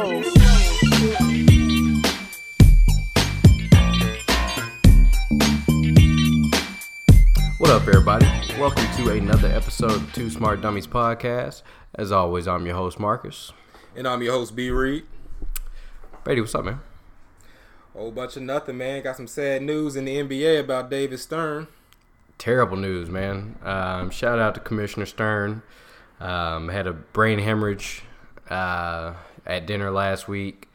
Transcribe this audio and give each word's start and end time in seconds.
What 0.00 0.08
up, 7.68 7.86
everybody? 7.86 8.24
Welcome 8.58 8.86
to 8.96 9.10
another 9.10 9.48
episode 9.48 9.90
of 9.90 10.10
Two 10.14 10.30
Smart 10.30 10.62
Dummies 10.62 10.86
podcast. 10.86 11.60
As 11.96 12.12
always, 12.12 12.48
I'm 12.48 12.64
your 12.64 12.76
host, 12.76 12.98
Marcus. 12.98 13.52
And 13.94 14.08
I'm 14.08 14.22
your 14.22 14.32
host, 14.32 14.56
B. 14.56 14.70
Reed. 14.70 15.04
Brady, 16.24 16.40
what's 16.40 16.54
up, 16.54 16.64
man? 16.64 16.80
Whole 17.92 18.10
bunch 18.10 18.38
of 18.38 18.42
nothing, 18.42 18.78
man. 18.78 19.02
Got 19.02 19.16
some 19.16 19.26
sad 19.26 19.60
news 19.60 19.96
in 19.96 20.06
the 20.06 20.16
NBA 20.16 20.60
about 20.60 20.88
David 20.88 21.20
Stern. 21.20 21.66
Terrible 22.38 22.78
news, 22.78 23.10
man. 23.10 23.56
Um, 23.62 24.08
shout 24.08 24.38
out 24.38 24.54
to 24.54 24.60
Commissioner 24.60 25.04
Stern. 25.04 25.60
Um, 26.20 26.70
had 26.70 26.86
a 26.86 26.94
brain 26.94 27.38
hemorrhage 27.38 28.04
uh, 28.48 29.12
at 29.46 29.66
dinner 29.66 29.90
last 29.90 30.28
week. 30.28 30.68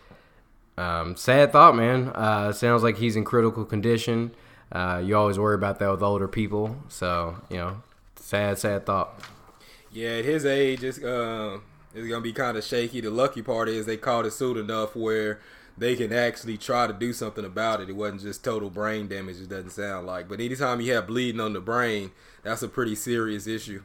Um, 0.77 1.15
sad 1.15 1.51
thought, 1.51 1.75
man. 1.75 2.09
Uh, 2.09 2.51
sounds 2.51 2.83
like 2.83 2.97
he's 2.97 3.15
in 3.15 3.23
critical 3.23 3.65
condition. 3.65 4.31
Uh, 4.71 5.01
you 5.03 5.15
always 5.15 5.39
worry 5.39 5.55
about 5.55 5.79
that 5.79 5.89
with 5.89 6.03
older 6.03 6.27
people. 6.27 6.75
So, 6.89 7.37
you 7.49 7.57
know, 7.57 7.81
sad, 8.15 8.57
sad 8.57 8.85
thought. 8.85 9.21
Yeah, 9.91 10.09
at 10.09 10.25
his 10.25 10.45
age, 10.45 10.83
it's, 10.83 11.01
uh, 11.01 11.59
it's 11.93 12.09
to 12.09 12.21
be 12.21 12.33
kind 12.33 12.57
of 12.57 12.63
shaky. 12.63 12.99
The 12.99 13.09
lucky 13.09 13.41
part 13.41 13.69
is 13.69 13.85
they 13.85 13.97
caught 13.97 14.25
it 14.25 14.31
soon 14.31 14.57
enough 14.57 14.95
where 14.95 15.39
they 15.77 15.95
can 15.95 16.11
actually 16.11 16.57
try 16.57 16.87
to 16.87 16.93
do 16.93 17.13
something 17.13 17.45
about 17.45 17.81
it. 17.81 17.89
It 17.89 17.95
wasn't 17.95 18.21
just 18.21 18.43
total 18.43 18.69
brain 18.69 19.07
damage, 19.07 19.39
it 19.39 19.49
doesn't 19.49 19.71
sound 19.71 20.07
like. 20.07 20.27
But 20.27 20.41
anytime 20.41 20.81
you 20.81 20.93
have 20.93 21.07
bleeding 21.07 21.41
on 21.41 21.53
the 21.53 21.61
brain, 21.61 22.11
that's 22.43 22.63
a 22.63 22.67
pretty 22.67 22.95
serious 22.95 23.47
issue. 23.47 23.83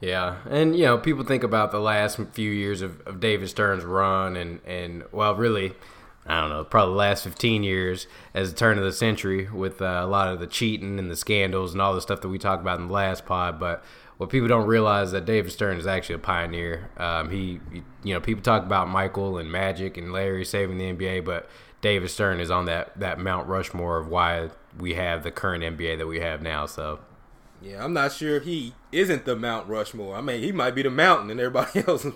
Yeah, 0.00 0.36
and 0.48 0.76
you 0.76 0.84
know, 0.84 0.98
people 0.98 1.24
think 1.24 1.42
about 1.42 1.70
the 1.70 1.80
last 1.80 2.20
few 2.32 2.50
years 2.50 2.82
of, 2.82 3.00
of 3.06 3.18
David 3.18 3.48
Stern's 3.48 3.84
run, 3.84 4.36
and 4.36 4.60
and 4.66 5.04
well, 5.10 5.34
really, 5.34 5.72
I 6.26 6.40
don't 6.40 6.50
know, 6.50 6.64
probably 6.64 6.92
the 6.92 6.98
last 6.98 7.24
fifteen 7.24 7.62
years 7.62 8.06
as 8.34 8.52
the 8.52 8.58
turn 8.58 8.76
of 8.76 8.84
the 8.84 8.92
century 8.92 9.48
with 9.50 9.80
uh, 9.80 10.00
a 10.02 10.06
lot 10.06 10.28
of 10.28 10.38
the 10.38 10.46
cheating 10.46 10.98
and 10.98 11.10
the 11.10 11.16
scandals 11.16 11.72
and 11.72 11.80
all 11.80 11.94
the 11.94 12.02
stuff 12.02 12.20
that 12.20 12.28
we 12.28 12.38
talked 12.38 12.60
about 12.60 12.78
in 12.78 12.88
the 12.88 12.92
last 12.92 13.24
pod. 13.24 13.58
But 13.58 13.82
what 14.18 14.28
people 14.28 14.48
don't 14.48 14.66
realize 14.66 15.12
that 15.12 15.24
David 15.24 15.52
Stern 15.52 15.78
is 15.78 15.86
actually 15.86 16.16
a 16.16 16.20
pioneer. 16.20 16.90
Um, 16.98 17.30
he, 17.30 17.60
you 18.02 18.14
know, 18.14 18.20
people 18.20 18.42
talk 18.42 18.64
about 18.64 18.88
Michael 18.88 19.38
and 19.38 19.50
Magic 19.50 19.96
and 19.96 20.12
Larry 20.12 20.44
saving 20.44 20.78
the 20.78 20.92
NBA, 20.92 21.24
but 21.24 21.48
David 21.80 22.08
Stern 22.10 22.40
is 22.40 22.50
on 22.50 22.66
that 22.66 22.98
that 23.00 23.18
Mount 23.18 23.48
Rushmore 23.48 23.98
of 23.98 24.08
why 24.08 24.50
we 24.78 24.94
have 24.94 25.22
the 25.22 25.30
current 25.30 25.64
NBA 25.64 25.98
that 25.98 26.06
we 26.06 26.20
have 26.20 26.42
now. 26.42 26.66
So 26.66 27.00
yeah, 27.62 27.82
I'm 27.84 27.92
not 27.92 28.12
sure 28.12 28.36
if 28.36 28.44
he 28.44 28.74
isn't 28.92 29.24
the 29.24 29.36
Mount 29.36 29.68
Rushmore. 29.68 30.16
I 30.16 30.20
mean, 30.20 30.42
he 30.42 30.52
might 30.52 30.74
be 30.74 30.82
the 30.82 30.90
mountain, 30.90 31.30
and 31.30 31.40
everybody 31.40 31.80
else 31.88 32.06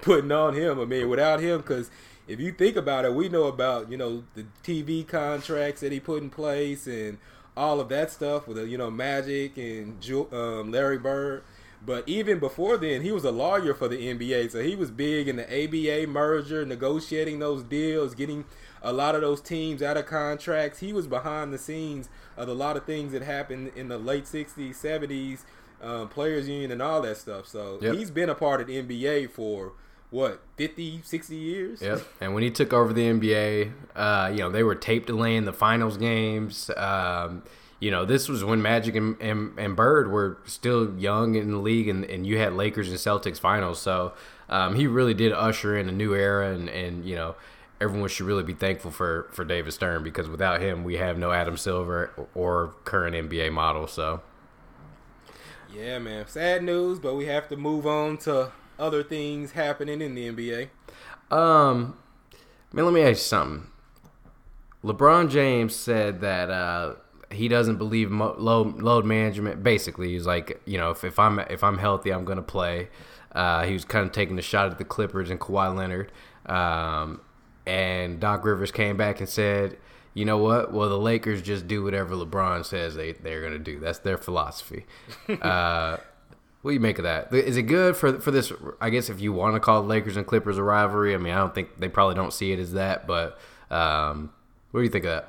putting 0.00 0.32
on 0.32 0.54
him. 0.54 0.80
I 0.80 0.84
mean, 0.84 1.08
without 1.08 1.40
him, 1.40 1.58
because 1.58 1.90
if 2.26 2.40
you 2.40 2.52
think 2.52 2.76
about 2.76 3.04
it, 3.04 3.14
we 3.14 3.28
know 3.28 3.44
about 3.44 3.90
you 3.90 3.96
know 3.96 4.24
the 4.34 4.46
TV 4.62 5.06
contracts 5.06 5.80
that 5.80 5.92
he 5.92 6.00
put 6.00 6.22
in 6.22 6.30
place 6.30 6.86
and 6.86 7.18
all 7.56 7.80
of 7.80 7.88
that 7.88 8.10
stuff 8.10 8.46
with 8.46 8.56
the, 8.56 8.66
you 8.66 8.78
know 8.78 8.90
Magic 8.90 9.56
and 9.56 10.04
um, 10.32 10.70
Larry 10.70 10.98
Bird. 10.98 11.42
But 11.84 12.08
even 12.08 12.40
before 12.40 12.78
then, 12.78 13.02
he 13.02 13.12
was 13.12 13.24
a 13.24 13.30
lawyer 13.30 13.74
for 13.74 13.86
the 13.86 13.98
NBA, 13.98 14.50
so 14.50 14.62
he 14.62 14.74
was 14.74 14.90
big 14.90 15.28
in 15.28 15.36
the 15.36 15.44
ABA 15.44 16.10
merger, 16.10 16.64
negotiating 16.66 17.38
those 17.38 17.62
deals, 17.62 18.14
getting 18.14 18.44
a 18.82 18.92
lot 18.92 19.14
of 19.14 19.20
those 19.20 19.40
teams 19.40 19.82
out 19.82 19.96
of 19.96 20.06
contracts. 20.06 20.80
He 20.80 20.92
was 20.92 21.06
behind 21.06 21.52
the 21.52 21.58
scenes 21.58 22.08
of 22.36 22.48
a 22.48 22.54
lot 22.54 22.76
of 22.76 22.84
things 22.84 23.12
that 23.12 23.22
happened 23.22 23.72
in 23.74 23.88
the 23.88 23.98
late 23.98 24.24
60s, 24.24 24.70
70s, 24.70 25.40
um, 25.82 26.08
players 26.08 26.48
union 26.48 26.70
and 26.70 26.82
all 26.82 27.02
that 27.02 27.16
stuff. 27.16 27.46
So 27.46 27.78
yep. 27.80 27.94
he's 27.94 28.10
been 28.10 28.28
a 28.28 28.34
part 28.34 28.60
of 28.60 28.66
the 28.66 28.82
NBA 28.82 29.30
for 29.30 29.72
what 30.10 30.40
50 30.56 31.00
60 31.02 31.34
years 31.34 31.82
yep 31.82 32.00
and 32.20 32.32
when 32.32 32.42
he 32.42 32.50
took 32.50 32.72
over 32.72 32.92
the 32.92 33.02
nba 33.02 33.72
uh, 33.96 34.30
you 34.32 34.38
know 34.38 34.50
they 34.50 34.62
were 34.62 34.74
tape 34.74 35.04
delaying 35.06 35.44
the 35.44 35.52
finals 35.52 35.96
games 35.96 36.70
um, 36.76 37.42
you 37.80 37.90
know 37.90 38.04
this 38.04 38.28
was 38.28 38.44
when 38.44 38.62
magic 38.62 38.94
and, 38.94 39.20
and, 39.20 39.58
and, 39.58 39.74
bird 39.74 40.10
were 40.10 40.38
still 40.44 40.94
young 40.96 41.34
in 41.34 41.50
the 41.50 41.58
league 41.58 41.88
and, 41.88 42.04
and 42.04 42.24
you 42.26 42.38
had 42.38 42.52
lakers 42.52 42.88
and 42.88 42.98
celtics 42.98 43.40
finals 43.40 43.80
so 43.80 44.12
um, 44.48 44.76
he 44.76 44.86
really 44.86 45.12
did 45.12 45.32
usher 45.32 45.76
in 45.76 45.88
a 45.88 45.92
new 45.92 46.14
era 46.14 46.54
and, 46.54 46.68
and 46.68 47.04
you 47.04 47.16
know 47.16 47.34
everyone 47.80 48.08
should 48.08 48.26
really 48.26 48.42
be 48.42 48.54
thankful 48.54 48.90
for 48.90 49.28
for 49.32 49.44
David 49.44 49.72
Stern 49.72 50.02
because 50.02 50.28
without 50.28 50.60
him, 50.60 50.84
we 50.84 50.96
have 50.96 51.18
no 51.18 51.32
Adam 51.32 51.56
Silver 51.56 52.10
or 52.34 52.74
current 52.84 53.14
NBA 53.14 53.52
model. 53.52 53.86
So, 53.86 54.22
yeah, 55.72 55.98
man, 55.98 56.26
sad 56.26 56.62
news, 56.62 56.98
but 56.98 57.14
we 57.14 57.26
have 57.26 57.48
to 57.48 57.56
move 57.56 57.86
on 57.86 58.18
to 58.18 58.52
other 58.78 59.02
things 59.02 59.52
happening 59.52 60.00
in 60.00 60.14
the 60.14 60.30
NBA. 60.30 60.68
Um, 61.36 61.96
man, 62.72 62.84
let 62.84 62.94
me 62.94 63.02
ask 63.02 63.10
you 63.10 63.14
something. 63.16 63.66
LeBron 64.84 65.30
James 65.30 65.74
said 65.74 66.20
that 66.20 66.50
uh, 66.50 66.94
he 67.30 67.48
doesn't 67.48 67.76
believe 67.76 68.10
mo- 68.10 68.36
load 68.38 68.80
load 68.80 69.04
management. 69.04 69.62
Basically, 69.62 70.12
he's 70.12 70.26
like, 70.26 70.60
you 70.64 70.78
know, 70.78 70.90
if, 70.90 71.04
if 71.04 71.18
I'm 71.18 71.40
if 71.40 71.64
I'm 71.64 71.78
healthy, 71.78 72.12
I'm 72.12 72.24
gonna 72.24 72.42
play. 72.42 72.88
Uh, 73.32 73.64
he 73.64 73.74
was 73.74 73.84
kind 73.84 74.06
of 74.06 74.12
taking 74.12 74.38
a 74.38 74.42
shot 74.42 74.70
at 74.70 74.78
the 74.78 74.84
Clippers 74.84 75.28
and 75.28 75.38
Kawhi 75.38 75.74
Leonard. 75.76 76.10
Um, 76.46 77.20
and 77.66 78.20
Doc 78.20 78.44
Rivers 78.44 78.70
came 78.70 78.96
back 78.96 79.20
and 79.20 79.28
said, 79.28 79.76
"You 80.14 80.24
know 80.24 80.38
what? 80.38 80.72
Well, 80.72 80.88
the 80.88 80.98
Lakers 80.98 81.42
just 81.42 81.66
do 81.66 81.82
whatever 81.82 82.14
LeBron 82.14 82.64
says 82.64 82.94
they 82.94 83.12
they're 83.12 83.42
gonna 83.42 83.58
do. 83.58 83.78
That's 83.78 83.98
their 83.98 84.18
philosophy." 84.18 84.86
uh, 85.42 85.98
what 86.62 86.70
do 86.70 86.74
you 86.74 86.80
make 86.80 86.98
of 86.98 87.04
that? 87.04 87.32
Is 87.32 87.56
it 87.56 87.62
good 87.62 87.96
for 87.96 88.18
for 88.20 88.30
this? 88.30 88.52
I 88.80 88.90
guess 88.90 89.08
if 89.10 89.20
you 89.20 89.32
want 89.32 89.54
to 89.54 89.60
call 89.60 89.82
Lakers 89.82 90.16
and 90.16 90.26
Clippers 90.26 90.58
a 90.58 90.62
rivalry, 90.62 91.14
I 91.14 91.18
mean, 91.18 91.32
I 91.32 91.38
don't 91.38 91.54
think 91.54 91.78
they 91.78 91.88
probably 91.88 92.14
don't 92.14 92.32
see 92.32 92.52
it 92.52 92.58
as 92.58 92.72
that, 92.72 93.06
but 93.06 93.38
um, 93.70 94.32
what 94.70 94.80
do 94.80 94.84
you 94.84 94.90
think 94.90 95.04
of 95.04 95.10
that? 95.10 95.28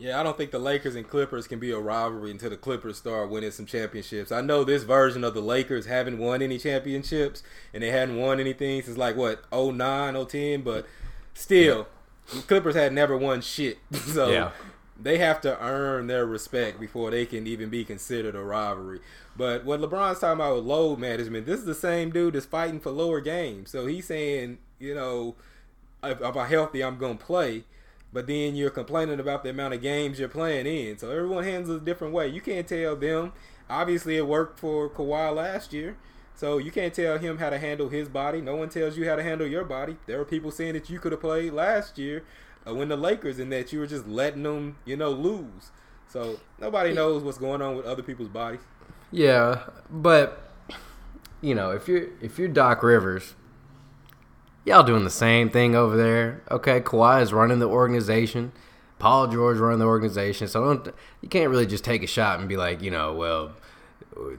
Yeah, 0.00 0.20
I 0.20 0.22
don't 0.22 0.36
think 0.36 0.52
the 0.52 0.60
Lakers 0.60 0.94
and 0.94 1.08
Clippers 1.08 1.48
can 1.48 1.58
be 1.58 1.72
a 1.72 1.78
rivalry 1.78 2.30
until 2.30 2.50
the 2.50 2.56
Clippers 2.56 2.98
start 2.98 3.30
winning 3.30 3.50
some 3.50 3.66
championships. 3.66 4.30
I 4.30 4.40
know 4.42 4.62
this 4.62 4.84
version 4.84 5.24
of 5.24 5.34
the 5.34 5.40
Lakers 5.40 5.86
haven't 5.86 6.18
won 6.18 6.40
any 6.40 6.56
championships 6.56 7.42
and 7.74 7.82
they 7.82 7.90
hadn't 7.90 8.16
won 8.16 8.38
anything 8.38 8.80
since 8.82 8.96
like 8.96 9.16
what 9.16 9.42
09, 9.52 10.26
010, 10.26 10.62
but 10.62 10.86
still, 11.38 11.86
Clippers 12.46 12.74
had 12.74 12.92
never 12.92 13.16
won 13.16 13.40
shit. 13.40 13.78
So 13.92 14.30
yeah. 14.30 14.50
they 15.00 15.18
have 15.18 15.40
to 15.42 15.62
earn 15.62 16.06
their 16.06 16.26
respect 16.26 16.80
before 16.80 17.10
they 17.10 17.26
can 17.26 17.46
even 17.46 17.68
be 17.68 17.84
considered 17.84 18.34
a 18.34 18.42
rivalry. 18.42 19.00
But 19.36 19.64
what 19.64 19.80
LeBron's 19.80 20.20
talking 20.20 20.40
about 20.40 20.56
with 20.56 20.64
load 20.64 20.98
management, 20.98 21.46
this 21.46 21.60
is 21.60 21.66
the 21.66 21.74
same 21.74 22.10
dude 22.10 22.34
that's 22.34 22.46
fighting 22.46 22.80
for 22.80 22.90
lower 22.90 23.20
games. 23.20 23.70
So 23.70 23.86
he's 23.86 24.06
saying, 24.06 24.58
you 24.78 24.94
know, 24.94 25.36
if, 26.02 26.20
if 26.20 26.36
I'm 26.36 26.48
healthy, 26.48 26.82
I'm 26.82 26.98
going 26.98 27.18
to 27.18 27.24
play. 27.24 27.64
But 28.12 28.26
then 28.26 28.56
you're 28.56 28.70
complaining 28.70 29.20
about 29.20 29.42
the 29.42 29.50
amount 29.50 29.74
of 29.74 29.82
games 29.82 30.18
you're 30.18 30.28
playing 30.28 30.66
in. 30.66 30.98
So 30.98 31.10
everyone 31.10 31.44
handles 31.44 31.76
it 31.76 31.82
a 31.82 31.84
different 31.84 32.14
way. 32.14 32.28
You 32.28 32.40
can't 32.40 32.66
tell 32.66 32.96
them. 32.96 33.32
Obviously, 33.70 34.16
it 34.16 34.26
worked 34.26 34.58
for 34.58 34.88
Kawhi 34.88 35.34
last 35.34 35.72
year. 35.72 35.96
So 36.38 36.58
you 36.58 36.70
can't 36.70 36.94
tell 36.94 37.18
him 37.18 37.38
how 37.38 37.50
to 37.50 37.58
handle 37.58 37.88
his 37.88 38.08
body. 38.08 38.40
No 38.40 38.54
one 38.54 38.68
tells 38.68 38.96
you 38.96 39.08
how 39.08 39.16
to 39.16 39.24
handle 39.24 39.44
your 39.44 39.64
body. 39.64 39.96
There 40.06 40.20
are 40.20 40.24
people 40.24 40.52
saying 40.52 40.74
that 40.74 40.88
you 40.88 41.00
could 41.00 41.10
have 41.10 41.20
played 41.20 41.52
last 41.52 41.98
year 41.98 42.22
uh, 42.64 42.72
when 42.72 42.88
the 42.88 42.96
Lakers 42.96 43.40
and 43.40 43.50
that 43.50 43.72
you 43.72 43.80
were 43.80 43.88
just 43.88 44.06
letting 44.06 44.44
them, 44.44 44.76
you 44.84 44.96
know, 44.96 45.10
lose. 45.10 45.72
So 46.06 46.38
nobody 46.60 46.94
knows 46.94 47.24
what's 47.24 47.38
going 47.38 47.60
on 47.60 47.74
with 47.74 47.86
other 47.86 48.04
people's 48.04 48.28
bodies. 48.28 48.60
Yeah, 49.10 49.64
but 49.90 50.48
you 51.40 51.56
know, 51.56 51.72
if 51.72 51.88
you're 51.88 52.06
if 52.20 52.38
you're 52.38 52.46
Doc 52.46 52.84
Rivers, 52.84 53.34
y'all 54.64 54.84
doing 54.84 55.02
the 55.02 55.10
same 55.10 55.50
thing 55.50 55.74
over 55.74 55.96
there. 55.96 56.44
Okay, 56.52 56.80
Kawhi 56.80 57.20
is 57.20 57.32
running 57.32 57.58
the 57.58 57.68
organization. 57.68 58.52
Paul 59.00 59.26
George 59.26 59.58
running 59.58 59.80
the 59.80 59.86
organization. 59.86 60.46
So 60.46 60.64
don't 60.64 60.94
you 61.20 61.28
can't 61.28 61.50
really 61.50 61.66
just 61.66 61.82
take 61.82 62.04
a 62.04 62.06
shot 62.06 62.38
and 62.38 62.48
be 62.48 62.56
like, 62.56 62.80
you 62.80 62.92
know, 62.92 63.14
well, 63.14 63.56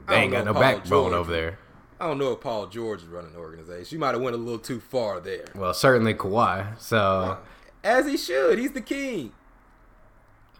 they 0.08 0.14
ain't 0.14 0.32
got 0.32 0.46
no 0.46 0.54
Paul 0.54 0.62
backbone 0.62 1.10
George. 1.10 1.12
over 1.12 1.30
there. 1.30 1.58
I 2.00 2.06
don't 2.06 2.18
know 2.18 2.32
if 2.32 2.40
Paul 2.40 2.66
George 2.66 3.02
is 3.02 3.08
running 3.08 3.32
the 3.32 3.38
organization. 3.38 3.96
You 3.96 4.00
might 4.00 4.14
have 4.14 4.22
went 4.22 4.34
a 4.34 4.38
little 4.38 4.58
too 4.58 4.80
far 4.80 5.20
there. 5.20 5.44
Well, 5.54 5.74
certainly 5.74 6.14
Kawhi. 6.14 6.80
So 6.80 7.38
as 7.84 8.06
he 8.06 8.16
should, 8.16 8.58
he's 8.58 8.72
the 8.72 8.80
king. 8.80 9.32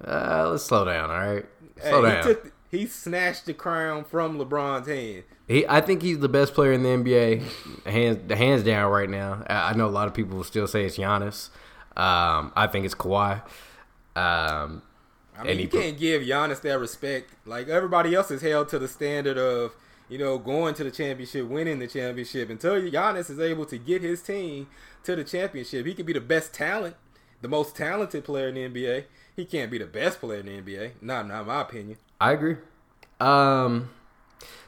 Uh, 0.05 0.49
let's 0.51 0.65
slow 0.65 0.85
down, 0.85 1.11
all 1.11 1.19
right. 1.19 1.47
Slow 1.81 2.05
hey, 2.05 2.11
down. 2.11 2.23
He, 2.23 2.29
took, 2.29 2.53
he 2.71 2.87
snatched 2.87 3.47
the 3.47 3.55
crown 3.55 4.05
from 4.05 4.39
LeBron's 4.39 4.87
hand. 4.87 5.25
He, 5.49 5.67
I 5.67 5.81
think 5.81 6.03
he's 6.03 6.21
the 6.21 6.29
best 6.29 6.55
player 6.55 6.73
in 6.73 6.83
the 6.83 6.91
NBA, 6.91 7.87
hands 7.87 8.33
hands 8.33 8.63
down 8.63 8.91
right 8.91 9.11
now. 9.11 9.45
I 9.49 9.75
know 9.75 9.87
a 9.87 9.91
lot 9.91 10.09
of 10.09 10.15
people 10.15 10.37
will 10.37 10.45
still 10.45 10.67
say 10.67 10.85
it's 10.85 10.97
Giannis. 10.97 11.49
Um, 11.97 12.53
I 12.55 12.69
think 12.71 12.85
it's 12.85 12.95
Kawhi. 12.95 13.43
Um, 14.15 14.83
I 15.37 15.45
mean, 15.45 15.59
you 15.59 15.69
can't 15.69 15.99
give 15.99 16.23
Giannis 16.23 16.61
that 16.63 16.79
respect. 16.79 17.33
Like 17.47 17.69
everybody 17.69 18.15
else 18.15 18.31
is 18.31 18.43
held 18.43 18.69
to 18.69 18.79
the 18.79 18.89
standard 18.89 19.39
of 19.39 19.75
you 20.11 20.19
know, 20.19 20.39
going 20.39 20.75
to 20.75 20.85
the 20.85 20.91
championship, 20.91 21.47
winning 21.47 21.79
the 21.79 21.87
championship. 21.87 22.51
Until 22.51 22.75
Giannis 22.75 23.31
is 23.31 23.39
able 23.39 23.65
to 23.67 23.79
get 23.79 24.03
his 24.03 24.21
team 24.21 24.67
to 25.05 25.15
the 25.15 25.25
championship, 25.25 25.87
he 25.87 25.95
could 25.95 26.05
be 26.05 26.13
the 26.13 26.21
best 26.21 26.53
talent, 26.53 26.97
the 27.41 27.49
most 27.49 27.77
talented 27.77 28.25
player 28.25 28.49
in 28.49 28.57
the 28.57 28.69
NBA. 28.69 29.05
He 29.37 29.45
can't 29.45 29.71
be 29.71 29.79
the 29.79 29.87
best 29.87 30.21
player 30.21 30.41
in 30.41 30.47
the 30.47 30.61
NBA. 30.61 30.93
Not, 31.01 31.29
not 31.29 31.47
my 31.47 31.63
opinion. 31.63 31.97
I 32.21 32.33
agree. 32.33 32.57
Um, 33.21 33.91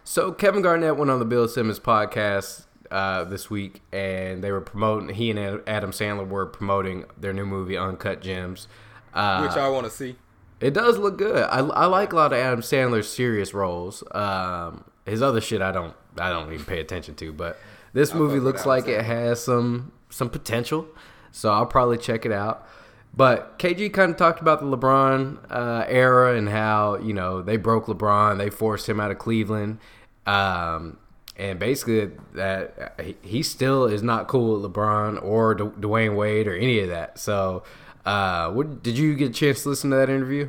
so 0.04 0.30
Kevin 0.30 0.62
Garnett 0.62 0.96
went 0.96 1.10
on 1.10 1.18
the 1.18 1.24
Bill 1.24 1.48
Simmons 1.48 1.80
podcast 1.80 2.66
uh, 2.92 3.24
this 3.24 3.50
week, 3.50 3.82
and 3.92 4.44
they 4.44 4.52
were 4.52 4.60
promoting. 4.60 5.14
He 5.16 5.30
and 5.30 5.60
Adam 5.66 5.90
Sandler 5.90 6.28
were 6.28 6.46
promoting 6.46 7.04
their 7.18 7.32
new 7.32 7.46
movie, 7.46 7.76
Uncut 7.76 8.20
Gems, 8.22 8.68
uh, 9.12 9.44
which 9.44 9.56
I 9.56 9.68
want 9.68 9.86
to 9.86 9.90
see. 9.90 10.14
It 10.60 10.74
does 10.74 10.98
look 10.98 11.18
good. 11.18 11.42
I, 11.44 11.58
I 11.58 11.86
like 11.86 12.12
a 12.12 12.16
lot 12.16 12.32
of 12.32 12.38
Adam 12.38 12.60
Sandler's 12.60 13.12
serious 13.12 13.52
roles. 13.52 14.04
Um, 14.12 14.84
his 15.06 15.22
other 15.22 15.40
shit, 15.40 15.62
I 15.62 15.72
don't 15.72 15.94
I 16.18 16.30
don't 16.30 16.52
even 16.52 16.64
pay 16.64 16.80
attention 16.80 17.14
to, 17.16 17.32
but 17.32 17.58
this 17.92 18.14
movie 18.14 18.40
looks 18.40 18.66
like 18.66 18.88
it 18.88 19.04
has 19.04 19.42
some 19.42 19.92
some 20.10 20.30
potential, 20.30 20.86
so 21.30 21.50
I'll 21.50 21.66
probably 21.66 21.98
check 21.98 22.24
it 22.26 22.32
out. 22.32 22.66
But 23.14 23.58
KG 23.58 23.92
kind 23.92 24.10
of 24.12 24.16
talked 24.16 24.40
about 24.40 24.60
the 24.60 24.66
LeBron 24.66 25.50
uh, 25.50 25.84
era 25.86 26.36
and 26.36 26.48
how 26.48 26.96
you 26.96 27.12
know 27.12 27.42
they 27.42 27.56
broke 27.56 27.86
LeBron, 27.86 28.38
they 28.38 28.50
forced 28.50 28.88
him 28.88 29.00
out 29.00 29.10
of 29.10 29.18
Cleveland, 29.18 29.78
um, 30.26 30.98
and 31.36 31.58
basically 31.58 32.10
that 32.34 33.18
he 33.22 33.42
still 33.42 33.84
is 33.84 34.02
not 34.02 34.28
cool 34.28 34.60
with 34.60 34.72
LeBron 34.72 35.22
or 35.22 35.54
D- 35.54 35.64
Dwyane 35.64 36.16
Wade 36.16 36.46
or 36.46 36.56
any 36.56 36.80
of 36.80 36.88
that. 36.88 37.18
So, 37.18 37.64
uh, 38.06 38.50
what 38.50 38.82
did 38.82 38.96
you 38.96 39.14
get 39.14 39.30
a 39.30 39.34
chance 39.34 39.62
to 39.64 39.68
listen 39.70 39.90
to 39.90 39.96
that 39.96 40.08
interview? 40.08 40.48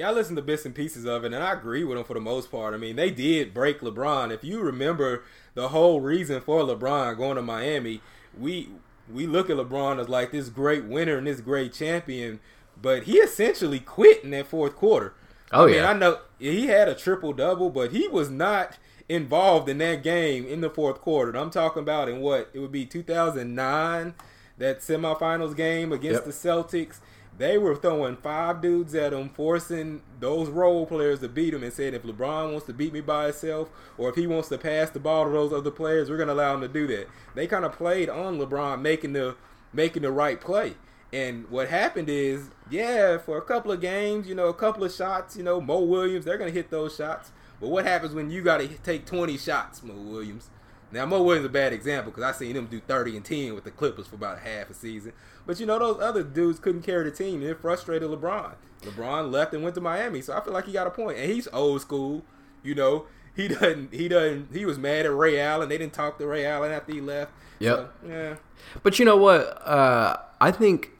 Yeah, 0.00 0.08
I 0.08 0.12
listened 0.12 0.38
to 0.38 0.42
bits 0.42 0.64
and 0.64 0.74
pieces 0.74 1.04
of 1.04 1.24
it, 1.24 1.34
and 1.34 1.44
I 1.44 1.52
agree 1.52 1.84
with 1.84 1.98
them 1.98 2.06
for 2.06 2.14
the 2.14 2.20
most 2.20 2.50
part. 2.50 2.72
I 2.72 2.78
mean, 2.78 2.96
they 2.96 3.10
did 3.10 3.52
break 3.52 3.80
LeBron. 3.80 4.32
If 4.32 4.42
you 4.42 4.60
remember 4.60 5.24
the 5.52 5.68
whole 5.68 6.00
reason 6.00 6.40
for 6.40 6.62
LeBron 6.62 7.18
going 7.18 7.36
to 7.36 7.42
Miami, 7.42 8.00
we 8.34 8.70
we 9.12 9.26
look 9.26 9.50
at 9.50 9.58
LeBron 9.58 10.00
as 10.00 10.08
like 10.08 10.32
this 10.32 10.48
great 10.48 10.86
winner 10.86 11.18
and 11.18 11.26
this 11.26 11.42
great 11.42 11.74
champion, 11.74 12.40
but 12.80 13.02
he 13.02 13.18
essentially 13.18 13.78
quit 13.78 14.24
in 14.24 14.30
that 14.30 14.46
fourth 14.46 14.74
quarter. 14.74 15.12
Oh 15.52 15.64
I 15.64 15.66
mean, 15.66 15.74
yeah, 15.74 15.90
I 15.90 15.92
know 15.92 16.20
he 16.38 16.68
had 16.68 16.88
a 16.88 16.94
triple 16.94 17.34
double, 17.34 17.68
but 17.68 17.92
he 17.92 18.08
was 18.08 18.30
not 18.30 18.78
involved 19.06 19.68
in 19.68 19.76
that 19.78 20.02
game 20.02 20.46
in 20.46 20.62
the 20.62 20.70
fourth 20.70 21.02
quarter. 21.02 21.36
I'm 21.38 21.50
talking 21.50 21.82
about 21.82 22.08
in 22.08 22.20
what 22.20 22.48
it 22.54 22.60
would 22.60 22.72
be 22.72 22.86
2009, 22.86 24.14
that 24.56 24.80
semifinals 24.80 25.54
game 25.54 25.92
against 25.92 26.24
yep. 26.24 26.24
the 26.24 26.30
Celtics. 26.30 27.00
They 27.40 27.56
were 27.56 27.74
throwing 27.74 28.18
five 28.18 28.60
dudes 28.60 28.94
at 28.94 29.14
him, 29.14 29.30
forcing 29.30 30.02
those 30.18 30.50
role 30.50 30.84
players 30.84 31.20
to 31.20 31.28
beat 31.28 31.54
him, 31.54 31.62
and 31.62 31.72
said 31.72 31.94
if 31.94 32.02
LeBron 32.02 32.50
wants 32.50 32.66
to 32.66 32.74
beat 32.74 32.92
me 32.92 33.00
by 33.00 33.24
himself, 33.24 33.70
or 33.96 34.10
if 34.10 34.14
he 34.16 34.26
wants 34.26 34.50
to 34.50 34.58
pass 34.58 34.90
the 34.90 35.00
ball 35.00 35.24
to 35.24 35.30
those 35.30 35.50
other 35.50 35.70
players, 35.70 36.10
we're 36.10 36.18
gonna 36.18 36.34
allow 36.34 36.52
him 36.52 36.60
to 36.60 36.68
do 36.68 36.86
that. 36.88 37.08
They 37.34 37.46
kind 37.46 37.64
of 37.64 37.72
played 37.72 38.10
on 38.10 38.36
LeBron 38.36 38.82
making 38.82 39.14
the 39.14 39.36
making 39.72 40.02
the 40.02 40.12
right 40.12 40.38
play. 40.38 40.74
And 41.14 41.48
what 41.48 41.70
happened 41.70 42.10
is, 42.10 42.50
yeah, 42.68 43.16
for 43.16 43.38
a 43.38 43.42
couple 43.42 43.72
of 43.72 43.80
games, 43.80 44.28
you 44.28 44.34
know, 44.34 44.48
a 44.48 44.54
couple 44.54 44.84
of 44.84 44.92
shots, 44.92 45.34
you 45.34 45.42
know, 45.42 45.62
Mo 45.62 45.80
Williams, 45.80 46.26
they're 46.26 46.36
gonna 46.36 46.50
hit 46.50 46.68
those 46.68 46.94
shots. 46.94 47.32
But 47.58 47.70
what 47.70 47.86
happens 47.86 48.12
when 48.12 48.30
you 48.30 48.42
got 48.42 48.58
to 48.58 48.68
take 48.68 49.06
20 49.06 49.38
shots, 49.38 49.82
Mo 49.82 49.94
Williams? 49.94 50.50
Now, 50.92 51.06
Mo 51.06 51.22
Williams 51.22 51.44
is 51.44 51.50
a 51.50 51.52
bad 51.52 51.72
example 51.72 52.10
because 52.10 52.24
I 52.24 52.36
seen 52.36 52.56
him 52.56 52.66
do 52.66 52.80
30 52.80 53.16
and 53.16 53.24
10 53.24 53.54
with 53.54 53.64
the 53.64 53.70
Clippers 53.70 54.08
for 54.08 54.16
about 54.16 54.40
half 54.40 54.70
a 54.70 54.74
season. 54.74 55.12
But 55.46 55.60
you 55.60 55.66
know, 55.66 55.78
those 55.78 56.00
other 56.00 56.22
dudes 56.22 56.58
couldn't 56.58 56.82
carry 56.82 57.04
the 57.04 57.10
team. 57.10 57.42
And 57.42 57.50
it 57.50 57.60
frustrated 57.60 58.08
LeBron. 58.10 58.54
LeBron 58.82 59.30
left 59.30 59.52
and 59.52 59.62
went 59.62 59.74
to 59.74 59.80
Miami, 59.80 60.22
so 60.22 60.36
I 60.36 60.40
feel 60.40 60.52
like 60.52 60.64
he 60.66 60.72
got 60.72 60.86
a 60.86 60.90
point. 60.90 61.18
And 61.18 61.30
he's 61.30 61.48
old 61.52 61.80
school. 61.80 62.24
You 62.62 62.74
know, 62.74 63.06
he 63.34 63.48
doesn't. 63.48 63.92
He 63.92 64.08
doesn't. 64.08 64.54
He 64.54 64.64
was 64.64 64.78
mad 64.78 65.06
at 65.06 65.14
Ray 65.14 65.40
Allen. 65.40 65.68
They 65.68 65.78
didn't 65.78 65.92
talk 65.92 66.18
to 66.18 66.26
Ray 66.26 66.46
Allen 66.46 66.72
after 66.72 66.92
he 66.92 67.00
left. 67.00 67.32
Yep. 67.58 67.76
So, 67.76 68.08
yeah. 68.08 68.36
But 68.82 68.98
you 68.98 69.04
know 69.04 69.16
what? 69.16 69.66
Uh, 69.66 70.16
I 70.40 70.50
think 70.50 70.90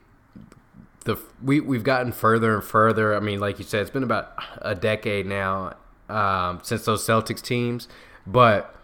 the 1.05 1.17
we 1.43 1.59
we've 1.59 1.83
gotten 1.83 2.11
further 2.11 2.53
and 2.53 2.63
further. 2.63 3.15
I 3.15 3.19
mean, 3.19 3.39
like 3.39 3.59
you 3.59 3.65
said, 3.65 3.81
it's 3.81 3.89
been 3.89 4.03
about 4.03 4.33
a 4.61 4.75
decade 4.75 5.25
now 5.25 5.75
um, 6.09 6.59
since 6.63 6.85
those 6.85 7.05
Celtics 7.05 7.41
teams, 7.41 7.87
but 8.27 8.75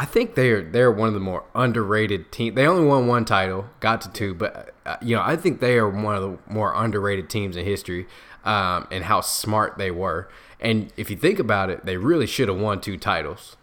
I 0.00 0.06
think 0.06 0.34
they're 0.34 0.62
they're 0.62 0.90
one 0.90 1.08
of 1.08 1.14
the 1.14 1.20
more 1.20 1.44
underrated 1.54 2.32
teams. 2.32 2.56
They 2.56 2.66
only 2.66 2.86
won 2.86 3.06
one 3.06 3.26
title, 3.26 3.66
got 3.80 4.00
to 4.00 4.10
two, 4.10 4.32
but 4.32 4.74
uh, 4.86 4.96
you 5.02 5.14
know 5.14 5.20
I 5.22 5.36
think 5.36 5.60
they 5.60 5.76
are 5.76 5.90
one 5.90 6.16
of 6.16 6.22
the 6.22 6.38
more 6.50 6.72
underrated 6.74 7.28
teams 7.28 7.54
in 7.54 7.66
history, 7.66 8.06
um, 8.42 8.88
and 8.90 9.04
how 9.04 9.20
smart 9.20 9.76
they 9.76 9.90
were. 9.90 10.30
And 10.58 10.90
if 10.96 11.10
you 11.10 11.16
think 11.16 11.38
about 11.38 11.68
it, 11.68 11.84
they 11.84 11.98
really 11.98 12.26
should 12.26 12.48
have 12.48 12.56
won 12.56 12.80
two 12.80 12.96
titles. 12.96 13.58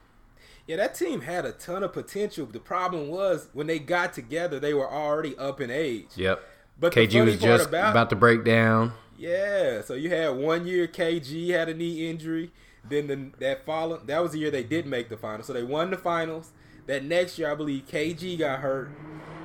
Yeah, 0.67 0.75
that 0.75 0.93
team 0.93 1.21
had 1.21 1.43
a 1.43 1.53
ton 1.53 1.81
of 1.81 1.91
potential. 1.91 2.45
The 2.45 2.59
problem 2.59 3.07
was 3.07 3.49
when 3.53 3.65
they 3.65 3.79
got 3.79 4.13
together, 4.13 4.59
they 4.59 4.75
were 4.75 4.87
already 4.87 5.35
up 5.37 5.59
in 5.59 5.71
age. 5.71 6.09
Yep. 6.17 6.39
But 6.79 6.93
KG 6.93 7.25
was 7.25 7.39
just 7.39 7.69
about, 7.69 7.89
about 7.89 8.11
to 8.11 8.15
break 8.15 8.43
down. 8.43 8.93
Yeah, 9.17 9.81
so 9.81 9.95
you 9.95 10.11
had 10.11 10.35
one 10.35 10.67
year 10.67 10.87
KG 10.87 11.49
had 11.49 11.67
a 11.67 11.73
knee 11.73 12.07
injury. 12.07 12.51
Then 12.89 13.07
the, 13.07 13.31
that 13.39 13.65
follow 13.65 13.97
that 14.05 14.19
was 14.21 14.31
the 14.31 14.39
year 14.39 14.51
they 14.51 14.63
did 14.63 14.85
make 14.85 15.09
the 15.09 15.17
finals. 15.17 15.47
So 15.47 15.53
they 15.53 15.63
won 15.63 15.91
the 15.91 15.97
finals. 15.97 16.51
That 16.85 17.03
next 17.03 17.37
year, 17.37 17.51
I 17.51 17.55
believe 17.55 17.87
KG 17.87 18.39
got 18.39 18.59
hurt. 18.59 18.91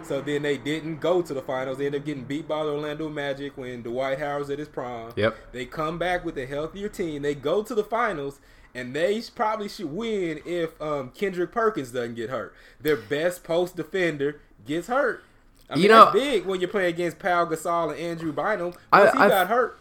So 0.04 0.20
then 0.20 0.42
they 0.42 0.58
didn't 0.58 1.00
go 1.00 1.22
to 1.22 1.34
the 1.34 1.42
finals. 1.42 1.78
They 1.78 1.86
ended 1.86 2.02
up 2.02 2.06
getting 2.06 2.24
beat 2.24 2.48
by 2.48 2.64
the 2.64 2.70
Orlando 2.70 3.08
Magic 3.08 3.56
when 3.56 3.82
Dwight 3.82 4.18
Howard 4.18 4.40
was 4.40 4.50
at 4.50 4.58
his 4.58 4.68
prime. 4.68 5.12
Yep. 5.16 5.36
They 5.52 5.64
come 5.64 5.98
back 5.98 6.24
with 6.24 6.36
a 6.38 6.46
healthier 6.46 6.88
team. 6.88 7.22
They 7.22 7.34
go 7.34 7.62
to 7.62 7.74
the 7.74 7.84
finals, 7.84 8.40
and 8.74 8.94
they 8.94 9.22
probably 9.34 9.68
should 9.68 9.92
win 9.92 10.40
if 10.44 10.80
um, 10.80 11.10
Kendrick 11.10 11.52
Perkins 11.52 11.92
doesn't 11.92 12.14
get 12.14 12.30
hurt. 12.30 12.54
Their 12.80 12.96
best 12.96 13.44
post 13.44 13.76
defender 13.76 14.40
gets 14.66 14.88
hurt. 14.88 15.24
I 15.70 15.74
mean, 15.74 15.84
you 15.84 15.88
know, 15.88 16.04
that's 16.06 16.14
big 16.14 16.46
when 16.46 16.60
you're 16.60 16.68
playing 16.68 16.90
against 16.94 17.18
Pau 17.18 17.44
Gasol 17.46 17.90
and 17.90 17.98
Andrew 17.98 18.32
Bynum. 18.32 18.74
Once 18.92 19.12
he 19.12 19.18
I, 19.18 19.28
got 19.28 19.48
hurt. 19.48 19.78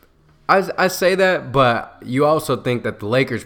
I, 0.52 0.70
I 0.78 0.88
say 0.90 1.16
that, 1.16 1.54
but 1.54 1.98
you 2.06 2.26
also 2.26 2.58
think 2.58 2.84
that 2.84 3.00
the 3.00 3.06
Lakers, 3.06 3.46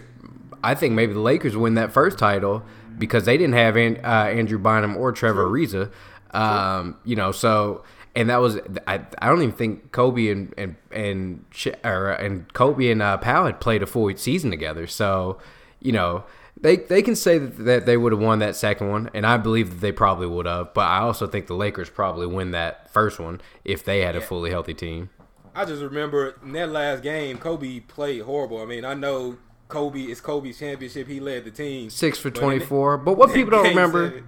I 0.64 0.74
think 0.74 0.94
maybe 0.94 1.12
the 1.12 1.20
Lakers 1.20 1.56
win 1.56 1.74
that 1.74 1.92
first 1.92 2.18
title 2.18 2.64
because 2.98 3.24
they 3.26 3.36
didn't 3.36 3.54
have 3.54 3.76
uh, 3.76 3.78
Andrew 3.78 4.58
Bynum 4.58 4.96
or 4.96 5.12
Trevor 5.12 5.46
Ariza. 5.46 5.92
Um, 6.32 6.96
you 7.04 7.14
know, 7.14 7.30
so 7.30 7.84
and 8.16 8.28
that 8.28 8.38
was 8.38 8.58
I, 8.88 9.02
I 9.18 9.28
don't 9.28 9.42
even 9.42 9.54
think 9.54 9.92
Kobe 9.92 10.28
and 10.28 10.52
and 10.58 10.74
and 10.90 11.44
or, 11.84 12.10
and 12.10 12.52
Kobe 12.52 12.90
and 12.90 13.00
uh, 13.00 13.18
Pau 13.18 13.46
had 13.46 13.60
played 13.60 13.84
a 13.84 13.86
full 13.86 14.14
season 14.16 14.50
together. 14.50 14.88
So 14.88 15.38
you 15.80 15.92
know 15.92 16.24
they 16.60 16.76
they 16.76 17.02
can 17.02 17.14
say 17.14 17.38
that, 17.38 17.64
that 17.64 17.86
they 17.86 17.96
would 17.96 18.12
have 18.12 18.20
won 18.20 18.40
that 18.40 18.56
second 18.56 18.88
one, 18.90 19.10
and 19.14 19.24
I 19.24 19.36
believe 19.36 19.70
that 19.70 19.80
they 19.80 19.92
probably 19.92 20.26
would 20.26 20.46
have. 20.46 20.74
But 20.74 20.88
I 20.88 20.98
also 20.98 21.28
think 21.28 21.46
the 21.46 21.54
Lakers 21.54 21.88
probably 21.88 22.26
win 22.26 22.50
that 22.50 22.90
first 22.90 23.20
one 23.20 23.40
if 23.64 23.84
they 23.84 24.00
had 24.00 24.16
a 24.16 24.20
fully 24.20 24.50
healthy 24.50 24.74
team. 24.74 25.10
I 25.56 25.64
just 25.64 25.82
remember 25.82 26.36
in 26.42 26.52
that 26.52 26.70
last 26.70 27.02
game, 27.02 27.38
Kobe 27.38 27.80
played 27.80 28.22
horrible. 28.22 28.60
I 28.60 28.66
mean, 28.66 28.84
I 28.84 28.94
know 28.94 29.38
Kobe 29.68 30.02
is 30.02 30.20
Kobe's 30.20 30.58
championship. 30.58 31.08
He 31.08 31.18
led 31.18 31.44
the 31.44 31.50
team 31.50 31.88
six 31.90 32.18
for 32.18 32.30
twenty 32.30 32.60
four. 32.60 32.98
But 32.98 33.16
what 33.16 33.32
people 33.32 33.50
don't 33.50 33.66
remember, 33.68 34.22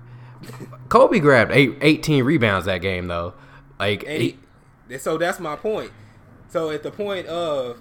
Kobe 0.89 1.19
grabbed 1.19 1.53
eight, 1.53 1.77
18 1.81 2.25
rebounds 2.25 2.67
that 2.67 2.79
game 2.79 3.09
though. 3.09 3.35
Like, 3.79 4.07
he, 4.07 4.39
so 4.99 5.19
that's 5.19 5.39
my 5.39 5.55
point. 5.55 5.93
So 6.49 6.71
at 6.71 6.83
the 6.83 6.91
point 6.91 7.27
of 7.27 7.81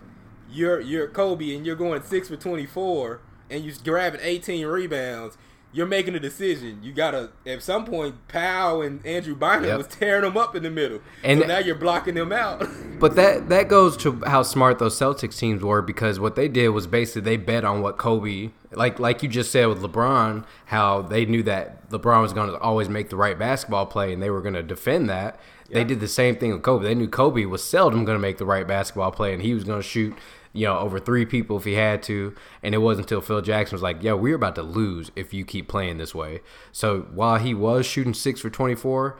you're 0.51 0.81
you're 0.81 1.07
Kobe 1.07 1.55
and 1.55 1.65
you're 1.65 1.75
going 1.77 2.03
six 2.03 2.27
for 2.27 2.35
twenty 2.35 2.65
four 2.65 3.21
and 3.49 3.63
you're 3.63 3.75
grabbing 3.83 4.19
eighteen 4.21 4.65
rebounds, 4.65 5.37
you're 5.77 5.85
making 5.85 6.15
a 6.15 6.19
decision. 6.19 6.79
You 6.81 6.91
gotta 6.91 7.29
at 7.45 7.61
some 7.61 7.85
point, 7.85 8.15
Pau 8.27 8.81
and 8.81 9.05
Andrew 9.05 9.35
Bynum 9.35 9.65
yep. 9.65 9.77
was 9.77 9.87
tearing 9.87 10.23
them 10.23 10.35
up 10.35 10.55
in 10.55 10.63
the 10.63 10.71
middle, 10.71 11.01
and 11.23 11.41
so 11.41 11.45
now 11.45 11.59
you're 11.59 11.75
blocking 11.75 12.15
them 12.15 12.31
out. 12.31 12.67
but 12.99 13.15
that 13.15 13.47
that 13.49 13.67
goes 13.67 13.95
to 13.97 14.23
how 14.25 14.41
smart 14.41 14.79
those 14.79 14.97
Celtics 14.97 15.37
teams 15.37 15.61
were 15.61 15.83
because 15.83 16.19
what 16.19 16.35
they 16.35 16.47
did 16.47 16.69
was 16.69 16.87
basically 16.87 17.21
they 17.21 17.37
bet 17.37 17.63
on 17.63 17.81
what 17.81 17.99
Kobe, 17.99 18.49
like 18.71 18.97
like 18.97 19.21
you 19.21 19.29
just 19.29 19.51
said 19.51 19.67
with 19.67 19.79
LeBron, 19.79 20.45
how 20.65 21.03
they 21.03 21.25
knew 21.25 21.43
that 21.43 21.87
LeBron 21.91 22.23
was 22.23 22.33
going 22.33 22.49
to 22.49 22.57
always 22.57 22.89
make 22.89 23.09
the 23.09 23.15
right 23.15 23.37
basketball 23.37 23.85
play 23.85 24.11
and 24.11 24.21
they 24.21 24.31
were 24.31 24.41
going 24.41 24.55
to 24.55 24.63
defend 24.63 25.07
that. 25.09 25.39
Yep. 25.69 25.73
They 25.73 25.83
did 25.83 25.99
the 25.99 26.07
same 26.07 26.37
thing 26.37 26.53
with 26.53 26.63
Kobe. 26.63 26.85
They 26.85 26.95
knew 26.95 27.07
Kobe 27.07 27.45
was 27.45 27.63
seldom 27.63 28.03
going 28.03 28.15
to 28.15 28.21
make 28.21 28.39
the 28.39 28.45
right 28.45 28.67
basketball 28.67 29.11
play 29.11 29.33
and 29.33 29.43
he 29.43 29.53
was 29.53 29.63
going 29.63 29.81
to 29.81 29.87
shoot 29.87 30.17
you 30.57 30.65
know, 30.65 30.79
over 30.79 30.99
three 30.99 31.25
people 31.25 31.57
if 31.57 31.65
he 31.65 31.73
had 31.73 32.01
to. 32.03 32.33
And 32.63 32.73
it 32.73 32.79
wasn't 32.79 33.05
until 33.05 33.21
Phil 33.21 33.41
Jackson 33.41 33.75
was 33.75 33.83
like, 33.83 34.01
yo, 34.01 34.17
we're 34.17 34.35
about 34.35 34.55
to 34.55 34.63
lose 34.63 35.11
if 35.15 35.33
you 35.33 35.45
keep 35.45 35.67
playing 35.67 35.99
this 35.99 36.15
way. 36.15 36.41
So 36.71 37.01
while 37.13 37.37
he 37.37 37.53
was 37.53 37.85
shooting 37.85 38.15
six 38.15 38.41
for 38.41 38.49
24, 38.49 39.17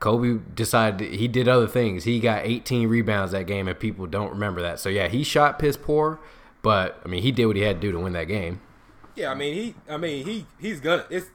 Kobe 0.00 0.40
decided 0.54 1.12
he 1.12 1.28
did 1.28 1.46
other 1.46 1.68
things. 1.68 2.04
He 2.04 2.20
got 2.20 2.46
18 2.46 2.88
rebounds 2.88 3.32
that 3.32 3.46
game, 3.46 3.68
and 3.68 3.78
people 3.78 4.06
don't 4.06 4.30
remember 4.30 4.62
that. 4.62 4.80
So 4.80 4.88
yeah, 4.88 5.08
he 5.08 5.22
shot 5.22 5.58
piss 5.58 5.76
poor, 5.76 6.18
but 6.62 7.00
I 7.04 7.08
mean, 7.08 7.22
he 7.22 7.32
did 7.32 7.46
what 7.46 7.56
he 7.56 7.62
had 7.62 7.76
to 7.76 7.86
do 7.86 7.92
to 7.92 8.00
win 8.00 8.14
that 8.14 8.24
game. 8.24 8.60
Yeah, 9.14 9.30
I 9.30 9.34
mean, 9.34 9.54
he, 9.54 9.74
I 9.88 9.98
mean, 9.98 10.24
he, 10.24 10.46
he's 10.58 10.80
gonna. 10.80 11.04
It's 11.10 11.26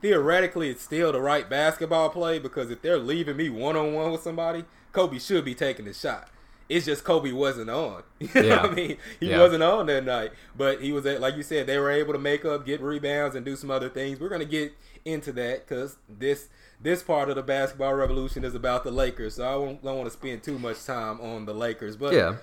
theoretically, 0.00 0.68
it's 0.70 0.82
still 0.82 1.12
the 1.12 1.20
right 1.20 1.48
basketball 1.48 2.10
play 2.10 2.40
because 2.40 2.70
if 2.70 2.82
they're 2.82 2.98
leaving 2.98 3.36
me 3.36 3.48
one 3.48 3.76
on 3.76 3.94
one 3.94 4.10
with 4.10 4.22
somebody, 4.22 4.64
Kobe 4.90 5.20
should 5.20 5.44
be 5.44 5.54
taking 5.54 5.84
the 5.84 5.94
shot. 5.94 6.28
It's 6.72 6.86
just 6.86 7.04
Kobe 7.04 7.32
wasn't 7.32 7.70
on. 7.70 8.02
You 8.20 8.28
know 8.34 8.48
yeah. 8.48 8.60
I 8.60 8.70
mean? 8.70 8.96
He 9.20 9.30
yeah. 9.30 9.38
wasn't 9.38 9.62
on 9.62 9.86
that 9.86 10.04
night. 10.04 10.32
But 10.56 10.80
he 10.80 10.92
was 10.92 11.04
at, 11.06 11.20
like 11.20 11.36
you 11.36 11.42
said, 11.42 11.66
they 11.66 11.78
were 11.78 11.90
able 11.90 12.12
to 12.12 12.18
make 12.18 12.44
up, 12.44 12.64
get 12.64 12.80
rebounds, 12.80 13.34
and 13.36 13.44
do 13.44 13.56
some 13.56 13.70
other 13.70 13.88
things. 13.88 14.20
We're 14.20 14.28
gonna 14.28 14.44
get 14.44 14.72
into 15.04 15.32
that 15.32 15.66
because 15.66 15.96
this 16.08 16.48
this 16.80 17.02
part 17.02 17.28
of 17.28 17.36
the 17.36 17.42
basketball 17.42 17.94
revolution 17.94 18.44
is 18.44 18.54
about 18.54 18.84
the 18.84 18.90
Lakers. 18.90 19.36
So 19.36 19.44
I 19.44 19.56
won't, 19.56 19.84
don't 19.84 19.96
want 19.96 20.10
to 20.10 20.16
spend 20.16 20.42
too 20.42 20.58
much 20.58 20.84
time 20.84 21.20
on 21.20 21.46
the 21.46 21.54
Lakers. 21.54 21.96
But 21.96 22.14
yeah, 22.14 22.36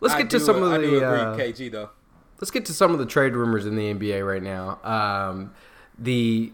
let's 0.00 0.14
get 0.14 0.26
I 0.26 0.28
to 0.28 0.38
do, 0.38 0.44
some 0.44 0.62
of 0.62 0.72
I 0.72 0.78
the 0.78 0.86
do 0.86 1.04
uh, 1.04 1.36
KG 1.36 1.70
though. 1.70 1.90
Let's 2.40 2.50
get 2.50 2.64
to 2.66 2.74
some 2.74 2.92
of 2.92 2.98
the 2.98 3.06
trade 3.06 3.34
rumors 3.34 3.66
in 3.66 3.76
the 3.76 3.92
NBA 3.94 4.26
right 4.26 4.42
now. 4.42 4.80
Um, 4.82 5.52
the 5.98 6.52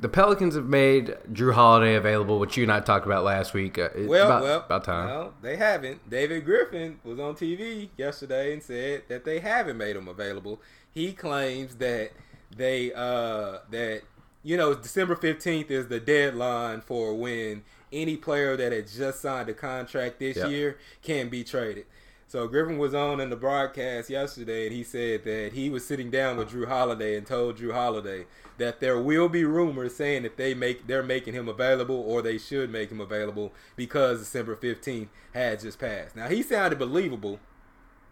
the 0.00 0.08
Pelicans 0.08 0.54
have 0.54 0.66
made 0.66 1.16
Jrue 1.32 1.52
Holiday 1.52 1.94
available, 1.94 2.38
which 2.38 2.56
you 2.56 2.62
and 2.64 2.72
I 2.72 2.80
talked 2.80 3.06
about 3.06 3.22
last 3.24 3.52
week. 3.54 3.78
Uh, 3.78 3.90
Well, 3.96 4.26
about, 4.26 4.42
well, 4.42 4.58
about 4.60 4.84
time. 4.84 5.08
Well, 5.08 5.34
they 5.42 5.56
haven't. 5.56 6.08
David 6.08 6.44
Griffin 6.44 6.98
was 7.04 7.18
on 7.20 7.34
TV 7.34 7.90
yesterday 7.96 8.52
and 8.52 8.62
said 8.62 9.02
that 9.08 9.24
they 9.24 9.40
haven't 9.40 9.76
made 9.76 9.96
him 9.96 10.08
available. 10.08 10.60
He 10.92 11.12
claims 11.12 11.76
that 11.76 12.10
they 12.56 12.92
uh 12.92 13.58
that 13.70 14.02
you 14.42 14.56
know 14.56 14.74
December 14.74 15.14
fifteenth 15.14 15.70
is 15.70 15.86
the 15.88 16.00
deadline 16.00 16.80
for 16.80 17.14
when 17.14 17.62
any 17.92 18.16
player 18.16 18.56
that 18.56 18.72
had 18.72 18.88
just 18.88 19.20
signed 19.20 19.48
a 19.48 19.54
contract 19.54 20.18
this 20.18 20.36
Yep. 20.36 20.50
year 20.50 20.78
can 21.02 21.28
be 21.28 21.44
traded. 21.44 21.86
So 22.30 22.46
Griffin 22.46 22.78
was 22.78 22.94
on 22.94 23.18
in 23.18 23.28
the 23.28 23.34
broadcast 23.34 24.08
yesterday, 24.08 24.66
and 24.66 24.72
he 24.72 24.84
said 24.84 25.24
that 25.24 25.50
he 25.52 25.68
was 25.68 25.84
sitting 25.84 26.12
down 26.12 26.36
with 26.36 26.52
Jrue 26.52 26.68
Holiday 26.68 27.16
and 27.16 27.26
told 27.26 27.58
Jrue 27.58 27.74
Holiday 27.74 28.26
that 28.56 28.78
there 28.78 29.00
will 29.00 29.28
be 29.28 29.44
rumors 29.44 29.96
saying 29.96 30.22
that 30.22 30.36
they 30.36 30.54
make 30.54 30.86
they're 30.86 31.02
making 31.02 31.34
him 31.34 31.48
available 31.48 31.96
or 31.96 32.22
they 32.22 32.38
should 32.38 32.70
make 32.70 32.88
him 32.88 33.00
available 33.00 33.52
because 33.74 34.20
December 34.20 34.54
fifteenth 34.54 35.08
had 35.34 35.58
just 35.58 35.80
passed. 35.80 36.14
Now 36.14 36.28
he 36.28 36.44
sounded 36.44 36.78
believable, 36.78 37.40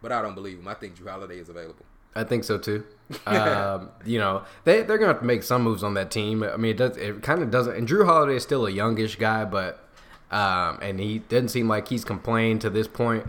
but 0.03 0.11
I 0.11 0.21
don't 0.21 0.35
believe 0.35 0.59
him. 0.59 0.67
I 0.67 0.75
think 0.75 0.99
Jrue 0.99 1.09
Holiday 1.09 1.39
is 1.39 1.49
available. 1.49 1.87
I 2.17 2.25
think 2.25 2.43
so 2.43 2.59
too. 2.59 2.85
um, 3.27 3.91
you 4.05 4.19
know, 4.19 4.43
they 4.65 4.83
they're 4.83 4.99
gonna 4.99 5.13
have 5.13 5.21
to 5.21 5.27
make 5.27 5.45
some 5.45 5.63
moves 5.63 5.85
on 5.85 5.95
that 5.95 6.11
team. 6.11 6.43
I 6.43 6.57
mean, 6.57 6.73
it 6.73 6.77
does. 6.77 6.97
It 6.97 7.23
kind 7.23 7.41
of 7.41 7.53
doesn't. 7.53 7.77
And 7.77 7.87
Jrue 7.87 8.05
Holiday 8.05 8.35
is 8.35 8.43
still 8.43 8.67
a 8.67 8.71
youngish 8.71 9.15
guy, 9.15 9.45
but 9.45 9.89
um, 10.33 10.81
and 10.83 10.99
he 10.99 11.21
doesn't 11.21 11.51
seem 11.51 11.69
like 11.69 11.87
he's 11.87 12.05
complained 12.05 12.63
to 12.63 12.71
this 12.71 12.89
point 12.89 13.25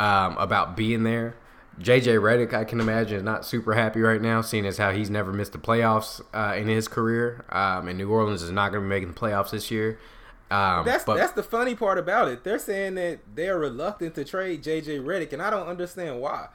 um, 0.00 0.36
about 0.38 0.76
being 0.76 1.04
there. 1.04 1.36
JJ 1.78 2.20
Redick, 2.20 2.52
I 2.52 2.64
can 2.64 2.80
imagine, 2.80 3.18
is 3.18 3.22
not 3.22 3.44
super 3.44 3.74
happy 3.74 4.00
right 4.00 4.20
now, 4.20 4.40
seeing 4.40 4.66
as 4.66 4.78
how 4.78 4.92
he's 4.92 5.10
never 5.10 5.32
missed 5.32 5.52
the 5.52 5.58
playoffs 5.58 6.20
uh, 6.34 6.56
in 6.56 6.68
his 6.68 6.88
career. 6.88 7.44
Um, 7.50 7.86
and 7.86 7.98
New 7.98 8.10
Orleans 8.10 8.42
is 8.42 8.50
not 8.50 8.72
going 8.72 8.82
to 8.82 8.86
be 8.86 8.88
making 8.88 9.12
the 9.12 9.18
playoffs 9.18 9.50
this 9.50 9.70
year. 9.70 9.98
Um, 10.50 10.84
That's 10.84 11.04
but 11.04 11.16
that's 11.16 11.32
the 11.32 11.44
funny 11.44 11.76
part 11.76 11.96
about 11.96 12.26
it. 12.26 12.42
They're 12.42 12.58
saying 12.58 12.96
that 12.96 13.20
they're 13.36 13.56
reluctant 13.56 14.16
to 14.16 14.24
trade 14.24 14.64
JJ 14.64 15.04
Redick, 15.04 15.32
and 15.32 15.40
I 15.40 15.48
don't 15.48 15.68
understand 15.68 16.20
why. 16.20 16.48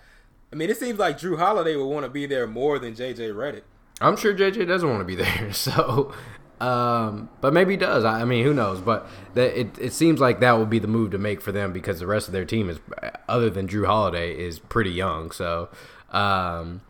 I 0.51 0.55
mean, 0.57 0.69
it 0.69 0.77
seems 0.77 0.99
like 0.99 1.17
Jrue 1.17 1.37
Holiday 1.37 1.77
would 1.77 1.85
want 1.85 2.05
to 2.05 2.09
be 2.09 2.25
there 2.25 2.45
more 2.45 2.77
than 2.77 2.93
JJ 2.93 3.33
Reddick. 3.35 3.63
I'm 4.01 4.17
sure 4.17 4.33
JJ 4.33 4.67
doesn't 4.67 4.89
want 4.89 4.99
to 4.99 5.05
be 5.05 5.15
there. 5.15 5.49
So, 5.53 6.13
um, 6.62 7.29
but 7.41 7.53
maybe 7.53 7.74
he 7.74 7.77
does. 7.77 8.05
I, 8.05 8.21
I 8.21 8.25
mean, 8.25 8.43
who 8.45 8.53
knows? 8.53 8.79
But 8.79 9.07
that 9.33 9.59
it, 9.59 9.77
it 9.77 9.93
seems 9.93 10.19
like 10.19 10.39
that 10.39 10.57
would 10.57 10.69
be 10.69 10.79
the 10.79 10.88
move 10.88 11.12
to 11.12 11.17
make 11.17 11.41
for 11.41 11.51
them 11.51 11.74
because 11.74 12.00
the 12.00 12.07
rest 12.07 12.27
of 12.27 12.33
their 12.33 12.45
team 12.45 12.69
is, 12.69 12.79
other 13.27 13.50
than 13.50 13.67
Jrue 13.67 13.85
Holiday, 13.85 14.38
is 14.38 14.59
pretty 14.59 14.91
young. 14.91 15.31
So, 15.31 15.69
um, 16.12 16.81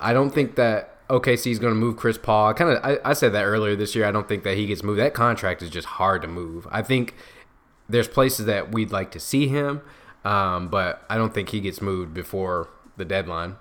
I 0.00 0.12
don't 0.12 0.30
think 0.30 0.56
that 0.56 1.06
OKC 1.08 1.50
is 1.50 1.58
going 1.58 1.72
to 1.74 1.78
move 1.78 1.96
Chris 1.96 2.18
Paul. 2.18 2.48
I 2.48 2.52
kind 2.54 2.70
of 2.70 2.84
I, 2.84 3.10
I 3.10 3.12
said 3.12 3.32
that 3.34 3.44
earlier 3.44 3.76
this 3.76 3.94
year. 3.94 4.06
I 4.06 4.10
don't 4.10 4.28
think 4.28 4.42
that 4.44 4.56
he 4.56 4.66
gets 4.66 4.82
moved. 4.82 4.98
That 5.00 5.14
contract 5.14 5.62
is 5.62 5.70
just 5.70 5.86
hard 5.86 6.22
to 6.22 6.28
move. 6.28 6.66
I 6.70 6.82
think 6.82 7.14
there's 7.88 8.08
places 8.08 8.46
that 8.46 8.72
we'd 8.72 8.90
like 8.90 9.10
to 9.12 9.20
see 9.20 9.48
him, 9.48 9.82
um, 10.24 10.68
but 10.68 11.04
I 11.08 11.16
don't 11.16 11.32
think 11.32 11.50
he 11.50 11.60
gets 11.60 11.80
moved 11.80 12.14
before 12.14 12.68
the 12.96 13.04
deadline. 13.04 13.56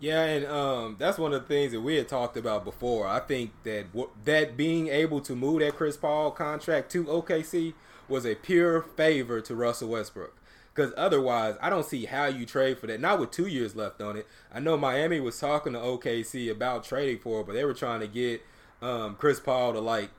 Yeah, 0.00 0.22
and 0.24 0.46
um, 0.46 0.96
that's 0.98 1.16
one 1.18 1.32
of 1.32 1.42
the 1.42 1.48
things 1.48 1.72
that 1.72 1.80
we 1.80 1.96
had 1.96 2.08
talked 2.08 2.36
about 2.36 2.64
before. 2.64 3.06
I 3.06 3.20
think 3.20 3.52
that 3.62 3.92
w- 3.92 4.10
that 4.24 4.56
being 4.56 4.88
able 4.88 5.20
to 5.22 5.34
move 5.34 5.60
that 5.60 5.76
Chris 5.76 5.96
Paul 5.96 6.30
contract 6.30 6.90
to 6.92 7.04
OKC 7.04 7.72
was 8.08 8.26
a 8.26 8.34
pure 8.34 8.82
favor 8.82 9.40
to 9.40 9.54
Russell 9.54 9.88
Westbrook. 9.88 10.36
Because 10.74 10.92
otherwise, 10.96 11.54
I 11.62 11.70
don't 11.70 11.86
see 11.86 12.04
how 12.06 12.26
you 12.26 12.44
trade 12.44 12.78
for 12.78 12.88
that. 12.88 13.00
Not 13.00 13.20
with 13.20 13.30
two 13.30 13.46
years 13.46 13.76
left 13.76 14.02
on 14.02 14.16
it. 14.16 14.26
I 14.52 14.58
know 14.58 14.76
Miami 14.76 15.20
was 15.20 15.38
talking 15.38 15.72
to 15.74 15.78
OKC 15.78 16.50
about 16.50 16.82
trading 16.84 17.20
for 17.20 17.40
it, 17.40 17.46
but 17.46 17.52
they 17.52 17.64
were 17.64 17.74
trying 17.74 18.00
to 18.00 18.08
get 18.08 18.42
um, 18.82 19.14
Chris 19.14 19.38
Paul 19.38 19.72
to 19.74 19.80
like, 19.80 20.10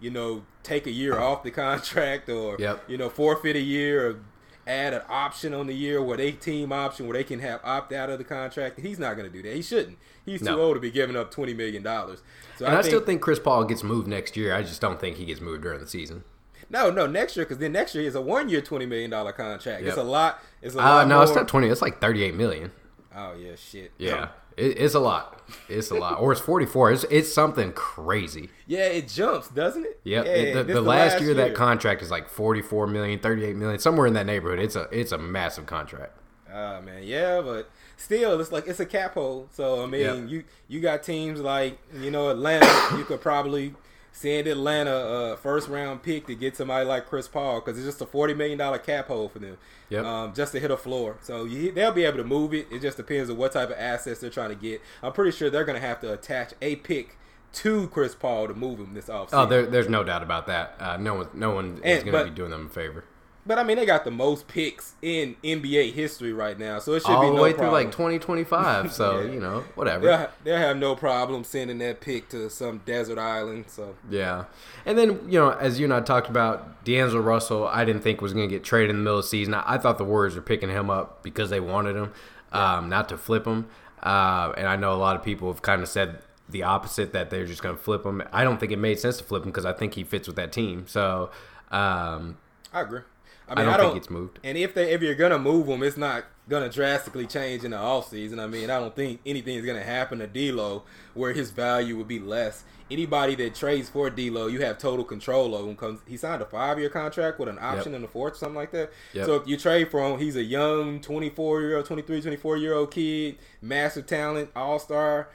you 0.00 0.10
know, 0.10 0.44
take 0.62 0.86
a 0.86 0.90
year 0.92 1.18
off 1.18 1.42
the 1.42 1.50
contract 1.50 2.28
or 2.28 2.56
Yep. 2.58 2.84
you 2.88 2.96
know 2.96 3.08
forfeit 3.10 3.56
a 3.56 3.60
year 3.60 4.08
or 4.10 4.20
add 4.66 4.94
an 4.94 5.02
option 5.08 5.52
on 5.54 5.66
the 5.66 5.74
year 5.74 6.02
where 6.02 6.16
they 6.16 6.32
team 6.32 6.72
option 6.72 7.06
where 7.06 7.14
they 7.16 7.24
can 7.24 7.40
have 7.40 7.60
opt 7.64 7.92
out 7.92 8.10
of 8.10 8.18
the 8.18 8.24
contract. 8.24 8.80
He's 8.80 8.98
not 8.98 9.16
going 9.16 9.30
to 9.30 9.32
do 9.36 9.42
that. 9.42 9.54
He 9.54 9.62
shouldn't. 9.62 9.98
He's 10.24 10.40
too 10.40 10.46
No. 10.46 10.60
old 10.60 10.76
to 10.76 10.80
be 10.80 10.90
giving 10.90 11.16
up 11.16 11.30
twenty 11.30 11.52
million 11.54 11.82
dollars. 11.82 12.22
So 12.58 12.66
And 12.66 12.76
I, 12.76 12.82
still 12.82 13.00
think 13.00 13.20
Chris 13.20 13.38
Paul 13.38 13.64
gets 13.64 13.82
moved 13.82 14.06
next 14.08 14.36
year. 14.36 14.54
I 14.54 14.62
just 14.62 14.80
don't 14.80 15.00
think 15.00 15.16
he 15.16 15.24
gets 15.24 15.40
moved 15.40 15.62
during 15.62 15.80
the 15.80 15.86
season. 15.88 16.24
no, 16.70 16.90
no 16.90 17.06
next 17.06 17.36
year 17.36 17.44
because 17.44 17.58
then 17.58 17.72
next 17.72 17.94
year 17.94 18.04
is 18.04 18.14
a 18.14 18.20
one 18.22 18.48
year 18.48 18.60
twenty 18.62 18.86
million 18.86 19.10
dollar 19.10 19.32
contract. 19.32 19.82
It's 19.84 19.96
a 19.98 20.02
lot. 20.02 20.42
It's 20.62 20.74
a 20.74 20.78
Uh, 20.78 20.82
lot. 20.82 21.08
no, 21.08 21.20
it's 21.22 21.34
not 21.34 21.46
twenty. 21.48 21.68
It's 21.68 21.82
like 21.82 22.00
thirty-eight 22.00 22.34
million. 22.34 22.70
Oh 23.14 23.34
yeah, 23.38 23.54
shit. 23.56 23.92
Yeah, 23.98 24.28
it, 24.56 24.78
it's 24.78 24.94
a 24.94 25.00
lot. 25.00 25.30
It's 25.68 25.90
a 25.90 25.94
lot, 25.94 26.20
or 26.20 26.32
it's 26.32 26.40
forty-four. 26.40 26.90
It's 26.92 27.04
it's 27.10 27.32
something 27.32 27.72
crazy. 27.72 28.48
Yeah, 28.66 28.86
it 28.86 29.08
jumps, 29.08 29.48
doesn't 29.48 29.84
it? 29.84 30.00
Yep. 30.04 30.24
Yeah, 30.24 30.32
it- 30.32 30.54
the, 30.54 30.64
this 30.64 30.74
the 30.74 30.80
last 30.80 31.20
year, 31.20 31.34
that 31.34 31.54
contract 31.54 32.00
is 32.00 32.10
like 32.10 32.28
44 32.30 32.86
million, 32.86 33.18
38 33.18 33.54
million, 33.54 33.78
somewhere 33.78 34.06
in 34.06 34.14
that 34.14 34.24
neighborhood. 34.26 34.58
It's 34.58 34.74
a 34.74 34.88
it's 34.90 35.12
a 35.12 35.18
massive 35.18 35.66
contract. 35.66 36.16
Ah 36.50 36.80
man, 36.80 37.02
yeah, 37.02 37.40
but 37.42 37.68
still, 37.96 38.40
it's 38.40 38.52
like 38.52 38.66
it's 38.66 38.80
a 38.80 38.86
cap 38.86 39.14
hole. 39.14 39.48
So 39.52 39.82
I 39.82 39.86
mean, 39.86 40.00
Yep. 40.00 40.28
you 40.30 40.44
you 40.68 40.80
got 40.80 41.02
teams 41.02 41.40
like 41.40 41.78
you 42.00 42.10
know 42.10 42.30
Atlanta. 42.30 42.66
you 42.96 43.04
could 43.04 43.20
probably 43.20 43.74
send 44.14 44.46
Atlanta 44.46 44.94
a 44.94 45.36
first 45.36 45.68
round 45.68 46.02
pick 46.02 46.26
to 46.28 46.34
get 46.36 46.56
somebody 46.56 46.86
like 46.86 47.06
Chris 47.06 47.26
Paul 47.26 47.60
because 47.60 47.76
it's 47.76 47.86
just 47.86 48.00
a 48.00 48.06
forty 48.06 48.32
million 48.32 48.56
dollar 48.56 48.78
cap 48.78 49.08
hole 49.08 49.28
for 49.28 49.40
them. 49.40 49.58
Yep. 49.90 50.04
Um, 50.04 50.34
just 50.34 50.52
to 50.52 50.60
hit 50.60 50.70
a 50.70 50.76
floor. 50.76 51.16
So 51.20 51.44
you, 51.44 51.72
they'll 51.72 51.92
be 51.92 52.04
able 52.04 52.18
to 52.18 52.24
move 52.24 52.54
it. 52.54 52.68
It 52.70 52.80
just 52.80 52.96
depends 52.96 53.28
on 53.28 53.36
what 53.36 53.52
type 53.52 53.70
of 53.70 53.76
assets 53.76 54.20
they're 54.20 54.30
trying 54.30 54.50
to 54.50 54.54
get. 54.54 54.80
I'm 55.02 55.12
pretty 55.12 55.36
sure 55.36 55.50
they're 55.50 55.64
going 55.64 55.80
to 55.80 55.86
have 55.86 56.00
to 56.00 56.12
attach 56.12 56.54
a 56.62 56.76
pick 56.76 57.18
to 57.54 57.88
Chris 57.88 58.14
Paul 58.14 58.48
to 58.48 58.54
move 58.54 58.78
him 58.78 58.94
this 58.94 59.06
offseason. 59.06 59.28
Oh, 59.32 59.46
there, 59.46 59.66
there's 59.66 59.88
no 59.88 60.04
doubt 60.04 60.22
about 60.22 60.46
that. 60.46 60.76
Uh, 60.78 60.96
no 60.96 61.14
one 61.14 61.28
no 61.34 61.50
one 61.50 61.80
is 61.84 62.04
going 62.04 62.24
to 62.24 62.30
be 62.30 62.36
doing 62.36 62.50
them 62.50 62.66
a 62.66 62.68
favor. 62.70 63.04
But 63.46 63.58
I 63.58 63.62
mean, 63.62 63.76
they 63.76 63.84
got 63.84 64.04
the 64.04 64.10
most 64.10 64.48
picks 64.48 64.94
in 65.02 65.36
NBA 65.44 65.92
history 65.92 66.32
right 66.32 66.58
now, 66.58 66.78
so 66.78 66.92
it 66.94 67.00
should 67.00 67.08
be 67.08 67.14
All 67.14 67.30
the 67.30 67.36
no 67.36 67.42
way 67.42 67.52
problem. 67.52 67.68
through 67.70 67.74
like 67.74 67.92
2025. 67.92 68.90
So 68.92 69.20
Yeah. 69.26 69.32
you 69.32 69.40
know, 69.40 69.64
whatever. 69.74 70.06
They'll, 70.06 70.30
they'll 70.44 70.56
have 70.56 70.76
no 70.78 70.96
problem 70.96 71.44
sending 71.44 71.76
that 71.78 72.00
pick 72.00 72.30
to 72.30 72.48
some 72.48 72.78
desert 72.86 73.18
island. 73.18 73.66
So 73.68 73.96
Yeah. 74.08 74.44
And 74.86 74.96
then, 74.96 75.20
you 75.30 75.38
know, 75.38 75.50
as 75.50 75.78
you 75.78 75.84
and 75.84 75.92
I 75.92 76.00
talked 76.00 76.28
about, 76.30 76.84
D'Angelo 76.84 77.20
Russell, 77.20 77.66
I 77.66 77.84
didn't 77.84 78.00
think 78.02 78.22
was 78.22 78.32
going 78.32 78.48
to 78.48 78.54
get 78.54 78.64
traded 78.64 78.90
in 78.90 78.96
the 78.96 79.02
middle 79.02 79.18
of 79.18 79.24
the 79.24 79.28
season. 79.28 79.52
I, 79.52 79.74
I 79.74 79.78
thought 79.78 79.98
the 79.98 80.04
Warriors 80.04 80.36
were 80.36 80.42
picking 80.42 80.70
him 80.70 80.88
up 80.88 81.22
because 81.22 81.50
they 81.50 81.60
wanted 81.60 81.96
him, 81.96 82.12
um, 82.52 82.88
not 82.88 83.10
to 83.10 83.18
flip 83.18 83.46
him. 83.46 83.66
Uh, 84.02 84.52
and 84.56 84.66
I 84.66 84.76
know 84.76 84.92
a 84.94 84.96
lot 84.96 85.16
of 85.16 85.22
people 85.22 85.52
have 85.52 85.60
kind 85.60 85.82
of 85.82 85.88
said 85.88 86.18
the 86.48 86.62
opposite, 86.62 87.12
that 87.12 87.28
they're 87.30 87.46
just 87.46 87.62
going 87.62 87.76
to 87.76 87.82
flip 87.82 88.04
him. 88.06 88.22
I 88.32 88.44
don't 88.44 88.58
think 88.60 88.70
it 88.72 88.78
made 88.78 88.98
sense 88.98 89.16
to 89.18 89.24
flip 89.24 89.42
him 89.44 89.50
because 89.50 89.64
I 89.66 89.72
think 89.72 89.94
he 89.94 90.04
fits 90.04 90.26
with 90.26 90.36
that 90.36 90.52
team. 90.52 90.86
So, 90.86 91.30
um, 91.70 92.36
I 92.72 92.80
agree. 92.82 93.00
I 93.48 93.52
I 93.52 93.56
mean, 93.56 93.64
don't 93.66 93.74
I 93.74 93.76
don't, 93.76 93.86
think 93.88 93.98
it's 93.98 94.10
moved. 94.10 94.38
And 94.42 94.56
if 94.56 94.74
they 94.74 94.92
if 94.92 95.02
you're 95.02 95.14
gonna 95.14 95.38
move 95.38 95.68
him, 95.68 95.82
it's 95.82 95.96
not 95.96 96.24
gonna 96.48 96.68
drastically 96.68 97.26
change 97.26 97.64
in 97.64 97.72
the 97.72 97.76
offseason. 97.76 98.42
I 98.42 98.46
mean, 98.46 98.70
I 98.70 98.78
don't 98.78 98.94
think 98.94 99.20
anything 99.26 99.56
is 99.56 99.66
gonna 99.66 99.82
happen 99.82 100.18
to 100.20 100.26
D'Lo 100.26 100.84
where 101.14 101.32
his 101.32 101.50
value 101.50 101.96
would 101.96 102.08
be 102.08 102.18
less. 102.18 102.64
Anybody 102.90 103.34
that 103.36 103.54
trades 103.54 103.88
for 103.88 104.10
D'Lo, 104.10 104.46
you 104.46 104.60
have 104.60 104.78
total 104.78 105.04
control 105.04 105.54
of 105.54 105.66
him. 105.66 105.76
Comes 105.76 106.00
he 106.06 106.16
signed 106.16 106.42
a 106.42 106.46
five 106.46 106.78
year 106.78 106.88
contract 106.88 107.38
with 107.38 107.48
an 107.48 107.58
option 107.60 107.94
in 107.94 108.02
the 108.02 108.08
fourth, 108.08 108.36
something 108.36 108.56
like 108.56 108.72
that. 108.72 108.92
Yep. 109.12 109.26
So 109.26 109.34
if 109.36 109.46
you 109.46 109.56
trade 109.56 109.90
for 109.90 110.00
him, 110.00 110.18
he's 110.18 110.36
a 110.36 110.42
young 110.42 111.00
24 111.00 111.60
year 111.62 111.76
old, 111.78 111.86
23, 111.86 112.20
24 112.22 112.56
year 112.56 112.74
old 112.74 112.90
kid, 112.90 113.38
massive 113.60 114.06
talent, 114.06 114.50
all 114.56 114.78
star. 114.78 115.28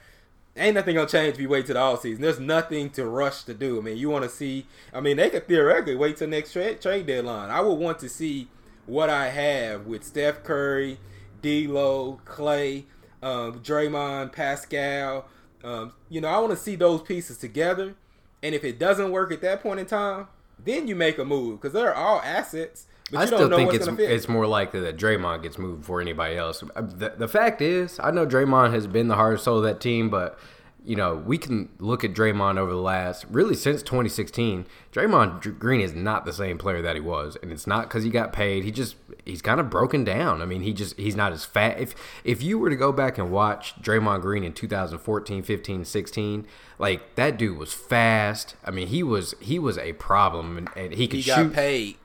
Ain't 0.60 0.74
nothing 0.74 0.94
gonna 0.94 1.08
change 1.08 1.34
if 1.34 1.40
you 1.40 1.48
wait 1.48 1.64
to 1.66 1.72
the 1.72 1.80
all 1.80 1.96
season. 1.96 2.20
There's 2.20 2.38
nothing 2.38 2.90
to 2.90 3.06
rush 3.06 3.44
to 3.44 3.54
do. 3.54 3.78
I 3.78 3.80
mean, 3.80 3.96
you 3.96 4.10
want 4.10 4.24
to 4.24 4.30
see. 4.30 4.66
I 4.92 5.00
mean, 5.00 5.16
they 5.16 5.30
could 5.30 5.48
theoretically 5.48 5.96
wait 5.96 6.18
till 6.18 6.28
next 6.28 6.52
trade 6.52 6.82
trade 6.82 7.06
deadline. 7.06 7.48
I 7.50 7.62
would 7.62 7.74
want 7.74 7.98
to 8.00 8.10
see 8.10 8.48
what 8.84 9.08
I 9.08 9.30
have 9.30 9.86
with 9.86 10.04
Steph 10.04 10.44
Curry, 10.44 10.98
D'Lo, 11.40 12.20
Clay, 12.26 12.84
um, 13.22 13.60
Draymond, 13.60 14.34
Paschall. 14.34 15.24
Um, 15.64 15.94
you 16.10 16.20
know, 16.20 16.28
I 16.28 16.38
want 16.38 16.50
to 16.50 16.56
see 16.56 16.76
those 16.76 17.00
pieces 17.00 17.38
together. 17.38 17.94
And 18.42 18.54
if 18.54 18.62
it 18.62 18.78
doesn't 18.78 19.10
work 19.10 19.32
at 19.32 19.40
that 19.40 19.62
point 19.62 19.80
in 19.80 19.86
time, 19.86 20.28
then 20.62 20.86
you 20.86 20.94
make 20.94 21.16
a 21.16 21.24
move 21.24 21.60
because 21.60 21.72
they're 21.72 21.94
all 21.94 22.20
assets. 22.20 22.84
But 23.12 23.18
I 23.20 23.26
still 23.26 23.48
think 23.48 23.74
it's 23.74 23.86
it's 23.86 24.28
more 24.28 24.46
likely 24.46 24.80
that 24.80 24.96
Draymond 24.96 25.42
gets 25.42 25.58
moved 25.58 25.80
before 25.80 26.00
anybody 26.00 26.36
else. 26.36 26.62
Uh, 26.62 26.82
The, 26.82 27.10
the 27.16 27.28
fact 27.28 27.60
is, 27.60 27.98
I 28.02 28.10
know 28.10 28.26
Draymond 28.26 28.72
has 28.72 28.86
been 28.86 29.08
the 29.08 29.16
heart 29.16 29.34
and 29.34 29.40
soul 29.40 29.58
of 29.58 29.64
that 29.64 29.80
team, 29.80 30.10
but 30.10 30.38
you 30.82 30.96
know 30.96 31.14
we 31.14 31.36
can 31.36 31.68
look 31.78 32.04
at 32.04 32.14
Draymond 32.14 32.56
over 32.56 32.70
the 32.70 32.78
last 32.80 33.26
really 33.30 33.54
since 33.54 33.82
2016. 33.82 34.66
Draymond 34.92 35.58
Green 35.58 35.80
is 35.80 35.94
not 35.94 36.24
the 36.24 36.32
same 36.32 36.58
player 36.58 36.82
that 36.82 36.94
he 36.96 37.00
was, 37.00 37.36
and 37.42 37.52
it's 37.52 37.66
not 37.66 37.88
because 37.88 38.02
he 38.04 38.10
got 38.10 38.32
paid. 38.32 38.64
He 38.64 38.70
just 38.70 38.96
he's 39.24 39.42
kind 39.42 39.60
of 39.60 39.70
broken 39.70 40.04
down. 40.04 40.42
I 40.42 40.46
mean, 40.46 40.62
he 40.62 40.72
just 40.72 40.96
he's 40.96 41.16
not 41.16 41.32
as 41.32 41.44
fat. 41.44 41.78
If 41.78 41.94
if 42.24 42.42
you 42.42 42.58
were 42.58 42.70
to 42.70 42.76
go 42.76 42.92
back 42.92 43.18
and 43.18 43.30
watch 43.30 43.80
Draymond 43.82 44.22
Green 44.22 44.42
in 44.44 44.52
2014, 44.52 45.42
15, 45.42 45.84
16, 45.84 46.46
like 46.78 47.14
that 47.16 47.36
dude 47.36 47.58
was 47.58 47.72
fast. 47.72 48.56
I 48.64 48.70
mean, 48.70 48.88
he 48.88 49.02
was 49.02 49.34
he 49.40 49.58
was 49.58 49.78
a 49.78 49.92
problem, 49.94 50.56
and, 50.58 50.70
and 50.76 50.92
he 50.94 51.06
could 51.06 51.20
he 51.20 51.22
shoot. 51.30 51.52
paid. 51.52 51.96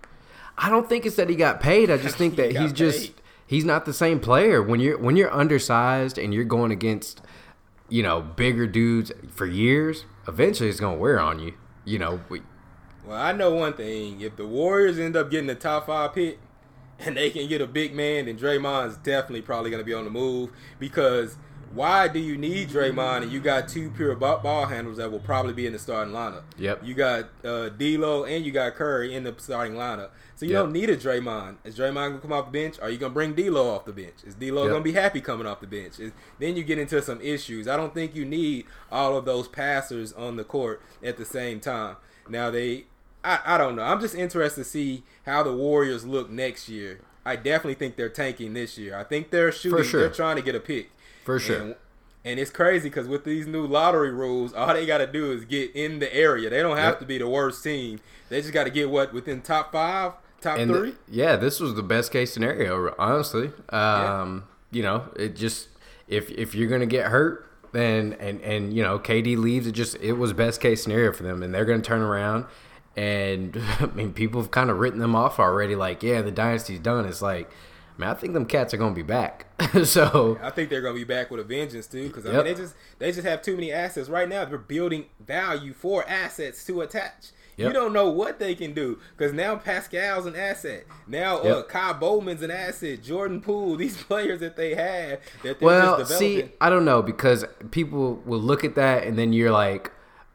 I 0.57 0.69
don't 0.69 0.87
think 0.87 1.05
it's 1.05 1.15
that 1.17 1.29
he 1.29 1.35
got 1.35 1.59
paid. 1.59 1.89
I 1.89 1.97
just 1.97 2.15
think 2.17 2.35
that 2.35 2.53
got 2.53 2.61
he's 2.61 2.73
just 2.73 3.11
he's 3.45 3.65
not 3.65 3.85
the 3.85 3.93
same 3.93 4.19
player. 4.19 4.61
When 4.61 4.79
you're 4.79 4.97
when 4.97 5.15
you're 5.15 5.33
undersized 5.33 6.17
and 6.17 6.33
you're 6.33 6.43
going 6.45 6.71
against 6.71 7.21
you 7.89 8.03
know, 8.03 8.21
bigger 8.21 8.67
dudes 8.67 9.11
for 9.29 9.45
years, 9.45 10.05
eventually 10.27 10.69
it's 10.69 10.79
gonna 10.79 10.97
wear 10.97 11.19
on 11.19 11.39
you. 11.39 11.53
You 11.83 11.99
know, 11.99 12.21
we, 12.29 12.41
Well, 13.05 13.17
I 13.17 13.31
know 13.31 13.51
one 13.51 13.73
thing. 13.73 14.21
If 14.21 14.35
the 14.35 14.47
Warriors 14.47 14.97
end 14.97 15.15
up 15.15 15.29
getting 15.29 15.47
the 15.47 15.55
top 15.55 15.85
five 15.85 16.13
pick 16.13 16.39
and 16.99 17.15
they 17.15 17.29
can 17.29 17.47
get 17.47 17.61
a 17.61 17.67
big 17.67 17.93
man, 17.93 18.25
then 18.25 18.37
Draymond's 18.37 18.97
definitely 18.97 19.43
probably 19.43 19.69
going 19.69 19.81
to 19.81 19.85
be 19.85 19.93
on 19.93 20.03
the 20.03 20.09
move. 20.09 20.49
Because 20.79 21.37
why 21.75 22.07
do 22.07 22.19
you 22.19 22.37
need 22.37 22.69
Draymond 22.69 23.23
and 23.23 23.31
you 23.31 23.39
got 23.39 23.67
two 23.67 23.89
pure 23.91 24.15
ball 24.15 24.65
handlers 24.65 24.97
that 24.97 25.11
will 25.11 25.19
probably 25.19 25.53
be 25.53 25.67
in 25.67 25.73
the 25.73 25.79
starting 25.79 26.13
lineup? 26.13 26.43
Yep. 26.57 26.81
You 26.85 26.93
got 26.95 27.29
uh, 27.43 27.69
D'Lo 27.69 28.23
and 28.23 28.45
you 28.45 28.51
got 28.51 28.73
Curry 28.75 29.13
in 29.13 29.23
the 29.23 29.35
starting 29.37 29.75
lineup. 29.75 30.09
So 30.35 30.45
you 30.45 30.53
Yep. 30.53 30.63
don't 30.63 30.71
need 30.73 30.89
a 30.89 30.97
Draymond. 30.97 31.57
Is 31.63 31.77
Draymond 31.77 32.15
to 32.15 32.19
come 32.19 32.31
off 32.33 32.45
the 32.45 32.51
bench? 32.51 32.79
Or 32.79 32.83
are 32.85 32.89
you 32.89 32.97
to 32.99 33.09
bring 33.09 33.33
D'Lo 33.33 33.69
off 33.69 33.85
the 33.85 33.93
bench? 33.93 34.15
Is 34.25 34.35
D'Lo 34.35 34.67
Yep. 34.67 34.75
to 34.77 34.81
be 34.81 34.91
happy 34.93 35.21
coming 35.21 35.45
off 35.45 35.59
the 35.61 35.67
bench? 35.67 35.99
Is, 35.99 36.11
then 36.39 36.55
you 36.55 36.63
get 36.63 36.79
into 36.79 37.01
some 37.01 37.19
issues. 37.21 37.67
I 37.67 37.75
don't 37.77 37.93
think 37.93 38.15
you 38.15 38.25
need 38.25 38.65
all 38.91 39.17
of 39.17 39.25
those 39.25 39.47
passers 39.47 40.13
on 40.13 40.37
the 40.37 40.43
court 40.43 40.81
at 41.03 41.17
the 41.17 41.25
same 41.25 41.59
time. 41.59 41.97
Now 42.29 42.49
they 42.51 42.85
I, 43.23 43.39
I 43.45 43.57
don't 43.57 43.75
know. 43.75 43.81
I'm 43.81 43.99
just 43.99 44.13
interested 44.15 44.61
to 44.63 44.69
see 44.69 45.03
how 45.25 45.41
the 45.43 45.53
Warriors 45.53 46.05
look 46.05 46.29
next 46.29 46.69
year. 46.69 47.01
I 47.25 47.35
definitely 47.35 47.73
think 47.73 47.95
they're 47.95 48.07
tanking 48.07 48.53
this 48.53 48.77
year. 48.77 48.95
I 48.95 49.03
think 49.03 49.31
they're 49.31 49.51
shooting. 49.51 49.83
sure. 49.83 50.01
They're 50.01 50.09
trying 50.11 50.35
to 50.35 50.43
get 50.43 50.53
a 50.53 50.59
pick 50.59 50.91
for 51.25 51.39
sure. 51.39 51.59
And, 51.61 51.75
and 52.23 52.39
it's 52.39 52.51
crazy 52.51 52.87
because 52.89 53.07
with 53.07 53.23
these 53.25 53.45
new 53.47 53.67
lottery 53.67 54.11
rules, 54.11 54.53
all 54.53 54.73
they 54.73 54.85
got 54.85 54.99
to 54.99 55.07
do 55.07 55.31
is 55.33 55.43
get 55.45 55.75
in 55.75 55.99
the 55.99 56.13
area. 56.15 56.49
They 56.49 56.61
don't 56.61 56.77
have 56.77 56.93
Yep. 56.93 56.99
to 57.01 57.05
be 57.05 57.17
the 57.17 57.27
worst 57.27 57.63
team. 57.63 57.99
They 58.29 58.39
just 58.41 58.53
got 58.53 58.63
to 58.63 58.69
get 58.71 58.89
what 58.89 59.13
within 59.13 59.41
top 59.41 59.71
five, 59.71 60.13
top 60.41 60.57
and 60.57 60.71
three. 60.71 60.83
th- 60.91 60.95
yeah, 61.09 61.35
this 61.35 61.59
was 61.59 61.75
the 61.75 61.83
best 61.83 62.11
case 62.11 62.31
scenario, 62.33 62.95
honestly. 62.97 63.51
Um, 63.69 64.45
You 64.71 64.81
know, 64.83 65.03
it 65.15 65.35
just 65.35 65.67
if 66.07 66.29
if 66.31 66.55
you're 66.55 66.67
gonna 66.69 66.85
get 66.85 67.07
hurt, 67.11 67.47
then 67.71 68.15
and 68.19 68.41
and 68.41 68.73
you 68.73 68.81
know 68.83 68.97
KD 68.99 69.37
leaves, 69.37 69.67
it 69.67 69.71
just 69.73 69.95
it 70.01 70.13
was 70.13 70.33
best 70.33 70.59
case 70.61 70.81
scenario 70.83 71.11
for 71.13 71.23
them, 71.23 71.43
and 71.43 71.53
they're 71.53 71.65
gonna 71.65 71.81
turn 71.81 72.01
around. 72.01 72.45
And 72.97 73.55
I 73.79 73.85
mean, 73.87 74.13
people 74.13 74.41
have 74.41 74.51
kind 74.51 74.69
of 74.69 74.79
written 74.79 74.99
them 74.99 75.15
off 75.15 75.39
already. 75.39 75.75
Like, 75.75 76.01
yeah, 76.03 76.21
the 76.23 76.31
dynasty's 76.31 76.79
done. 76.79 77.05
It's 77.05 77.21
like, 77.21 77.49
man, 77.97 78.09
I 78.09 78.13
think 78.13 78.33
them 78.33 78.45
cats 78.45 78.73
are 78.73 78.77
gonna 78.77 78.95
be 78.95 79.01
back. 79.03 79.45
so 79.83 80.37
I 80.41 80.49
think 80.49 80.69
they're 80.69 80.81
gonna 80.81 80.93
be 80.95 81.03
back 81.03 81.31
with 81.31 81.39
a 81.39 81.43
vengeance 81.43 81.87
too, 81.87 82.07
because 82.07 82.25
I 82.25 82.33
Yep. 82.33 82.45
mean 82.45 82.53
they 82.53 82.61
just 82.61 82.75
they 82.99 83.11
just 83.11 83.25
have 83.27 83.41
too 83.41 83.55
many 83.55 83.71
assets 83.71 84.09
right 84.09 84.27
now. 84.27 84.45
They're 84.45 84.57
building 84.57 85.05
value 85.25 85.73
for 85.73 86.07
assets 86.09 86.65
to 86.65 86.81
attach. 86.81 87.31
You 87.57 87.71
don't 87.71 87.93
know 87.93 88.09
what 88.09 88.37
they 88.37 88.53
can 88.53 88.73
do 88.73 88.99
because 89.17 89.31
now 89.31 89.55
Paschall's 89.55 90.25
an 90.25 90.35
asset. 90.35 90.83
Now 91.07 91.37
uh, 91.37 91.63
Kyle 91.63 91.93
Bowman's 91.93 92.41
an 92.41 92.51
asset. 92.51 93.01
Jordan 93.01 93.39
Poole, 93.39 93.75
these 93.77 93.95
players 94.03 94.41
that 94.41 94.57
they 94.57 94.75
have 94.75 95.21
that 95.43 95.59
they're 95.59 95.65
Well, 95.65 95.99
just 95.99 96.11
developing. 96.11 96.47
see, 96.49 96.53
I 96.59 96.69
don't 96.69 96.83
know 96.83 97.01
because 97.01 97.45
people 97.71 98.21
will 98.25 98.41
look 98.41 98.65
at 98.65 98.75
that 98.75 99.03
and 99.05 99.17
then 99.17 99.31
you're 99.31 99.51
like, 99.53 99.93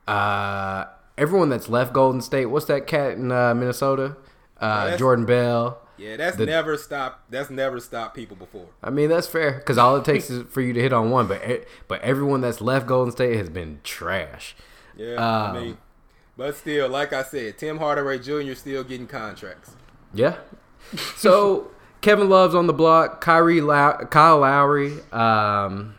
uh, 0.09 0.87
everyone 1.19 1.51
that's 1.51 1.69
left 1.69 1.93
Golden 1.93 2.23
State. 2.23 2.47
What's 2.47 2.65
that 2.67 2.87
cat 2.87 3.13
in 3.13 3.31
uh, 3.31 3.55
Minnesota? 3.55 4.17
Uh, 4.59 4.97
Jordan 4.97 5.27
Bell. 5.27 5.80
Yeah, 6.01 6.17
that's 6.17 6.37
the- 6.37 6.47
never 6.47 6.77
stopped. 6.77 7.31
That's 7.31 7.51
never 7.51 7.79
stopped 7.81 8.15
people 8.17 8.37
before. 8.37 8.67
I 8.83 8.91
mean, 8.91 9.09
that's 9.11 9.27
fair 9.27 9.53
because 9.53 9.79
all 9.79 9.97
it 9.97 10.05
takes 10.05 10.31
is 10.31 10.45
for 10.51 10.61
you 10.61 10.73
to 10.73 10.81
hit 10.81 10.93
on 10.93 11.11
one. 11.11 11.27
But 11.29 11.43
but 11.89 12.01
everyone 12.03 12.41
that's 12.41 12.61
left 12.61 12.87
Golden 12.87 13.13
State 13.13 13.37
has 13.37 13.49
been 13.51 13.81
trash. 13.85 14.57
Yeah, 14.97 15.15
Um, 15.15 15.57
I 15.57 15.61
mean, 15.61 15.79
but 16.37 16.57
still, 16.57 16.89
like 16.89 17.13
I 17.13 17.23
said, 17.23 17.59
Tim 17.59 17.79
Hardaway 17.79 18.19
Jr. 18.19 18.55
still 18.55 18.83
getting 18.85 19.07
contracts. 19.07 19.73
Yeah. 20.15 20.37
So 21.17 21.71
Kevin 22.01 22.29
Love's 22.29 22.55
on 22.55 22.67
the 22.67 22.73
block. 22.73 23.21
Kyrie, 23.21 23.61
Low- 23.61 24.07
Kyle 24.11 24.39
Lowry. 24.39 24.95
Um, 25.13 25.95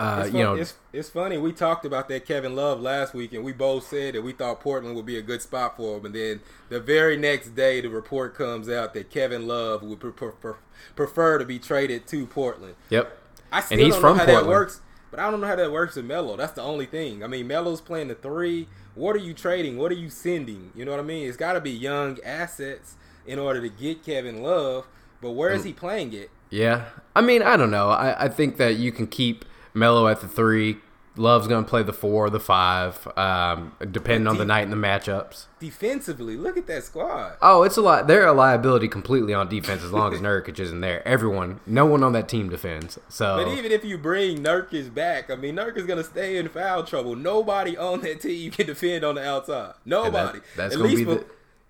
uh, 0.00 0.22
It's, 0.24 0.26
you 0.28 0.32
fun- 0.32 0.40
know, 0.42 0.54
it's, 0.60 0.74
it's 0.92 1.08
funny. 1.10 1.38
We 1.38 1.52
talked 1.52 1.84
about 1.84 2.08
that 2.08 2.24
Kevin 2.26 2.56
Love 2.56 2.80
last 2.80 3.14
week, 3.14 3.32
and 3.32 3.44
we 3.44 3.52
both 3.52 3.86
said 3.86 4.14
that 4.14 4.22
we 4.22 4.32
thought 4.32 4.60
Portland 4.60 4.96
would 4.96 5.06
be 5.06 5.18
a 5.18 5.22
good 5.22 5.42
spot 5.42 5.76
for 5.76 5.98
him. 5.98 6.06
And 6.06 6.14
then 6.14 6.40
the 6.68 6.80
very 6.80 7.16
next 7.16 7.50
day, 7.54 7.80
the 7.80 7.88
report 7.88 8.34
comes 8.34 8.68
out 8.68 8.94
that 8.94 9.10
Kevin 9.10 9.46
Love 9.46 9.82
would 9.82 10.00
pre- 10.00 10.10
pre- 10.12 10.30
pre- 10.40 10.54
prefer 10.96 11.38
to 11.38 11.44
be 11.44 11.58
traded 11.58 12.06
to 12.08 12.26
Portland. 12.26 12.74
yep. 12.88 13.16
I 13.52 13.60
still 13.60 13.78
he's 13.78 13.94
don't 13.94 14.00
from 14.00 14.16
know 14.16 14.24
how 14.24 14.26
that 14.40 14.46
works, 14.46 14.80
but 15.10 15.18
I 15.20 15.28
don't 15.30 15.40
know 15.40 15.46
how 15.48 15.56
that 15.56 15.72
works 15.72 15.96
with 15.96 16.04
Melo. 16.04 16.36
That's 16.36 16.52
the 16.52 16.62
only 16.62 16.86
thing. 16.86 17.24
I 17.24 17.26
mean, 17.26 17.46
Melo's 17.48 17.80
playing 17.80 18.08
the 18.08 18.14
three. 18.14 18.68
What 18.94 19.16
are 19.16 19.20
you 19.20 19.34
trading? 19.34 19.76
What 19.76 19.90
are 19.90 19.96
you 19.96 20.08
sending? 20.08 20.70
You 20.74 20.84
know 20.84 20.92
what 20.92 21.00
I 21.00 21.04
mean? 21.04 21.26
It's 21.26 21.36
got 21.36 21.54
to 21.54 21.60
be 21.60 21.70
young 21.72 22.18
assets 22.24 22.94
in 23.26 23.38
order 23.40 23.60
to 23.60 23.68
get 23.68 24.04
Kevin 24.04 24.42
Love. 24.42 24.86
But 25.20 25.32
where 25.32 25.50
Mm. 25.50 25.64
he 25.64 25.72
playing 25.72 26.12
it? 26.12 26.30
Yeah. 26.48 26.84
I 27.14 27.20
mean, 27.20 27.42
I 27.42 27.56
don't 27.56 27.70
know. 27.70 27.88
I, 27.90 28.24
I 28.24 28.28
think 28.28 28.56
that 28.58 28.76
you 28.76 28.92
can 28.92 29.06
keep 29.08 29.44
Melo 29.74 30.06
at 30.08 30.20
the 30.20 30.28
three. 30.28 30.78
Love's 31.16 31.48
going 31.48 31.64
to 31.64 31.68
play 31.68 31.82
the 31.82 31.92
four 31.92 32.26
or 32.26 32.30
the 32.30 32.38
five, 32.40 33.06
um, 33.18 33.74
depending 33.90 34.28
on 34.28 34.38
the 34.38 34.44
night 34.44 34.60
and 34.62 34.72
the 34.72 34.76
matchups. 34.76 35.46
Defensively, 35.58 36.36
look 36.36 36.56
at 36.56 36.68
that 36.68 36.84
squad. 36.84 37.36
Oh, 37.42 37.64
it's 37.64 37.76
a 37.76 37.82
lot. 37.82 38.06
They're 38.06 38.28
a 38.28 38.32
liability 38.32 38.86
completely 38.86 39.34
on 39.34 39.48
defense 39.48 39.82
as 39.82 39.90
long 39.90 40.14
as 40.14 40.20
Nurkic 40.22 40.58
isn't 40.60 40.80
there. 40.80 41.06
Everyone, 41.06 41.58
no 41.66 41.84
one 41.84 42.04
on 42.04 42.12
that 42.12 42.28
team 42.28 42.48
defends. 42.48 42.96
So 43.08 43.44
But 43.44 43.58
even 43.58 43.72
if 43.72 43.84
you 43.84 43.98
bring 43.98 44.38
Nurkic 44.44 44.94
back, 44.94 45.30
I 45.30 45.34
mean 45.34 45.56
Nurkic's 45.56 45.84
gonna 45.86 46.04
stay 46.04 46.36
in 46.36 46.48
foul 46.48 46.84
trouble. 46.84 47.16
Nobody 47.16 47.76
on 47.76 48.00
that 48.02 48.20
team 48.20 48.50
can 48.52 48.66
defend 48.66 49.04
on 49.04 49.16
the 49.16 49.28
outside. 49.28 49.74
Nobody. 49.84 50.38
that's 50.56 50.74
at 50.74 50.78
gonna 50.78 50.88
least 50.90 50.98
be 51.08 51.14
the- 51.16 51.24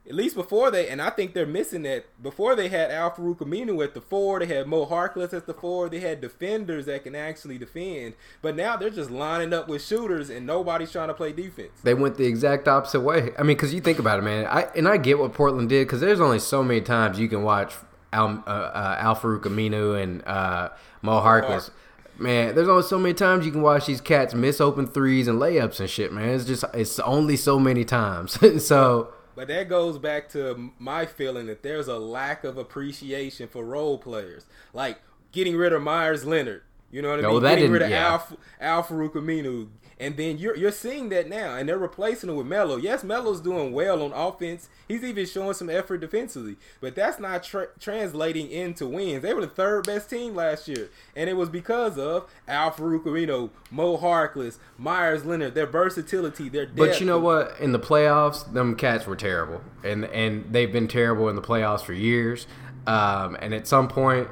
at 0.09 0.15
least 0.15 0.35
before 0.35 0.71
they 0.71 0.89
and 0.89 1.01
I 1.01 1.11
think 1.11 1.35
they're 1.35 1.47
missing 1.47 1.83
that. 1.83 2.05
Before 2.23 2.57
they 2.57 2.69
had 2.69 2.91
Al-Farouq 2.91 3.39
Aminu 3.39 3.83
at 3.85 3.95
the 3.95 4.01
four, 4.01 4.41
they 4.41 4.47
had 4.47 4.67
Mo 4.67 4.87
Harkless 4.87 5.33
at 5.33 5.47
the 5.47 5.55
four. 5.55 5.89
They 5.89 6.01
had 6.01 6.21
defenders 6.21 6.87
that 6.87 7.05
can 7.05 7.15
actually 7.15 7.59
defend. 7.59 8.15
But 8.43 8.57
now 8.57 8.77
they're 8.77 8.91
just 8.91 9.11
lining 9.11 9.53
up 9.53 9.69
with 9.69 9.85
shooters 9.85 10.31
and 10.31 10.47
nobody's 10.47 10.91
trying 10.93 11.09
to 11.09 11.15
play 11.15 11.33
defense. 11.33 11.81
they 11.83 11.95
went 11.95 12.17
the 12.17 12.27
exact 12.27 12.67
opposite 12.67 13.01
way. 13.01 13.31
I 13.39 13.43
mean, 13.43 13.57
because 13.57 13.75
you 13.75 13.81
think 13.81 13.99
about 13.99 14.19
it, 14.19 14.23
man. 14.23 14.47
I 14.47 14.63
and 14.75 14.89
I 14.89 14.97
get 14.97 15.19
what 15.19 15.33
Portland 15.35 15.69
did 15.69 15.87
because 15.87 16.01
there's 16.01 16.21
only 16.21 16.39
so 16.39 16.63
many 16.63 16.81
times 16.81 17.19
you 17.19 17.29
can 17.29 17.43
watch 17.43 17.75
Al, 18.13 18.43
uh, 18.47 18.51
uh, 18.51 18.97
Al-Farouq 18.99 19.43
Aminu 19.43 20.01
and 20.01 20.27
uh, 20.27 20.71
Mo 21.03 21.21
Harkless. 21.21 21.71
Man, 22.19 22.55
there's 22.55 22.69
only 22.69 22.83
so 22.83 22.99
many 22.99 23.15
times 23.15 23.47
you 23.47 23.53
can 23.53 23.63
watch 23.63 23.87
these 23.87 24.01
cats 24.03 24.35
miss 24.35 24.61
open 24.61 24.87
threes 24.87 25.27
and 25.27 25.41
layups 25.41 25.81
and 25.81 25.89
shit, 25.89 26.13
man. 26.13 26.29
It's 26.31 26.45
just 26.45 26.65
it's 26.75 26.99
only 26.99 27.37
so 27.37 27.59
many 27.59 27.85
times. 27.85 28.39
so 28.67 29.13
But 29.35 29.49
that 29.49 29.69
goes 29.69 29.99
back 29.99 30.29
to 30.31 30.71
my 30.79 31.07
feeling 31.07 31.47
that 31.47 31.63
there's 31.63 31.89
a 31.89 31.99
lack 31.99 32.45
of 32.45 32.59
appreciation 32.59 33.49
for 33.49 33.65
role 33.65 33.99
players, 33.99 34.47
like 34.73 35.01
getting 35.33 35.57
rid 35.57 35.73
of 35.73 35.83
Meyers 35.83 36.25
Leonard. 36.25 36.63
You 36.91 37.03
know 37.03 37.11
what 37.11 37.21
I 37.21 37.23
No, 37.23 37.33
mean? 37.35 37.43
getting 37.43 37.71
rid 37.71 37.83
of 37.83 37.91
yeah. 37.91 38.19
Al, 38.21 38.39
Al-Farouq 38.61 39.13
Aminu. 39.13 39.69
And 40.01 40.17
then 40.17 40.39
you're 40.39 40.57
you're 40.57 40.73
seeing 40.73 41.11
that 41.11 41.29
now, 41.29 41.55
and 41.55 41.69
they're 41.69 41.77
replacing 41.77 42.31
it 42.31 42.33
with 42.33 42.47
Melo. 42.47 42.77
Yes, 42.77 43.05
Melo's 43.05 43.43
doing 43.43 43.73
well 43.73 44.03
on 44.03 44.13
offense. 44.13 44.71
He's 44.89 45.05
even 45.05 45.27
showing 45.27 45.53
some 45.53 45.69
effort 45.69 45.99
defensively, 45.99 46.57
but 46.81 46.95
that's 46.95 47.21
not 47.21 47.45
tra- 47.45 47.69
translating 47.79 48.51
into 48.51 48.87
wins. 48.87 49.23
They 49.23 49.35
were 49.35 49.43
the 49.43 49.47
third 49.47 49.85
best 49.87 50.09
team 50.09 50.35
last 50.35 50.67
year, 50.67 50.89
and 51.15 51.29
it 51.29 51.35
was 51.35 51.51
because 51.51 51.99
of 51.99 52.31
Al-Farouq 52.49 53.05
Aminu, 53.05 53.51
Mo 53.71 53.99
Harkless, 53.99 54.59
Meyers 54.79 55.27
Leonard, 55.27 55.55
their 55.55 55.67
versatility, 55.67 56.49
their 56.49 56.65
depth. 56.65 56.79
But 56.79 57.01
you 57.01 57.05
know 57.05 57.21
what? 57.21 57.55
In 57.61 57.73
the 57.73 57.79
playoffs, 57.79 58.51
them 58.51 58.77
cats 58.77 59.07
were 59.07 59.17
terrible, 59.17 59.61
and 59.85 60.07
and 60.07 60.51
they've 60.51 60.73
been 60.73 60.89
terrible 60.89 61.29
in 61.29 61.37
the 61.37 61.43
playoffs 61.43 61.83
for 61.83 61.93
years. 61.93 62.47
Um, 62.87 63.37
and 63.41 63.53
at 63.53 63.67
some 63.67 63.89
point, 63.89 64.29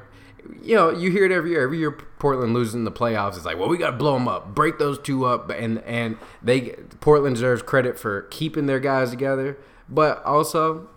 you 0.62 0.74
know, 0.74 0.90
you 0.90 1.10
hear 1.10 1.24
it 1.24 1.32
every 1.32 1.50
year. 1.50 1.62
Every 1.62 1.78
year, 1.78 1.90
Portland 1.90 2.54
losing 2.54 2.84
the 2.84 2.92
playoffs. 2.92 3.36
It's 3.36 3.44
like, 3.44 3.58
well, 3.58 3.68
we 3.68 3.78
got 3.78 3.90
to 3.90 3.96
blow 3.96 4.14
them 4.14 4.28
up, 4.28 4.54
break 4.54 4.78
those 4.78 4.98
two 4.98 5.24
up, 5.24 5.50
and 5.50 5.78
and 5.82 6.16
they 6.42 6.70
Portland 7.00 7.36
deserves 7.36 7.62
credit 7.62 7.98
for 7.98 8.22
keeping 8.22 8.66
their 8.66 8.80
guys 8.80 9.10
together, 9.10 9.58
but 9.88 10.22
also. 10.24 10.88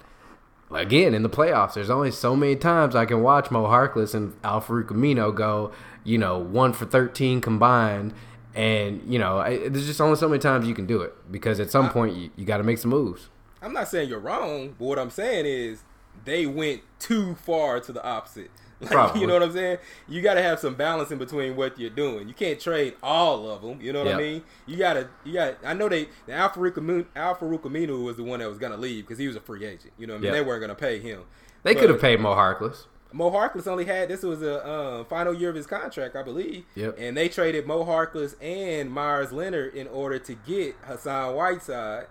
Again, 0.74 1.14
in 1.14 1.22
the 1.22 1.30
playoffs, 1.30 1.74
there's 1.74 1.90
only 1.90 2.12
so 2.12 2.34
many 2.34 2.56
times 2.56 2.96
I 2.96 3.04
can 3.04 3.22
watch 3.22 3.52
Mo 3.52 3.66
Harkless 3.66 4.16
and 4.16 4.34
Al-Farouq 4.42 4.86
Aminu 4.86 5.36
go, 5.36 5.74
you 6.06 6.18
know, 6.18 6.38
one 6.40 6.72
for 6.72 6.86
13 6.86 7.42
combined. 7.42 8.14
And, 8.56 9.02
you 9.06 9.20
know, 9.20 9.40
I, 9.40 9.68
there's 9.68 9.86
just 9.86 10.00
only 10.00 10.16
so 10.16 10.30
many 10.30 10.40
times 10.40 10.66
you 10.70 10.74
can 10.74 10.86
do 10.86 11.02
it 11.02 11.14
because 11.30 11.60
at 11.60 11.72
some 11.72 11.90
point 11.90 12.16
you, 12.16 12.30
you 12.38 12.46
got 12.46 12.60
to 12.60 12.64
make 12.64 12.78
some 12.78 12.92
moves. 12.92 13.28
I'm 13.62 13.74
not 13.74 13.90
saying 13.90 14.08
you're 14.08 14.20
wrong, 14.20 14.76
but 14.80 14.86
what 14.86 14.98
I'm 14.98 15.10
saying 15.10 15.46
is 15.46 15.84
they 16.26 16.46
went 16.46 16.82
too 17.00 17.36
far 17.36 17.80
to 17.82 17.92
the 17.92 18.04
opposite. 18.04 18.50
Like, 18.82 19.16
you 19.16 19.28
know 19.28 19.34
what 19.34 19.44
I'm 19.44 19.54
saying? 19.54 19.78
You 20.10 20.22
got 20.22 20.34
to 20.36 20.42
have 20.42 20.60
some 20.60 20.76
balance 20.76 21.12
in 21.12 21.18
between 21.20 21.56
what 21.56 21.78
you're 21.80 21.90
doing. 21.92 22.28
You 22.28 22.34
can't 22.34 22.60
trade 22.60 22.96
all 23.04 23.50
of 23.50 23.62
them. 23.62 23.80
You 23.80 23.94
know 23.94 24.00
what 24.00 24.08
Yep. 24.08 24.16
I 24.16 24.22
mean? 24.22 24.44
You 24.66 24.78
got 24.78 24.94
to, 24.94 25.08
you 25.24 25.34
got. 25.34 25.58
I 25.64 25.74
know 25.74 25.88
they, 25.88 26.08
the 26.26 26.34
Alpha 26.34 26.60
Aminu, 26.60 28.04
was 28.04 28.18
the 28.18 28.24
one 28.24 28.40
that 28.40 28.50
was 28.50 28.58
gonna 28.58 28.78
leave 28.78 29.06
because 29.06 29.20
he 29.20 29.28
was 29.28 29.36
a 29.36 29.40
free 29.42 29.66
agent. 29.66 29.94
You 29.98 30.08
know 30.08 30.14
what 30.14 30.20
I 30.20 30.22
mean? 30.22 30.34
Yep. 30.34 30.44
They 30.44 30.48
weren't 30.48 30.62
gonna 30.62 30.76
pay 30.76 31.00
him. 31.00 31.24
They 31.64 31.76
could 31.76 31.90
have 31.90 32.02
paid 32.02 32.20
Mo 32.20 32.34
Harkless. 32.34 32.86
Mo 33.14 33.30
Harkless 33.30 33.68
only 33.68 33.86
had 33.86 34.10
this 34.10 34.24
was 34.24 34.42
a 34.42 34.66
uh, 34.66 35.04
final 35.04 35.34
year 35.34 35.50
of 35.50 35.56
his 35.56 35.68
contract, 35.68 36.16
I 36.16 36.24
believe. 36.24 36.64
Yep. 36.76 36.96
And 36.98 37.16
they 37.16 37.30
traded 37.30 37.68
Mo 37.68 37.86
Harkless 37.86 38.36
and 38.42 38.90
Meyers 38.92 39.32
Leonard 39.32 39.76
in 39.76 39.88
order 39.88 40.18
to 40.20 40.34
get 40.34 40.76
Hassan 40.84 41.36
Whiteside, 41.36 42.08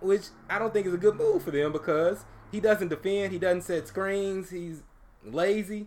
which 0.00 0.28
I 0.48 0.58
don't 0.58 0.72
think 0.72 0.86
is 0.86 0.94
a 0.94 0.98
good 0.98 1.16
move 1.16 1.42
for 1.42 1.50
them 1.50 1.72
because 1.72 2.24
he 2.50 2.60
doesn't 2.60 2.88
defend, 2.88 3.32
he 3.32 3.38
doesn't 3.38 3.62
set 3.62 3.86
screens, 3.86 4.50
he's 4.50 4.82
lazy, 5.24 5.86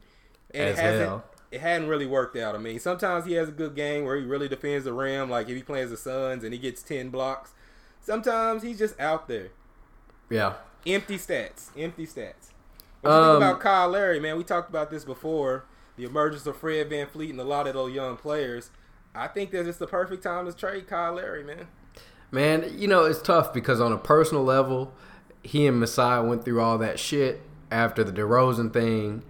and 0.53 0.69
As 0.69 0.79
hasn't 0.79 1.05
hell. 1.07 1.23
it 1.51 1.61
hadn't 1.61 1.87
really 1.87 2.05
worked 2.05 2.35
out. 2.37 2.55
I 2.55 2.57
mean, 2.57 2.79
sometimes 2.79 3.25
he 3.25 3.33
has 3.33 3.49
a 3.49 3.51
good 3.51 3.75
game 3.75 4.05
where 4.05 4.15
he 4.17 4.23
really 4.23 4.47
defends 4.47 4.85
the 4.85 4.93
rim, 4.93 5.29
like 5.29 5.49
if 5.49 5.55
he 5.55 5.63
plays 5.63 5.89
the 5.89 5.97
Suns 5.97 6.43
and 6.43 6.53
he 6.53 6.59
gets 6.59 6.81
ten 6.81 7.09
blocks. 7.09 7.51
Sometimes 8.01 8.63
he's 8.63 8.79
just 8.79 8.99
out 8.99 9.27
there. 9.27 9.49
Yeah. 10.29 10.53
Empty 10.85 11.17
stats. 11.17 11.69
Empty 11.77 12.05
stats. 12.07 12.51
What 13.01 13.11
you 13.11 13.17
think 13.17 13.27
Um, 13.29 13.35
about 13.37 13.59
Kyle 13.59 13.89
Lowry, 13.89 14.19
man? 14.19 14.37
We 14.37 14.43
talked 14.43 14.69
about 14.69 14.89
this 14.89 15.03
before. 15.03 15.65
The 15.97 16.05
emergence 16.05 16.45
of 16.45 16.55
Fred 16.57 16.89
VanVleet 16.89 17.31
and 17.31 17.39
a 17.39 17.43
lot 17.43 17.67
of 17.67 17.73
those 17.73 17.93
young 17.93 18.15
players. 18.17 18.69
I 19.15 19.27
think 19.27 19.51
that 19.51 19.67
it's 19.67 19.77
the 19.77 19.87
perfect 19.87 20.23
time 20.23 20.45
to 20.45 20.53
trade 20.53 20.87
Kyle 20.87 21.15
Lowry, 21.15 21.43
man. 21.43 21.67
Man, 22.31 22.71
you 22.77 22.87
know, 22.87 23.05
it's 23.05 23.21
tough 23.21 23.53
because 23.53 23.81
on 23.81 23.91
a 23.91 23.97
personal 23.97 24.43
level, 24.43 24.93
he 25.43 25.65
and 25.65 25.79
Masai 25.79 26.25
went 26.25 26.45
through 26.45 26.61
all 26.61 26.77
that 26.77 26.99
shit 26.99 27.41
after 27.71 28.03
the 28.03 28.11
DeRozan 28.11 28.71
thing. 28.73 29.23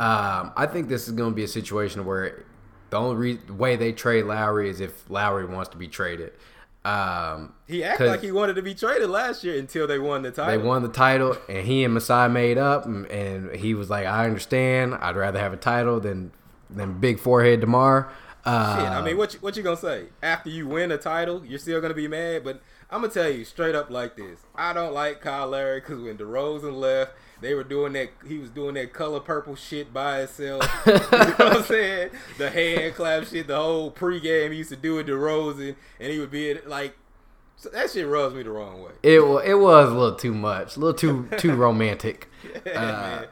Um, 0.00 0.52
I 0.56 0.66
think 0.66 0.88
this 0.88 1.06
is 1.06 1.12
going 1.14 1.30
to 1.30 1.34
be 1.36 1.44
a 1.44 1.48
situation 1.48 2.04
where 2.04 2.44
the 2.90 2.96
only 2.98 3.16
re- 3.16 3.52
way 3.52 3.76
they 3.76 3.92
trade 3.92 4.24
Lowry 4.24 4.68
is 4.68 4.80
if 4.80 5.08
Lowry 5.08 5.46
wants 5.46 5.70
to 5.70 5.76
be 5.76 5.88
traded. 5.88 6.32
Um, 6.84 7.54
He 7.66 7.82
acted 7.82 8.08
like 8.08 8.20
he 8.20 8.30
wanted 8.30 8.56
to 8.56 8.62
be 8.62 8.74
traded 8.74 9.08
last 9.08 9.42
year 9.42 9.58
until 9.58 9.86
they 9.86 9.98
won 9.98 10.22
the 10.22 10.30
title. 10.30 10.50
They 10.60 10.62
won 10.66 10.82
the 10.82 10.90
title, 10.90 11.34
and 11.48 11.66
he 11.66 11.82
and 11.82 11.94
Masai 11.94 12.28
made 12.28 12.58
up, 12.58 12.84
and, 12.84 13.06
and 13.06 13.56
he 13.56 13.72
was 13.72 13.88
like, 13.88 14.04
"I 14.06 14.26
understand. 14.26 14.94
I'd 14.96 15.16
rather 15.16 15.38
have 15.38 15.54
a 15.54 15.56
title 15.56 15.98
than 15.98 16.32
than 16.68 17.00
big 17.00 17.18
forehead 17.18 17.60
DeMar." 17.60 18.10
Uh, 18.44 18.76
Shit, 18.78 18.88
I 18.90 19.00
mean, 19.02 19.16
what 19.16 19.32
you, 19.32 19.40
what 19.40 19.56
you 19.56 19.62
gonna 19.62 19.78
say? 19.78 20.08
After 20.22 20.50
you 20.50 20.68
win 20.68 20.92
a 20.92 20.98
title, 20.98 21.42
you're 21.46 21.58
still 21.58 21.80
gonna 21.80 21.94
be 21.94 22.06
mad. 22.06 22.44
But 22.44 22.60
I'm 22.90 23.00
gonna 23.00 23.12
tell 23.12 23.30
you 23.30 23.46
straight 23.46 23.74
up 23.74 23.88
like 23.88 24.16
this: 24.16 24.40
I 24.54 24.74
don't 24.74 24.92
like 24.92 25.22
Kyle 25.22 25.48
Lowry 25.48 25.80
because 25.80 26.00
when 26.02 26.18
DeRozan 26.18 26.78
left, 26.78 27.12
they 27.44 27.54
were 27.54 27.64
doing 27.64 27.92
that. 27.92 28.08
He 28.26 28.38
was 28.38 28.50
doing 28.50 28.74
that 28.74 28.92
color 28.92 29.20
purple 29.20 29.54
shit 29.54 29.92
by 29.92 30.20
himself. 30.20 30.62
you 30.86 30.92
know 30.94 30.98
what 31.00 31.40
I'm 31.40 31.62
saying? 31.64 32.10
The 32.38 32.50
hand 32.50 32.94
clap 32.94 33.24
shit, 33.26 33.46
the 33.46 33.56
whole 33.56 33.90
pregame 33.90 34.50
he 34.52 34.58
used 34.58 34.70
to 34.70 34.76
do 34.76 34.96
with 34.96 35.06
DeRozan, 35.06 35.76
and 36.00 36.12
he 36.12 36.18
would 36.18 36.30
be 36.30 36.54
like, 36.66 36.96
so 37.56 37.68
that 37.70 37.90
shit 37.90 38.06
rubs 38.06 38.34
me 38.34 38.42
the 38.42 38.50
wrong 38.50 38.82
way. 38.82 38.90
it 39.02 39.20
wa- 39.20 39.38
it 39.38 39.54
was 39.54 39.90
a 39.90 39.94
little 39.94 40.16
too 40.16 40.34
much, 40.34 40.76
a 40.76 40.80
little 40.80 40.94
too 40.94 41.28
too 41.38 41.54
romantic. 41.54 42.28
Yeah, 42.66 42.72
man. 42.74 43.26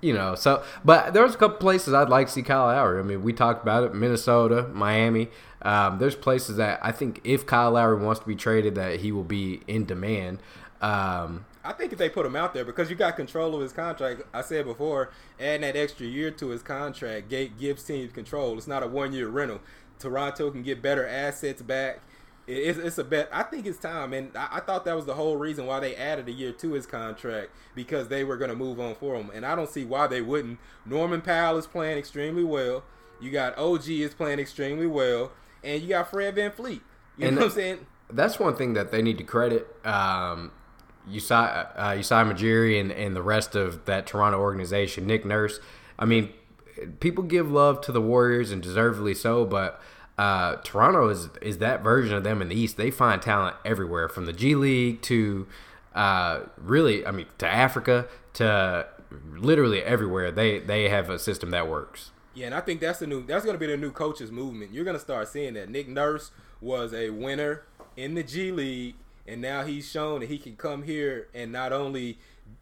you 0.00 0.14
know. 0.14 0.34
So, 0.34 0.62
but 0.84 1.12
there's 1.12 1.34
a 1.34 1.38
couple 1.38 1.58
places 1.58 1.94
I'd 1.94 2.08
like 2.08 2.28
to 2.28 2.32
see 2.32 2.42
Kyle 2.42 2.66
Lowry. 2.66 2.98
I 3.00 3.02
mean, 3.02 3.22
we 3.22 3.32
talked 3.32 3.62
about 3.62 3.84
it: 3.84 3.94
Minnesota, 3.94 4.68
Miami. 4.72 5.28
Um, 5.62 5.98
there's 5.98 6.14
places 6.14 6.56
that 6.56 6.80
I 6.82 6.92
think 6.92 7.20
if 7.24 7.44
Kyle 7.46 7.72
Lowry 7.72 8.02
wants 8.02 8.20
to 8.20 8.26
be 8.26 8.36
traded, 8.36 8.74
that 8.76 9.00
he 9.00 9.12
will 9.12 9.24
be 9.24 9.60
in 9.66 9.84
demand. 9.84 10.38
Um, 10.80 11.44
I 11.68 11.72
think 11.72 11.92
if 11.92 11.98
they 11.98 12.08
put 12.08 12.24
him 12.26 12.36
out 12.36 12.54
there 12.54 12.64
because 12.64 12.88
you 12.90 12.96
got 12.96 13.16
control 13.16 13.54
of 13.54 13.60
his 13.60 13.72
contract. 13.72 14.22
I 14.32 14.42
said 14.42 14.64
before, 14.66 15.10
adding 15.40 15.62
that 15.62 15.76
extra 15.76 16.06
year 16.06 16.30
to 16.32 16.48
his 16.48 16.62
contract 16.62 17.28
gives 17.28 17.82
teams 17.82 18.12
control. 18.12 18.56
It's 18.56 18.66
not 18.66 18.82
a 18.82 18.86
one 18.86 19.12
year 19.12 19.28
rental. 19.28 19.60
Toronto 19.98 20.50
can 20.50 20.62
get 20.62 20.82
better 20.82 21.06
assets 21.06 21.62
back. 21.62 22.00
It's, 22.46 22.78
it's 22.78 22.98
a 22.98 23.04
bet. 23.04 23.28
I 23.32 23.42
think 23.42 23.66
it's 23.66 23.78
time, 23.78 24.12
and 24.12 24.30
I, 24.36 24.48
I 24.52 24.60
thought 24.60 24.84
that 24.84 24.94
was 24.94 25.04
the 25.04 25.14
whole 25.14 25.36
reason 25.36 25.66
why 25.66 25.80
they 25.80 25.96
added 25.96 26.28
a 26.28 26.32
year 26.32 26.52
to 26.52 26.72
his 26.74 26.86
contract 26.86 27.50
because 27.74 28.06
they 28.06 28.22
were 28.22 28.36
going 28.36 28.50
to 28.50 28.56
move 28.56 28.78
on 28.78 28.94
for 28.94 29.16
him, 29.16 29.30
and 29.34 29.44
I 29.44 29.56
don't 29.56 29.68
see 29.68 29.84
why 29.84 30.06
they 30.06 30.20
wouldn't. 30.22 30.60
Norman 30.84 31.22
Powell 31.22 31.58
is 31.58 31.66
playing 31.66 31.98
extremely 31.98 32.44
well. 32.44 32.84
You 33.20 33.32
got 33.32 33.58
OG 33.58 33.88
is 33.88 34.14
playing 34.14 34.38
extremely 34.38 34.86
well, 34.86 35.32
and 35.64 35.82
you 35.82 35.88
got 35.88 36.08
Fred 36.10 36.36
VanVleet. 36.36 36.82
You 37.16 37.26
And 37.26 37.34
know 37.34 37.42
what 37.42 37.46
I'm 37.46 37.50
saying? 37.50 37.86
that's 38.10 38.38
one 38.38 38.54
thing 38.54 38.74
that 38.74 38.92
they 38.92 39.02
need 39.02 39.18
to 39.18 39.24
credit 39.24 39.66
um, 39.84 40.52
Usai, 41.10 41.68
uh, 41.76 41.96
Masai 41.96 42.24
Ujiri 42.24 42.80
and, 42.80 42.90
and 42.92 43.14
the 43.14 43.22
rest 43.22 43.54
of 43.54 43.84
that 43.84 44.06
Toronto 44.06 44.38
organization, 44.38 45.06
Nick 45.06 45.24
Nurse. 45.24 45.60
I 45.98 46.04
mean, 46.04 46.32
people 47.00 47.24
give 47.24 47.50
love 47.50 47.80
to 47.82 47.92
the 47.92 48.00
Warriors 48.00 48.50
and 48.50 48.62
deservedly 48.62 49.14
so, 49.14 49.44
but 49.44 49.80
uh, 50.18 50.56
Toronto 50.64 51.08
is 51.08 51.28
is 51.42 51.58
that 51.58 51.82
version 51.82 52.14
of 52.16 52.24
them 52.24 52.40
in 52.40 52.48
the 52.48 52.58
East. 52.58 52.76
They 52.76 52.90
find 52.90 53.20
talent 53.20 53.56
everywhere, 53.64 54.08
from 54.08 54.26
the 54.26 54.32
G 54.32 54.54
League 54.54 55.02
to 55.02 55.46
uh, 55.94 56.40
really, 56.56 57.06
I 57.06 57.10
mean, 57.10 57.26
to 57.38 57.46
Africa 57.46 58.06
to 58.34 58.86
literally 59.34 59.82
everywhere. 59.82 60.30
They 60.30 60.58
they 60.58 60.88
have 60.88 61.10
a 61.10 61.18
system 61.18 61.50
that 61.50 61.68
works. 61.68 62.10
Yeah, 62.34 62.46
and 62.46 62.54
I 62.54 62.60
think 62.60 62.80
that's 62.80 62.98
the 62.98 63.06
new 63.06 63.24
that's 63.24 63.44
gonna 63.44 63.58
be 63.58 63.66
the 63.66 63.76
new 63.76 63.90
coaches 63.90 64.30
movement. 64.30 64.72
You're 64.72 64.84
gonna 64.84 64.98
start 64.98 65.28
seeing 65.28 65.54
that. 65.54 65.70
Nick 65.70 65.88
Nurse 65.88 66.30
was 66.60 66.92
a 66.92 67.10
winner 67.10 67.62
in 67.96 68.14
the 68.14 68.22
G 68.22 68.52
League, 68.52 68.94
and 69.26 69.40
now 69.40 69.64
he's 69.64 69.90
shown 69.90 70.20
that 70.20 70.28
he 70.28 70.38
can 70.38 70.56
come 70.56 70.82
here 70.82 71.28
and 71.34 71.52
not 71.52 71.72
only 71.72 72.18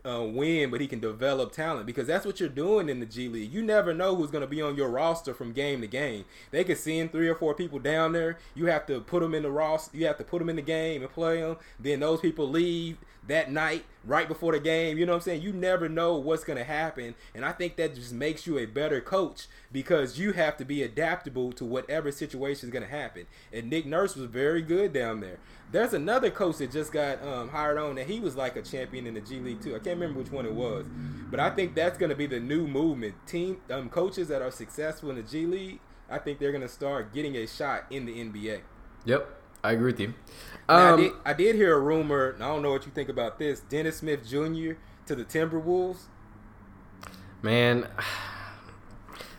uh, 0.07 0.23
win, 0.23 0.71
but 0.71 0.81
he 0.81 0.87
can 0.87 1.01
develop 1.01 1.53
talent 1.53 1.87
because 1.87 2.07
that's 2.07 2.27
what 2.27 2.41
you're 2.41 2.49
doing 2.49 2.89
in 2.89 3.01
the 3.01 3.07
G 3.07 3.29
League. 3.29 3.53
You 3.53 3.63
never 3.63 3.95
know 3.95 4.15
who's 4.15 4.31
gonna 4.31 4.47
be 4.47 4.61
on 4.61 4.77
your 4.77 4.89
roster 4.89 5.33
from 5.35 5.53
game 5.53 5.81
to 5.81 5.87
game. 5.87 6.25
They 6.51 6.65
could 6.65 6.79
send 6.79 7.13
three 7.13 7.29
or 7.29 7.35
four 7.35 7.55
people 7.55 7.79
down 7.79 8.13
there. 8.13 8.39
You 8.55 8.67
have 8.67 8.87
to 8.87 9.01
put 9.01 9.21
them 9.21 9.35
in 9.35 9.43
the 9.43 9.51
roster. 9.51 9.97
You 9.97 10.07
have 10.07 10.19
to 10.19 10.25
put 10.25 10.41
them 10.41 10.49
in 10.49 10.57
the 10.57 10.63
game 10.63 11.03
and 11.03 11.11
play 11.11 11.41
them. 11.41 11.57
Then 11.79 12.01
those 12.01 12.21
people 12.21 12.49
leave 12.49 12.99
that 13.27 13.51
night 13.51 13.85
right 14.05 14.29
before 14.29 14.53
the 14.53 14.61
game. 14.61 14.99
You 14.99 15.07
know 15.07 15.13
what 15.13 15.19
I'm 15.19 15.23
saying? 15.23 15.43
You 15.43 15.53
never 15.53 15.89
know 15.89 16.17
what's 16.17 16.45
going 16.45 16.59
to 16.59 16.65
happen. 16.65 17.15
And 17.35 17.45
I 17.45 17.53
think 17.53 17.77
that 17.77 17.95
just 17.95 18.13
makes 18.13 18.47
you 18.47 18.59
a 18.59 18.67
better 18.67 19.01
coach 19.01 19.47
because 19.73 20.19
you 20.19 20.33
have 20.33 20.57
to 20.59 20.65
be 20.65 20.83
adaptable 20.83 21.53
to 21.53 21.65
whatever 21.65 22.13
situation 22.13 22.69
is 22.69 22.73
going 22.73 22.85
to 22.85 22.91
happen. 22.91 23.27
And 23.53 23.71
Nick 23.71 23.87
Nurse 23.87 24.17
was 24.17 24.27
very 24.27 24.63
good 24.63 24.93
down 24.93 25.21
there. 25.21 25.39
There's 25.73 25.95
another 25.95 26.31
coach 26.31 26.59
that 26.59 26.71
just 26.71 26.93
got 26.93 27.23
um, 27.23 27.49
hired 27.49 27.79
on, 27.79 27.99
and 27.99 28.09
he 28.09 28.21
was 28.21 28.37
like 28.37 28.55
a 28.55 28.63
champion 28.63 29.07
in 29.07 29.15
the 29.15 29.21
G 29.21 29.41
League 29.41 29.61
too. 29.61 29.71
I 29.71 29.79
can't 29.79 29.99
remember 29.99 30.21
which 30.21 30.31
one 30.31 30.47
it 30.47 30.55
was, 30.55 30.87
but 31.31 31.41
I 31.41 31.51
think 31.51 31.75
that's 31.75 31.99
going 31.99 32.11
to 32.11 32.17
be 32.17 32.27
the 32.27 32.39
new 32.39 32.69
movement. 32.69 33.15
Team 33.27 33.57
um, 33.71 33.89
coaches 33.89 34.29
that 34.29 34.41
are 34.41 34.53
successful 34.53 35.11
in 35.11 35.17
the 35.17 35.23
G 35.23 35.47
League, 35.47 35.81
I 36.09 36.19
think 36.19 36.39
they're 36.39 36.53
going 36.53 36.63
to 36.63 36.69
start 36.69 37.13
getting 37.13 37.35
a 37.35 37.47
shot 37.47 37.87
in 37.91 38.07
the 38.07 38.13
NBA. 38.13 38.61
Yep, 39.05 39.29
I 39.65 39.73
agree 39.73 39.87
with 39.87 40.01
you. 40.01 40.15
Now, 40.69 40.75
I, 40.77 40.91
Um, 40.93 41.01
did, 41.01 41.13
I 41.25 41.33
did 41.33 41.57
hear 41.57 41.75
a 41.77 41.81
rumor. 41.81 42.31
and 42.31 42.43
I 42.43 42.49
don't 42.49 42.63
know 42.63 42.71
what 42.73 42.87
you 42.87 42.93
think 42.93 43.09
about 43.09 43.39
this. 43.39 43.61
Dennis 43.61 43.99
Smith 43.99 44.27
Jr. 44.27 44.73
to 45.07 45.15
the 45.15 45.25
Timberwolves. 45.25 46.05
Man, 47.43 47.87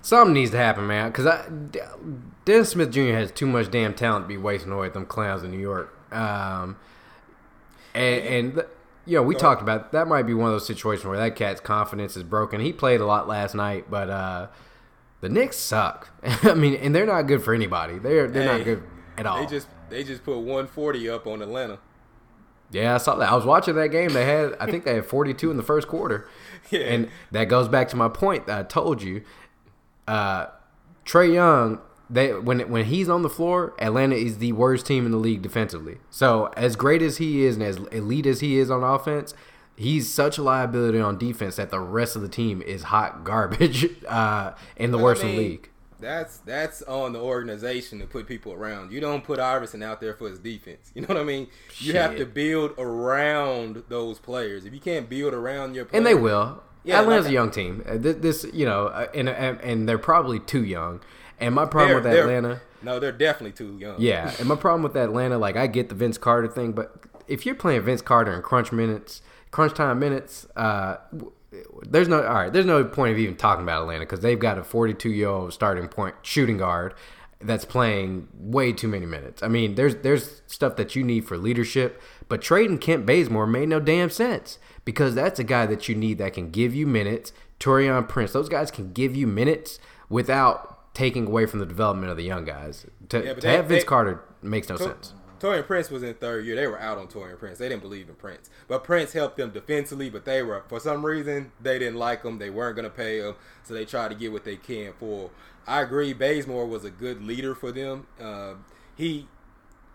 something 0.01 0.33
needs 0.33 0.51
to 0.51 0.57
happen, 0.57 0.85
man. 0.87 1.09
Because 1.11 1.25
I, 1.25 1.45
Dennis 2.45 2.69
Smith 2.69 2.91
Jr. 2.91 3.13
has 3.13 3.31
too 3.31 3.47
much 3.47 3.71
damn 3.71 3.93
talent 3.93 4.25
to 4.25 4.27
be 4.27 4.37
wasting 4.37 4.71
away 4.71 4.87
at 4.87 4.93
them 4.93 5.05
clowns 5.05 5.43
in 5.43 5.51
New 5.51 5.59
York. 5.59 5.91
Um, 6.13 6.77
and, 7.95 8.23
and 8.25 8.65
you 9.05 9.17
know, 9.17 9.23
we 9.23 9.35
talked 9.35 9.61
about 9.61 9.91
that 9.93 10.07
might 10.07 10.23
be 10.23 10.33
one 10.35 10.47
of 10.47 10.53
those 10.53 10.67
situations 10.67 11.05
where 11.05 11.17
that 11.17 11.35
cat's 11.35 11.59
confidence 11.61 12.15
is 12.15 12.23
broken. 12.23 12.61
He 12.61 12.71
played 12.71 13.01
a 13.01 13.05
lot 13.05 13.27
last 13.27 13.55
night, 13.55 13.89
but 13.89 14.09
uh, 14.09 14.47
the 15.21 15.29
Knicks 15.29 15.57
suck. 15.57 16.09
I 16.43 16.53
mean, 16.53 16.75
and 16.75 16.93
they're 16.93 17.05
not 17.07 17.23
good 17.23 17.43
for 17.43 17.53
anybody. 17.55 17.97
They're 17.97 18.27
they're 18.27 18.43
Hey, 18.43 18.57
not 18.57 18.63
good 18.65 18.83
at 19.17 19.25
all. 19.25 19.39
They 19.41 19.47
just 19.47 19.67
they 19.89 20.03
just 20.03 20.23
put 20.23 20.37
140 20.37 21.09
up 21.09 21.27
on 21.27 21.41
Atlanta. 21.41 21.79
Yeah, 22.71 22.95
I 22.95 22.97
saw 22.97 23.15
that. 23.15 23.31
I 23.31 23.35
was 23.35 23.45
watching 23.45 23.75
that 23.75 23.89
game. 23.89 24.13
They 24.13 24.25
had, 24.25 24.55
I 24.59 24.65
think 24.69 24.85
they 24.85 24.95
had 24.95 25.05
42 25.05 25.51
in 25.51 25.57
the 25.57 25.63
first 25.63 25.87
quarter. 25.87 26.27
Yeah. 26.71 26.79
And 26.79 27.09
that 27.31 27.43
goes 27.45 27.67
back 27.67 27.89
to 27.89 27.95
my 27.95 28.09
point 28.09 28.47
that 28.47 28.59
I 28.59 28.63
told 28.63 29.03
you. 29.03 29.21
Uh, 30.07 30.47
Trae 31.05 31.31
Young, 31.31 31.79
they 32.09 32.33
when 32.33 32.59
when 32.71 32.85
he's 32.85 33.07
on 33.07 33.21
the 33.21 33.29
floor, 33.29 33.75
Atlanta 33.79 34.15
is 34.15 34.39
the 34.39 34.51
worst 34.53 34.87
team 34.87 35.05
in 35.05 35.11
the 35.11 35.19
league 35.19 35.43
defensively. 35.43 35.99
So 36.09 36.51
as 36.57 36.75
great 36.75 37.03
as 37.03 37.17
he 37.17 37.45
is 37.45 37.55
and 37.55 37.63
as 37.63 37.77
elite 37.91 38.25
as 38.25 38.39
he 38.39 38.57
is 38.57 38.71
on 38.71 38.83
offense, 38.83 39.35
he's 39.75 40.11
such 40.11 40.39
a 40.39 40.41
liability 40.41 40.99
on 40.99 41.19
defense 41.19 41.57
that 41.57 41.69
the 41.69 41.79
rest 41.79 42.15
of 42.15 42.23
the 42.23 42.27
team 42.29 42.63
is 42.63 42.83
hot 42.83 43.23
garbage 43.23 43.89
uh, 44.07 44.53
and 44.75 44.91
the 44.91 44.97
But, 44.97 45.01
I 45.01 45.03
worst 45.03 45.21
in 45.23 45.27
the 45.29 45.37
league. 45.37 45.69
That's 45.99 46.37
that's 46.39 46.81
on 46.83 47.13
the 47.13 47.19
organization 47.19 47.99
to 47.99 48.05
put 48.05 48.27
people 48.27 48.53
around. 48.53 48.91
You 48.91 48.99
don't 48.99 49.23
put 49.23 49.39
Iverson 49.39 49.81
out 49.83 50.01
there 50.01 50.13
for 50.13 50.29
his 50.29 50.39
defense. 50.39 50.91
You 50.95 51.01
know 51.01 51.07
what 51.09 51.17
I 51.17 51.23
mean? 51.23 51.47
You 51.79 51.93
have 51.93 52.15
to 52.17 52.25
build 52.25 52.73
around 52.77 53.83
those 53.89 54.19
players. 54.19 54.65
If 54.65 54.73
you 54.73 54.79
can't 54.79 55.09
build 55.09 55.33
around 55.33 55.75
your 55.75 55.85
players, 55.85 55.97
And 55.99 56.05
they 56.05 56.15
will. 56.15 56.61
Yeah, 56.83 57.01
Atlanta's 57.01 57.25
like- 57.25 57.31
a 57.31 57.33
young 57.33 57.51
team. 57.51 57.83
Uh, 57.87 57.97
This, 57.97 58.45
you 58.53 58.65
know, 58.65 58.87
uh, 58.87 59.07
and, 59.13 59.27
and 59.29 59.59
and 59.61 59.89
they're 59.89 59.97
probably 59.97 60.39
too 60.39 60.63
young. 60.63 61.01
And 61.39 61.53
my 61.55 61.65
problem 61.65 62.03
with 62.03 62.05
Atlanta. 62.13 62.61
No, 62.81 62.99
they're 62.99 63.11
definitely 63.11 63.51
too 63.53 63.77
young. 63.79 63.95
Yeah, 63.99 64.31
and 64.39 64.47
my 64.47 64.55
problem 64.55 64.83
with 64.83 64.95
Atlanta, 64.95 65.37
like 65.37 65.55
I 65.57 65.65
get 65.67 65.89
the 65.89 65.95
Vince 65.95 66.17
Carter 66.17 66.47
thing, 66.47 66.71
but 66.73 66.95
if 67.27 67.45
you're 67.45 67.55
playing 67.55 67.81
Vince 67.81 68.01
Carter 68.01 68.33
in 68.33 68.41
crunch 68.43 68.71
minutes, 68.71 69.21
crunch 69.51 69.73
time 69.73 69.97
minutes, 69.99 70.45
uh, 70.55 70.97
there's 71.83 72.07
no 72.07 72.23
all 72.23 72.33
right. 72.33 72.51
There's 72.53 72.65
no 72.65 72.83
point 72.83 73.13
of 73.13 73.19
even 73.19 73.35
talking 73.35 73.63
about 73.63 73.81
Atlanta 73.83 74.01
because 74.01 74.19
they've 74.21 74.39
got 74.39 74.57
a 74.57 74.63
42 74.63 75.09
year 75.09 75.27
old 75.29 75.53
starting 75.53 75.87
point 75.87 76.15
shooting 76.21 76.57
guard 76.57 76.93
that's 77.41 77.65
playing 77.65 78.27
way 78.33 78.71
too 78.73 78.87
many 78.87 79.05
minutes. 79.05 79.43
I 79.43 79.47
mean, 79.47 79.75
there's 79.75 79.95
there's 79.97 80.41
stuff 80.47 80.75
that 80.77 80.95
you 80.95 81.03
need 81.03 81.25
for 81.25 81.37
leadership, 81.37 82.01
but 82.29 82.41
trading 82.41 82.77
Kent 82.79 83.05
Bazemore 83.05 83.45
made 83.47 83.69
no 83.69 83.79
damn 83.79 84.09
sense 84.09 84.57
because 84.85 85.15
that's 85.15 85.39
a 85.39 85.43
guy 85.43 85.65
that 85.65 85.87
you 85.89 85.95
need 85.95 86.17
that 86.17 86.33
can 86.33 86.49
give 86.49 86.73
you 86.73 86.87
minutes. 86.87 87.31
Taurean 87.59 88.07
Prince, 88.07 88.33
those 88.33 88.49
guys 88.49 88.69
can 88.71 88.91
give 88.93 89.15
you 89.15 89.27
minutes 89.27 89.79
without 90.09 90.93
taking 90.93 91.27
away 91.27 91.45
from 91.45 91.59
the 91.59 91.65
development 91.65 92.09
of 92.11 92.17
the 92.17 92.23
young 92.23 92.45
guys. 92.45 92.85
To, 93.09 93.23
Yeah, 93.23 93.33
to 93.33 93.41
they- 93.41 93.55
have 93.55 93.65
Vince 93.67 93.83
they- 93.83 93.87
Carter 93.87 94.21
makes 94.41 94.69
no 94.69 94.77
sense. 94.77 95.13
Taurean 95.39 95.65
Prince 95.65 95.89
was 95.89 96.03
in 96.03 96.13
third 96.15 96.45
year. 96.45 96.55
They 96.55 96.67
were 96.67 96.79
out 96.79 96.97
on 96.97 97.07
Taurean 97.07 97.37
Prince. 97.37 97.59
They 97.59 97.69
didn't 97.69 97.81
believe 97.81 98.09
in 98.09 98.15
Prince, 98.15 98.49
but 98.67 98.83
Prince 98.83 99.13
helped 99.13 99.37
them 99.37 99.51
defensively. 99.51 100.09
But 100.09 100.25
they 100.25 100.41
were 100.43 100.63
for 100.67 100.79
some 100.79 101.05
reason 101.05 101.51
they 101.61 101.79
didn't 101.79 101.97
like 101.97 102.23
him. 102.23 102.39
They 102.39 102.49
weren't 102.49 102.75
going 102.75 102.89
to 102.89 102.95
pay 102.95 103.19
him, 103.19 103.35
so 103.63 103.73
they 103.73 103.85
tried 103.85 104.09
to 104.09 104.15
get 104.15 104.31
what 104.31 104.43
they 104.43 104.55
can 104.55 104.93
for. 104.99 105.31
I 105.67 105.81
agree. 105.81 106.13
Bazemore 106.13 106.67
was 106.67 106.85
a 106.85 106.91
good 106.91 107.23
leader 107.23 107.55
for 107.55 107.71
them. 107.71 108.07
Uh, 108.19 108.55
he 108.95 109.27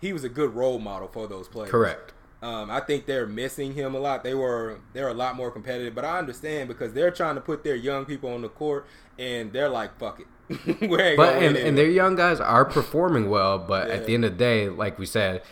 he 0.01 0.13
was 0.13 0.25
a 0.25 0.29
good 0.29 0.55
role 0.55 0.79
model 0.79 1.09
for 1.09 1.27
those 1.27 1.49
players. 1.49 1.71
Correct. 1.71 2.13
Um, 2.43 2.71
I 2.71 2.81
think 2.81 3.05
they're 3.05 3.27
missing 3.27 3.75
him 3.75 3.95
a 3.95 3.99
lot. 3.99 4.25
They 4.25 4.35
were 4.35 4.81
they're 4.95 5.09
a 5.09 5.15
lot 5.15 5.37
more 5.37 5.51
competitive, 5.51 5.95
but 5.95 6.05
I 6.05 6.19
understand 6.19 6.69
because 6.69 6.95
they're 6.95 7.11
trying 7.11 7.35
to 7.35 7.41
put 7.41 7.65
their 7.65 7.77
young 7.77 8.07
people 8.07 8.33
on 8.33 8.43
the 8.43 8.49
court, 8.49 8.87
and 9.19 9.53
they're 9.53 9.69
like, 9.69 9.99
"Fuck 9.99 10.21
it." 10.21 10.27
but 10.81 11.43
and, 11.43 11.57
and 11.57 11.79
their 11.79 11.89
young 11.89 12.17
guys 12.17 12.41
are 12.41 12.65
performing 12.65 13.31
well, 13.31 13.59
but 13.59 13.89
yeah. 13.89 13.95
at 13.95 14.07
the 14.07 14.15
end 14.15 14.25
of 14.25 14.33
the 14.33 14.39
day, 14.39 14.69
like 14.69 14.99
we 14.99 15.07
said, 15.07 15.43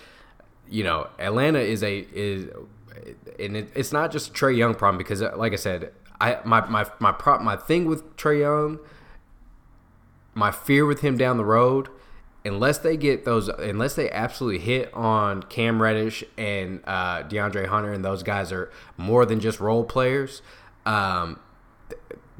you 0.68 0.82
know, 0.82 1.08
Atlanta 1.18 1.61
is 1.61 1.82
a 1.82 2.06
is, 2.12 2.50
and 3.38 3.56
it, 3.56 3.70
it's 3.74 3.92
not 3.92 4.11
just 4.11 4.30
a 4.30 4.32
Trae 4.32 4.56
Young 4.56 4.74
problem 4.74 4.98
because, 4.98 5.20
like 5.20 5.52
I 5.52 5.56
said, 5.56 5.92
I 6.20 6.38
my 6.44 6.66
my 6.66 6.87
my 6.98 7.12
prop 7.12 7.40
my 7.40 7.56
thing 7.56 7.87
with 7.87 8.16
Trae 8.16 8.40
Young, 8.40 8.80
my 10.34 10.50
fear 10.50 10.84
with 10.84 11.00
him 11.00 11.16
down 11.16 11.37
the 11.37 11.44
road 11.44 11.88
unless 12.44 12.78
they 12.78 12.96
get 12.96 13.24
those, 13.24 13.48
unless 13.48 13.94
they 13.94 14.11
absolutely 14.11 14.58
hit 14.58 14.92
on 14.94 15.42
Cam 15.44 15.80
Reddish 15.80 16.24
and 16.37 16.80
uh, 16.87 17.22
DeAndre 17.22 17.66
Hunter, 17.66 17.92
and 17.92 18.04
those 18.04 18.22
guys 18.22 18.50
are 18.52 18.70
more 18.96 19.26
than 19.26 19.38
just 19.40 19.61
role 19.61 19.84
players. 19.84 20.42
Um, 20.87 21.38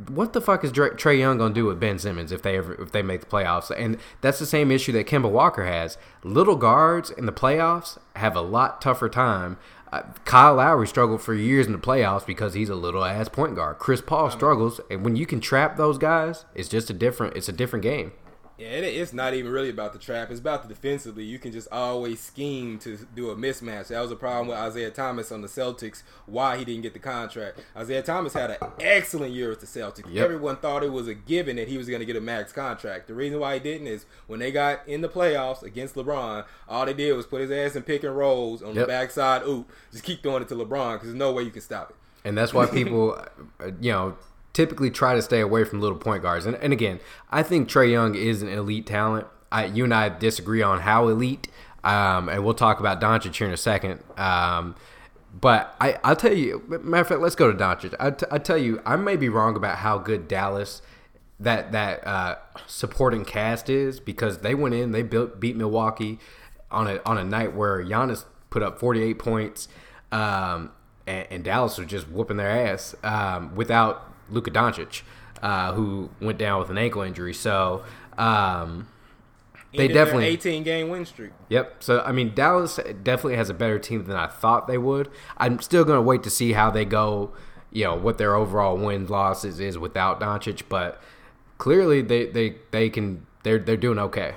what 0.07 0.33
the 0.33 0.41
fuck 0.41 0.65
is 0.65 0.73
Trae 0.73 1.19
Young 1.19 1.39
gonna 1.39 1.55
do 1.55 1.67
with 1.67 1.81
Ben 1.81 1.99
Simmons 1.99 2.31
if 2.31 2.43
they 2.43 2.57
ever 2.57 2.75
if 2.75 2.93
they 2.93 3.03
make 3.03 3.21
the 3.21 3.27
playoffs? 3.27 3.71
And 3.77 3.99
that's 4.21 4.39
the 4.39 4.47
same 4.47 4.71
issue 4.71 4.93
that 4.93 5.07
Kemba 5.07 5.31
Walker 5.31 5.67
has. 5.67 5.99
Little 6.23 6.57
guards 6.57 7.11
in 7.11 7.27
the 7.27 7.33
playoffs 7.33 7.99
have 8.17 8.37
a 8.37 8.41
lot 8.41 8.81
tougher 8.81 9.09
time. 9.09 9.59
Uh, 9.93 10.03
Kyle 10.25 10.57
Lowry 10.57 10.87
struggled 10.87 11.23
for 11.23 11.35
years 11.35 11.67
in 11.67 11.73
the 11.73 11.79
playoffs 11.79 12.27
because 12.27 12.55
he's 12.55 12.69
a 12.69 12.75
little 12.75 13.05
ass 13.05 13.29
point 13.29 13.57
guard. 13.57 13.79
Chris 13.79 14.03
Paul 14.03 14.31
struggles, 14.31 14.81
and 14.91 15.03
when 15.03 15.17
you 15.17 15.27
can 15.27 15.41
trap 15.41 15.77
those 15.77 15.99
guys, 15.99 16.45
it's 16.55 16.69
just 16.69 16.91
a 16.91 16.95
different 16.95 17.37
it's 17.37 17.49
a 17.49 17.53
different 17.53 17.83
game. 17.83 18.13
Yeah, 18.59 18.67
it, 18.69 18.85
it's 18.85 19.13
not 19.13 19.35
even 19.35 19.53
really 19.53 19.71
about 19.71 19.93
the 19.93 20.01
trap. 20.01 20.31
It's 20.31 20.41
about 20.41 20.63
the 20.63 20.69
defensively. 20.69 21.23
You 21.23 21.39
can 21.39 21.53
just 21.53 21.69
always 21.71 22.21
scheme 22.21 22.79
to 22.81 22.99
do 23.15 23.31
a 23.31 23.37
mismatch. 23.37 23.89
That 23.89 24.01
was 24.01 24.11
a 24.11 24.17
problem 24.17 24.49
with 24.49 24.57
Isaiah 24.57 24.91
Thomas 24.91 25.31
on 25.31 25.43
the 25.43 25.49
Celtics. 25.49 26.03
Why 26.27 26.57
he 26.57 26.65
didn't 26.65 26.83
get 26.83 26.93
the 26.93 26.99
contract? 26.99 27.61
Isaiah 27.77 28.03
Thomas 28.03 28.33
had 28.33 28.51
an 28.51 28.57
excellent 28.81 29.33
year 29.33 29.49
with 29.49 29.61
the 29.61 29.67
Celtics. 29.67 30.13
Yep. 30.13 30.25
Everyone 30.25 30.57
thought 30.57 30.83
it 30.83 30.93
was 30.93 31.07
a 31.07 31.15
given 31.15 31.55
that 31.57 31.69
he 31.69 31.79
was 31.79 31.89
going 31.89 32.01
to 32.01 32.07
get 32.07 32.17
a 32.17 32.21
max 32.21 32.53
contract. 32.53 33.07
The 33.07 33.15
reason 33.15 33.39
why 33.39 33.55
he 33.55 33.61
didn't 33.61 33.87
is 33.87 34.07
when 34.27 34.41
they 34.41 34.51
got 34.51 34.87
in 34.89 35.03
the 35.03 35.09
playoffs 35.09 35.63
against 35.63 35.95
LeBron, 35.95 36.45
all 36.69 36.85
they 36.85 36.95
did 36.95 37.13
was 37.13 37.27
put 37.27 37.41
his 37.41 37.53
ass 37.53 37.77
in 37.77 37.85
pick 37.85 38.03
and 38.03 38.17
rolls 38.17 38.61
on 38.61 38.75
yep. 38.75 38.87
the 38.87 38.87
backside. 38.87 39.43
Oop, 39.47 39.71
just 39.93 40.03
keep 40.03 40.21
throwing 40.23 40.43
it 40.43 40.49
to 40.49 40.57
LeBron 40.57 40.95
because 40.95 41.09
there's 41.09 41.15
no 41.15 41.33
way 41.33 41.45
you 41.45 41.51
can 41.51 41.63
stop 41.63 41.91
it. 41.91 41.97
And 42.25 42.37
that's 42.37 42.53
why 42.53 42.67
people, 42.67 43.13
uh, 43.61 43.71
you 43.81 43.93
know, 43.93 44.17
typically 44.59 44.91
try 44.91 45.15
to 45.15 45.23
stay 45.23 45.39
away 45.39 45.63
from 45.63 45.81
little 45.81 45.97
point 45.97 46.21
guards. 46.21 46.45
And, 46.45 46.57
and 46.57 46.73
again, 46.73 46.99
I 47.31 47.45
think 47.45 47.69
Trae 47.69 47.93
Young 47.93 48.17
is 48.17 48.43
an 48.43 48.49
elite 48.49 48.87
talent. 48.87 49.29
I, 49.53 49.67
you 49.67 49.85
and 49.85 49.95
I 49.95 50.09
disagree 50.09 50.63
on 50.63 50.81
how 50.81 51.07
elite, 51.07 51.47
um, 51.85 52.29
and 52.29 52.45
we'll 52.45 52.55
talk 52.55 52.81
about 52.81 53.01
Doncic 53.01 53.37
here 53.37 53.47
in 53.47 53.53
a 53.53 53.57
second. 53.57 54.03
Um, 54.17 54.75
but 55.41 55.77
I, 55.81 56.01
I'll 56.03 56.17
tell 56.17 56.35
you, 56.35 56.65
matter 56.67 57.03
of 57.03 57.07
fact, 57.07 57.21
let's 57.21 57.37
go 57.37 57.53
to 57.53 57.57
Doncic. 57.57 57.95
I, 58.01 58.11
t- 58.11 58.27
I 58.33 58.39
tell 58.39 58.59
you, 58.59 58.83
I 58.85 58.97
may 58.97 59.15
be 59.15 59.29
wrong 59.29 59.55
about 59.55 59.79
how 59.79 59.97
good 59.97 60.27
Dallas 60.27 60.83
that 61.39 61.71
that 61.71 62.05
uh, 62.05 62.35
supporting 62.67 63.25
cast 63.25 63.71
is 63.71 64.01
because 64.01 64.39
they 64.39 64.57
went 64.57 64.75
in, 64.75 64.91
they 64.91 65.05
built 65.05 65.39
beat 65.39 65.55
Milwaukee 65.55 66.19
on 66.69 66.89
a 66.89 67.01
on 67.07 67.17
a 67.17 67.23
night 67.23 67.55
where 67.55 67.81
Giannis 67.85 68.25
put 68.51 68.65
up 68.65 68.81
48 68.81 69.21
points, 69.21 69.69
um, 70.11 70.73
and, 71.07 71.29
and, 71.31 71.45
Dallas 71.45 71.79
was 71.79 71.87
just 71.87 72.09
whooping 72.09 72.39
their 72.39 72.51
ass 72.51 72.97
um, 73.05 73.55
without 73.55 74.09
Luka 74.31 74.51
Doncic, 74.51 75.03
uh, 75.43 75.73
who 75.73 76.11
went 76.21 76.39
down 76.39 76.61
with 76.61 76.71
an 76.71 76.79
ankle 76.79 77.03
injury. 77.03 77.35
So 77.35 77.85
um, 78.17 78.89
they 79.75 79.89
definitely 79.89 80.27
18 80.27 80.63
game 80.63 80.89
win 80.89 81.05
streak. 81.05 81.33
Yep. 81.49 81.83
So 81.83 82.01
I 82.01 82.13
mean, 82.13 82.35
Dallas 82.35 82.79
definitely 83.03 83.37
has 83.37 83.51
a 83.51 83.55
better 83.55 83.79
team 83.79 84.05
than 84.05 84.17
I 84.17 84.27
thought 84.27 84.67
they 84.67 84.79
would. 84.79 85.11
I'm 85.37 85.61
still 85.61 85.85
going 85.85 85.99
to 85.99 86.03
wait 86.03 86.23
to 86.25 86.31
see 86.31 86.53
how 86.53 86.71
they 86.71 86.85
go. 86.85 87.33
You 87.71 87.85
know 87.85 87.97
what 87.97 88.17
their 88.17 88.35
overall 88.35 88.79
wins 88.79 89.11
losses 89.11 89.61
is 89.61 89.77
without 89.77 90.21
Doncic, 90.21 90.63
but 90.69 91.03
clearly 91.59 92.01
they 92.01 92.27
they 92.27 92.57
they 92.71 92.89
can 92.89 93.27
they're 93.43 93.59
they're 93.59 93.77
doing 93.77 93.99
okay. 93.99 94.35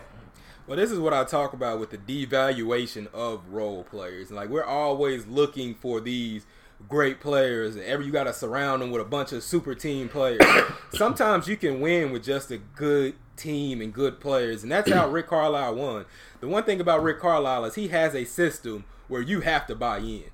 Well, 0.68 0.78
this 0.78 0.92
is 0.92 1.00
what 1.00 1.14
I 1.14 1.24
talk 1.24 1.54
about 1.54 1.80
with 1.80 1.90
the 1.90 1.98
devaluation 1.98 3.14
of 3.14 3.42
role 3.50 3.84
players. 3.84 4.32
Like 4.32 4.50
we're 4.50 4.64
always 4.64 5.28
looking 5.28 5.76
for 5.76 6.00
these 6.00 6.46
great 6.88 7.20
players 7.20 7.76
and 7.76 7.84
every 7.86 8.06
you 8.06 8.12
got 8.12 8.26
to 8.26 8.34
surround 8.34 8.82
them 8.82 8.92
with 8.92 9.02
a 9.02 9.06
bunch 9.06 9.32
of 9.32 9.44
super 9.44 9.76
team 9.76 10.10
players. 10.10 10.42
Sometimes 10.94 11.48
you 11.48 11.58
can 11.58 11.82
win 11.82 12.12
with 12.12 12.24
just 12.24 12.52
a 12.52 12.58
good 12.58 13.16
team 13.38 13.82
and 13.82 13.94
good 13.94 14.20
players, 14.20 14.64
and 14.64 14.72
that's 14.72 14.92
how 14.92 15.10
Rick 15.10 15.28
Carlisle 15.28 15.76
won. 15.76 16.06
The 16.40 16.48
one 16.48 16.64
thing 16.64 16.82
about 16.82 17.04
Rick 17.04 17.20
Carlisle 17.20 17.66
is 17.66 17.76
he 17.76 17.90
has 17.90 18.16
a 18.16 18.26
system 18.26 18.86
where 19.08 19.22
you 19.22 19.42
have 19.42 19.68
to 19.68 19.76
buy 19.76 20.00
in. 20.00 20.26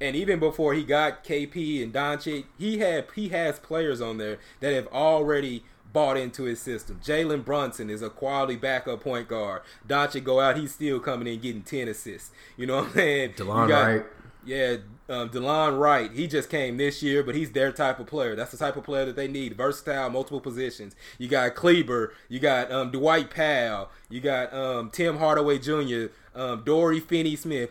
And 0.00 0.16
even 0.16 0.38
before 0.38 0.74
he 0.74 0.82
got 0.82 1.24
KP 1.24 1.82
and 1.82 1.92
Doncic, 1.92 2.44
he 2.58 2.78
had 2.78 3.06
he 3.14 3.28
has 3.28 3.58
players 3.58 4.00
on 4.00 4.18
there 4.18 4.38
that 4.60 4.72
have 4.72 4.88
already 4.88 5.64
bought 5.92 6.16
into 6.16 6.42
his 6.42 6.60
system. 6.60 7.00
Jalen 7.02 7.44
Brunson 7.44 7.88
is 7.88 8.02
a 8.02 8.10
quality 8.10 8.56
backup 8.56 9.02
point 9.02 9.28
guard. 9.28 9.62
Doncic 9.88 10.24
go 10.24 10.40
out, 10.40 10.56
he's 10.56 10.74
still 10.74 11.00
coming 11.00 11.32
in 11.32 11.40
getting 11.40 11.62
ten 11.62 11.88
assists. 11.88 12.32
You 12.56 12.66
know 12.66 12.76
what 12.76 12.86
I'm 12.86 12.92
saying? 12.92 13.32
Delon 13.34 13.70
Wright. 13.70 14.04
Yeah, 14.46 14.76
um, 15.08 15.28
Delon 15.28 15.78
Wright, 15.78 16.10
he 16.10 16.26
just 16.26 16.48
came 16.48 16.76
this 16.76 17.02
year, 17.02 17.22
but 17.22 17.34
he's 17.34 17.52
their 17.52 17.72
type 17.72 17.98
of 17.98 18.06
player. 18.06 18.34
That's 18.34 18.52
the 18.52 18.56
type 18.56 18.76
of 18.76 18.84
player 18.84 19.04
that 19.04 19.16
they 19.16 19.28
need. 19.28 19.56
Versatile, 19.56 20.10
multiple 20.10 20.40
positions. 20.40 20.94
You 21.18 21.28
got 21.28 21.54
Kleber, 21.54 22.14
you 22.28 22.40
got 22.40 22.72
um, 22.72 22.90
Dwight 22.90 23.30
Powell, 23.30 23.90
you 24.08 24.20
got 24.20 24.52
um, 24.54 24.90
Tim 24.90 25.18
Hardaway 25.18 25.58
Jr., 25.58 26.06
um, 26.34 26.62
Dory 26.64 27.00
Finney 27.00 27.36
Smith. 27.36 27.70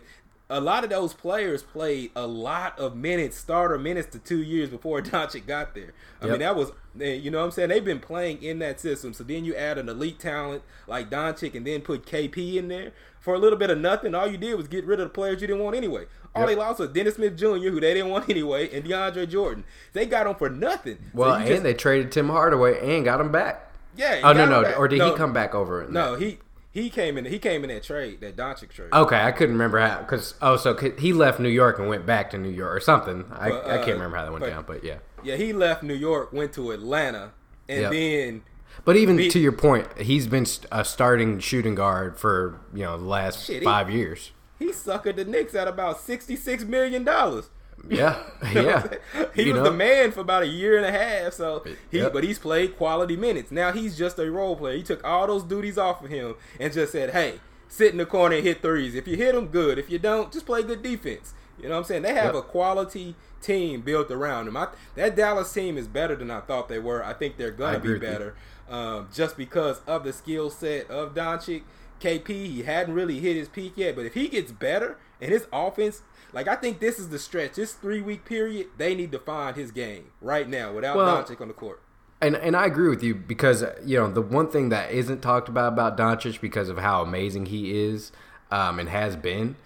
A 0.50 0.60
lot 0.60 0.84
of 0.84 0.90
those 0.90 1.14
players 1.14 1.62
played 1.62 2.10
a 2.14 2.26
lot 2.26 2.78
of 2.78 2.94
minutes, 2.94 3.36
starter 3.36 3.78
minutes 3.78 4.08
to 4.12 4.18
two 4.18 4.42
years 4.42 4.68
before 4.68 5.00
Doncic 5.02 5.46
got 5.46 5.74
there. 5.74 5.92
I 6.20 6.26
yep. 6.26 6.32
mean, 6.32 6.40
that 6.40 6.54
was, 6.54 6.70
you 6.98 7.30
know 7.30 7.38
what 7.38 7.46
I'm 7.46 7.50
saying? 7.50 7.70
They've 7.70 7.84
been 7.84 8.00
playing 8.00 8.42
in 8.42 8.58
that 8.60 8.80
system. 8.80 9.12
So 9.12 9.24
then 9.24 9.44
you 9.44 9.54
add 9.54 9.78
an 9.78 9.88
elite 9.88 10.20
talent 10.20 10.62
like 10.86 11.10
Doncic 11.10 11.54
and 11.54 11.66
then 11.66 11.80
put 11.80 12.06
KP 12.06 12.56
in 12.56 12.68
there 12.68 12.92
for 13.20 13.34
a 13.34 13.38
little 13.38 13.58
bit 13.58 13.70
of 13.70 13.78
nothing. 13.78 14.14
All 14.14 14.28
you 14.28 14.36
did 14.36 14.54
was 14.54 14.68
get 14.68 14.84
rid 14.84 15.00
of 15.00 15.06
the 15.08 15.14
players 15.14 15.40
you 15.40 15.46
didn't 15.46 15.62
want 15.62 15.76
anyway. 15.76 16.04
All 16.34 16.42
yep. 16.42 16.50
they 16.50 16.56
lost 16.56 16.80
was 16.80 16.90
Dennis 16.90 17.14
Smith 17.14 17.36
Jr., 17.36 17.46
who 17.46 17.80
they 17.80 17.94
didn't 17.94 18.10
want 18.10 18.28
anyway, 18.28 18.74
and 18.74 18.84
DeAndre 18.84 19.28
Jordan. 19.28 19.64
They 19.92 20.06
got 20.06 20.26
him 20.26 20.34
for 20.34 20.50
nothing. 20.50 20.98
Well, 21.12 21.30
so 21.30 21.36
and 21.36 21.46
just, 21.46 21.62
they 21.62 21.74
traded 21.74 22.12
Tim 22.12 22.28
Hardaway 22.28 22.96
and 22.96 23.04
got 23.04 23.20
him 23.20 23.32
back. 23.32 23.70
Yeah. 23.96 24.20
Oh 24.24 24.32
no, 24.32 24.46
no, 24.46 24.72
or 24.72 24.88
did 24.88 24.98
no, 24.98 25.12
he 25.12 25.16
come 25.16 25.32
back 25.32 25.54
over? 25.54 25.86
No, 25.88 26.16
he 26.16 26.38
he 26.72 26.90
came 26.90 27.16
in. 27.16 27.24
He 27.24 27.38
came 27.38 27.62
in 27.62 27.70
that 27.70 27.84
trade, 27.84 28.20
that 28.20 28.36
Doncic 28.36 28.70
trade. 28.70 28.92
Okay, 28.92 29.16
I 29.16 29.30
couldn't 29.30 29.54
remember 29.54 29.78
how 29.78 30.00
because 30.00 30.34
oh, 30.42 30.56
so 30.56 30.76
he 30.98 31.12
left 31.12 31.38
New 31.38 31.48
York 31.48 31.78
and 31.78 31.88
went 31.88 32.04
back 32.04 32.30
to 32.30 32.38
New 32.38 32.50
York 32.50 32.76
or 32.76 32.80
something. 32.80 33.24
I, 33.32 33.50
but, 33.50 33.64
uh, 33.64 33.68
I 33.68 33.76
can't 33.76 33.90
uh, 33.90 33.92
remember 33.94 34.16
how 34.16 34.24
that 34.24 34.32
went 34.32 34.42
but, 34.42 34.50
down, 34.50 34.64
but 34.66 34.82
yeah. 34.82 34.96
Yeah, 35.24 35.36
he 35.36 35.52
left 35.52 35.82
New 35.82 35.94
York, 35.94 36.32
went 36.32 36.52
to 36.54 36.70
Atlanta, 36.70 37.32
and 37.68 37.82
yep. 37.82 37.92
then. 37.92 38.42
But 38.84 38.96
even 38.96 39.16
beat, 39.16 39.32
to 39.32 39.38
your 39.38 39.52
point, 39.52 39.86
he's 39.98 40.26
been 40.26 40.46
a 40.72 40.84
starting 40.84 41.38
shooting 41.38 41.74
guard 41.74 42.18
for 42.18 42.60
you 42.72 42.82
know 42.82 42.98
the 42.98 43.04
last 43.04 43.46
shit, 43.46 43.62
five 43.62 43.88
he, 43.88 43.98
years 43.98 44.32
he 44.58 44.66
suckered 44.66 45.16
the 45.16 45.24
Knicks 45.24 45.54
at 45.54 45.68
about 45.68 46.00
sixty 46.00 46.36
six 46.36 46.64
million 46.64 47.04
dollars. 47.04 47.50
Yeah, 47.88 48.22
yeah. 48.54 48.86
he 49.34 49.44
you 49.44 49.52
was 49.52 49.62
know? 49.62 49.70
the 49.70 49.76
man 49.76 50.12
for 50.12 50.20
about 50.20 50.42
a 50.42 50.46
year 50.46 50.76
and 50.76 50.86
a 50.86 50.92
half. 50.92 51.34
So 51.34 51.64
he, 51.90 51.98
yep. 51.98 52.12
but 52.12 52.24
he's 52.24 52.38
played 52.38 52.76
quality 52.76 53.16
minutes. 53.16 53.50
Now 53.50 53.72
he's 53.72 53.98
just 53.98 54.18
a 54.18 54.30
role 54.30 54.56
player. 54.56 54.76
He 54.76 54.82
took 54.82 55.04
all 55.04 55.26
those 55.26 55.42
duties 55.42 55.76
off 55.76 56.02
of 56.02 56.10
him 56.10 56.36
and 56.58 56.72
just 56.72 56.92
said, 56.92 57.10
"Hey, 57.10 57.40
sit 57.68 57.92
in 57.92 57.98
the 57.98 58.06
corner 58.06 58.36
and 58.36 58.44
hit 58.44 58.62
threes. 58.62 58.94
If 58.94 59.06
you 59.06 59.16
hit 59.16 59.34
them, 59.34 59.48
good. 59.48 59.78
If 59.78 59.90
you 59.90 59.98
don't, 59.98 60.32
just 60.32 60.46
play 60.46 60.62
good 60.62 60.82
defense." 60.82 61.34
You 61.58 61.68
know 61.68 61.74
what 61.74 61.78
I'm 61.78 61.84
saying? 61.84 62.02
They 62.02 62.14
have 62.14 62.34
yep. 62.34 62.36
a 62.36 62.42
quality 62.42 63.14
team 63.40 63.82
built 63.82 64.10
around 64.10 64.46
them. 64.46 64.56
I, 64.56 64.68
that 64.96 65.16
Dallas 65.16 65.52
team 65.52 65.76
is 65.78 65.86
better 65.86 66.16
than 66.16 66.30
I 66.30 66.40
thought 66.40 66.68
they 66.68 66.78
were. 66.78 67.04
I 67.04 67.12
think 67.12 67.36
they're 67.36 67.50
gonna 67.50 67.78
be 67.78 67.98
better, 67.98 68.34
um, 68.68 69.08
just 69.12 69.36
because 69.36 69.80
of 69.86 70.04
the 70.04 70.12
skill 70.12 70.50
set 70.50 70.90
of 70.90 71.14
Doncic 71.14 71.62
KP, 72.00 72.28
he 72.28 72.62
hadn't 72.62 72.94
really 72.94 73.20
hit 73.20 73.36
his 73.36 73.48
peak 73.48 73.74
yet, 73.76 73.96
but 73.96 74.04
if 74.04 74.14
he 74.14 74.28
gets 74.28 74.52
better 74.52 74.98
and 75.20 75.32
his 75.32 75.46
offense, 75.52 76.02
like 76.32 76.48
I 76.48 76.56
think 76.56 76.80
this 76.80 76.98
is 76.98 77.08
the 77.08 77.18
stretch, 77.18 77.54
this 77.54 77.72
three 77.72 78.00
week 78.00 78.24
period, 78.24 78.68
they 78.76 78.94
need 78.94 79.12
to 79.12 79.18
find 79.18 79.56
his 79.56 79.70
game 79.70 80.10
right 80.20 80.48
now 80.48 80.72
without 80.72 80.96
well, 80.96 81.22
Doncic 81.22 81.40
on 81.40 81.48
the 81.48 81.54
court. 81.54 81.80
And 82.20 82.36
and 82.36 82.56
I 82.56 82.66
agree 82.66 82.88
with 82.88 83.02
you 83.02 83.14
because 83.14 83.64
you 83.84 83.98
know 83.98 84.10
the 84.10 84.22
one 84.22 84.50
thing 84.50 84.70
that 84.70 84.90
isn't 84.90 85.20
talked 85.20 85.48
about 85.48 85.72
about 85.72 85.96
Doncic 85.96 86.40
because 86.40 86.68
of 86.68 86.78
how 86.78 87.02
amazing 87.02 87.46
he 87.46 87.78
is 87.78 88.12
um, 88.50 88.78
and 88.78 88.88
has 88.88 89.16
been 89.16 89.56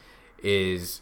is 0.42 1.00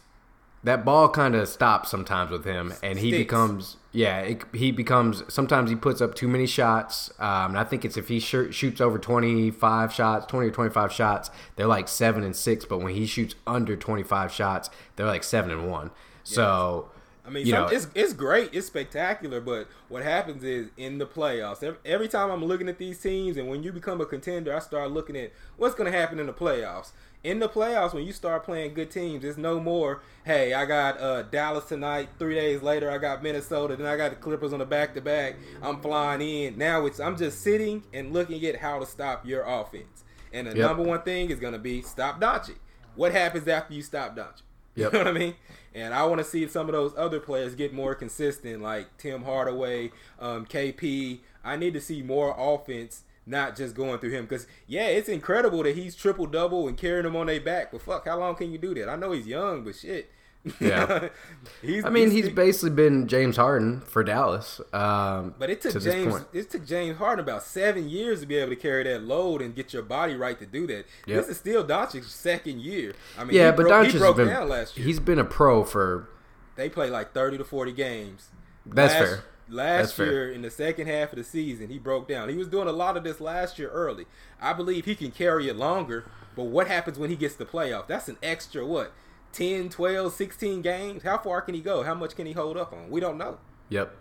that 0.67 0.83
ball 0.83 1.07
kind 1.07 1.33
of 1.33 1.47
stops 1.47 1.89
sometimes 1.89 2.29
with 2.29 2.43
him, 2.43 2.73
and 2.83 2.99
he 2.99 3.09
Sticks. 3.09 3.23
becomes 3.23 3.77
yeah 3.93 4.19
it, 4.19 4.43
he 4.53 4.71
becomes 4.71 5.23
sometimes 5.33 5.69
he 5.69 5.77
puts 5.77 6.01
up 6.01 6.13
too 6.13 6.27
many 6.27 6.45
shots. 6.45 7.09
Um, 7.19 7.51
and 7.51 7.57
I 7.57 7.63
think 7.63 7.85
it's 7.85 7.95
if 7.95 8.09
he 8.09 8.19
sh- 8.19 8.51
shoots 8.51 8.81
over 8.81 8.99
twenty 8.99 9.49
five 9.49 9.93
shots, 9.93 10.25
twenty 10.25 10.47
or 10.47 10.51
twenty 10.51 10.69
five 10.69 10.91
shots, 10.91 11.31
they're 11.55 11.67
like 11.67 11.87
seven 11.87 12.21
and 12.23 12.35
six. 12.35 12.65
But 12.65 12.79
when 12.79 12.93
he 12.93 13.05
shoots 13.05 13.35
under 13.47 13.77
twenty 13.77 14.03
five 14.03 14.31
shots, 14.31 14.69
they're 14.97 15.05
like 15.05 15.23
seven 15.23 15.51
and 15.51 15.71
one. 15.71 15.91
So. 16.23 16.89
I 17.25 17.29
mean, 17.29 17.45
some, 17.45 17.53
know, 17.53 17.67
it's 17.67 17.87
it's 17.93 18.13
great, 18.13 18.51
it's 18.53 18.67
spectacular, 18.67 19.41
but 19.41 19.67
what 19.89 20.01
happens 20.01 20.45
is 20.45 20.69
in 20.77 20.97
the 20.97 21.05
playoffs, 21.05 21.61
every 21.83 22.07
time 22.07 22.31
I'm 22.31 22.45
looking 22.45 22.69
at 22.69 22.77
these 22.77 22.99
teams, 22.99 23.35
and 23.35 23.49
when 23.49 23.63
you 23.63 23.73
become 23.73 23.99
a 23.99 24.05
contender, 24.05 24.55
I 24.55 24.59
start 24.59 24.91
looking 24.91 25.17
at 25.17 25.33
what's 25.57 25.75
going 25.75 25.91
to 25.91 25.97
happen 25.97 26.19
in 26.19 26.27
the 26.27 26.33
playoffs. 26.33 26.91
In 27.23 27.39
the 27.39 27.49
playoffs, 27.49 27.93
when 27.93 28.05
you 28.05 28.13
start 28.13 28.43
playing 28.45 28.73
good 28.73 28.89
teams, 28.91 29.23
it's 29.25 29.37
no 29.37 29.59
more. 29.59 30.01
Hey, 30.23 30.53
I 30.53 30.65
got 30.65 30.99
uh, 31.01 31.23
Dallas 31.23 31.65
tonight. 31.65 32.09
Three 32.19 32.35
days 32.35 32.61
later, 32.61 32.89
I 32.89 32.99
got 32.99 33.21
Minnesota. 33.23 33.75
Then 33.75 33.87
I 33.87 33.97
got 33.97 34.11
the 34.11 34.15
Clippers 34.15 34.53
on 34.53 34.59
the 34.59 34.65
back 34.65 34.93
to 34.93 35.01
back. 35.01 35.35
I'm 35.61 35.81
flying 35.81 36.21
in. 36.21 36.57
Now 36.57 36.85
it's 36.85 36.99
I'm 36.99 37.17
just 37.17 37.41
sitting 37.41 37.83
and 37.93 38.13
looking 38.13 38.43
at 38.45 38.57
how 38.57 38.79
to 38.79 38.85
stop 38.85 39.25
your 39.25 39.43
offense. 39.43 40.03
And 40.31 40.47
the 40.47 40.51
Yep. 40.55 40.67
number 40.67 40.83
one 40.83 41.01
thing 41.01 41.29
is 41.29 41.39
going 41.39 41.53
to 41.53 41.59
be 41.59 41.81
stop 41.81 42.21
Doncic. 42.21 42.57
What 42.95 43.11
happens 43.11 43.47
after 43.47 43.73
you 43.73 43.81
stop 43.81 44.15
Doncic? 44.15 44.41
Yep. 44.75 44.93
You 44.93 44.99
know 44.99 45.05
what 45.05 45.07
I 45.15 45.19
mean? 45.19 45.35
And 45.73 45.93
I 45.93 46.05
want 46.05 46.19
to 46.19 46.23
see 46.23 46.47
some 46.47 46.67
of 46.69 46.73
those 46.73 46.93
other 46.95 47.19
players 47.19 47.55
get 47.55 47.73
more 47.73 47.93
consistent, 47.95 48.61
like 48.61 48.95
Tim 48.97 49.23
Hardaway, 49.23 49.91
um, 50.19 50.45
KP. 50.45 51.19
I 51.43 51.55
need 51.55 51.73
to 51.73 51.81
see 51.81 52.01
more 52.01 52.35
offense, 52.37 53.03
not 53.27 53.55
just 53.55 53.75
going 53.75 53.99
through 53.99 54.11
him. 54.11 54.25
Because 54.25 54.47
yeah, 54.65 54.87
it's 54.87 55.09
incredible 55.09 55.63
that 55.63 55.75
he's 55.75 55.95
triple 55.95 56.25
double 56.25 56.67
and 56.67 56.77
carrying 56.77 57.03
them 57.03 57.15
on 57.15 57.27
their 57.27 57.41
back. 57.41 57.71
But 57.71 57.81
fuck, 57.81 58.07
how 58.07 58.17
long 58.19 58.35
can 58.35 58.51
you 58.51 58.57
do 58.57 58.73
that? 58.75 58.89
I 58.89 58.95
know 58.95 59.11
he's 59.11 59.27
young, 59.27 59.63
but 59.63 59.75
shit. 59.75 60.11
Yeah. 60.59 61.09
he's. 61.61 61.83
I 61.83 61.89
mean, 61.89 62.11
he's 62.11 62.25
he's 62.25 62.33
basically 62.33 62.69
been 62.71 63.07
James 63.07 63.35
Harden 63.35 63.81
for 63.81 64.03
Dallas. 64.03 64.61
Um, 64.71 65.35
But 65.37 65.49
it 65.49 65.61
took 65.61 65.73
to 65.73 65.79
James. 65.79 66.25
It 66.33 66.49
took 66.49 66.65
James 66.65 66.97
Harden 66.97 67.23
about 67.23 67.43
seven 67.43 67.89
years 67.89 68.21
to 68.21 68.25
be 68.25 68.35
able 68.35 68.51
to 68.51 68.55
carry 68.55 68.83
that 68.83 69.03
load 69.03 69.41
and 69.41 69.53
get 69.55 69.73
your 69.73 69.83
body 69.83 70.15
right 70.15 70.39
to 70.39 70.45
do 70.45 70.65
that. 70.67 70.85
Yep. 71.05 71.17
This 71.19 71.27
is 71.27 71.37
still 71.37 71.65
Doncic's 71.65 72.13
second 72.13 72.61
year. 72.61 72.93
I 73.17 73.25
mean, 73.25 73.35
yeah, 73.35 73.51
but 73.51 73.63
broke, 73.67 73.85
Doncic 73.87 73.91
he 73.91 73.97
broke 73.97 74.17
been 74.17 74.27
down 74.27 74.49
last 74.49 74.77
year. 74.77 74.85
he's 74.85 74.99
been 74.99 75.19
a 75.19 75.25
pro 75.25 75.63
for 75.63 76.09
They 76.55 76.69
play 76.69 76.89
like 76.89 77.13
thirty 77.13 77.37
to 77.37 77.43
forty 77.43 77.73
games. 77.73 78.29
That's 78.65 78.93
last, 78.93 79.05
fair. 79.05 79.23
Last 79.49 79.97
year, 79.97 80.31
in 80.31 80.41
the 80.41 80.49
second 80.49 80.87
half 80.87 81.13
of 81.13 81.17
the 81.17 81.23
season, 81.23 81.69
he 81.69 81.79
broke 81.79 82.07
down. 82.07 82.29
He 82.29 82.35
was 82.35 82.47
doing 82.47 82.67
a 82.67 82.73
lot 82.73 82.97
of 82.97 83.03
this 83.03 83.21
last 83.21 83.57
year 83.57 83.69
early. 83.69 84.05
I 84.41 84.53
believe 84.53 84.85
he 84.85 84.95
can 84.95 85.11
carry 85.11 85.47
it 85.47 85.55
longer. 85.55 86.05
But 86.35 86.45
what 86.45 86.67
happens 86.67 86.99
when 86.99 87.09
he 87.09 87.15
gets 87.15 87.35
to 87.35 87.45
playoff? 87.45 87.87
That's 87.87 88.07
an 88.09 88.17
extra 88.21 88.65
what? 88.65 88.93
10, 89.31 89.69
12, 89.69 90.13
16 90.13 90.61
games? 90.61 91.03
How 91.03 91.17
far 91.17 91.41
can 91.41 91.55
he 91.55 91.61
go? 91.61 91.83
How 91.83 91.95
much 91.95 92.15
can 92.15 92.25
he 92.25 92.33
hold 92.33 92.57
up 92.57 92.73
on? 92.73 92.89
We 92.89 92.99
don't 92.99 93.17
know. 93.17 93.39
Yep. 93.69 93.95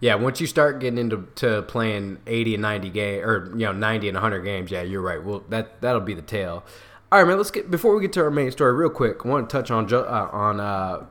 Yeah, 0.00 0.14
once 0.16 0.40
you 0.40 0.46
start 0.46 0.80
getting 0.80 0.98
into 0.98 1.28
to 1.36 1.62
playing 1.62 2.18
80 2.26 2.54
and 2.54 2.62
90 2.62 2.90
game 2.90 3.22
or 3.22 3.50
you 3.50 3.66
know 3.66 3.72
90 3.72 4.08
and 4.08 4.16
100 4.16 4.40
games, 4.40 4.70
yeah, 4.70 4.82
you're 4.82 5.02
right. 5.02 5.22
Well, 5.22 5.44
that 5.50 5.80
that'll 5.82 6.00
be 6.00 6.14
the 6.14 6.22
tale. 6.22 6.64
All 7.12 7.18
right, 7.18 7.28
man. 7.28 7.36
Let's 7.36 7.50
get 7.50 7.70
before 7.70 7.94
we 7.94 8.00
get 8.00 8.12
to 8.14 8.22
our 8.22 8.30
main 8.30 8.50
story, 8.50 8.72
real 8.72 8.88
quick. 8.88 9.24
I 9.24 9.28
want 9.28 9.50
to 9.50 9.52
touch 9.52 9.70
on 9.70 9.92
uh, 9.92 10.28
on 10.32 10.60
uh, 10.60 11.06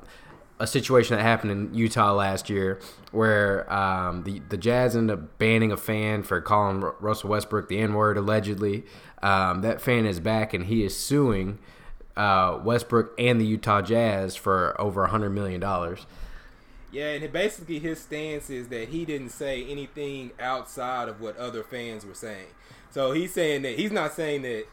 a 0.60 0.67
situation 0.67 1.15
that 1.15 1.24
happened 1.24 1.52
in 1.52 1.74
Utah 1.74 2.13
last 2.13 2.50
year, 2.50 2.80
where 3.12 3.72
um, 3.72 4.24
the 4.24 4.41
the 4.50 4.58
Jazz 4.58 4.95
ended 4.95 5.17
up 5.17 5.38
banning 5.38 5.72
a 5.72 5.78
fan 5.78 6.24
for 6.24 6.41
calling 6.41 6.82
Ru- 6.82 6.95
Russell 7.00 7.30
Westbrook 7.30 7.69
the 7.69 7.80
N 7.80 7.93
word 7.93 8.17
allegedly. 8.17 8.84
Um, 9.22 9.62
that 9.62 9.82
fan 9.82 10.06
is 10.06 10.19
back 10.19 10.54
and 10.54 10.65
he 10.65 10.84
is 10.84 10.98
suing 10.98 11.60
uh, 12.15 12.60
Westbrook 12.63 13.13
and 13.17 13.39
the 13.39 13.45
Utah 13.45 13.82
Jazz 13.82 14.36
for 14.36 14.80
over 14.80 15.06
a 15.06 15.10
hundred 15.10 15.32
million 15.32 15.60
dollars. 15.62 16.06
Yeah, 16.91 17.12
and 17.12 17.32
basically 17.32 17.80
his 17.80 18.00
stance 18.00 18.50
is 18.50 18.67
that 18.69 18.89
he 18.89 19.06
didn't 19.06 19.30
say 19.30 19.63
anything 19.63 20.32
outside 20.39 21.08
of 21.08 21.22
what 21.22 21.38
other 21.38 21.63
fans 21.63 22.06
were 22.06 22.15
saying. 22.15 22.48
So 22.89 23.12
he's 23.12 23.34
saying 23.34 23.62
that 23.62 23.78
he's 23.78 23.91
not 23.91 24.13
saying 24.13 24.41
that. 24.41 24.65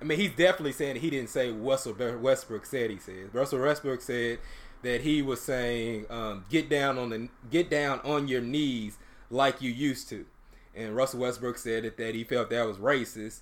I 0.00 0.04
mean, 0.04 0.18
he's 0.18 0.30
definitely 0.30 0.72
saying 0.72 0.96
he 0.96 1.10
didn't 1.10 1.30
say 1.30 1.50
Russell 1.50 1.94
Westbrook 2.20 2.66
said 2.66 2.90
he 2.90 2.98
said. 2.98 3.30
Russell 3.32 3.60
Westbrook 3.60 4.00
said 4.00 4.38
that 4.84 5.02
he 5.02 5.22
was 5.22 5.40
saying, 5.42 6.06
um, 6.10 6.44
"Get 6.50 6.68
down 6.70 6.98
on 6.98 7.10
the 7.10 7.28
get 7.50 7.70
down 7.70 8.00
on 8.04 8.28
your 8.28 8.40
knees 8.42 8.98
like 9.30 9.62
you 9.62 9.70
used 9.70 10.08
to," 10.10 10.26
and 10.74 10.96
Russell 10.96 11.20
Westbrook 11.20 11.58
said 11.58 11.84
that 11.84 11.96
that 11.98 12.14
he 12.14 12.24
felt 12.24 12.50
that 12.50 12.66
was 12.66 12.78
racist. 12.78 13.40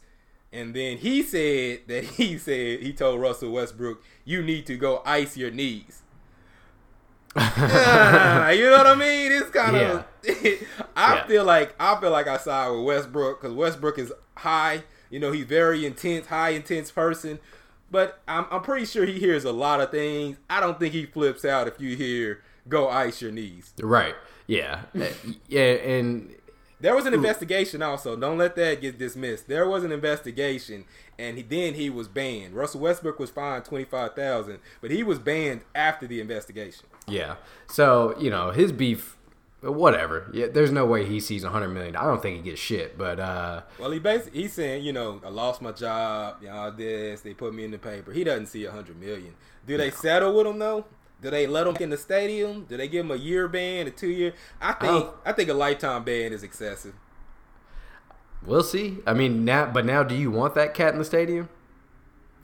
And 0.52 0.74
then 0.74 0.98
he 0.98 1.22
said 1.22 1.80
that 1.88 2.04
he 2.04 2.38
said 2.38 2.80
he 2.80 2.92
told 2.92 3.20
Russell 3.20 3.52
Westbrook, 3.52 4.02
"You 4.24 4.42
need 4.42 4.66
to 4.66 4.76
go 4.76 5.02
ice 5.06 5.36
your 5.36 5.50
knees." 5.50 6.02
Yeah, 7.36 8.50
you 8.50 8.64
know 8.70 8.76
what 8.78 8.86
I 8.86 8.94
mean? 8.94 9.32
It's 9.32 9.50
kind 9.50 9.76
of. 9.76 10.04
I 10.96 11.14
Yeah. 11.14 11.26
feel 11.26 11.44
like 11.44 11.74
I 11.80 11.98
feel 12.00 12.10
like 12.10 12.26
I 12.28 12.36
side 12.36 12.70
with 12.70 12.84
Westbrook 12.84 13.40
because 13.40 13.54
Westbrook 13.56 13.98
is 13.98 14.12
high. 14.36 14.84
You 15.10 15.18
know, 15.20 15.32
he's 15.32 15.44
very 15.46 15.84
intense, 15.86 16.26
high 16.26 16.50
intense 16.50 16.90
person. 16.90 17.38
But 17.92 18.20
I'm, 18.26 18.46
I'm 18.50 18.62
pretty 18.62 18.86
sure 18.86 19.04
he 19.06 19.20
hears 19.20 19.44
a 19.44 19.52
lot 19.52 19.80
of 19.80 19.90
things. 19.92 20.38
I 20.50 20.58
don't 20.60 20.80
think 20.80 20.92
he 20.94 21.06
flips 21.06 21.44
out 21.44 21.68
if 21.68 21.78
you 21.78 21.94
hear 21.96 22.42
"Go 22.68 22.88
ice 22.88 23.22
your 23.22 23.30
knees." 23.30 23.72
Right. 23.80 24.16
Yeah. 24.48 24.80
Uh, 24.98 25.06
yeah. 25.46 25.60
And 25.74 26.34
There 26.80 26.94
was 26.96 27.06
an 27.06 27.14
investigation 27.14 27.82
also. 27.82 28.16
Don't 28.16 28.38
let 28.38 28.56
that 28.56 28.80
get 28.80 28.98
dismissed. 28.98 29.46
There 29.46 29.68
was 29.68 29.84
an 29.84 29.92
investigation, 29.92 30.84
and 31.18 31.36
he, 31.36 31.42
then 31.44 31.74
he 31.74 31.90
was 31.90 32.08
banned. 32.08 32.54
Russell 32.54 32.80
Westbrook 32.80 33.18
was 33.20 33.30
fined 33.30 33.64
twenty 33.66 33.84
five 33.84 34.14
thousand, 34.14 34.58
but 34.80 34.90
he 34.90 35.02
was 35.04 35.18
banned 35.20 35.60
after 35.74 36.06
the 36.08 36.20
investigation. 36.20 36.86
yeah. 37.06 37.36
So 37.68 38.16
you 38.18 38.30
know 38.30 38.50
his 38.52 38.72
beef. 38.72 39.16
But 39.62 39.72
whatever. 39.72 40.28
Yeah. 40.32 40.46
There's 40.52 40.72
no 40.72 40.84
way 40.86 41.04
he 41.06 41.20
sees 41.20 41.44
a 41.44 41.50
hundred 41.50 41.68
million. 41.68 41.94
I 41.94 42.02
don't 42.04 42.20
think 42.20 42.36
he 42.36 42.42
gets 42.42 42.60
shit. 42.60 42.98
But 42.98 43.20
uh, 43.20 43.62
Well, 43.78 43.92
he 43.92 44.00
basically 44.00 44.42
he's 44.42 44.52
saying, 44.52 44.82
you 44.84 44.92
know, 44.92 45.20
I 45.24 45.28
lost 45.28 45.62
my 45.62 45.70
job, 45.72 46.42
y'all 46.42 46.72
this, 46.72 47.20
they 47.20 47.32
put 47.32 47.54
me 47.54 47.64
in 47.64 47.70
the 47.70 47.78
paper. 47.78 48.10
He 48.12 48.24
doesn't 48.24 48.46
see 48.46 48.64
a 48.64 48.72
hundred 48.72 48.98
million. 49.00 49.34
Do 49.66 49.76
they 49.76 49.90
settle 49.92 50.34
with 50.36 50.46
him 50.48 50.58
though? 50.58 50.84
Do 51.20 51.30
they 51.30 51.46
let 51.46 51.68
him 51.68 51.76
in 51.78 51.90
the 51.90 51.96
stadium? 51.96 52.64
Do 52.64 52.76
they 52.76 52.88
give 52.88 53.04
him 53.04 53.12
a 53.12 53.16
year 53.16 53.46
ban, 53.46 53.86
a 53.86 53.90
two 53.92 54.08
year? 54.10 54.34
I 54.60 54.72
think 54.72 54.92
don't- 54.92 55.14
I 55.24 55.30
think 55.32 55.48
a 55.48 55.54
lifetime 55.54 56.02
ban 56.02 56.32
is 56.32 56.42
excessive. 56.42 56.94
we'll 58.44 58.64
see. 58.64 58.98
I 59.06 59.14
mean 59.14 59.44
now, 59.44 59.66
but 59.72 59.84
now, 59.86 60.02
do 60.02 60.16
you 60.16 60.30
want 60.32 60.54
that 60.56 60.74
cat 60.74 60.92
in 60.92 60.98
the 60.98 61.04
stadium? 61.04 61.48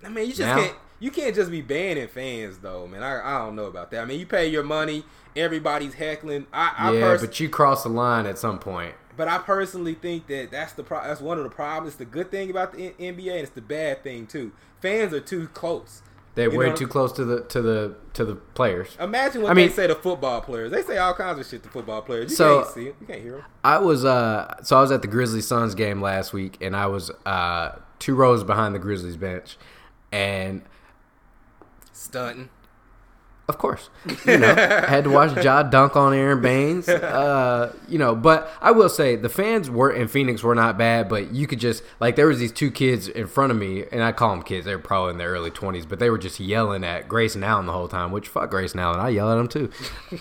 I 0.05 0.09
mean, 0.09 0.27
you 0.27 0.33
just 0.33 0.41
Now? 0.43 0.59
can't 0.61 0.77
you 1.01 1.11
can't 1.11 1.35
just 1.35 1.51
be 1.51 1.61
banning 1.61 2.09
fans 2.09 2.59
though, 2.59 2.87
man. 2.87 3.03
I, 3.03 3.37
I 3.37 3.39
don't 3.45 3.57
know 3.57 3.67
about 3.67 3.91
that. 3.93 4.01
I 4.03 4.05
mean, 4.05 4.19
you 4.21 4.27
pay 4.27 4.49
your 4.49 4.63
money, 4.65 5.05
everybody's 5.37 5.95
heckling. 5.95 6.47
I, 6.53 6.73
I 6.77 6.93
yeah, 6.93 7.01
pers- 7.01 7.21
but 7.21 7.39
you 7.41 7.49
cross 7.49 7.83
the 7.83 7.89
line 7.91 8.27
at 8.27 8.39
some 8.39 8.59
point. 8.59 8.95
But 9.17 9.27
I 9.29 9.39
personally 9.39 9.95
think 9.95 10.29
that 10.29 10.51
that's 10.53 10.73
the 10.75 10.85
pro- 10.85 11.03
that's 11.03 11.21
one 11.21 11.39
of 11.39 11.45
the 11.45 11.51
problems. 11.51 11.89
It's 11.89 11.97
the 11.99 12.05
good 12.05 12.31
thing 12.31 12.51
about 12.51 12.73
the 12.73 12.95
N- 12.99 13.17
NBA, 13.17 13.31
and 13.33 13.41
it's 13.41 13.51
the 13.51 13.61
bad 13.61 14.03
thing 14.05 14.27
too. 14.27 14.53
Fans 14.81 15.13
are 15.13 15.21
too 15.21 15.49
close. 15.49 16.03
They're 16.37 16.51
way 16.57 16.71
too 16.73 16.87
close 16.87 17.11
to 17.15 17.25
the 17.25 17.41
to 17.47 17.61
the 17.61 17.97
to 18.13 18.25
the 18.25 18.37
players. 18.37 18.97
Imagine 19.01 19.43
what 19.43 19.51
I 19.51 19.55
mean- 19.55 19.69
they 19.71 19.75
say 19.75 19.87
to 19.89 19.97
football 19.97 20.41
players. 20.41 20.71
They 20.71 20.83
say 20.83 20.97
all 20.97 21.15
kinds 21.15 21.41
of 21.41 21.47
shit 21.49 21.65
to 21.65 21.69
football 21.69 22.01
players. 22.03 22.31
You 22.31 22.37
So- 22.37 22.63
can't 22.63 22.75
see 22.75 22.85
them. 22.85 22.95
You 23.01 23.07
can't 23.09 23.23
hear 23.23 23.33
them. 23.33 23.45
I 23.65 23.79
was 23.79 24.05
uh 24.05 24.55
so 24.63 24.77
I 24.79 24.81
was 24.81 24.93
at 24.93 25.03
the 25.03 25.09
Grizzlies 25.09 25.49
Suns 25.49 25.75
game 25.75 26.01
last 26.01 26.33
week 26.33 26.57
and 26.61 26.77
I 26.77 26.87
was 26.87 27.11
uh 27.27 27.71
two 27.99 28.15
rows 28.15 28.45
behind 28.45 28.73
the 28.73 28.79
Grizzlies 28.79 29.17
bench 29.17 29.57
and 30.13 30.63
Stunting. 31.99 32.49
of 33.49 33.59
course. 33.59 33.91
You 34.25 34.39
know 34.39 34.55
had 34.55 35.05
to 35.05 35.11
watch 35.11 35.43
Ja 35.43 35.63
dunk 35.65 35.97
on 35.97 36.15
Aron 36.15 36.41
Baynes. 36.41 36.89
Uh 36.89 37.73
you 37.89 37.99
know 37.99 38.15
but 38.15 38.51
I 38.61 38.71
will 38.71 38.89
say 38.89 39.17
the 39.17 39.29
fans 39.29 39.69
were 39.69 39.91
in 39.91 40.07
Phoenix 40.07 40.43
were 40.45 40.55
not 40.55 40.79
bad 40.79 41.09
but 41.09 41.33
you 41.33 41.47
could 41.49 41.59
just 41.59 41.83
like 41.99 42.15
there 42.15 42.27
was 42.29 42.39
these 42.39 42.53
two 42.53 42.71
kids 42.71 43.09
in 43.09 43.27
front 43.27 43.51
of 43.51 43.59
me 43.59 43.85
and 43.91 44.03
I 44.03 44.13
call 44.13 44.31
them 44.31 44.43
kids. 44.45 44.65
They 44.67 44.77
were 44.77 44.83
probably 44.83 45.13
in 45.13 45.19
their 45.19 45.31
early 45.31 45.51
20s 45.51 45.89
but 45.89 45.99
they 45.99 46.09
were 46.09 46.19
just 46.19 46.39
yelling 46.39 46.85
at 46.85 47.09
Grayson 47.09 47.43
Allen 47.43 47.67
the 47.67 47.73
whole 47.73 47.89
time 47.89 48.13
which 48.13 48.29
fuck 48.29 48.49
Grayson 48.51 48.79
Allen. 48.81 49.01
I 49.01 49.09
yell 49.09 49.33
at 49.33 49.39
him 49.39 49.49
too. 49.49 49.71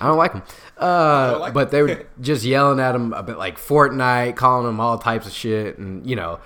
I 0.01 0.07
don't 0.07 0.17
like 0.17 0.33
him. 0.33 0.43
Uh 0.79 1.37
like 1.39 1.53
but 1.53 1.71
they 1.71 1.81
were 1.81 2.05
just 2.21 2.43
yelling 2.45 2.79
at 2.79 2.93
him 2.95 3.11
about 3.11 3.37
like 3.37 3.57
Fortnite, 3.57 4.35
calling 4.35 4.67
him 4.69 4.79
all 4.79 4.97
types 4.99 5.25
of 5.25 5.33
shit, 5.33 5.79
and 5.79 6.05
you 6.07 6.15
know, 6.15 6.39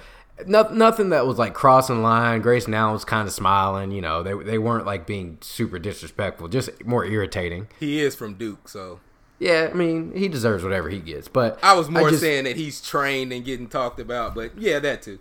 no, 0.48 0.64
nothing 0.72 1.10
that 1.10 1.26
was 1.26 1.38
like 1.38 1.54
crossing 1.54 1.98
the 1.98 2.02
line. 2.02 2.42
Grayson 2.42 2.74
Allen 2.74 2.94
was 2.94 3.06
kind 3.06 3.28
of 3.28 3.34
smiling, 3.34 3.92
you 3.92 4.02
know, 4.02 4.24
they 4.24 4.34
they 4.34 4.58
weren't 4.58 4.86
like 4.86 5.06
being 5.08 5.38
super 5.42 5.80
disrespectful, 5.80 6.48
just 6.48 6.86
more 6.86 7.06
irritating. 7.06 7.68
He 7.80 8.00
is 8.02 8.16
from 8.16 8.36
Duke, 8.36 8.68
so 8.68 9.00
Yeah, 9.40 9.70
I 9.72 9.74
mean, 9.74 10.14
he 10.16 10.28
deserves 10.28 10.64
whatever 10.64 10.90
he 10.90 11.00
gets, 11.00 11.28
but 11.28 11.60
I 11.64 11.74
was 11.74 11.90
more 11.90 12.10
just- 12.10 12.22
saying 12.22 12.44
that 12.46 12.56
he's 12.58 12.82
trained 12.82 13.32
and 13.34 13.44
getting 13.46 13.68
talked 13.68 14.00
about. 14.00 14.36
But 14.36 14.58
yeah, 14.58 14.80
that 14.80 15.02
too. 15.02 15.20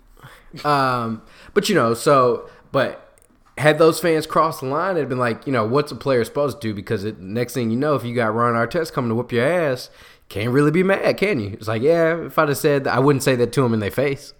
Um, 0.64 1.22
but 1.54 1.68
you 1.68 1.74
know, 1.74 1.94
so 1.94 2.48
but 2.72 3.06
had 3.58 3.78
those 3.78 4.00
fans 4.00 4.26
crossed 4.26 4.60
the 4.60 4.66
line, 4.66 4.96
it'd 4.96 5.08
been 5.08 5.18
like, 5.18 5.46
you 5.46 5.52
know, 5.52 5.66
what's 5.66 5.92
a 5.92 5.96
player 5.96 6.24
supposed 6.24 6.60
to 6.60 6.68
do? 6.68 6.74
Because 6.74 7.04
it, 7.04 7.20
next 7.20 7.54
thing 7.54 7.70
you 7.70 7.76
know, 7.76 7.94
if 7.94 8.04
you 8.04 8.14
got 8.14 8.34
Ron 8.34 8.54
Artest 8.54 8.92
coming 8.92 9.10
to 9.10 9.14
whoop 9.14 9.32
your 9.32 9.44
ass, 9.44 9.90
can't 10.28 10.50
really 10.50 10.70
be 10.70 10.82
mad, 10.82 11.16
can 11.18 11.40
you? 11.40 11.50
It's 11.52 11.68
like, 11.68 11.82
yeah, 11.82 12.26
if 12.26 12.38
I'd 12.38 12.48
have 12.48 12.56
said, 12.58 12.86
I 12.86 13.00
wouldn't 13.00 13.22
say 13.22 13.34
that 13.36 13.52
to 13.52 13.64
him 13.64 13.74
in 13.74 13.80
their 13.80 13.90
face. 13.90 14.32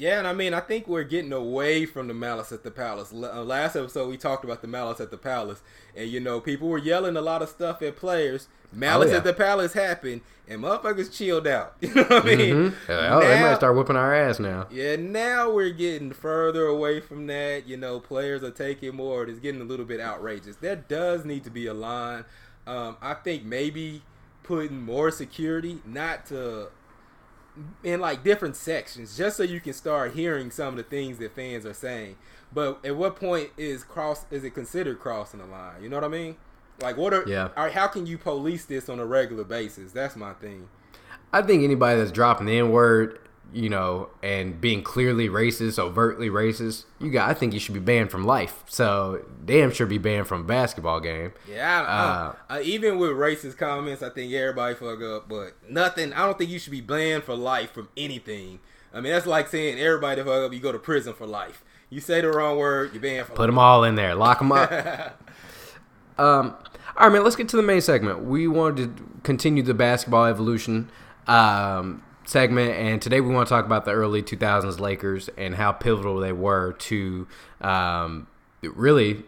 Yeah, 0.00 0.18
and 0.18 0.26
I 0.26 0.32
mean, 0.32 0.54
I 0.54 0.60
think 0.60 0.88
we're 0.88 1.02
getting 1.04 1.32
away 1.32 1.84
from 1.84 2.08
the 2.08 2.14
malice 2.14 2.52
at 2.52 2.62
the 2.64 2.70
palace. 2.70 3.12
Uh, 3.12 3.44
last 3.44 3.76
episode, 3.76 4.08
we 4.08 4.16
talked 4.16 4.44
about 4.44 4.62
the 4.62 4.66
malice 4.68 4.98
at 4.98 5.10
the 5.10 5.18
palace, 5.18 5.60
and 5.94 6.08
you 6.08 6.20
know, 6.20 6.40
people 6.40 6.68
were 6.68 6.78
yelling 6.78 7.18
a 7.18 7.20
lot 7.20 7.42
of 7.42 7.50
stuff 7.50 7.82
at 7.82 7.96
players. 7.96 8.48
Malice 8.72 9.08
Oh, 9.08 9.12
yeah. 9.12 9.18
at 9.18 9.24
the 9.24 9.34
palace 9.34 9.74
happened, 9.74 10.22
and 10.48 10.62
motherfuckers 10.62 11.12
chilled 11.14 11.46
out. 11.46 11.74
You 11.82 11.92
know 11.92 12.04
what 12.04 12.24
I 12.24 12.36
mean? 12.36 12.54
Mhm. 12.54 12.74
Oh, 12.88 13.20
they 13.20 13.42
might 13.42 13.56
start 13.56 13.76
whooping 13.76 13.96
our 13.96 14.14
ass 14.14 14.38
now. 14.40 14.68
Yeah, 14.70 14.96
now 14.96 15.50
we're 15.50 15.68
getting 15.70 16.12
further 16.12 16.64
away 16.64 17.00
from 17.00 17.26
that. 17.26 17.66
You 17.68 17.76
know, 17.76 18.00
players 18.00 18.42
are 18.42 18.50
taking 18.50 18.94
more. 18.96 19.24
It's 19.24 19.38
getting 19.40 19.60
a 19.60 19.64
little 19.64 19.84
bit 19.84 20.00
outrageous. 20.00 20.56
There 20.56 20.76
does 20.76 21.26
need 21.26 21.44
to 21.44 21.50
be 21.50 21.66
a 21.66 21.74
line. 21.74 22.24
Um, 22.66 22.96
I 23.02 23.12
think 23.14 23.44
maybe 23.44 24.00
putting 24.44 24.80
more 24.82 25.10
security, 25.10 25.80
not 25.84 26.24
to 26.26 26.68
in 27.82 28.00
like 28.00 28.24
different 28.24 28.56
sections, 28.56 29.16
just 29.16 29.36
so 29.36 29.42
you 29.42 29.60
can 29.60 29.72
start 29.72 30.14
hearing 30.14 30.50
some 30.50 30.68
of 30.68 30.76
the 30.76 30.82
things 30.82 31.18
that 31.18 31.34
fans 31.34 31.66
are 31.66 31.74
saying. 31.74 32.16
But 32.52 32.84
at 32.84 32.96
what 32.96 33.16
point 33.16 33.50
is 33.56 33.84
cross? 33.84 34.26
Is 34.30 34.44
it 34.44 34.50
considered 34.50 34.98
crossing 34.98 35.40
the 35.40 35.46
line? 35.46 35.82
You 35.82 35.88
know 35.88 35.96
what 35.96 36.04
I 36.04 36.08
mean? 36.08 36.36
Like, 36.80 36.96
what 36.96 37.12
are? 37.12 37.24
Yeah. 37.26 37.48
Or 37.56 37.68
how 37.70 37.86
can 37.86 38.06
you 38.06 38.18
police 38.18 38.64
this 38.64 38.88
on 38.88 38.98
a 38.98 39.06
regular 39.06 39.44
basis? 39.44 39.92
That's 39.92 40.16
my 40.16 40.32
thing. 40.34 40.68
I 41.32 41.42
think 41.42 41.62
anybody 41.62 41.98
that's 41.98 42.10
dropping 42.10 42.46
the 42.46 42.58
N 42.58 42.70
word, 42.70 43.20
you 43.52 43.68
know, 43.68 44.08
and 44.22 44.60
being 44.60 44.82
clearly 44.82 45.28
racist, 45.28 45.78
overtly 45.78 46.28
racist, 46.28 46.84
you 46.98 47.10
got. 47.10 47.28
I 47.28 47.34
think 47.34 47.52
you 47.52 47.60
should 47.60 47.74
be 47.74 47.80
banned 47.80 48.10
from 48.10 48.24
life. 48.24 48.62
So 48.68 49.24
damn 49.44 49.72
sure 49.72 49.86
be 49.86 49.98
banned 49.98 50.26
from 50.26 50.42
a 50.42 50.44
basketball 50.44 51.00
game. 51.00 51.32
Yeah, 51.48 51.82
I, 51.82 51.84
Uh, 51.84 52.34
I, 52.48 52.58
I, 52.58 52.62
even 52.62 52.98
with 52.98 53.10
racist 53.10 53.56
comments, 53.56 54.02
I 54.02 54.10
think 54.10 54.32
everybody 54.32 54.74
fuck 54.74 55.02
up. 55.02 55.28
But 55.28 55.54
nothing. 55.68 56.12
I 56.12 56.24
don't 56.26 56.38
think 56.38 56.50
you 56.50 56.58
should 56.58 56.72
be 56.72 56.80
banned 56.80 57.24
for 57.24 57.34
life 57.34 57.72
from 57.72 57.88
anything. 57.96 58.60
I 58.92 59.00
mean, 59.00 59.12
that's 59.12 59.26
like 59.26 59.48
saying 59.48 59.78
everybody 59.78 60.22
fuck 60.22 60.46
up. 60.46 60.52
You 60.52 60.60
go 60.60 60.72
to 60.72 60.78
prison 60.78 61.14
for 61.14 61.26
life. 61.26 61.64
You 61.90 62.00
say 62.00 62.20
the 62.20 62.30
wrong 62.30 62.56
word, 62.56 62.92
you're 62.92 63.02
banned 63.02 63.26
for 63.26 63.34
Put 63.34 63.46
them 63.46 63.58
all 63.58 63.82
in 63.84 63.96
there, 63.96 64.14
lock 64.14 64.38
them 64.38 64.52
up. 64.52 64.70
um, 66.18 66.54
all 66.96 67.06
right, 67.06 67.12
man. 67.12 67.24
Let's 67.24 67.36
get 67.36 67.48
to 67.48 67.56
the 67.56 67.62
main 67.62 67.80
segment. 67.80 68.24
We 68.24 68.46
wanted 68.46 68.96
to 68.96 69.04
continue 69.24 69.62
the 69.62 69.74
basketball 69.74 70.26
evolution 70.26 70.90
um, 71.26 72.02
segment, 72.30 72.76
and 72.76 73.02
today 73.02 73.20
we 73.20 73.34
want 73.34 73.48
to 73.48 73.52
talk 73.52 73.66
about 73.66 73.84
the 73.84 73.90
early 73.90 74.22
2000s 74.22 74.78
Lakers 74.78 75.28
and 75.36 75.56
how 75.56 75.72
pivotal 75.72 76.18
they 76.20 76.32
were 76.32 76.74
to 76.74 77.26
um, 77.60 78.28
really 78.62 79.24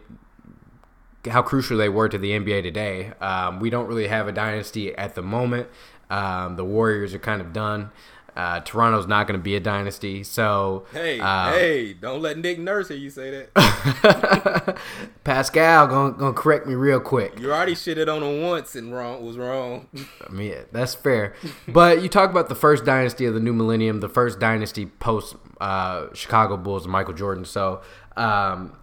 how 1.29 1.41
crucial 1.41 1.77
they 1.77 1.89
were 1.89 2.07
to 2.07 2.17
the 2.17 2.31
NBA 2.31 2.63
today. 2.63 3.11
Um, 3.19 3.59
we 3.59 3.69
don't 3.69 3.87
really 3.87 4.07
have 4.07 4.27
a 4.27 4.31
dynasty 4.31 4.95
at 4.95 5.15
the 5.15 5.21
moment. 5.21 5.67
Um, 6.09 6.55
the 6.55 6.63
Warriors 6.63 7.13
are 7.13 7.19
kind 7.19 7.41
of 7.41 7.51
done. 7.53 7.91
Uh, 8.35 8.59
Toronto's 8.61 9.05
not 9.07 9.27
going 9.27 9.39
to 9.39 9.43
be 9.43 9.55
a 9.55 9.59
dynasty. 9.59 10.23
So, 10.23 10.85
Hey, 10.91 11.19
um, 11.19 11.53
hey, 11.53 11.93
don't 11.93 12.21
let 12.21 12.37
Nick 12.37 12.57
Nurse 12.59 12.87
hear 12.87 12.97
you 12.97 13.09
say 13.09 13.47
that. 13.53 14.77
Pascal 15.23 15.87
gonna, 15.87 16.13
gonna 16.13 16.33
correct 16.33 16.65
me 16.65 16.73
real 16.73 16.99
quick. 16.99 17.39
you 17.39 17.51
already 17.51 17.75
shitted 17.75 18.13
on 18.13 18.23
him 18.23 18.41
once 18.41 18.75
and 18.75 18.93
wrong 18.93 19.25
was 19.25 19.37
wrong. 19.37 19.87
I 20.27 20.31
mean, 20.31 20.51
yeah, 20.51 20.61
that's 20.71 20.95
fair. 20.95 21.33
But 21.67 22.01
you 22.01 22.09
talk 22.09 22.29
about 22.31 22.49
the 22.49 22.55
first 22.55 22.85
dynasty 22.85 23.25
of 23.25 23.33
the 23.33 23.39
new 23.39 23.53
millennium, 23.53 23.99
the 23.99 24.09
first 24.09 24.39
dynasty 24.39 24.85
post 24.87 25.35
uh, 25.61 26.07
Chicago 26.13 26.57
Bulls 26.57 26.83
and 26.83 26.91
Michael 26.91 27.13
Jordan. 27.13 27.45
So 27.45 27.81
um, 28.17 28.75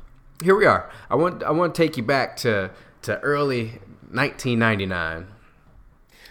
here 0.42 0.56
we 0.56 0.64
are. 0.66 0.90
I 1.10 1.16
want 1.16 1.42
I 1.42 1.50
want 1.50 1.74
to 1.74 1.82
take 1.82 1.96
you 1.96 2.02
back 2.02 2.36
to 2.38 2.70
to 3.02 3.18
early 3.20 3.80
1999. 4.12 5.26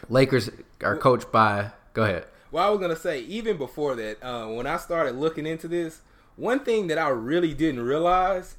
Lakers 0.09 0.49
are 0.83 0.97
coached 0.97 1.31
by. 1.31 1.71
Go 1.93 2.03
ahead. 2.03 2.25
Well, 2.51 2.65
I 2.65 2.69
was 2.69 2.79
gonna 2.79 2.95
say 2.95 3.21
even 3.21 3.57
before 3.57 3.95
that, 3.95 4.23
uh, 4.23 4.47
when 4.47 4.67
I 4.67 4.77
started 4.77 5.15
looking 5.15 5.45
into 5.45 5.67
this, 5.67 6.01
one 6.35 6.59
thing 6.59 6.87
that 6.87 6.97
I 6.97 7.09
really 7.09 7.53
didn't 7.53 7.81
realize 7.81 8.55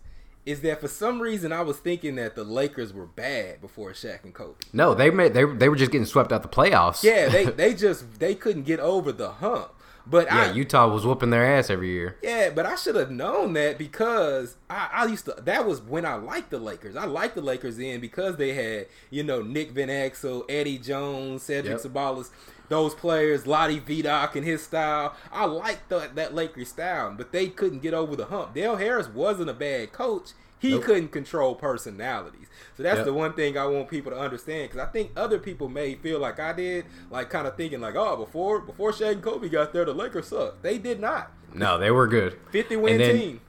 is 0.47 0.61
that 0.63 0.81
for 0.81 0.89
some 0.89 1.21
reason 1.21 1.53
I 1.53 1.63
was 1.63 1.79
thinking 1.79 2.17
that 2.17 2.35
the 2.35 2.45
Lakers 2.45 2.93
were 2.93 3.07
bad 3.07 3.61
before 3.61 3.93
Shaq 3.93 4.25
and 4.25 4.35
Kobe. 4.35 4.55
No, 4.73 4.95
they 4.95 5.11
made 5.11 5.35
they 5.35 5.45
they 5.45 5.69
were 5.69 5.77
just 5.77 5.93
getting 5.93 6.07
swept 6.07 6.33
out 6.33 6.43
the 6.43 6.49
playoffs. 6.49 7.03
Yeah, 7.03 7.29
they 7.29 7.45
they 7.63 7.75
just 7.75 8.19
they 8.19 8.35
couldn't 8.35 8.65
get 8.65 8.81
over 8.81 9.13
the 9.13 9.31
hump. 9.33 9.73
But 10.07 10.27
yeah. 10.27 10.51
I, 10.51 10.53
Utah 10.53 10.89
was 10.93 11.05
whooping 11.07 11.31
their 11.31 11.45
ass 11.45 11.71
every 11.71 11.91
year. 11.91 12.17
yeah, 12.23 12.51
but 12.51 12.67
I 12.67 12.75
should 12.77 12.97
have 12.97 13.11
known 13.11 13.53
that 13.53 13.79
because 13.79 14.57
I, 14.69 14.89
I 14.93 15.05
used 15.07 15.25
to. 15.27 15.37
That 15.43 15.67
was 15.67 15.81
when 15.81 16.05
I 16.05 16.15
liked 16.15 16.51
the 16.51 16.59
Lakers. 16.59 16.97
I 16.97 17.05
liked 17.05 17.35
the 17.35 17.43
Lakers 17.43 17.77
then 17.77 18.01
because 18.01 18.37
they 18.37 18.55
had 18.55 18.87
you 19.11 19.23
know 19.23 19.43
Nick 19.43 19.71
Van 19.73 19.89
Exel, 19.89 20.45
Eddie 20.49 20.79
Jones, 20.79 21.43
Cedric 21.43 21.83
Yep. 21.83 21.93
Ceballos, 21.93 22.31
those 22.69 22.95
players, 22.95 23.47
Lottie 23.47 23.81
Vidoc 23.81 24.35
and 24.37 24.45
his 24.45 24.63
style. 24.63 25.15
I 25.33 25.45
liked 25.45 25.89
the, 25.89 26.11
that 26.15 26.35
Lakers 26.35 26.69
style, 26.69 27.15
but 27.17 27.33
they 27.33 27.49
couldn't 27.49 27.81
get 27.81 27.95
over 27.95 28.17
the 28.17 28.27
hump. 28.27 28.55
Dale 28.55 28.77
Harris 28.77 29.09
wasn't 29.09 29.51
a 29.51 29.55
bad 29.55 29.93
coach. 29.93 30.31
He 30.61 30.73
Nope. 30.73 30.85
couldn't 30.85 31.09
control 31.09 31.55
personalities. 31.57 32.47
So 32.77 32.83
that's 32.83 32.99
Yep. 32.99 33.07
the 33.07 33.13
one 33.15 33.33
thing 33.33 33.57
I 33.59 33.67
want 33.67 33.89
people 33.89 34.13
to 34.13 34.19
understand 34.19 34.71
because 34.71 34.87
I 34.87 34.91
think 34.91 35.11
other 35.17 35.39
people 35.39 35.69
may 35.69 35.95
feel 35.97 36.19
like 36.21 36.39
I 36.39 36.53
did, 36.53 36.85
like 37.11 37.31
kind 37.31 37.47
of 37.47 37.57
thinking 37.57 37.81
like, 37.81 37.97
oh, 37.97 38.17
before 38.17 38.61
before 38.61 38.93
Shaq 38.93 39.13
and 39.13 39.23
Kobe 39.23 39.49
got 39.49 39.73
there, 39.73 39.85
the 39.87 39.95
Lakers 39.95 40.29
sucked. 40.29 40.63
They 40.63 40.79
did 40.79 41.01
not. 41.01 41.33
No, 41.55 41.79
they 41.79 41.91
were 41.91 42.07
good. 42.07 42.39
50 42.51 42.77
win 42.77 42.99
then- 42.99 43.17
team. 43.19 43.41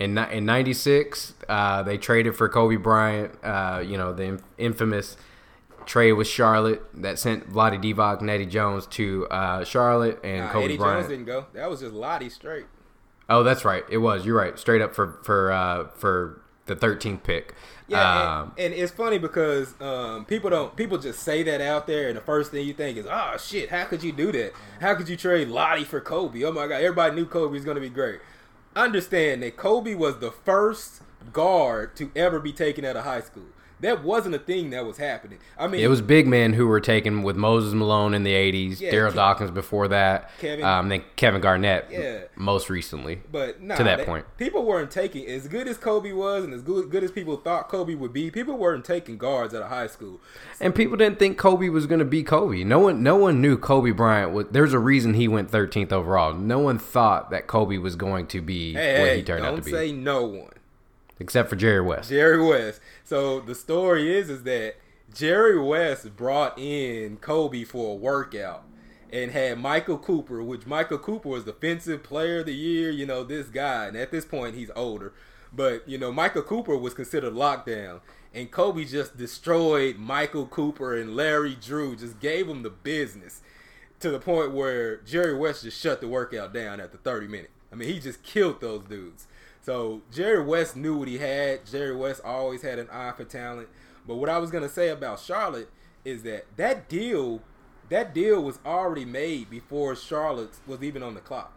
In 0.00 0.18
in 0.18 0.44
'96, 0.44 1.34
uh, 1.48 1.82
they 1.84 1.96
traded 1.96 2.34
for 2.34 2.48
Kobe 2.48 2.74
Bryant. 2.76 3.32
Uh, 3.44 3.80
you 3.86 3.96
know 3.96 4.12
the 4.12 4.24
inf- 4.24 4.42
infamous 4.58 5.16
trade 5.86 6.12
with 6.14 6.26
Charlotte 6.26 6.82
that 6.94 7.18
sent 7.20 7.52
Vlade 7.52 7.80
Divac 7.82 8.20
and 8.20 8.28
Eddie 8.30 8.46
Jones 8.46 8.86
to 8.88 9.28
uh, 9.30 9.62
Charlotte 9.64 10.18
and 10.24 10.46
Nah, 10.46 10.50
Kobe 10.52 10.64
Eddie 10.64 10.76
Bryant. 10.76 11.00
Jones 11.02 11.08
didn't 11.10 11.26
go. 11.26 11.46
That 11.52 11.70
was 11.70 11.80
just 11.80 11.92
Lottie 11.92 12.30
straight. 12.30 12.66
Oh, 13.32 13.42
that's 13.42 13.64
right. 13.64 13.82
It 13.88 13.98
was. 13.98 14.26
You're 14.26 14.36
right. 14.36 14.58
Straight 14.58 14.82
up 14.82 14.94
for 14.94 15.18
for 15.24 15.50
uh, 15.50 15.88
for 15.94 16.42
the 16.66 16.76
13th 16.76 17.22
pick. 17.22 17.54
Yeah, 17.88 18.40
Um, 18.40 18.52
and, 18.56 18.72
and 18.72 18.74
it's 18.74 18.92
funny 18.92 19.18
because 19.18 19.74
um, 19.80 20.24
people 20.24 20.50
don't 20.50 20.76
people 20.76 20.98
just 20.98 21.20
say 21.20 21.42
that 21.42 21.60
out 21.60 21.86
there, 21.86 22.08
and 22.08 22.16
the 22.16 22.20
first 22.22 22.50
thing 22.50 22.66
you 22.66 22.74
think 22.74 22.98
is, 22.98 23.06
"Oh 23.08 23.36
shit, 23.38 23.70
how 23.70 23.84
could 23.84 24.02
you 24.02 24.12
do 24.12 24.32
that? 24.32 24.52
How 24.80 24.94
could 24.94 25.08
you 25.08 25.16
trade 25.16 25.48
Lottie 25.48 25.84
for 25.84 26.00
Kobe? 26.00 26.44
Oh 26.44 26.52
my 26.52 26.66
god, 26.66 26.82
everybody 26.82 27.14
knew 27.14 27.26
Kobe 27.26 27.52
was 27.52 27.64
going 27.64 27.74
to 27.76 27.80
be 27.80 27.88
great." 27.88 28.20
Understand 28.76 29.42
that 29.42 29.56
Kobe 29.56 29.94
was 29.94 30.18
the 30.18 30.30
first 30.30 31.02
guard 31.32 31.94
to 31.96 32.10
ever 32.16 32.38
be 32.38 32.52
taken 32.52 32.84
out 32.84 32.96
of 32.96 33.04
high 33.04 33.20
school. 33.20 33.44
That 33.82 34.02
wasn't 34.02 34.34
a 34.34 34.38
thing 34.38 34.70
that 34.70 34.86
was 34.86 34.96
happening. 34.96 35.38
I 35.58 35.66
mean, 35.66 35.80
it 35.82 35.88
was 35.88 36.00
big 36.00 36.26
men 36.26 36.54
who 36.54 36.66
were 36.66 36.80
taken 36.80 37.22
with 37.22 37.36
Moses 37.36 37.74
Malone 37.74 38.14
in 38.14 38.22
the 38.22 38.32
80s, 38.32 38.80
Yeah, 38.80 38.90
Darryl 38.92 39.14
Dawkins 39.14 39.50
before 39.50 39.88
that, 39.88 40.30
Kevin- 40.40 40.64
um, 40.64 40.88
then 40.88 41.02
Kevin 41.16 41.40
Garnett 41.40 41.86
Yeah. 41.90 42.20
most 42.36 42.70
recently. 42.70 43.20
But 43.30 43.60
nah, 43.60 43.74
to 43.76 43.84
that 43.84 44.06
point. 44.06 44.24
people 44.38 44.64
weren't 44.64 44.90
taking 44.90 45.26
as 45.26 45.48
good 45.48 45.68
as 45.68 45.76
Kobe 45.76 46.12
was, 46.12 46.44
and 46.44 46.54
as 46.54 46.62
good, 46.62 46.90
good 46.90 47.04
as 47.04 47.10
people 47.10 47.36
thought 47.36 47.68
Kobe 47.68 47.94
would 47.94 48.12
be. 48.12 48.30
People 48.30 48.56
weren't 48.56 48.84
taking 48.84 49.18
guards 49.18 49.52
out 49.54 49.62
of 49.62 49.68
high 49.68 49.86
school. 49.88 50.20
And 50.60 50.74
people 50.74 50.96
didn't 50.96 51.18
think 51.18 51.36
Kobe 51.36 51.68
was 51.68 51.86
going 51.86 51.98
to 51.98 52.04
be 52.04 52.22
Kobe. 52.22 52.64
No 52.64 52.78
one, 52.78 53.02
no 53.02 53.16
one 53.16 53.40
knew 53.42 53.58
Kobe 53.58 53.90
Bryant 53.90 54.32
was. 54.32 54.46
There's 54.50 54.72
a 54.72 54.78
reason 54.78 55.14
he 55.14 55.26
went 55.28 55.50
13th 55.50 55.92
overall. 55.92 56.32
No 56.34 56.60
one 56.60 56.78
thought 56.78 57.30
that 57.30 57.46
Kobe 57.48 57.78
was 57.78 57.96
going 57.96 58.26
to 58.28 58.40
be 58.40 58.74
Hey, 58.74 59.00
what 59.00 59.08
hey, 59.08 59.16
he 59.16 59.22
turned 59.24 59.44
out 59.44 59.56
to 59.56 59.62
be. 59.62 59.70
don't 59.72 59.80
say 59.80 59.90
no 59.92 60.24
one. 60.24 60.50
Except 61.22 61.48
for 61.48 61.56
Jerry 61.56 61.80
West. 61.80 62.10
Jerry 62.10 62.44
West. 62.44 62.80
So 63.04 63.40
the 63.40 63.54
story 63.54 64.14
is 64.14 64.28
is 64.28 64.42
that 64.42 64.76
Jerry 65.14 65.58
West 65.58 66.16
brought 66.16 66.58
in 66.58 67.16
Kobe 67.18 67.64
for 67.64 67.92
a 67.92 67.94
workout 67.94 68.64
and 69.12 69.30
had 69.30 69.58
Michael 69.58 69.98
Cooper, 69.98 70.42
which 70.42 70.66
Michael 70.66 70.98
Cooper 70.98 71.28
was 71.28 71.44
defensive 71.44 72.02
player 72.02 72.40
of 72.40 72.46
the 72.46 72.54
year, 72.54 72.90
you 72.90 73.06
know, 73.06 73.22
this 73.22 73.46
guy. 73.48 73.86
And 73.86 73.96
at 73.96 74.10
this 74.10 74.24
point 74.24 74.56
he's 74.56 74.70
older. 74.74 75.12
But, 75.52 75.86
you 75.88 75.98
know, 75.98 76.10
Michael 76.10 76.42
Cooper 76.42 76.76
was 76.76 76.94
considered 76.94 77.34
lockdown. 77.34 78.00
And 78.34 78.50
Kobe 78.50 78.84
just 78.84 79.18
destroyed 79.18 79.98
Michael 79.98 80.46
Cooper 80.46 80.96
and 80.96 81.14
Larry 81.14 81.54
Drew, 81.54 81.94
just 81.94 82.18
gave 82.18 82.48
him 82.48 82.62
the 82.62 82.70
business 82.70 83.42
to 84.00 84.10
the 84.10 84.18
point 84.18 84.52
where 84.52 84.96
Jerry 84.96 85.36
West 85.36 85.62
just 85.62 85.78
shut 85.78 86.00
the 86.00 86.08
workout 86.08 86.54
down 86.54 86.80
at 86.80 86.90
the 86.90 86.98
30 86.98 87.28
minute. 87.28 87.50
I 87.70 87.74
mean, 87.74 87.88
he 87.88 88.00
just 88.00 88.22
killed 88.22 88.60
those 88.60 88.84
dudes. 88.84 89.26
So 89.62 90.02
Jerry 90.12 90.42
West 90.44 90.76
knew 90.76 90.96
what 90.96 91.08
he 91.08 91.18
had. 91.18 91.64
Jerry 91.66 91.94
West 91.94 92.20
always 92.24 92.62
had 92.62 92.78
an 92.78 92.88
eye 92.90 93.12
for 93.16 93.24
talent. 93.24 93.68
But 94.06 94.16
what 94.16 94.28
I 94.28 94.38
was 94.38 94.50
gonna 94.50 94.68
say 94.68 94.88
about 94.88 95.20
Charlotte 95.20 95.70
is 96.04 96.24
that 96.24 96.46
that 96.56 96.88
deal, 96.88 97.40
that 97.88 98.12
deal 98.12 98.42
was 98.42 98.58
already 98.66 99.04
made 99.04 99.48
before 99.48 99.94
Charlotte 99.94 100.50
was 100.66 100.82
even 100.82 101.02
on 101.02 101.14
the 101.14 101.20
clock. 101.20 101.52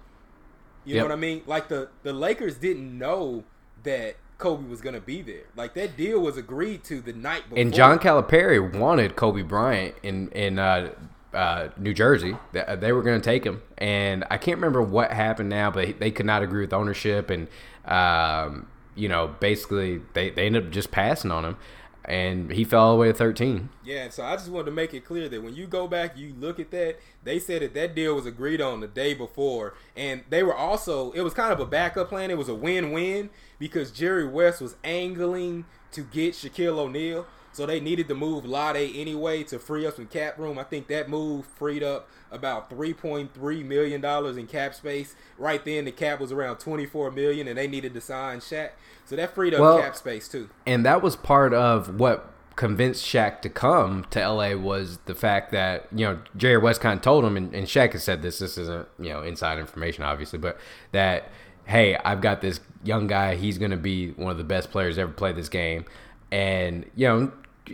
You 0.86 0.96
Yep. 0.96 1.02
know 1.02 1.06
what 1.08 1.14
I 1.14 1.20
mean? 1.20 1.42
Like 1.48 1.68
the 1.68 1.90
the 2.04 2.14
Lakers 2.14 2.56
didn't 2.58 2.96
know 2.98 3.44
that 3.84 4.18
Kobe 4.38 4.68
was 4.70 4.82
gonna 4.82 5.00
be 5.02 5.24
there. 5.24 5.46
Like 5.56 5.74
that 5.74 5.98
deal 5.98 6.20
was 6.20 6.38
agreed 6.38 6.84
to 6.86 7.02
the 7.02 7.14
night 7.14 7.44
before. 7.50 7.58
And 7.60 7.74
John 7.74 7.98
Calipari 7.98 8.60
wanted 8.78 9.16
Kobe 9.16 9.42
Bryant 9.42 9.96
in 10.04 10.30
in 10.30 10.60
uh, 10.60 10.92
uh, 11.36 11.70
New 11.78 11.94
Jersey. 11.94 12.38
They, 12.54 12.64
they 12.80 12.92
were 12.94 13.04
going 13.04 13.20
to 13.20 13.26
take 13.26 13.44
him, 13.44 13.62
and 13.78 14.24
I 14.32 14.38
can't 14.38 14.58
remember 14.58 14.82
what 14.82 15.12
happened 15.12 15.50
now, 15.50 15.70
but 15.72 16.00
they 16.00 16.12
could 16.12 16.26
not 16.26 16.42
agree 16.44 16.62
with 16.62 16.74
ownership, 16.74 17.30
and 17.30 17.48
um, 17.86 18.68
you 18.96 19.10
know, 19.10 19.36
basically 19.40 20.02
they 20.14 20.30
they 20.32 20.46
ended 20.48 20.66
up 20.68 20.72
just 20.72 20.92
passing 20.92 21.32
on 21.32 21.46
him. 21.46 21.58
and 22.06 22.52
he 22.52 22.64
fell 22.64 22.82
all 22.84 22.94
the 22.94 23.00
way 23.00 23.08
to 23.08 23.14
13. 23.14 23.70
Yeah, 23.84 24.10
so 24.10 24.24
I 24.24 24.36
just 24.36 24.50
wanted 24.50 24.66
to 24.66 24.72
make 24.72 24.94
it 24.94 25.04
clear 25.06 25.28
that 25.28 25.42
when 25.44 25.56
you 25.56 25.66
go 25.68 25.88
back, 25.88 26.18
you 26.18 26.34
look 26.40 26.60
at 26.60 26.70
that. 26.72 26.98
They 27.24 27.40
said 27.40 27.62
that 27.64 27.74
that 27.74 27.96
deal 27.96 28.16
was 28.16 28.26
agreed 28.28 28.62
on 28.62 28.80
the 28.80 28.88
day 28.88 29.14
before, 29.16 29.74
and 29.96 30.24
they 30.30 30.44
were 30.44 30.56
also 30.56 31.12
it 31.14 31.22
was 31.22 31.34
kind 31.34 31.52
of 31.52 31.60
a 31.60 31.66
backup 31.66 32.10
plan. 32.10 32.30
It 32.32 32.38
was 32.38 32.50
a 32.50 32.56
win-win 32.56 33.30
because 33.60 33.92
Jerry 33.92 34.28
West 34.28 34.62
was 34.62 34.76
angling 34.84 35.66
to 35.94 36.02
get 36.04 36.34
Shaquille 36.34 36.78
O'Neal. 36.78 37.26
So 37.56 37.66
they 37.66 37.80
needed 37.80 38.10
to 38.10 38.16
move 38.16 38.46
Lade 38.46 38.92
anyway 38.98 39.44
to 39.44 39.60
free 39.60 39.88
up 39.88 39.96
some 39.96 40.08
cap 40.08 40.38
room. 40.38 40.60
I 40.60 40.64
think 40.64 40.88
that 40.88 41.08
move 41.08 41.46
freed 41.46 41.84
up 41.84 42.10
about 42.30 42.70
three 42.70 42.94
point 42.94 43.34
three 43.34 43.64
million 43.64 44.02
dollars 44.02 44.36
in 44.36 44.46
cap 44.46 44.76
space. 44.76 45.16
Right 45.38 45.64
then, 45.64 45.86
the 45.86 45.94
cap 45.94 46.20
was 46.20 46.34
around 46.34 46.58
twenty 46.58 46.86
four 46.86 47.10
million, 47.12 47.48
and 47.48 47.58
they 47.58 47.68
needed 47.68 47.94
to 47.94 48.02
sign 48.02 48.40
Shaq. 48.40 48.72
So 49.06 49.16
that 49.16 49.34
freed 49.34 49.54
up 49.54 49.62
well, 49.62 49.80
cap 49.80 49.96
space 49.96 50.28
too. 50.28 50.50
And 50.66 50.86
that 50.86 51.02
was 51.02 51.16
part 51.16 51.54
of 51.54 51.98
what 51.98 52.30
convinced 52.58 53.06
Shaq 53.06 53.42
to 53.44 53.50
come 53.50 54.06
to 54.10 54.28
LA 54.28 54.56
was 54.56 54.98
the 55.06 55.16
fact 55.16 55.54
that 55.54 55.88
you 55.94 56.06
know 56.06 56.20
Jerry 56.36 56.58
West 56.58 56.82
kind 56.82 56.98
of 56.98 57.04
told 57.04 57.24
him, 57.24 57.38
and, 57.38 57.56
and 57.56 57.68
Shaq 57.68 57.94
has 57.94 58.04
said 58.04 58.22
this. 58.22 58.40
This 58.40 58.58
isn't 58.58 58.90
you 59.00 59.12
know 59.12 59.22
inside 59.22 59.60
information, 59.60 60.04
obviously, 60.04 60.40
but 60.40 60.60
that 60.92 61.30
hey, 61.64 61.96
I've 62.04 62.20
got 62.20 62.42
this 62.42 62.60
young 62.84 63.08
guy. 63.08 63.36
He's 63.36 63.58
going 63.58 63.72
to 63.72 63.78
be 63.78 64.12
one 64.12 64.30
of 64.32 64.38
the 64.38 64.44
best 64.44 64.72
players 64.72 64.98
ever 64.98 65.14
played 65.14 65.38
this 65.38 65.50
game. 65.50 65.86
And, 66.32 66.90
you 66.96 67.08
know, 67.08 67.32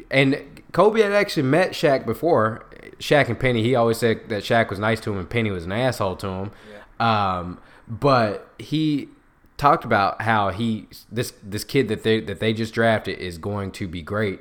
and 0.09 0.61
Kobe 0.71 1.01
had 1.01 1.11
actually 1.11 1.43
met 1.43 1.71
Shaq 1.71 2.05
before. 2.05 2.65
Shaq 2.99 3.27
and 3.27 3.39
Penny, 3.39 3.63
he 3.63 3.75
always 3.75 3.97
said 3.97 4.29
that 4.29 4.43
Shaq 4.43 4.69
was 4.69 4.79
nice 4.79 4.99
to 5.01 5.11
him 5.11 5.17
and 5.17 5.29
Penny 5.29 5.51
was 5.51 5.65
an 5.65 5.71
asshole 5.71 6.15
to 6.17 6.27
him. 6.27 6.51
Yeah. 6.99 7.39
Um, 7.39 7.59
but 7.87 8.47
he 8.57 9.09
talked 9.57 9.85
about 9.85 10.21
how 10.21 10.49
he 10.49 10.87
this 11.11 11.33
this 11.43 11.63
kid 11.63 11.87
that 11.87 12.03
they 12.03 12.19
that 12.21 12.39
they 12.39 12.53
just 12.53 12.73
drafted 12.73 13.19
is 13.19 13.37
going 13.37 13.71
to 13.71 13.87
be 13.87 14.01
great. 14.01 14.39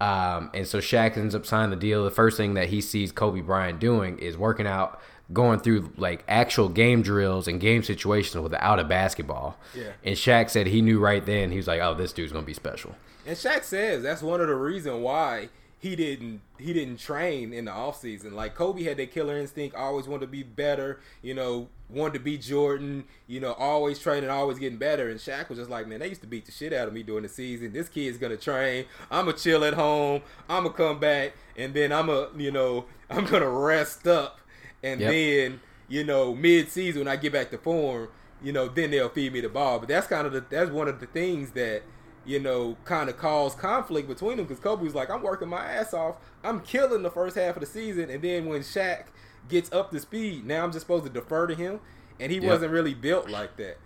Um, 0.00 0.50
and 0.52 0.66
so 0.66 0.78
Shaq 0.78 1.16
ends 1.16 1.34
up 1.34 1.46
signing 1.46 1.70
the 1.70 1.76
deal. 1.76 2.04
The 2.04 2.10
first 2.10 2.36
thing 2.36 2.54
that 2.54 2.68
he 2.68 2.80
sees 2.80 3.12
Kobe 3.12 3.40
Bryant 3.40 3.78
doing 3.78 4.18
is 4.18 4.36
working 4.36 4.66
out, 4.66 5.00
going 5.32 5.60
through 5.60 5.92
like 5.96 6.24
actual 6.26 6.68
game 6.68 7.02
drills 7.02 7.46
and 7.46 7.60
game 7.60 7.82
situations 7.82 8.42
without 8.42 8.80
a 8.80 8.84
basketball. 8.84 9.58
Yeah. 9.74 9.92
And 10.02 10.16
Shaq 10.16 10.50
said 10.50 10.66
he 10.66 10.82
knew 10.82 10.98
right 10.98 11.24
then. 11.24 11.50
He 11.50 11.56
was 11.56 11.66
like, 11.66 11.80
"Oh, 11.80 11.94
this 11.94 12.12
dude's 12.12 12.32
gonna 12.32 12.46
be 12.46 12.54
special." 12.54 12.94
And 13.26 13.36
Shaq 13.36 13.64
says 13.64 14.02
that's 14.02 14.22
one 14.22 14.40
of 14.40 14.48
the 14.48 14.54
reasons 14.54 15.02
why 15.02 15.48
he 15.82 15.96
didn't 15.96 16.40
he 16.58 16.72
didn't 16.72 16.98
train 16.98 17.52
in 17.52 17.64
the 17.64 17.72
off 17.72 18.00
season. 18.00 18.36
Like 18.36 18.54
Kobe 18.54 18.84
had 18.84 18.98
that 18.98 19.10
killer 19.10 19.36
instinct, 19.36 19.74
always 19.74 20.06
wanted 20.06 20.26
to 20.26 20.26
be 20.28 20.44
better, 20.44 21.00
you 21.22 21.34
know, 21.34 21.68
wanted 21.88 22.14
to 22.14 22.20
be 22.20 22.38
Jordan, 22.38 23.02
you 23.26 23.40
know, 23.40 23.52
always 23.54 23.98
training, 23.98 24.30
always 24.30 24.60
getting 24.60 24.78
better. 24.78 25.08
And 25.10 25.18
Shaq 25.18 25.48
was 25.48 25.58
just 25.58 25.70
like, 25.70 25.88
man, 25.88 25.98
they 25.98 26.08
used 26.08 26.20
to 26.20 26.28
beat 26.28 26.46
the 26.46 26.52
shit 26.52 26.72
out 26.72 26.86
of 26.86 26.94
me 26.94 27.02
during 27.02 27.24
the 27.24 27.28
season. 27.28 27.72
This 27.72 27.88
kid's 27.88 28.16
gonna 28.16 28.36
train. 28.36 28.84
I'ma 29.10 29.32
chill 29.32 29.64
at 29.64 29.74
home. 29.74 30.22
I'ma 30.48 30.68
come 30.68 31.00
back, 31.00 31.32
and 31.56 31.74
then 31.74 31.90
I'ma, 31.92 32.26
you 32.36 32.52
know, 32.52 32.84
I'm 33.10 33.24
gonna 33.24 33.50
rest 33.50 34.06
up, 34.06 34.40
and 34.84 35.00
yep. 35.00 35.10
then, 35.10 35.60
you 35.88 36.04
know, 36.04 36.32
mid 36.32 36.70
season 36.70 37.00
when 37.00 37.08
I 37.08 37.16
get 37.16 37.32
back 37.32 37.50
to 37.50 37.58
form, 37.58 38.08
you 38.40 38.52
know, 38.52 38.68
then 38.68 38.92
they'll 38.92 39.08
feed 39.08 39.32
me 39.32 39.40
the 39.40 39.48
ball. 39.48 39.80
But 39.80 39.88
that's 39.88 40.06
kind 40.06 40.28
of 40.28 40.32
the 40.32 40.44
that's 40.48 40.70
one 40.70 40.86
of 40.86 41.00
the 41.00 41.06
things 41.06 41.50
that 41.52 41.82
you 42.24 42.38
know, 42.38 42.76
kind 42.84 43.08
of 43.08 43.16
cause 43.16 43.54
conflict 43.54 44.08
between 44.08 44.36
them 44.36 44.46
because 44.46 44.62
Kobe 44.62 44.84
was 44.84 44.94
like, 44.94 45.10
I'm 45.10 45.22
working 45.22 45.48
my 45.48 45.64
ass 45.64 45.92
off. 45.92 46.16
I'm 46.44 46.60
killing 46.60 47.02
the 47.02 47.10
first 47.10 47.36
half 47.36 47.56
of 47.56 47.60
the 47.60 47.66
season. 47.66 48.10
And 48.10 48.22
then 48.22 48.46
when 48.46 48.60
Shaq 48.60 49.06
gets 49.48 49.72
up 49.72 49.90
to 49.90 50.00
speed, 50.00 50.46
now 50.46 50.64
I'm 50.64 50.72
just 50.72 50.86
supposed 50.86 51.04
to 51.04 51.10
defer 51.10 51.46
to 51.46 51.54
him. 51.54 51.80
And 52.20 52.30
he 52.30 52.38
yep. 52.38 52.46
wasn't 52.46 52.72
really 52.72 52.94
built 52.94 53.28
like 53.28 53.56
that. 53.56 53.78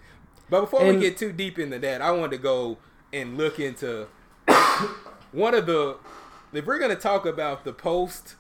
But 0.51 0.63
before 0.63 0.83
and, 0.83 0.97
we 0.97 1.03
get 1.03 1.17
too 1.17 1.33
deep 1.33 1.59
into 1.59 1.79
that, 1.79 2.03
I 2.03 2.11
wanted 2.11 2.33
to 2.33 2.43
go 2.43 2.79
and 3.13 3.37
look 3.37 3.59
into 3.59 4.07
one 5.33 5.55
of 5.55 5.67
the. 5.67 5.97
If 6.53 6.67
we're 6.67 6.79
going 6.79 6.95
to 6.95 7.01
talk 7.01 7.27
about 7.27 7.65
the 7.65 7.73
post 7.73 8.37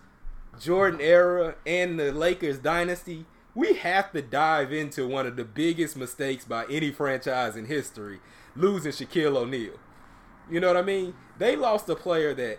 Jordan 0.61 1.01
era 1.01 1.57
and 1.66 1.99
the 1.99 2.12
Lakers 2.12 2.59
dynasty, 2.59 3.26
we 3.55 3.74
have 3.74 4.12
to 4.12 4.22
dive 4.22 4.72
into 4.72 5.07
one 5.07 5.26
of 5.26 5.36
the 5.36 5.44
biggest 5.44 5.97
mistakes 5.97 6.44
by 6.44 6.66
any 6.70 6.90
franchise 6.90 7.57
in 7.57 7.66
history 7.66 8.20
losing 8.57 8.92
Shaquille 8.92 9.36
O'Neal. 9.36 9.74
You 10.51 10.61
know 10.61 10.68
what 10.68 10.76
I 10.76 10.82
mean? 10.82 11.14
They 11.38 11.57
lost 11.57 11.88
a 11.88 11.97
player 11.97 12.34
that 12.34 12.59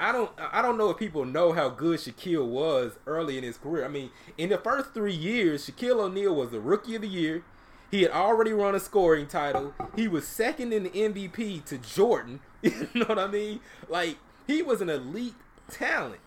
I 0.00 0.10
don't 0.10 0.30
I 0.36 0.62
don't 0.62 0.76
know 0.76 0.90
if 0.90 0.96
people 0.96 1.24
know 1.24 1.52
how 1.52 1.68
good 1.68 2.00
Shaquille 2.00 2.46
was 2.46 2.98
early 3.06 3.38
in 3.38 3.44
his 3.44 3.56
career. 3.56 3.84
I 3.84 3.88
mean, 3.88 4.10
in 4.36 4.48
the 4.48 4.58
first 4.58 4.94
three 4.94 5.14
years, 5.14 5.68
Shaquille 5.68 6.00
O'Neal 6.00 6.34
was 6.34 6.50
the 6.50 6.60
rookie 6.60 6.96
of 6.96 7.02
the 7.02 7.08
year. 7.08 7.44
He 7.90 8.02
had 8.02 8.10
already 8.10 8.52
run 8.52 8.74
a 8.74 8.80
scoring 8.80 9.26
title. 9.26 9.74
He 9.94 10.08
was 10.08 10.26
second 10.26 10.72
in 10.72 10.84
the 10.84 10.90
MVP 10.90 11.64
to 11.66 11.78
Jordan. 11.78 12.40
You 12.62 12.88
know 12.94 13.06
what 13.06 13.18
I 13.18 13.26
mean? 13.26 13.60
Like 13.88 14.18
he 14.46 14.62
was 14.62 14.80
an 14.80 14.88
elite 14.88 15.34
talent. 15.68 16.20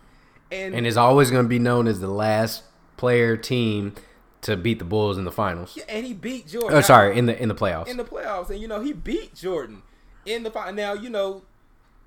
And 0.50 0.74
and 0.74 0.86
is 0.86 0.96
always 0.96 1.30
going 1.30 1.44
to 1.44 1.48
be 1.48 1.58
known 1.58 1.86
as 1.86 2.00
the 2.00 2.08
last 2.08 2.62
player 2.96 3.36
team 3.36 3.94
to 4.42 4.56
beat 4.56 4.78
the 4.78 4.84
Bulls 4.84 5.18
in 5.18 5.24
the 5.24 5.32
finals. 5.32 5.76
Yeah, 5.76 5.84
and 5.88 6.06
he 6.06 6.14
beat 6.14 6.46
Jordan. 6.46 6.78
Oh, 6.78 6.80
sorry, 6.80 7.18
in 7.18 7.26
the 7.26 7.40
in 7.40 7.48
the 7.48 7.54
playoffs. 7.54 7.88
In 7.88 7.96
the 7.96 8.04
playoffs, 8.04 8.50
and 8.50 8.60
you 8.60 8.68
know 8.68 8.80
he 8.80 8.92
beat 8.92 9.34
Jordan 9.34 9.82
in 10.26 10.42
the 10.42 10.50
final. 10.50 10.74
Now 10.74 10.92
you 10.92 11.10
know 11.10 11.42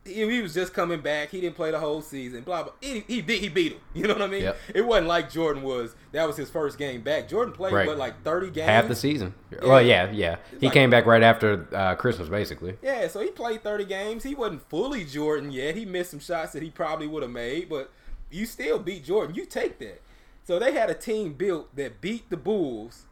he, 0.05 0.30
he, 0.30 0.41
was 0.41 0.53
just 0.53 0.74
coming 0.74 1.01
back. 1.01 1.30
He 1.30 1.41
didn't 1.41 1.55
play 1.55 1.72
the 1.72 1.80
whole 1.80 2.01
season. 2.01 2.41
Blah 2.41 2.63
blah. 2.63 2.72
He 2.82 3.01
he, 3.07 3.22
he 3.22 3.49
beat 3.49 3.74
him. 3.74 3.82
You 3.93 4.07
know 4.07 4.13
what 4.13 4.22
I 4.22 4.28
mean? 4.28 4.43
Yep. 4.43 4.57
It 4.76 4.82
wasn't 4.86 5.07
like 5.07 5.32
Jordan 5.32 5.63
was. 5.63 5.95
That 6.11 6.26
was 6.26 6.38
his 6.38 6.49
first 6.49 6.78
game 6.78 7.01
back. 7.01 7.28
Jordan 7.28 7.53
played 7.53 7.74
right. 7.74 7.88
what 7.88 7.97
like 7.97 8.24
thirty 8.24 8.49
games, 8.49 8.67
half 8.70 8.88
the 8.88 8.95
season. 8.95 9.34
Yeah. 9.51 9.59
Well, 9.63 9.82
yeah, 9.82 10.11
yeah. 10.11 10.38
He 10.59 10.67
like, 10.67 10.74
came 10.74 10.89
back 10.89 11.05
right 11.05 11.24
after 11.24 11.67
uh, 11.76 11.95
Christmas, 11.95 12.30
basically. 12.30 12.78
Yeah, 12.82 13.07
so 13.07 13.20
he 13.20 13.30
played 13.30 13.63
thirty 13.63 13.86
games. 13.86 14.24
He 14.24 14.36
wasn't 14.36 14.67
fully 14.70 15.05
Jordan 15.05 15.51
yet. 15.51 15.76
He 15.76 15.86
missed 15.86 16.11
some 16.11 16.20
shots 16.20 16.53
that 16.53 16.63
he 16.63 16.70
probably 16.70 17.07
would 17.07 17.24
have 17.24 17.32
made, 17.32 17.70
but 17.70 17.91
you 18.32 18.45
still 18.45 18.80
beat 18.80 19.03
Jordan. 19.05 19.36
You 19.36 19.45
take 19.45 19.80
that. 19.80 20.01
So 20.43 20.57
they 20.57 20.72
had 20.72 20.89
a 20.89 20.95
team 20.95 21.34
built 21.34 21.76
that 21.76 22.01
beat 22.01 22.30
the 22.30 22.38
Bulls 22.38 23.05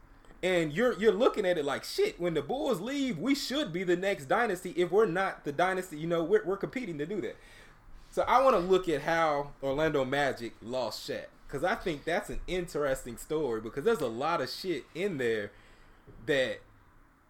and 0.44 0.72
you're 0.72 0.94
you're 1.00 1.14
looking 1.14 1.46
at 1.46 1.58
it 1.58 1.66
like 1.66 1.84
shit. 1.84 2.20
When 2.20 2.34
the 2.34 2.42
Bulls 2.42 2.80
leave, 2.80 3.18
we 3.18 3.36
should 3.36 3.74
be 3.74 3.84
the 3.84 3.96
next 3.96 4.26
dynasty. 4.26 4.72
If 4.76 4.92
we're 4.92 5.06
not 5.06 5.44
the 5.44 5.52
dynasty, 5.52 5.98
you 5.98 6.08
know, 6.08 6.24
we're, 6.24 6.44
we're 6.46 6.58
competing 6.58 6.98
to 7.00 7.06
do 7.06 7.22
that. 7.22 7.36
So 8.10 8.24
I 8.24 8.42
want 8.42 8.56
to 8.56 8.60
look 8.60 8.88
at 8.88 9.02
how 9.02 9.52
Orlando 9.62 10.06
Magic 10.06 10.54
lost 10.62 11.08
Shaq 11.08 11.26
because 11.48 11.64
I 11.64 11.76
think 11.76 12.04
that's 12.04 12.30
an 12.30 12.40
interesting 12.48 13.18
story 13.18 13.62
because 13.62 13.84
there's 13.84 14.02
a 14.02 14.08
lot 14.08 14.42
of 14.42 14.50
shit 14.50 14.86
in 14.96 15.18
there 15.18 15.52
that 16.26 16.60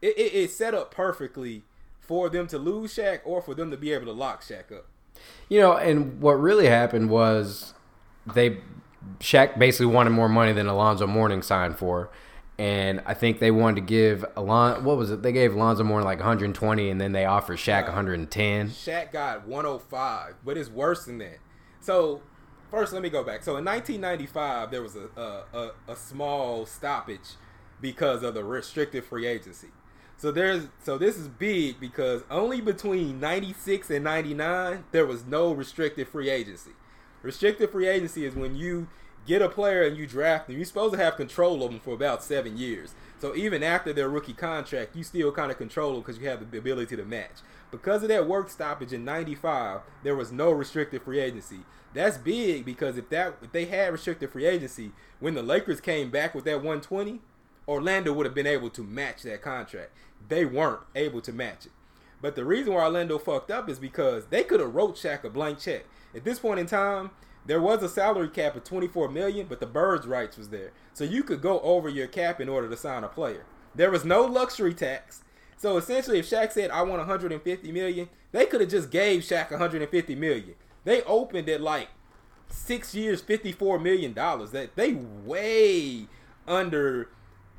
it, 0.01 0.17
it, 0.17 0.33
it 0.33 0.51
set 0.51 0.73
up 0.73 0.91
perfectly 0.93 1.63
for 1.99 2.29
them 2.29 2.47
to 2.47 2.57
lose 2.57 2.95
Shaq 2.95 3.21
or 3.25 3.41
for 3.41 3.53
them 3.53 3.71
to 3.71 3.77
be 3.77 3.91
able 3.91 4.05
to 4.05 4.11
lock 4.11 4.43
Shaq 4.43 4.71
up. 4.71 4.85
You 5.49 5.59
know, 5.59 5.75
and 5.75 6.21
what 6.21 6.33
really 6.33 6.67
happened 6.67 7.09
was 7.09 7.73
they 8.25 8.59
Shaq 9.19 9.57
basically 9.57 9.87
wanted 9.87 10.11
more 10.11 10.29
money 10.29 10.53
than 10.53 10.67
Alonzo 10.67 11.07
Mourning 11.07 11.41
signed 11.41 11.77
for 11.77 12.09
and 12.59 13.01
I 13.05 13.13
think 13.13 13.39
they 13.39 13.51
wanted 13.51 13.75
to 13.75 13.81
give 13.81 14.25
Alon. 14.35 14.83
What 14.83 14.97
was 14.97 15.11
it? 15.11 15.21
They 15.21 15.31
gave 15.31 15.53
Alonzo 15.53 15.83
more 15.83 16.01
like 16.01 16.19
120, 16.19 16.89
and 16.89 16.99
then 16.99 17.11
they 17.11 17.25
offered 17.25 17.57
Shaq 17.57 17.83
110. 17.83 18.69
Shaq 18.69 19.11
got 19.11 19.47
105, 19.47 20.35
but 20.43 20.57
it's 20.57 20.69
worse 20.69 21.05
than 21.05 21.19
that. 21.19 21.37
So 21.79 22.21
first, 22.71 22.93
let 22.93 23.01
me 23.01 23.09
go 23.09 23.23
back. 23.23 23.43
So 23.43 23.57
in 23.57 23.65
1995, 23.65 24.71
there 24.71 24.81
was 24.81 24.95
a 24.95 25.07
a, 25.15 25.57
a, 25.57 25.71
a 25.89 25.95
small 25.95 26.65
stoppage 26.65 27.35
because 27.79 28.23
of 28.23 28.33
the 28.33 28.43
restricted 28.43 29.05
free 29.05 29.27
agency. 29.27 29.69
So 30.17 30.31
there's 30.31 30.67
so 30.83 30.97
this 30.97 31.15
is 31.15 31.27
big 31.27 31.79
because 31.79 32.23
only 32.31 32.59
between 32.59 33.19
96 33.19 33.91
and 33.91 34.03
99 34.03 34.85
there 34.91 35.05
was 35.05 35.25
no 35.25 35.51
restricted 35.51 36.07
free 36.07 36.29
agency. 36.29 36.71
Restricted 37.21 37.71
free 37.71 37.87
agency 37.87 38.25
is 38.25 38.33
when 38.35 38.55
you 38.55 38.87
get 39.27 39.41
a 39.41 39.49
player 39.49 39.83
and 39.83 39.97
you 39.97 40.07
draft 40.07 40.47
them, 40.47 40.55
you're 40.55 40.65
supposed 40.65 40.93
to 40.93 40.99
have 40.99 41.17
control 41.17 41.63
of 41.63 41.69
them 41.69 41.79
for 41.79 41.93
about 41.93 42.23
seven 42.23 42.57
years. 42.57 42.95
So 43.19 43.35
even 43.35 43.61
after 43.61 43.93
their 43.93 44.09
rookie 44.09 44.33
contract, 44.33 44.95
you 44.95 45.03
still 45.03 45.31
kind 45.31 45.51
of 45.51 45.57
control 45.57 45.93
them 45.93 46.01
because 46.01 46.17
you 46.17 46.27
have 46.27 46.49
the 46.49 46.57
ability 46.57 46.95
to 46.95 47.05
match. 47.05 47.41
Because 47.69 48.01
of 48.01 48.09
that 48.09 48.27
work 48.27 48.49
stoppage 48.49 48.93
in 48.93 49.03
'95, 49.03 49.81
there 50.03 50.15
was 50.15 50.31
no 50.31 50.51
restricted 50.51 51.01
free 51.03 51.19
agency. 51.19 51.59
That's 51.93 52.17
big 52.17 52.63
because 52.63 52.97
if 52.97 53.09
that 53.09 53.35
if 53.41 53.51
they 53.51 53.65
had 53.65 53.91
restricted 53.91 54.31
free 54.31 54.45
agency, 54.45 54.91
when 55.19 55.33
the 55.33 55.43
Lakers 55.43 55.81
came 55.81 56.09
back 56.09 56.33
with 56.33 56.45
that 56.45 56.57
120, 56.57 57.19
Orlando 57.67 58.13
would 58.13 58.25
have 58.25 58.35
been 58.35 58.47
able 58.47 58.69
to 58.69 58.83
match 58.83 59.23
that 59.23 59.41
contract. 59.41 59.91
They 60.29 60.45
weren't 60.45 60.81
able 60.95 61.21
to 61.21 61.33
match 61.33 61.65
it. 61.65 61.71
But 62.21 62.35
the 62.35 62.45
reason 62.45 62.73
why 62.73 62.83
Orlando 62.83 63.17
fucked 63.17 63.51
up 63.51 63.69
is 63.69 63.79
because 63.79 64.27
they 64.27 64.43
could 64.43 64.59
have 64.59 64.73
wrote 64.73 64.95
Shaq 64.95 65.23
a 65.23 65.29
blank 65.29 65.59
check. 65.59 65.85
At 66.15 66.23
this 66.23 66.39
point 66.39 66.59
in 66.59 66.65
time, 66.65 67.11
there 67.47 67.61
was 67.61 67.81
a 67.81 67.89
salary 67.89 68.29
cap 68.29 68.55
of 68.55 68.63
24 68.63 69.09
million, 69.09 69.47
but 69.47 69.59
the 69.59 69.65
birds 69.65 70.05
rights 70.05 70.37
was 70.37 70.49
there. 70.49 70.71
So 70.93 71.03
you 71.03 71.23
could 71.23 71.41
go 71.41 71.59
over 71.61 71.89
your 71.89 72.07
cap 72.07 72.39
in 72.39 72.49
order 72.49 72.69
to 72.69 72.77
sign 72.77 73.03
a 73.03 73.07
player. 73.07 73.45
There 73.73 73.89
was 73.89 74.05
no 74.05 74.25
luxury 74.25 74.73
tax. 74.73 75.23
So 75.55 75.77
essentially 75.77 76.19
if 76.19 76.29
Shaq 76.29 76.51
said 76.51 76.69
I 76.69 76.81
want 76.81 76.99
150 76.99 77.71
million, 77.71 78.09
they 78.31 78.45
could 78.45 78.61
have 78.61 78.69
just 78.69 78.91
gave 78.91 79.21
Shaq 79.21 79.49
150 79.49 80.15
million. 80.15 80.55
They 80.83 81.01
opened 81.03 81.49
at 81.49 81.61
like 81.61 81.89
6 82.49 82.93
years 82.93 83.21
54 83.21 83.79
million 83.79 84.13
dollars. 84.13 84.51
That 84.51 84.75
they 84.75 84.93
way 84.93 86.07
under 86.47 87.09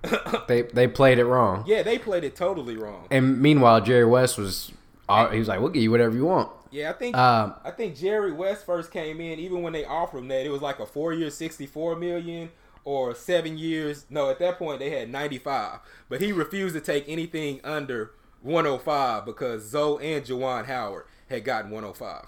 they 0.49 0.63
they 0.63 0.87
played 0.87 1.19
it 1.19 1.25
wrong. 1.25 1.65
Yeah, 1.67 1.83
they 1.83 1.99
played 1.99 2.25
it 2.25 2.37
totally 2.37 2.77
wrong. 2.77 3.09
And 3.11 3.41
meanwhile, 3.41 3.81
Jerry 3.81 4.05
West 4.05 4.39
was 4.39 4.73
uh, 5.09 5.29
he 5.31 5.39
was 5.39 5.49
like, 5.49 5.61
"We'll 5.61 5.71
give 5.71 5.83
you 5.83 5.91
whatever 5.91 6.15
you 6.15 6.25
want." 6.25 6.51
Yeah, 6.71 6.91
I 6.91 6.93
think 6.93 7.17
Um, 7.17 7.55
I 7.65 7.71
think 7.71 7.97
Jerry 7.97 8.33
West 8.33 8.67
first 8.67 8.91
came 8.91 9.21
in. 9.21 9.39
Even 9.39 9.63
when 9.63 9.73
they 9.73 9.85
offered 9.85 10.19
him 10.19 10.29
that, 10.29 10.45
it 10.47 10.51
was 10.51 10.63
like 10.63 10.79
a 10.81 10.87
four 10.87 11.13
year, 11.13 11.31
sixty 11.31 11.67
four 11.67 11.97
million, 11.97 12.51
or 12.85 13.15
seven 13.15 13.57
years. 13.59 14.05
No, 14.11 14.31
at 14.31 14.39
that 14.41 14.59
point 14.59 14.79
they 14.79 14.91
had 14.91 15.11
ninety 15.11 15.39
five, 15.39 15.81
but 16.09 16.21
he 16.21 16.33
refused 16.33 16.75
to 16.75 16.81
take 16.81 17.09
anything 17.09 17.61
under 17.65 18.13
one 18.43 18.65
hundred 18.65 18.81
five 18.81 19.25
because 19.25 19.63
Zo 19.65 19.99
and 19.99 20.25
Juwan 20.25 20.67
Howard 20.67 21.07
had 21.29 21.45
gotten 21.45 21.71
one 21.71 21.83
hundred 21.85 21.97
five. 21.97 22.27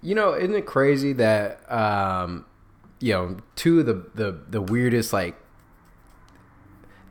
You 0.00 0.14
know, 0.14 0.34
isn't 0.34 0.54
it 0.54 0.66
crazy 0.66 1.12
that 1.14 1.70
um, 1.70 2.44
you 3.00 3.12
know 3.12 3.36
two 3.56 3.80
of 3.80 3.86
the 3.86 4.06
the 4.14 4.38
the 4.50 4.60
weirdest 4.60 5.12
like 5.12 5.36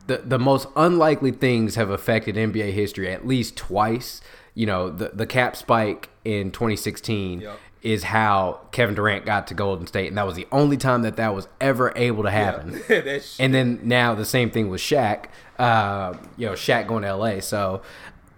the 0.06 0.18
the 0.18 0.38
most 0.38 0.68
unlikely 0.76 1.30
things 1.30 1.76
have 1.76 1.90
affected 1.90 2.36
NBA 2.36 2.72
history 2.72 3.10
at 3.10 3.26
least 3.26 3.56
twice. 3.56 4.20
You 4.54 4.66
know, 4.66 4.90
the 4.90 5.10
the 5.14 5.26
cap 5.26 5.56
spike 5.56 6.10
in 6.24 6.50
2016 6.50 7.40
Yep. 7.40 7.58
is 7.82 8.04
how 8.04 8.60
Kevin 8.70 8.94
Durant 8.94 9.24
got 9.24 9.46
to 9.48 9.54
Golden 9.54 9.86
State, 9.86 10.08
and 10.08 10.16
that 10.18 10.26
was 10.26 10.36
the 10.36 10.46
only 10.52 10.76
time 10.76 11.02
that 11.02 11.16
that 11.16 11.34
was 11.34 11.48
ever 11.60 11.92
able 11.96 12.22
to 12.24 12.30
happen. 12.30 12.82
That's 12.88 13.40
And 13.40 13.54
then 13.54 13.80
now 13.82 14.14
the 14.14 14.24
same 14.26 14.50
thing 14.50 14.68
with 14.68 14.80
Shaq. 14.80 15.26
Uh, 15.58 16.14
you 16.36 16.46
know, 16.46 16.52
Shaq 16.52 16.86
going 16.86 17.02
to 17.02 17.14
LA. 17.14 17.40
So 17.40 17.82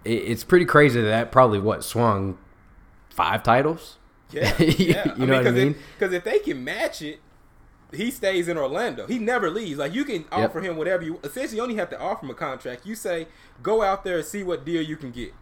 it, 0.05 0.11
it's 0.13 0.43
pretty 0.43 0.65
crazy 0.65 1.01
that 1.01 1.07
that 1.07 1.31
probably 1.31 1.59
what 1.59 1.83
swung 1.83 2.37
five 3.09 3.43
titles. 3.43 3.97
Yeah, 4.31 4.55
You- 4.61 4.85
yeah. 4.85 5.13
you 5.17 5.25
know 5.25 5.37
what 5.37 5.47
I 5.47 5.51
mean? 5.51 5.75
Because 5.97 6.13
if, 6.13 6.23
they 6.23 6.39
can 6.39 6.63
match 6.63 7.01
it, 7.01 7.19
he 7.93 8.09
stays 8.11 8.47
in 8.47 8.57
Orlando. 8.57 9.05
He 9.05 9.19
never 9.19 9.49
leaves. 9.49 9.77
Like 9.79 9.93
you 9.93 10.03
can 10.05 10.25
offer 10.31 10.59
him 10.61 10.75
whatever 10.77 11.03
you. 11.03 11.19
Essentially, 11.23 11.57
you 11.57 11.63
only 11.63 11.75
have 11.75 11.89
to 11.91 11.99
offer 11.99 12.25
him 12.25 12.31
a 12.31 12.33
contract. 12.33 12.85
You 12.85 12.95
say, 12.95 13.27
go 13.61 13.83
out 13.83 14.03
there 14.03 14.17
and 14.17 14.25
see 14.25 14.43
what 14.43 14.65
deal 14.65 14.81
you 14.81 14.97
can 14.97 15.11
get, 15.11 15.33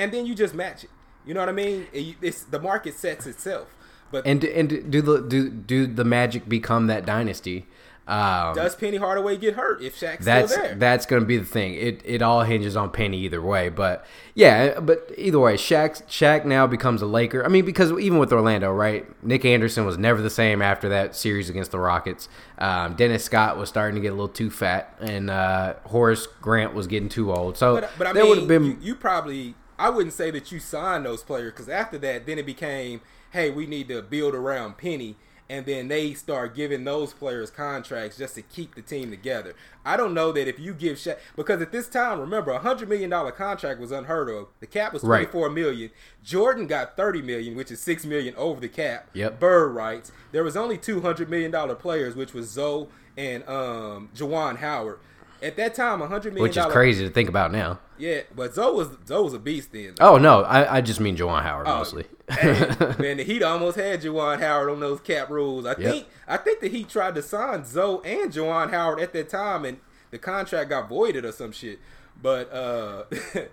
and 0.00 0.12
then 0.12 0.26
you 0.26 0.34
just 0.34 0.54
match 0.54 0.84
it. 0.84 0.90
You 1.26 1.34
know 1.34 1.40
what 1.40 1.48
I 1.48 1.52
mean? 1.52 1.86
It- 1.92 2.16
It's 2.22 2.42
the 2.44 2.58
market 2.60 2.94
sets 2.94 3.26
itself. 3.26 3.68
But 4.10 4.26
And 4.26 4.42
and 4.42 4.90
do 4.90 5.00
the 5.02 5.20
do 5.20 5.48
do 5.50 5.86
the 5.86 6.04
Magic 6.04 6.48
become 6.48 6.86
that 6.88 7.06
dynasty? 7.06 7.66
Um, 8.08 8.56
does 8.56 8.74
Penny 8.74 8.96
Hardaway 8.96 9.36
get 9.36 9.54
hurt 9.54 9.80
if 9.80 9.94
Shaq's 9.94 10.24
that's 10.24 10.50
still 10.50 10.64
there? 10.64 10.74
that's 10.74 11.06
going 11.06 11.22
to 11.22 11.26
be 11.26 11.36
the 11.36 11.44
thing. 11.44 11.74
It 11.74 12.00
it 12.04 12.22
all 12.22 12.42
hinges 12.42 12.76
on 12.76 12.90
Penny 12.90 13.18
either 13.18 13.40
way. 13.40 13.68
But 13.68 14.04
yeah, 14.34 14.80
but 14.80 15.12
either 15.16 15.38
way, 15.38 15.54
Shaq 15.54 16.02
Shaq 16.08 16.44
now 16.44 16.66
becomes 16.66 17.02
a 17.02 17.06
Laker. 17.06 17.44
I 17.44 17.48
mean, 17.48 17.64
because 17.64 17.92
even 17.92 18.18
with 18.18 18.32
Orlando, 18.32 18.72
right? 18.72 19.06
Nick 19.24 19.44
Anderson 19.44 19.86
was 19.86 19.96
never 19.96 20.20
the 20.22 20.30
same 20.30 20.60
after 20.60 20.88
that 20.88 21.14
series 21.14 21.48
against 21.48 21.70
the 21.70 21.78
Rockets. 21.78 22.28
Um, 22.58 22.94
Dennis 22.96 23.22
Scott 23.22 23.56
was 23.56 23.68
starting 23.68 23.94
to 23.94 24.00
get 24.00 24.08
a 24.08 24.16
little 24.16 24.26
too 24.28 24.50
fat, 24.50 24.92
and 25.00 25.30
uh, 25.30 25.74
Horace 25.84 26.26
Grant 26.40 26.74
was 26.74 26.88
getting 26.88 27.08
too 27.10 27.32
old. 27.32 27.56
So 27.56 27.76
But, 27.80 27.90
but 27.96 28.06
I 28.08 28.12
there 28.12 28.24
mean, 28.24 28.30
would 28.30 28.38
have 28.38 28.48
been 28.48 28.64
you, 28.64 28.78
you 28.80 28.94
probably. 28.96 29.54
I 29.80 29.88
wouldn't 29.90 30.12
say 30.12 30.30
that 30.30 30.52
you 30.52 30.60
signed 30.60 31.06
those 31.06 31.22
players 31.22 31.52
because 31.52 31.68
after 31.68 31.96
that, 31.98 32.26
then 32.26 32.38
it 32.38 32.46
became, 32.46 33.00
hey, 33.32 33.50
we 33.50 33.66
need 33.66 33.88
to 33.88 34.02
build 34.02 34.34
around 34.34 34.76
Penny, 34.76 35.16
and 35.48 35.64
then 35.66 35.88
they 35.88 36.12
start 36.14 36.54
giving 36.54 36.84
those 36.84 37.12
players 37.12 37.50
contracts 37.50 38.16
just 38.18 38.34
to 38.36 38.42
keep 38.42 38.74
the 38.74 38.82
team 38.82 39.10
together. 39.10 39.54
I 39.84 39.96
don't 39.96 40.14
know 40.14 40.32
that 40.32 40.46
if 40.46 40.58
you 40.60 40.74
give 40.74 40.98
Shaq 40.98 41.16
because 41.34 41.60
at 41.62 41.72
this 41.72 41.88
time, 41.88 42.20
remember, 42.20 42.50
a 42.52 42.58
hundred 42.58 42.88
million 42.88 43.10
dollar 43.10 43.32
contract 43.32 43.80
was 43.80 43.90
unheard 43.90 44.28
of. 44.28 44.48
The 44.60 44.66
cap 44.66 44.92
was 44.92 45.02
Right. 45.02 45.28
twenty 45.28 45.32
four 45.32 45.50
million. 45.50 45.90
Jordan 46.22 46.66
got 46.66 46.96
thirty 46.96 47.22
million, 47.22 47.56
which 47.56 47.70
is 47.72 47.80
six 47.80 48.04
million 48.04 48.34
over 48.36 48.60
the 48.60 48.68
cap. 48.68 49.08
Yep. 49.14 49.40
Bird 49.40 49.68
rights. 49.74 50.12
There 50.30 50.44
was 50.44 50.56
only 50.56 50.76
two 50.78 51.00
hundred 51.00 51.30
million 51.30 51.50
dollar 51.50 51.74
players, 51.74 52.14
which 52.14 52.32
was 52.34 52.48
Zo 52.50 52.88
and 53.16 53.42
um, 53.48 54.10
Juwan 54.14 54.58
Howard. 54.58 55.00
At 55.42 55.56
that 55.56 55.74
time, 55.74 56.02
a 56.02 56.06
hundred 56.06 56.34
million 56.34 56.42
which 56.42 56.56
is 56.56 56.66
crazy 56.66 57.04
to 57.06 57.10
think 57.10 57.28
about 57.28 57.50
now. 57.52 57.78
yeah, 57.98 58.20
but 58.34 58.54
Zo 58.54 58.72
was 58.74 58.88
Zo 59.06 59.22
was 59.24 59.32
a 59.34 59.38
beast 59.38 59.72
then. 59.72 59.94
though. 59.98 60.14
Oh 60.14 60.18
no, 60.18 60.42
I, 60.42 60.76
I 60.76 60.80
just 60.80 61.00
mean 61.00 61.16
Juwan 61.16 61.42
Howard 61.42 61.66
Oh, 61.68 61.78
mostly. 61.78 62.04
hey, 62.30 62.52
man, 62.98 63.16
the 63.16 63.24
Heat 63.24 63.42
almost 63.42 63.76
had 63.76 64.02
Juwan 64.02 64.40
Howard 64.40 64.70
on 64.70 64.80
those 64.80 65.00
cap 65.00 65.30
rules. 65.30 65.64
I 65.66 65.74
think 65.74 66.06
I 66.28 66.36
think 66.36 66.60
the 66.60 66.68
Heat 66.68 66.88
tried 66.88 67.14
to 67.14 67.22
sign 67.22 67.64
Zo 67.64 68.00
and 68.02 68.32
Juwan 68.32 68.70
Howard 68.70 69.00
at 69.00 69.12
that 69.14 69.28
time, 69.28 69.64
and 69.64 69.78
the 70.10 70.18
contract 70.18 70.70
got 70.70 70.88
voided 70.88 71.24
or 71.24 71.32
some 71.32 71.52
shit. 71.52 71.78
But 72.22 72.52
uh, 72.52 73.04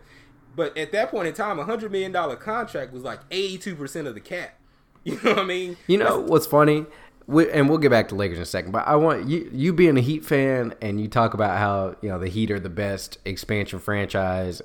but 0.56 0.78
at 0.78 0.92
that 0.92 1.10
point 1.12 1.28
in 1.28 1.34
time, 1.34 1.60
a 1.60 1.64
hundred 1.64 1.92
million 1.92 2.12
dollar 2.12 2.36
contract 2.36 2.92
was 2.94 3.04
like 3.04 3.20
eighty 3.32 3.58
two 3.58 3.76
percent 3.76 4.08
of 4.08 4.14
the 4.14 4.22
cap. 4.22 4.54
You 5.08 5.14
know 5.24 5.30
what 5.30 5.40
I 5.40 5.44
mean? 5.46 5.78
You 5.88 5.98
know 6.00 6.20
what's 6.20 6.46
funny? 6.48 6.86
We, 7.28 7.52
and 7.52 7.68
we'll 7.68 7.78
get 7.78 7.92
back 7.92 8.08
to 8.10 8.16
Lakers 8.16 8.38
in 8.38 8.44
a 8.44 8.46
second. 8.46 8.72
But 8.72 8.88
I 8.88 8.96
want 8.96 9.28
you, 9.28 9.50
you 9.54 9.74
being 9.74 9.98
a 9.98 10.02
Heat 10.02 10.24
fan, 10.24 10.74
and 10.82 11.00
you 11.02 11.08
talk 11.10 11.34
about 11.34 11.58
how 11.58 11.96
you 12.02 12.08
know 12.10 12.18
the 12.20 12.30
Heat 12.30 12.52
are 12.52 12.60
the 12.60 12.70
best 12.70 13.18
expansion 13.26 13.80
franchise. 13.80 14.62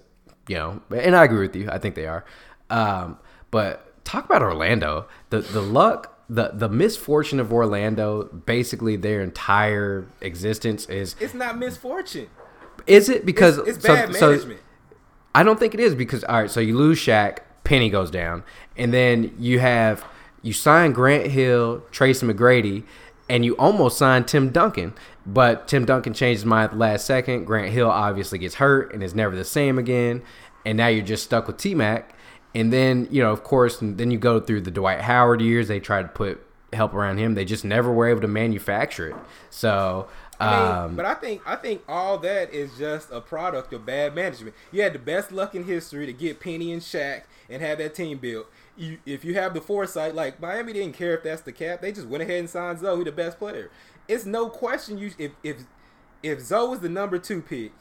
You 0.48 0.56
know, 0.56 0.82
and 0.96 1.16
I 1.16 1.24
agree 1.24 1.46
with 1.46 1.56
you. 1.56 1.68
I 1.70 1.78
think 1.78 1.94
they 1.96 2.06
are. 2.06 2.24
Um, 2.70 3.18
but 3.50 4.04
talk 4.04 4.24
about 4.24 4.42
Orlando. 4.42 5.06
The 5.30 5.40
the 5.40 5.60
luck, 5.60 6.16
the 6.28 6.50
the 6.54 6.68
misfortune 6.68 7.40
of 7.40 7.52
Orlando. 7.52 8.24
Basically, 8.24 8.94
their 8.96 9.22
entire 9.22 10.06
existence 10.20 10.86
is 10.86 11.16
It's 11.20 11.34
not 11.34 11.58
misfortune. 11.58 12.28
is 12.86 13.08
it 13.08 13.26
because 13.26 13.58
It's, 13.58 13.68
it's 13.78 13.84
so- 13.86 13.94
bad 13.94 14.14
so- 14.14 14.30
management. 14.30 14.60
I 15.34 15.42
don't 15.42 15.58
think 15.58 15.72
it 15.74 15.80
is 15.80 15.94
because 15.94 16.22
all 16.24 16.42
right, 16.42 16.50
so 16.50 16.60
you 16.60 16.76
lose 16.76 16.98
Shaq, 17.00 17.38
Penny 17.64 17.88
goes 17.88 18.10
down, 18.10 18.44
and 18.76 18.92
then 18.92 19.34
you 19.38 19.60
have 19.60 20.04
you 20.42 20.52
sign 20.52 20.92
Grant 20.92 21.28
Hill, 21.28 21.82
Tracy 21.90 22.26
McGrady, 22.26 22.84
and 23.30 23.44
you 23.44 23.56
almost 23.56 23.96
signed 23.96 24.28
Tim 24.28 24.50
Duncan, 24.50 24.92
but 25.24 25.68
Tim 25.68 25.84
Duncan 25.84 26.12
changed 26.12 26.40
his 26.40 26.44
mind 26.44 26.64
at 26.64 26.70
the 26.72 26.76
last 26.76 27.06
second. 27.06 27.44
Grant 27.44 27.72
Hill 27.72 27.88
obviously 27.88 28.38
gets 28.38 28.56
hurt 28.56 28.92
and 28.92 29.02
is 29.02 29.14
never 29.14 29.34
the 29.34 29.44
same 29.44 29.78
again, 29.78 30.22
and 30.66 30.76
now 30.76 30.88
you're 30.88 31.04
just 31.04 31.24
stuck 31.24 31.46
with 31.46 31.56
T 31.56 31.74
Mac. 31.74 32.14
And 32.54 32.72
then 32.72 33.08
you 33.10 33.22
know, 33.22 33.32
of 33.32 33.44
course, 33.44 33.78
then 33.80 34.10
you 34.10 34.18
go 34.18 34.40
through 34.40 34.62
the 34.62 34.70
Dwight 34.70 35.00
Howard 35.00 35.40
years. 35.40 35.68
They 35.68 35.80
tried 35.80 36.02
to 36.02 36.08
put 36.08 36.44
help 36.72 36.92
around 36.92 37.18
him. 37.18 37.34
They 37.34 37.44
just 37.44 37.64
never 37.64 37.92
were 37.92 38.08
able 38.08 38.20
to 38.22 38.28
manufacture 38.28 39.10
it. 39.10 39.16
So. 39.50 40.08
I 40.42 40.46
mean, 40.46 40.78
Um, 40.84 40.96
but 40.96 41.04
I 41.04 41.14
think 41.14 41.42
I 41.46 41.56
think 41.56 41.82
all 41.88 42.18
that 42.18 42.52
is 42.52 42.76
just 42.76 43.10
a 43.12 43.20
product 43.20 43.72
of 43.72 43.86
bad 43.86 44.14
management. 44.14 44.54
You 44.72 44.82
had 44.82 44.92
the 44.92 44.98
best 44.98 45.32
luck 45.32 45.54
in 45.54 45.64
history 45.64 46.06
to 46.06 46.12
get 46.12 46.40
Penny 46.40 46.72
and 46.72 46.82
Shaq 46.82 47.22
and 47.48 47.62
have 47.62 47.78
that 47.78 47.94
team 47.94 48.18
built. 48.18 48.46
You, 48.76 48.98
if 49.06 49.24
you 49.24 49.34
have 49.34 49.54
the 49.54 49.60
foresight, 49.60 50.14
like 50.14 50.40
Miami 50.40 50.72
didn't 50.72 50.94
care 50.94 51.14
if 51.16 51.22
that's 51.22 51.42
the 51.42 51.52
cap, 51.52 51.80
they 51.80 51.92
just 51.92 52.08
went 52.08 52.22
ahead 52.22 52.40
and 52.40 52.50
signed 52.50 52.80
Zo, 52.80 52.96
who 52.96 53.04
the 53.04 53.12
best 53.12 53.38
player. 53.38 53.70
It's 54.08 54.24
no 54.26 54.48
question 54.48 54.98
you 54.98 55.12
if 55.18 55.32
if 55.44 55.58
if 56.22 56.40
Zo 56.40 56.70
was 56.70 56.80
the 56.80 56.88
number 56.88 57.18
two 57.18 57.42
pick 57.42 57.72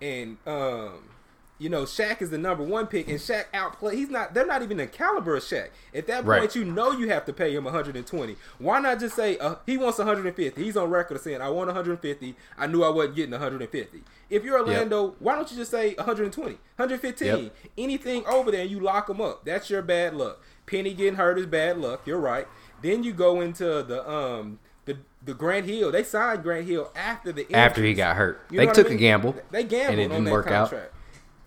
and 0.00 0.38
um 0.46 1.10
you 1.58 1.68
know 1.68 1.82
Shaq 1.82 2.22
is 2.22 2.30
the 2.30 2.38
number 2.38 2.62
one 2.62 2.86
pick 2.86 3.08
and 3.08 3.18
Shaq 3.18 3.46
outplay 3.52 3.96
he's 3.96 4.10
not 4.10 4.32
they're 4.34 4.46
not 4.46 4.62
even 4.62 4.76
the 4.76 4.86
caliber 4.86 5.36
of 5.36 5.42
Shaq. 5.42 5.68
At 5.94 6.06
that 6.06 6.24
point 6.24 6.26
Right. 6.40 6.54
you 6.56 6.64
know 6.64 6.92
you 6.92 7.08
have 7.08 7.24
to 7.26 7.32
pay 7.32 7.54
him 7.54 7.64
120. 7.64 8.36
Why 8.58 8.80
not 8.80 9.00
just 9.00 9.16
say 9.16 9.36
uh, 9.38 9.56
he 9.66 9.76
wants 9.76 9.98
150? 9.98 10.62
He's 10.62 10.76
on 10.76 10.88
record 10.90 11.20
saying 11.20 11.40
I 11.42 11.48
want 11.48 11.66
150. 11.68 12.36
I 12.56 12.66
knew 12.66 12.82
I 12.84 12.88
wasn't 12.90 13.16
getting 13.16 13.32
150. 13.32 14.02
If 14.30 14.44
you're 14.44 14.58
Orlando, 14.60 15.14
why 15.18 15.34
don't 15.36 15.50
you 15.50 15.56
just 15.56 15.70
say 15.70 15.94
120, 15.94 16.52
115? 16.76 17.26
Yep. 17.44 17.56
Anything 17.76 18.24
over 18.26 18.50
there, 18.50 18.64
you 18.64 18.78
lock 18.80 19.06
them 19.08 19.20
up. 19.20 19.44
That's 19.44 19.68
your 19.70 19.82
bad 19.82 20.14
luck. 20.14 20.40
Penny 20.66 20.92
getting 20.94 21.14
hurt 21.14 21.38
is 21.38 21.46
bad 21.46 21.78
luck. 21.78 22.02
You're 22.06 22.20
right. 22.20 22.46
Then 22.82 23.02
you 23.02 23.12
go 23.12 23.40
into 23.40 23.82
the 23.82 24.08
um 24.08 24.58
the 24.84 24.98
the 25.24 25.34
Grant 25.34 25.66
Hill. 25.66 25.90
They 25.90 26.04
signed 26.04 26.42
Grant 26.42 26.66
Hill 26.66 26.92
after 26.94 27.32
the 27.32 27.52
after 27.54 27.82
he 27.82 27.94
got 27.94 28.16
hurt, 28.16 28.42
You 28.50 28.58
know 28.58 28.62
they 28.62 28.66
what 28.66 28.78
I 28.78 28.82
took 28.82 28.88
mean? 28.90 28.96
a 28.98 29.00
gamble. 29.00 29.36
They 29.50 29.64
gambled 29.64 29.92
and 29.92 30.00
it 30.00 30.04
on 30.04 30.10
didn't 30.10 30.24
that 30.26 30.32
work 30.32 30.46
out. 30.48 30.72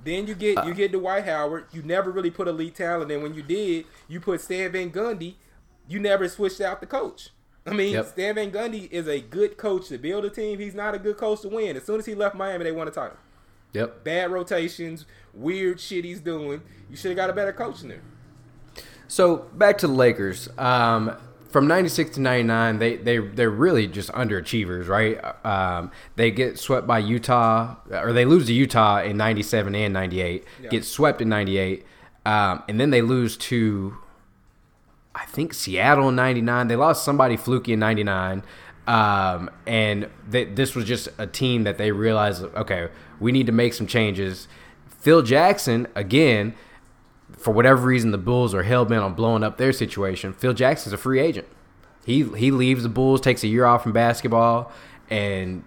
Uh. 0.02 0.06
Then 0.06 0.28
you 0.28 0.36
get 0.36 0.66
you 0.66 0.74
get 0.74 0.92
Dwight 0.92 1.26
Howard. 1.26 1.66
You 1.72 1.82
never 1.84 2.12
really 2.12 2.32
put 2.32 2.48
elite 2.48 2.76
talent. 2.76 3.12
And 3.12 3.22
when 3.24 3.34
you 3.34 3.44
did, 3.44 3.86
you 4.08 4.20
put 4.20 4.42
Stan 4.42 4.72
Van 4.72 4.92
Gundy. 4.92 5.36
You 5.88 6.00
never 6.00 6.28
switched 6.28 6.62
out 6.62 6.80
the 6.80 6.88
coach. 6.88 7.30
I 7.66 7.74
mean, 7.74 7.94
Yep. 7.94 8.08
Stan 8.08 8.36
Van 8.36 8.52
Gundy 8.52 8.90
is 8.92 9.08
a 9.08 9.20
good 9.20 9.58
coach 9.58 9.90
to 9.90 9.98
build 10.00 10.26
a 10.26 10.30
team. 10.30 10.58
He's 10.60 10.74
not 10.74 10.96
a 10.96 11.00
good 11.00 11.18
coach 11.18 11.42
to 11.42 11.50
win. 11.50 11.76
As 11.78 11.84
soon 11.84 12.00
as 12.00 12.06
he 12.08 12.16
left 12.16 12.36
Miami, 12.36 12.64
they 12.64 12.72
won 12.72 12.88
a 12.88 12.92
title. 12.92 13.18
Yep. 13.74 14.04
Bad 14.04 14.32
rotations, 14.32 15.06
weird 15.34 15.80
shit 15.80 16.04
he's 16.04 16.20
doing. 16.20 16.62
You 16.90 16.96
should 16.96 17.12
have 17.12 17.18
got 17.18 17.30
a 17.30 17.34
better 17.34 17.54
coach 17.54 17.84
in 17.84 17.90
there. 17.90 18.02
So 19.08 19.38
back 19.54 19.78
to 19.80 19.88
the 19.88 19.94
Lakers. 19.94 20.50
Um, 20.58 21.16
from 21.52 21.68
'96 21.68 22.12
to 22.12 22.22
'99, 22.22 22.80
they 22.80 22.98
they 22.98 23.18
they're 23.18 23.50
really 23.50 23.88
just 23.88 24.10
underachievers, 24.12 24.88
right? 24.88 25.20
Um, 25.46 25.92
they 26.16 26.32
get 26.32 26.58
swept 26.58 26.88
by 26.88 27.00
Utah, 27.00 27.76
or 27.92 28.14
they 28.14 28.26
lose 28.26 28.48
to 28.48 28.54
Utah 28.54 29.02
in 29.02 29.18
'97 29.18 29.76
and 29.76 29.94
'98. 29.94 30.46
Yeah. 30.62 30.70
Get 30.70 30.86
swept 30.86 31.22
in 31.22 31.30
'98, 31.30 31.86
um, 32.26 32.64
and 32.68 32.80
then 32.80 32.90
they 32.90 33.02
lose 33.02 33.38
to, 33.38 33.98
I 35.14 35.26
think 35.26 35.54
Seattle 35.54 36.10
in 36.10 36.16
'99. 36.16 36.68
They 36.68 36.76
lost 36.76 37.04
somebody 37.04 37.38
fluky 37.38 37.74
in 37.74 37.80
'99. 37.80 38.44
Um, 38.88 39.52
and 39.68 40.10
they, 40.28 40.46
this 40.46 40.76
was 40.76 40.86
just 40.86 41.08
a 41.18 41.28
team 41.28 41.64
that 41.64 41.78
they 41.78 41.92
realized, 41.92 42.44
okay, 42.44 42.90
we 43.20 43.32
need 43.32 43.46
to 43.46 43.52
make 43.52 43.74
some 43.74 43.86
changes. 43.86 44.48
Phil 44.88 45.22
Jackson 45.22 45.88
again 45.96 46.56
for 47.42 47.52
whatever 47.52 47.86
reason, 47.88 48.12
the 48.12 48.18
Bulls 48.18 48.54
are 48.54 48.64
hell 48.64 48.86
bent 48.86 49.04
on 49.04 49.14
blowing 49.14 49.44
up 49.44 49.58
their 49.58 49.74
situation. 49.74 50.34
Phil 50.34 50.54
Jackson's 50.54 50.94
a 50.94 50.98
free 50.98 51.20
agent. 51.20 51.48
He 52.06 52.24
he 52.24 52.52
leaves 52.52 52.84
the 52.84 52.90
Bulls, 52.90 53.22
takes 53.22 53.44
a 53.44 53.48
year 53.48 53.66
off 53.66 53.84
from 53.84 53.92
basketball, 53.94 54.72
and 55.10 55.64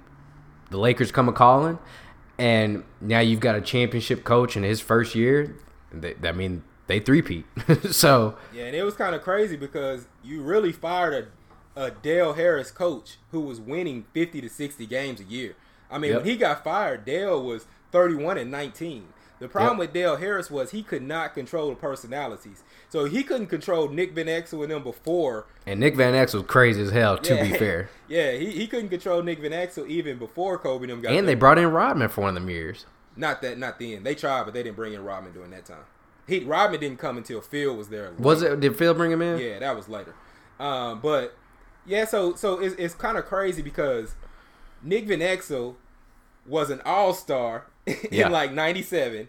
the 0.71 0.79
Lakers 0.79 1.13
come 1.13 1.29
a 1.29 1.33
calling. 1.33 1.79
And 2.39 2.83
now 3.01 3.21
you've 3.21 3.41
got 3.41 3.55
a 3.55 3.61
championship 3.61 4.25
coach 4.25 4.57
in 4.57 4.65
his 4.65 4.81
first 4.81 5.15
year. 5.15 5.57
They, 5.93 6.17
I 6.25 6.33
mean, 6.33 6.65
they 6.89 6.99
three-peat. 6.99 7.45
so 7.93 8.37
Yeah, 8.53 8.65
and 8.65 8.75
it 8.75 8.83
was 8.83 8.95
kind 8.95 9.15
of 9.15 9.23
crazy 9.23 9.57
because 9.57 10.07
you 10.25 10.43
really 10.43 10.73
fired 10.73 11.29
a, 11.77 11.81
a 11.87 11.91
Dale 11.93 12.33
Harris 12.33 12.73
coach 12.73 13.19
who 13.31 13.41
was 13.43 13.61
winning 13.61 14.07
50 14.13 14.41
to 14.41 14.49
60 14.49 14.85
games 14.87 15.21
a 15.21 15.25
year. 15.25 15.55
I 15.91 15.99
mean, 15.99 16.11
Yep. 16.11 16.23
when 16.23 16.31
he 16.31 16.37
got 16.37 16.65
fired, 16.65 17.05
Dale 17.05 17.41
was 17.41 17.67
31 17.93 18.39
and 18.39 18.51
19. 18.51 19.05
The 19.41 19.49
problem 19.49 19.79
Yep. 19.79 19.89
with 19.89 19.93
Dale 19.93 20.17
Harris 20.17 20.51
was 20.51 20.71
he 20.71 20.83
could 20.83 21.03
not 21.03 21.35
control 21.35 21.71
the 21.71 21.77
personalities. 21.77 22.63
So 22.89 23.05
he 23.07 23.23
couldn't 23.25 23.49
control 23.49 23.89
Nick 23.89 24.13
Van 24.13 24.27
Exel 24.27 24.63
and 24.63 24.71
them 24.71 24.83
before. 24.85 25.47
and 25.67 25.81
Nick 25.81 25.97
Van 25.97 26.15
Exel 26.15 26.35
was 26.35 26.45
crazy 26.47 26.83
as 26.83 26.91
hell. 26.93 27.19
To 27.19 27.35
be 27.43 27.53
fair, 27.53 27.89
Yeah, 28.09 28.33
he, 28.33 28.51
he 28.53 28.67
couldn't 28.69 28.91
control 28.91 29.23
Nick 29.23 29.41
Van 29.41 29.51
Exel 29.51 29.87
even 29.89 30.19
before 30.19 30.57
Kobe 30.59 30.85
and 30.85 30.93
them 30.93 31.01
got 31.03 31.13
and 31.13 31.27
they 31.27 31.35
brought 31.35 31.59
in 31.59 31.69
Rodman 31.71 32.09
for 32.09 32.21
one 32.23 32.29
of 32.31 32.35
them 32.43 32.49
years. 32.51 32.87
Not 33.17 33.43
that, 33.43 33.59
not 33.59 33.79
then. 33.79 34.03
They 34.05 34.15
tried, 34.15 34.45
but 34.45 34.55
they 34.55 34.63
didn't 34.63 34.77
bring 34.77 34.93
in 34.93 35.05
Rodman 35.05 35.33
during 35.33 35.51
that 35.51 35.65
time. 35.65 35.85
He 36.27 36.41
Rodman 36.41 36.81
didn't 36.81 36.99
come 36.99 37.17
until 37.19 37.41
Phil 37.41 37.75
was 37.77 37.89
there. 37.89 38.13
Was 38.19 38.41
it? 38.43 38.61
Did 38.61 38.77
Phil 38.77 38.95
bring 38.95 39.11
him 39.13 39.21
in? 39.23 39.39
Yeah, 39.39 39.59
that 39.59 39.77
was 39.77 39.89
later. 39.89 40.15
Um, 40.59 41.01
but 41.01 41.37
yeah, 41.85 42.05
so 42.07 42.35
so 42.35 42.61
it's, 42.61 42.75
it's 42.77 42.95
kind 42.95 43.19
of 43.19 43.27
crazy 43.27 43.61
because 43.63 44.15
Nick 44.83 45.07
Van 45.07 45.19
Exel 45.21 45.75
was 46.47 46.71
an 46.71 46.81
All 46.85 47.13
Star 47.15 47.67
in 47.87 47.97
Yeah. 48.11 48.29
like 48.29 48.53
'97, 48.53 49.29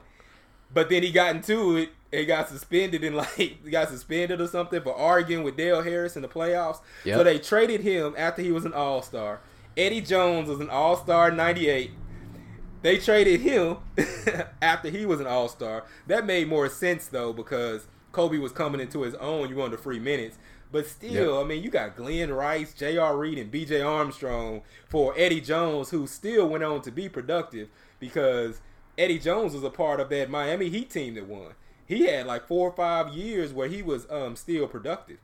but 0.73 0.89
then 0.89 1.03
he 1.03 1.11
got 1.11 1.35
into 1.35 1.77
it. 1.77 1.89
and 2.13 2.27
got 2.27 2.47
suspended 2.47 3.03
and 3.03 3.15
like 3.21 3.27
he 3.35 3.49
got 3.69 3.89
suspended 3.89 4.39
or 4.39 4.47
something 4.47 4.81
for 4.81 4.95
arguing 4.95 5.43
with 5.43 5.57
Dale 5.57 5.81
Harris 5.81 6.15
in 6.15 6.21
the 6.21 6.27
playoffs. 6.29 6.79
Yep. 7.03 7.17
So 7.17 7.23
they 7.23 7.39
traded 7.39 7.81
him 7.81 8.13
after 8.17 8.41
he 8.41 8.51
was 8.51 8.63
an 8.65 8.73
All 8.73 9.01
Star. 9.01 9.41
Eddie 9.75 10.01
Jones 10.01 10.47
was 10.47 10.59
an 10.61 10.69
All 10.69 10.95
Star 10.95 11.29
'98. 11.31 11.91
They 12.81 12.97
traded 12.99 13.41
him 13.41 13.77
after 14.61 14.89
he 14.89 15.05
was 15.05 15.19
an 15.19 15.27
All 15.27 15.49
Star. 15.49 15.85
That 16.07 16.25
made 16.25 16.47
more 16.47 16.69
sense 16.69 17.07
though 17.07 17.33
because 17.33 17.87
Kobe 18.11 18.37
was 18.37 18.51
coming 18.51 18.79
into 18.79 19.01
his 19.01 19.15
own. 19.15 19.49
You 19.49 19.55
wanted 19.57 19.73
the 19.79 19.81
free 19.83 19.99
minutes, 19.99 20.37
but 20.71 20.85
still, 20.87 21.41
I 21.41 21.43
mean, 21.43 21.63
you 21.63 21.69
got 21.69 21.95
Glen 21.97 22.31
Rice, 22.31 22.73
J.R. 22.73 23.17
Reid, 23.17 23.39
and 23.39 23.51
B.J. 23.51 23.81
Armstrong 23.81 24.61
for 24.87 25.13
Eddie 25.17 25.41
Jones, 25.41 25.89
who 25.89 26.07
still 26.07 26.47
went 26.47 26.63
on 26.63 26.81
to 26.83 26.91
be 26.91 27.09
productive 27.09 27.67
because 27.99 28.61
Eddie 28.97 29.19
Jones 29.19 29.53
was 29.53 29.63
a 29.63 29.69
part 29.69 29.99
of 29.99 30.09
that 30.09 30.29
Miami 30.29 30.69
Heat 30.69 30.89
team 30.89 31.15
that 31.15 31.27
won. 31.27 31.53
He 31.87 32.07
had 32.07 32.25
like 32.25 32.47
four 32.47 32.69
or 32.69 32.73
five 32.75 33.09
years 33.13 33.53
where 33.53 33.67
he 33.67 33.81
was 33.81 34.09
um 34.09 34.35
still 34.35 34.67
productive, 34.67 35.17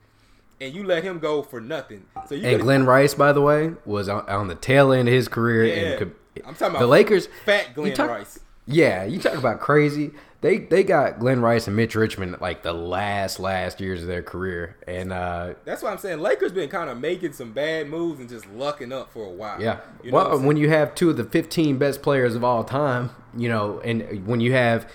and 0.59 0.73
you 0.73 0.83
let 0.83 1.03
him 1.03 1.19
go 1.19 1.41
for 1.41 1.59
nothing. 1.61 2.05
So 2.27 2.35
you 2.35 2.47
And 2.47 2.61
Glen 2.61 2.85
Rice, 2.85 3.13
by 3.13 3.33
the 3.33 3.41
way, 3.41 3.73
was 3.85 4.07
on, 4.09 4.27
on 4.29 4.47
the 4.47 4.55
tail 4.55 4.91
end 4.91 5.07
of 5.07 5.13
his 5.13 5.27
career. 5.27 5.65
Yeah. 5.65 5.73
and 5.73 5.97
could, 5.99 6.15
I'm 6.45 6.53
talking 6.53 6.67
about 6.75 6.79
the 6.79 6.87
Lakers. 6.87 7.27
fat 7.45 7.73
Glen 7.73 7.93
talk- 7.93 8.09
Rice. 8.09 8.39
Yeah, 8.67 9.03
you 9.05 9.19
talk 9.19 9.33
about 9.33 9.59
crazy. 9.59 10.11
They 10.41 10.57
they 10.57 10.83
got 10.83 11.19
Glen 11.19 11.41
Rice 11.41 11.67
and 11.67 11.75
Mitch 11.75 11.93
Richmond 11.93 12.37
like 12.41 12.63
the 12.63 12.73
last 12.73 13.39
last 13.39 13.79
years 13.79 14.01
of 14.01 14.07
their 14.07 14.23
career, 14.23 14.75
and 14.87 15.13
uh, 15.13 15.53
That's 15.65 15.83
why 15.83 15.91
I'm 15.91 15.99
saying 15.99 16.19
Lakers 16.19 16.51
been 16.51 16.69
kind 16.69 16.89
of 16.89 16.99
making 16.99 17.33
some 17.33 17.51
bad 17.53 17.87
moves 17.87 18.19
and 18.19 18.27
just 18.27 18.47
lucking 18.49 18.91
up 18.91 19.13
for 19.13 19.23
a 19.23 19.29
while. 19.29 19.61
yeah. 19.61 19.81
You 20.03 20.11
know 20.11 20.17
well, 20.17 20.39
when 20.39 20.57
you 20.57 20.69
have 20.69 20.95
two 20.95 21.11
of 21.11 21.17
the 21.17 21.23
15 21.23 21.77
best 21.77 22.01
players 22.01 22.33
of 22.33 22.43
all 22.43 22.63
time, 22.63 23.11
you 23.37 23.49
know, 23.49 23.79
and 23.81 24.25
when 24.25 24.39
you 24.41 24.53
have 24.53 24.91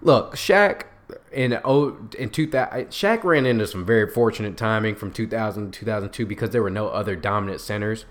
look 0.00 0.36
Shaq 0.36 0.84
in 1.30 1.60
oh 1.66 1.98
in 2.18 2.30
2000 2.30 2.86
Shaq 2.86 3.24
ran 3.24 3.44
into 3.44 3.66
some 3.66 3.84
very 3.84 4.08
fortunate 4.10 4.56
timing 4.56 4.94
from 4.94 5.12
2000 5.12 5.70
to 5.70 5.80
2002 5.80 6.24
because 6.24 6.48
there 6.48 6.62
were 6.62 6.70
no 6.70 6.88
other 6.88 7.14
dominant 7.14 7.60
centers. 7.60 8.06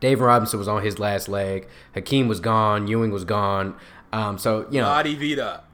David 0.00 0.24
Robinson 0.24 0.58
was 0.58 0.68
on 0.68 0.82
his 0.82 0.98
last 0.98 1.28
leg. 1.28 1.68
Hakeem 1.94 2.28
was 2.28 2.40
gone. 2.40 2.88
Ewing 2.88 3.10
was 3.10 3.24
gone. 3.24 3.76
Um, 4.10 4.38
so 4.38 4.66
you 4.70 4.80
know, 4.80 4.88
Adi 4.88 5.14
Vida. 5.14 5.64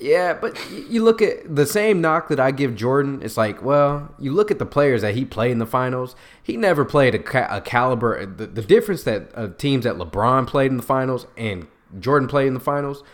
Yeah, 0.00 0.34
but 0.34 0.58
you 0.70 1.04
look 1.04 1.22
at 1.22 1.54
the 1.54 1.66
same 1.66 2.00
knock 2.00 2.28
that 2.28 2.40
I 2.40 2.50
give 2.50 2.74
Jordan. 2.74 3.20
It's 3.22 3.36
like, 3.36 3.62
well, 3.62 4.12
you 4.18 4.32
look 4.32 4.50
at 4.50 4.58
the 4.58 4.66
players 4.66 5.02
that 5.02 5.14
he 5.14 5.24
played 5.24 5.52
in 5.52 5.58
the 5.58 5.66
finals. 5.66 6.16
He 6.42 6.56
never 6.56 6.84
played 6.84 7.14
a, 7.14 7.18
ca- 7.20 7.48
a 7.48 7.60
caliber. 7.60 8.26
The, 8.26 8.46
the 8.46 8.62
difference 8.62 9.04
that 9.04 9.30
uh, 9.34 9.48
teams 9.56 9.84
that 9.84 9.94
LeBron 9.94 10.46
played 10.46 10.70
in 10.70 10.76
the 10.76 10.82
finals 10.82 11.26
and 11.36 11.68
Jordan 12.00 12.28
played 12.28 12.48
in 12.48 12.54
the 12.54 12.60
finals. 12.60 13.04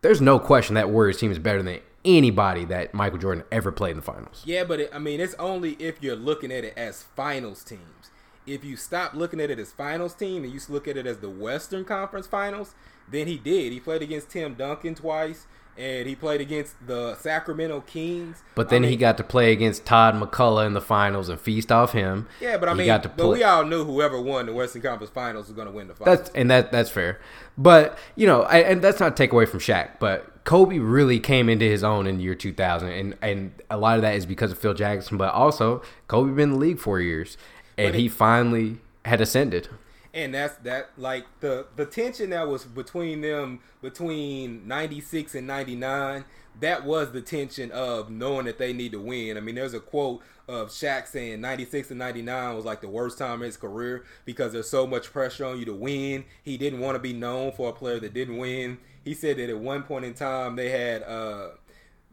There's 0.00 0.20
no 0.20 0.38
question 0.38 0.74
that 0.74 0.90
Warriors 0.90 1.18
team 1.18 1.30
is 1.30 1.38
better 1.38 1.62
than 1.62 1.80
anybody 2.04 2.64
that 2.66 2.94
Michael 2.94 3.18
Jordan 3.18 3.44
ever 3.52 3.72
played 3.72 3.92
in 3.92 3.96
the 3.96 4.02
finals. 4.02 4.42
Yeah, 4.44 4.64
but 4.64 4.80
it, 4.80 4.90
I 4.92 4.98
mean, 4.98 5.20
it's 5.20 5.34
only 5.34 5.72
if 5.72 6.02
you're 6.02 6.16
looking 6.16 6.52
at 6.52 6.64
it 6.64 6.74
as 6.76 7.02
finals 7.02 7.62
teams. 7.64 8.10
If 8.46 8.64
you 8.64 8.76
stop 8.76 9.14
looking 9.14 9.40
at 9.40 9.50
it 9.50 9.58
as 9.58 9.72
finals 9.72 10.14
team 10.14 10.44
and 10.44 10.52
you 10.52 10.60
look 10.68 10.86
at 10.86 10.96
it 10.96 11.06
as 11.06 11.18
the 11.18 11.30
Western 11.30 11.84
Conference 11.84 12.26
Finals, 12.26 12.74
then 13.10 13.26
he 13.26 13.38
did. 13.38 13.72
He 13.72 13.80
played 13.80 14.02
against 14.02 14.30
Tim 14.30 14.54
Duncan 14.54 14.94
twice, 14.94 15.46
and 15.76 16.06
he 16.08 16.14
played 16.14 16.40
against 16.40 16.74
the 16.86 17.14
Sacramento 17.16 17.80
Kings. 17.86 18.42
But 18.54 18.68
then 18.68 18.84
I 18.84 18.88
he 18.88 18.96
got 18.96 19.16
to 19.18 19.24
play 19.24 19.52
against 19.52 19.84
Todd 19.84 20.14
MacCulloch 20.14 20.66
in 20.66 20.72
the 20.74 20.80
finals 20.80 21.28
and 21.28 21.40
feast 21.40 21.72
off 21.72 21.92
him. 21.92 22.26
yeah, 22.40 22.56
but 22.56 22.68
I 22.68 22.72
He 22.72 22.78
mean, 22.78 23.00
but 23.02 23.16
play- 23.16 23.38
we 23.38 23.42
all 23.44 23.64
knew 23.64 23.84
whoever 23.84 24.20
won 24.20 24.46
the 24.46 24.52
Western 24.52 24.82
Conference 24.82 25.10
Finals 25.12 25.46
was 25.48 25.54
going 25.56 25.66
to 25.68 25.72
win 25.72 25.88
the 25.88 25.94
finals. 25.94 26.18
That's 26.18 26.30
and 26.34 26.50
that 26.50 26.70
that's 26.72 26.90
fair, 26.90 27.20
but 27.58 27.98
you 28.16 28.26
know, 28.26 28.42
I, 28.42 28.58
and 28.58 28.82
that's 28.82 29.00
not 29.00 29.16
take 29.16 29.32
away 29.32 29.46
from 29.46 29.60
Shaq, 29.60 29.98
but 29.98 30.44
Kobe 30.44 30.78
really 30.78 31.18
came 31.20 31.48
into 31.48 31.64
his 31.64 31.82
own 31.82 32.06
in 32.06 32.18
the 32.18 32.22
year 32.24 32.34
2000, 32.34 32.88
and 32.90 33.16
and 33.22 33.52
a 33.70 33.76
lot 33.78 33.96
of 33.96 34.02
that 34.02 34.14
is 34.14 34.26
because 34.26 34.52
of 34.52 34.58
Phil 34.58 34.74
Jackson, 34.74 35.16
but 35.16 35.32
also 35.32 35.82
Kobe 36.08 36.30
been 36.32 36.50
in 36.50 36.50
the 36.52 36.58
league 36.58 36.78
four 36.78 37.00
years, 37.00 37.36
and 37.78 37.94
it- 37.94 37.98
he 37.98 38.08
finally 38.08 38.78
had 39.04 39.20
ascended. 39.20 39.68
And 40.14 40.32
that's 40.32 40.56
that 40.58 40.90
like 40.96 41.26
the 41.40 41.66
the 41.76 41.84
tension 41.84 42.30
that 42.30 42.48
was 42.48 42.64
between 42.64 43.20
them 43.20 43.60
between 43.82 44.66
96 44.66 45.34
and 45.34 45.46
99 45.46 46.24
that 46.60 46.84
was 46.84 47.10
the 47.10 47.20
tension 47.20 47.72
of 47.72 48.10
knowing 48.10 48.46
that 48.46 48.58
they 48.58 48.72
need 48.72 48.92
to 48.92 49.00
win. 49.00 49.36
I 49.36 49.40
mean 49.40 49.56
there's 49.56 49.74
a 49.74 49.80
quote 49.80 50.22
of 50.46 50.68
Shaq 50.68 51.08
saying 51.08 51.40
96 51.40 51.90
and 51.90 51.98
99 51.98 52.54
was 52.54 52.64
like 52.64 52.80
the 52.80 52.88
worst 52.88 53.18
time 53.18 53.42
in 53.42 53.46
his 53.46 53.56
career 53.56 54.04
because 54.24 54.52
there's 54.52 54.68
so 54.68 54.86
much 54.86 55.12
pressure 55.12 55.46
on 55.46 55.58
you 55.58 55.64
to 55.64 55.74
win. 55.74 56.24
He 56.44 56.56
didn't 56.56 56.78
want 56.78 56.94
to 56.94 57.00
be 57.00 57.12
known 57.12 57.50
for 57.50 57.70
a 57.70 57.72
player 57.72 57.98
that 57.98 58.14
didn't 58.14 58.36
win. 58.36 58.78
He 59.04 59.14
said 59.14 59.38
that 59.38 59.50
at 59.50 59.58
one 59.58 59.82
point 59.82 60.04
in 60.04 60.14
time 60.14 60.54
they 60.54 60.70
had 60.70 61.02
uh 61.02 61.48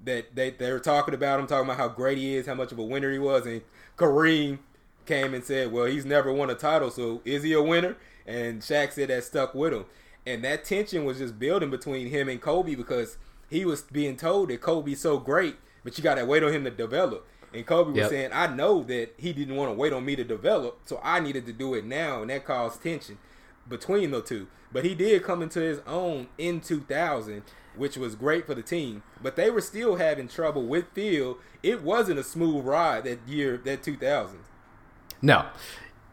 that 0.04 0.36
they, 0.36 0.49
they 0.49 0.72
were 0.72 0.80
talking 0.80 1.14
about 1.14 1.39
him, 1.39 1.45
talking 1.45 1.66
about 1.66 1.78
how 1.78 1.88
great 1.88 2.18
he 2.18 2.36
is, 2.36 2.47
how 2.47 2.56
much 2.56 2.72
of 2.72 2.80
a 2.80 2.84
winner 2.84 3.12
he 3.12 3.20
was, 3.20 3.45
and 3.45 3.62
Kareem 3.95 4.58
came 5.06 5.34
and 5.34 5.43
said, 5.43 5.72
"Well, 5.72 5.86
he's 5.86 6.06
never 6.06 6.32
won 6.32 6.49
a 6.49 6.56
title, 6.56 6.91
so 6.91 7.22
is 7.26 7.43
he 7.43 7.54
a 7.54 7.62
winner?" 7.62 7.95
And 8.26 8.62
Shaq 8.62 8.91
said 8.91 9.10
that 9.10 9.24
stuck 9.24 9.56
with 9.56 9.74
him, 9.74 9.86
and 10.26 10.43
that 10.43 10.64
tension 10.64 11.06
was 11.06 11.18
just 11.18 11.39
building 11.39 11.70
between 11.70 12.08
him 12.08 12.30
and 12.30 12.41
Kobe 12.41 12.76
because 12.76 13.18
he 13.49 13.66
was 13.66 13.82
being 13.82 14.16
told 14.16 14.49
that 14.49 14.62
Kobe's 14.62 15.02
so 15.02 15.18
great, 15.18 15.56
but 15.84 15.97
you 15.97 16.04
got 16.04 16.16
to 16.16 16.26
wait 16.26 16.43
on 16.43 16.54
him 16.54 16.64
to 16.64 16.72
develop. 16.72 17.28
And 17.54 17.66
Kobe 17.66 17.89
was 17.91 17.97
Yep. 17.97 18.10
saying, 18.10 18.30
"I 18.32 18.47
know 18.47 18.82
that 18.84 19.14
he 19.18 19.34
didn't 19.34 19.56
want 19.56 19.72
to 19.72 19.76
wait 19.76 19.91
on 19.91 20.06
me 20.06 20.16
to 20.16 20.24
develop, 20.24 20.80
so 20.86 21.02
I 21.04 21.20
needed 21.20 21.45
to 21.47 21.54
do 21.54 21.74
it 21.74 21.84
now," 21.84 22.22
and 22.22 22.30
that 22.30 22.45
caused 22.45 22.82
tension 22.82 23.18
between 23.68 24.12
the 24.12 24.22
two. 24.22 24.47
But 24.72 24.86
he 24.86 24.95
did 24.95 25.24
come 25.24 25.41
into 25.41 25.60
his 25.60 25.82
own 25.86 26.28
in 26.38 26.62
2000, 26.62 27.43
which 27.76 27.97
was 27.97 28.16
great 28.16 28.45
for 28.45 28.56
the 28.56 28.62
team. 28.62 29.04
But 29.22 29.36
they 29.36 29.49
were 29.49 29.62
still 29.62 29.95
having 29.95 30.30
trouble 30.30 30.64
with 30.64 30.86
Phil. 30.93 31.39
It 31.62 31.82
wasn't 31.82 32.20
a 32.20 32.24
smooth 32.24 32.64
ride 32.66 33.04
that 33.04 33.20
year, 33.28 33.58
that 33.66 33.84
2000. 33.84 34.39
No. 35.22 35.45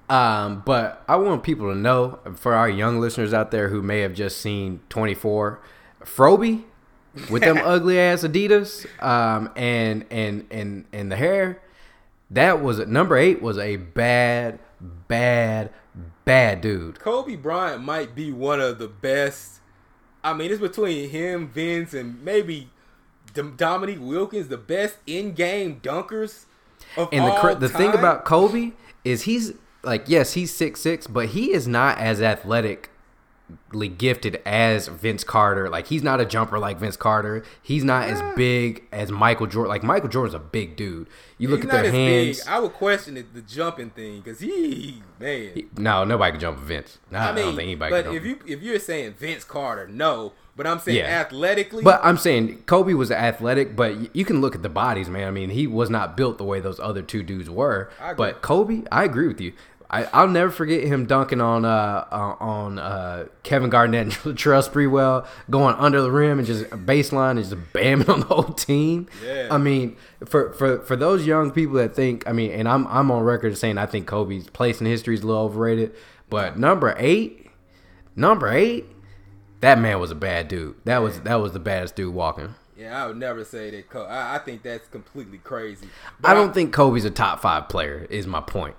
Um, 0.09 0.63
but 0.65 1.05
I 1.07 1.17
want 1.17 1.43
people 1.43 1.71
to 1.71 1.79
know, 1.79 2.19
for 2.37 2.55
our 2.55 2.69
young 2.69 2.99
listeners 3.01 3.35
out 3.35 3.51
there 3.51 3.69
who 3.69 3.83
may 3.83 4.01
have 4.01 4.15
just 4.15 4.41
seen 4.41 4.81
24, 4.89 5.61
Froby 6.03 6.65
with 7.31 7.43
them 7.43 7.59
ugly 7.65 7.99
ass 7.99 8.23
Adidas, 8.23 8.87
um, 9.03 9.51
and 9.57 10.05
and 10.11 10.47
and 10.51 10.85
and 10.93 11.13
the 11.13 11.17
hair, 11.17 11.61
that 12.31 12.63
was 12.63 12.79
number 12.87 13.17
eight 13.17 13.43
was 13.43 13.59
a 13.59 13.77
bad, 13.77 14.59
bad, 14.81 15.71
bad 16.25 16.61
dude. 16.61 16.99
Kobe 17.01 17.37
Bryant 17.37 17.83
might 17.83 18.15
be 18.15 18.33
one 18.33 18.61
of 18.61 18.79
the 18.79 18.89
best. 18.89 19.61
I 20.25 20.33
mean, 20.33 20.51
it's 20.51 20.61
between 20.61 21.11
him, 21.11 21.49
Vince, 21.49 21.95
and 21.95 22.23
maybe 22.25 22.71
Dominique 23.57 24.01
Wilkins, 24.01 24.49
the 24.49 24.57
best 24.57 24.97
in-game 25.07 25.81
dunkers 25.81 26.45
of 26.97 27.09
And 27.13 27.25
the 27.25 27.31
all 27.31 27.55
the 27.55 27.69
thing 27.69 27.95
about 27.95 28.25
Kobe 28.25 28.73
is 29.09 29.23
he's 29.23 29.53
like 29.83 30.05
yes 30.07 30.35
he's 30.35 30.55
six 30.55 30.81
six, 30.81 31.07
but 31.07 31.29
he 31.31 31.53
is 31.53 31.67
not 31.67 31.99
as 31.99 32.21
athletically 32.21 32.91
gifted 33.99 34.41
as 34.47 34.89
Vince 34.89 35.25
Carter. 35.25 35.69
Like 35.69 35.87
he's 35.89 36.03
not 36.03 36.21
a 36.21 36.25
jumper 36.25 36.59
like 36.59 36.79
Vince 36.79 36.97
Carter. 36.97 37.45
He's 37.63 37.85
not 37.85 38.09
as 38.09 38.23
big 38.37 38.85
as 38.93 39.11
Michael 39.11 39.47
Jordan. 39.47 39.69
Like 39.69 39.83
Michael 39.83 40.09
Jordan's 40.09 40.35
a 40.35 40.39
big 40.39 40.77
dude. 40.77 41.09
You 41.39 41.49
look 41.49 41.63
He's 41.63 41.71
at 41.71 41.83
their 41.83 41.93
hands. 41.93 42.41
Big. 42.41 42.49
I 42.49 42.59
would 42.59 42.73
question 42.73 43.17
it, 43.17 43.33
the 43.35 43.43
jumping 43.43 43.91
thing 43.91 44.21
because 44.21 44.41
he, 44.41 45.03
man. 45.21 45.51
He- 45.55 45.67
no, 45.77 46.05
nobody 46.05 46.33
can 46.33 46.41
jump 46.41 46.59
Vince. 46.59 46.99
No, 47.11 47.19
I, 47.19 47.29
I 47.29 47.33
mean, 47.33 47.45
don't 47.45 47.57
think 47.57 47.67
anybody 47.67 47.91
but 47.91 48.05
can 48.07 48.15
if 48.15 48.25
jump. 48.25 48.49
you 48.49 48.55
if 48.57 48.63
you're 48.63 48.79
saying 48.79 49.15
Vince 49.15 49.45
Carter, 49.45 49.87
no. 49.89 50.33
But 50.57 50.67
I'm 50.67 50.81
saying 50.81 50.99
Yeah. 50.99 51.21
athletically, 51.21 51.85
But 51.85 52.01
I'm 52.03 52.17
saying 52.17 52.65
Kobe 52.67 52.93
was 52.93 53.13
athletic, 53.13 53.77
but 53.77 54.15
you 54.17 54.25
can 54.25 54.41
look 54.41 54.57
at 54.57 54.63
the 54.65 54.69
bodies, 54.69 55.09
man. 55.09 55.29
I 55.29 55.31
mean, 55.31 55.51
he 55.51 55.69
was 55.69 55.89
not 55.89 56.17
built 56.17 56.37
the 56.37 56.43
way 56.43 56.59
those 56.59 56.81
other 56.81 57.01
two 57.01 57.23
dudes 57.23 57.49
were. 57.49 57.91
I. 58.01 58.15
But 58.15 58.43
Kobe, 58.43 58.83
I 58.91 59.05
agree 59.05 59.29
with 59.29 59.41
you. 59.41 59.53
I, 59.91 60.05
I'll 60.05 60.29
never 60.29 60.51
forget 60.51 60.85
him 60.85 61.07
dunking 61.07 61.41
on 61.41 61.65
uh, 61.65 62.05
uh 62.11 62.37
on 62.41 62.79
uh 62.79 63.27
Kevin 63.43 63.71
Garnett 63.71 64.03
and 64.03 64.13
Latrell 64.37 64.69
Sprewell 64.69 65.27
going 65.49 65.75
under 65.77 66.03
the 66.03 66.11
rim 66.11 66.39
and 66.39 66.47
just 66.47 66.65
baseline 66.71 67.33
and 67.33 67.45
just 67.45 67.57
bamming 67.73 68.09
on 68.13 68.21
the 68.21 68.27
whole 68.27 68.45
team. 68.45 69.09
Yeah. 69.25 69.49
I 69.51 69.59
mean, 69.59 69.97
for, 70.27 70.53
for 70.53 70.81
for 70.81 70.95
those 70.95 71.27
young 71.27 71.51
people 71.51 71.77
that 71.77 71.95
think, 71.95 72.29
I 72.29 72.33
mean, 72.33 72.51
and 72.51 72.69
I'm 72.69 72.87
I'm 72.89 73.11
on 73.11 73.23
record 73.23 73.57
saying 73.57 73.79
I 73.79 73.87
think 73.87 74.07
Kobe's 74.07 74.51
place 74.51 74.81
in 74.81 74.87
history 74.87 75.15
is 75.15 75.23
a 75.23 75.27
little 75.27 75.43
overrated, 75.43 75.95
but 76.29 76.59
number 76.59 76.95
eight, 76.99 77.51
number 78.15 78.49
eight, 78.53 78.85
that 79.61 79.79
man 79.79 80.01
was 80.01 80.11
a 80.11 80.17
bad 80.17 80.49
dude. 80.49 80.77
That 80.85 80.99
was 80.99 81.21
that 81.21 81.37
was 81.37 81.53
the 81.53 81.61
baddest 81.61 81.97
dude 81.97 82.13
walking. 82.13 82.55
Yeah, 82.77 83.03
I 83.03 83.09
would 83.09 83.17
never 83.17 83.45
say 83.45 83.71
that. 83.71 83.89
Kobe. 83.89 84.09
I, 84.09 84.37
I 84.37 84.39
think 84.39 84.63
that's 84.63 84.87
completely 84.87 85.39
crazy. 85.39 85.89
I 86.23 86.33
don't 86.33 86.55
think 86.55 86.73
Kobe's 86.73 87.05
a 87.05 87.11
top 87.11 87.41
five 87.41 87.69
player. 87.69 88.07
Is 88.11 88.27
my 88.27 88.41
point. 88.41 88.77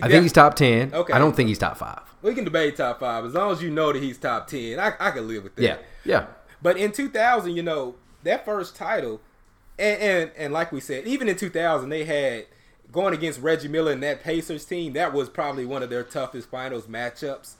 I 0.00 0.08
think 0.08 0.22
he's 0.22 0.32
top 0.32 0.54
ten. 0.54 0.94
Okay. 0.94 1.12
I 1.12 1.18
don't 1.18 1.34
think 1.34 1.48
he's 1.48 1.58
top 1.58 1.76
five. 1.76 2.00
we 2.22 2.34
can 2.34 2.44
debate 2.44 2.76
top 2.76 3.00
five 3.00 3.24
as 3.24 3.34
long 3.34 3.52
as 3.52 3.62
you 3.62 3.70
know 3.70 3.92
that 3.92 4.02
he's 4.02 4.18
top 4.18 4.46
ten. 4.46 4.78
I, 4.78 4.92
I 4.98 5.10
can 5.10 5.26
live 5.28 5.44
with 5.44 5.56
that. 5.56 5.62
Yeah, 5.62 5.76
yeah. 6.04 6.26
But 6.62 6.76
in 6.76 6.92
2000, 6.92 7.56
you 7.56 7.62
know, 7.62 7.96
that 8.22 8.44
first 8.44 8.76
title, 8.76 9.20
and, 9.78 10.00
and 10.00 10.30
and 10.36 10.52
like 10.52 10.70
we 10.72 10.80
said, 10.80 11.06
even 11.06 11.28
in 11.28 11.36
2000, 11.36 11.88
they 11.88 12.04
had 12.04 12.46
going 12.92 13.14
against 13.14 13.40
Reggie 13.40 13.68
Miller 13.68 13.92
and 13.92 14.02
that 14.02 14.22
Pacers 14.22 14.64
team. 14.64 14.92
That 14.92 15.12
was 15.12 15.28
probably 15.28 15.66
one 15.66 15.82
of 15.82 15.90
their 15.90 16.04
toughest 16.04 16.48
finals 16.50 16.86
matchups. 16.86 17.54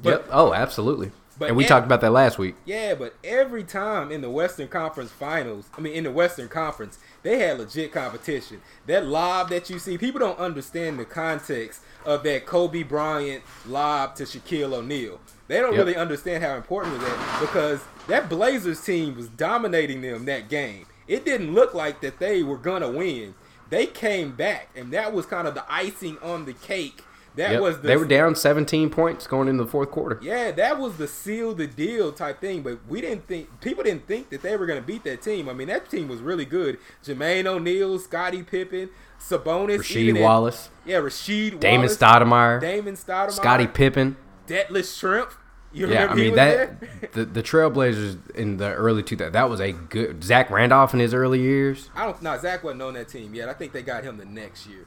But 0.00 0.10
yep. 0.10 0.28
Oh, 0.30 0.52
absolutely. 0.52 1.10
but 1.38 1.48
and 1.48 1.56
we 1.56 1.64
talked 1.64 1.86
about 1.86 2.00
that 2.02 2.12
last 2.12 2.38
week. 2.38 2.54
yeah, 2.64 2.94
but 2.94 3.14
every 3.24 3.64
time 3.64 4.12
in 4.12 4.20
the 4.20 4.30
Western 4.30 4.68
Conference 4.68 5.10
Finals, 5.10 5.68
I 5.76 5.80
mean 5.80 5.94
in 5.94 6.04
the 6.04 6.10
Western 6.10 6.48
Conference, 6.48 6.98
they 7.24 7.38
had 7.40 7.58
legit 7.58 7.90
competition. 7.90 8.60
That 8.86 9.06
lob 9.06 9.48
that 9.48 9.68
you 9.68 9.80
see, 9.80 9.98
people 9.98 10.20
don't 10.20 10.38
understand 10.38 10.98
the 11.00 11.04
context 11.04 11.80
of 12.04 12.22
that 12.22 12.46
Kobe 12.46 12.84
Bryant 12.84 13.42
lob 13.66 14.14
to 14.16 14.22
Shaquille 14.24 14.72
O'Neal. 14.74 15.18
They 15.48 15.58
don't 15.58 15.72
Yep. 15.72 15.78
really 15.78 15.96
understand 15.96 16.44
how 16.44 16.54
important 16.54 16.94
was 16.94 17.02
that 17.02 17.38
because 17.40 17.80
that 18.06 18.28
Blazers 18.28 18.80
team 18.80 19.16
was 19.16 19.28
dominating 19.28 20.02
them 20.02 20.26
that 20.26 20.48
game. 20.48 20.86
It 21.08 21.24
didn't 21.24 21.52
look 21.52 21.74
like 21.74 22.00
that 22.02 22.18
they 22.18 22.42
were 22.42 22.56
gonna 22.58 22.88
win. 22.90 23.34
They 23.70 23.86
came 23.86 24.32
back, 24.32 24.68
and 24.76 24.92
that 24.92 25.12
was 25.12 25.26
kind 25.26 25.48
of 25.48 25.54
the 25.54 25.64
icing 25.68 26.18
on 26.22 26.44
the 26.44 26.52
cake. 26.52 27.02
That 27.36 27.52
Yep. 27.52 27.60
was 27.62 27.76
the 27.80 27.88
they 27.88 27.96
were 27.96 28.04
down 28.04 28.36
17 28.36 28.90
points 28.90 29.26
going 29.26 29.48
into 29.48 29.64
the 29.64 29.70
fourth 29.70 29.90
quarter. 29.90 30.18
yeah, 30.22 30.52
that 30.52 30.78
was 30.78 30.96
the 30.98 31.08
seal 31.08 31.52
the 31.54 31.66
deal 31.66 32.12
type 32.12 32.40
thing, 32.40 32.62
but 32.62 32.78
we 32.88 33.00
didn't 33.00 33.26
think 33.26 33.60
people 33.60 33.82
didn't 33.82 34.06
think 34.06 34.30
that 34.30 34.42
they 34.42 34.56
were 34.56 34.66
going 34.66 34.80
to 34.80 34.86
beat 34.86 35.02
that 35.04 35.20
team. 35.22 35.48
I 35.48 35.52
mean, 35.52 35.66
that 35.68 35.90
team 35.90 36.06
was 36.08 36.20
really 36.20 36.44
good. 36.44 36.78
Jermaine 37.04 37.46
O'Neal, 37.46 37.98
Scottie 37.98 38.42
Pippen, 38.44 38.90
Sabonis, 39.20 39.78
Rasheed 39.78 40.20
Wallace, 40.20 40.68
yeah, 40.84 40.98
Rasheed 40.98 41.58
Damon 41.58 41.80
Wallace, 41.86 41.96
Stoudamire, 41.96 42.60
Damon 42.60 42.94
Stoudamire, 42.94 43.32
Scottie 43.32 43.66
Pippen. 43.66 44.16
Detlef 44.46 44.84
Schrempf. 44.84 45.32
You 45.72 45.88
Yeah, 45.88 46.06
I 46.06 46.14
mean 46.14 46.36
that 46.36 47.12
the 47.14 47.24
the 47.24 47.42
Trailblazers 47.42 48.30
in 48.36 48.58
the 48.58 48.72
early 48.74 49.02
2000s. 49.02 49.32
That 49.32 49.50
was 49.50 49.60
a 49.60 49.72
good 49.72 50.22
Zach 50.22 50.48
Randolph 50.50 50.94
in 50.94 51.00
his 51.00 51.12
early 51.12 51.40
years. 51.40 51.90
I 51.96 52.04
don't. 52.04 52.22
No, 52.22 52.38
Zach 52.38 52.62
wasn't 52.62 52.82
on 52.82 52.94
that 52.94 53.08
team 53.08 53.34
yet. 53.34 53.48
I 53.48 53.54
think 53.54 53.72
they 53.72 53.82
got 53.82 54.04
him 54.04 54.18
the 54.18 54.24
next 54.24 54.68
year. 54.68 54.86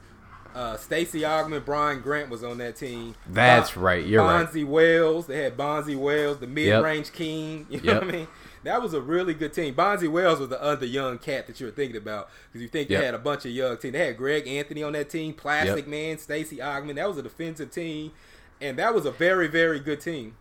Uh, 0.58 0.76
Stacey 0.76 1.20
Augmon, 1.22 1.64
Brian 1.64 2.02
Grant 2.02 2.30
was 2.32 2.44
on 2.44 2.58
that 2.58 2.76
team. 2.76 3.14
That's 3.30 3.72
Bon- 3.76 3.84
right, 3.84 4.04
you're 4.06 4.24
right. 4.24 4.48
Bonzi 4.48 4.66
Wells. 4.66 5.28
They 5.28 5.44
had 5.44 5.56
Bonzi 5.56 5.96
Wells, 5.96 6.40
the 6.40 6.48
mid-range 6.48 7.12
king. 7.14 7.68
You 7.70 7.80
know 7.82 7.94
Yep. 7.94 8.02
what 8.06 8.14
I 8.14 8.18
mean? 8.18 8.28
That 8.64 8.82
was 8.82 8.94
a 8.96 9.00
really 9.02 9.36
good 9.36 9.54
team. 9.54 9.76
Bonzi 9.76 10.10
Wells 10.10 10.40
was 10.40 10.50
the 10.50 10.60
other 10.62 10.88
young 10.88 11.20
cat 11.20 11.46
that 11.46 11.60
you 11.60 11.68
were 11.68 11.72
thinking 11.72 11.98
about 11.98 12.30
because 12.48 12.62
you 12.64 12.68
think 12.68 12.90
Yep. 12.90 13.00
they 13.00 13.06
had 13.06 13.14
a 13.14 13.20
bunch 13.20 13.46
of 13.46 13.52
young 13.52 13.78
team. 13.78 13.92
They 13.92 14.08
had 14.08 14.18
Greg 14.18 14.48
Anthony 14.48 14.82
on 14.82 14.94
that 14.94 15.10
team, 15.12 15.34
Plastic 15.36 15.86
Yep. 15.86 15.88
Man, 15.88 16.18
Stacey 16.18 16.58
Augmon. 16.58 16.96
That 16.96 17.08
was 17.08 17.18
a 17.20 17.24
defensive 17.24 17.70
team, 17.70 18.12
and 18.60 18.80
that 18.80 18.96
was 18.96 19.06
a 19.06 19.12
very, 19.12 19.48
very 19.48 19.80
good 19.80 20.02
team. 20.02 20.36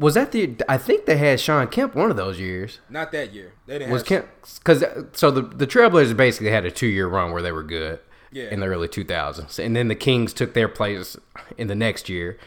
Was 0.00 0.14
that 0.14 0.32
the? 0.32 0.56
I 0.68 0.76
think 0.78 1.06
they 1.06 1.16
had 1.16 1.38
Shawn 1.38 1.68
Kemp 1.68 1.94
one 1.94 2.10
of 2.10 2.16
those 2.16 2.40
years. 2.40 2.80
Not 2.90 3.12
that 3.12 3.32
year. 3.32 3.52
They 3.66 3.78
didn't 3.78 3.92
Was 3.92 4.02
have 4.02 4.08
Kemp? 4.08 4.28
Because 4.58 4.84
so 5.12 5.30
the 5.30 5.42
the 5.42 5.68
Trailblazers 5.68 6.16
basically 6.16 6.50
had 6.50 6.64
a 6.64 6.70
two 6.72 6.88
year 6.88 7.06
run 7.06 7.30
where 7.30 7.42
they 7.42 7.52
were 7.52 7.62
good. 7.62 8.00
Yeah. 8.32 8.44
In 8.50 8.60
the 8.60 8.66
early 8.66 8.88
2000s, 8.88 9.58
and 9.58 9.76
then 9.76 9.88
the 9.88 9.94
Kings 9.94 10.32
took 10.32 10.54
their 10.54 10.68
place 10.68 11.18
in 11.58 11.68
the 11.68 11.74
next 11.74 12.08
year. 12.08 12.38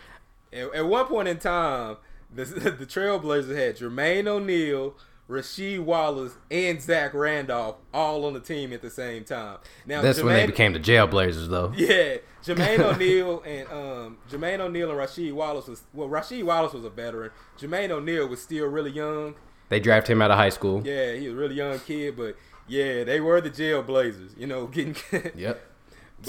At, 0.51 0.73
at 0.73 0.85
one 0.87 1.05
point 1.05 1.27
in 1.27 1.37
time, 1.37 1.97
the, 2.33 2.45
the 2.79 2.85
Trailblazers 2.85 3.55
had 3.55 3.77
Jermaine 3.77 4.27
O'Neal, 4.27 4.95
Rasheed 5.29 5.79
Wallace, 5.79 6.33
and 6.51 6.81
Zach 6.81 7.13
Randolph 7.13 7.77
all 7.93 8.25
on 8.25 8.33
the 8.33 8.39
team 8.39 8.73
at 8.73 8.81
the 8.81 8.89
same 8.89 9.23
time. 9.23 9.57
Now 9.85 10.01
That's 10.01 10.21
when 10.21 10.33
they 10.33 10.45
became 10.45 10.73
the 10.73 10.79
Jailblazers, 10.79 11.49
though. 11.49 11.73
Yeah, 11.77 12.17
Jermaine 12.43 12.79
O'Neal 12.93 13.41
and 13.45 13.67
um, 13.69 14.17
Jermaine 14.29 14.59
O'Neal 14.59 14.91
and 14.91 14.99
Rasheed 14.99 15.33
Wallace 15.33 15.67
was 15.67 15.83
well. 15.93 16.09
Rasheed 16.09 16.43
Wallace 16.43 16.73
was 16.73 16.85
a 16.85 16.89
veteran. 16.89 17.31
Jermaine 17.57 17.89
O'Neal 17.89 18.27
was 18.27 18.41
still 18.41 18.67
really 18.67 18.91
young. 18.91 19.35
They 19.69 19.79
drafted 19.79 20.13
him 20.13 20.21
out 20.21 20.29
of 20.29 20.37
high 20.37 20.49
school. 20.49 20.85
Yeah, 20.85 21.13
he 21.13 21.27
was 21.27 21.35
a 21.35 21.39
really 21.39 21.55
young 21.55 21.79
kid, 21.79 22.15
but 22.15 22.35
yeah, 22.67 23.03
they 23.03 23.19
were 23.19 23.41
the 23.41 23.49
Jailblazers. 23.49 24.37
You 24.37 24.45
know, 24.47 24.67
getting 24.67 24.95
Yep. 25.35 25.71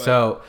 So, 0.03 0.41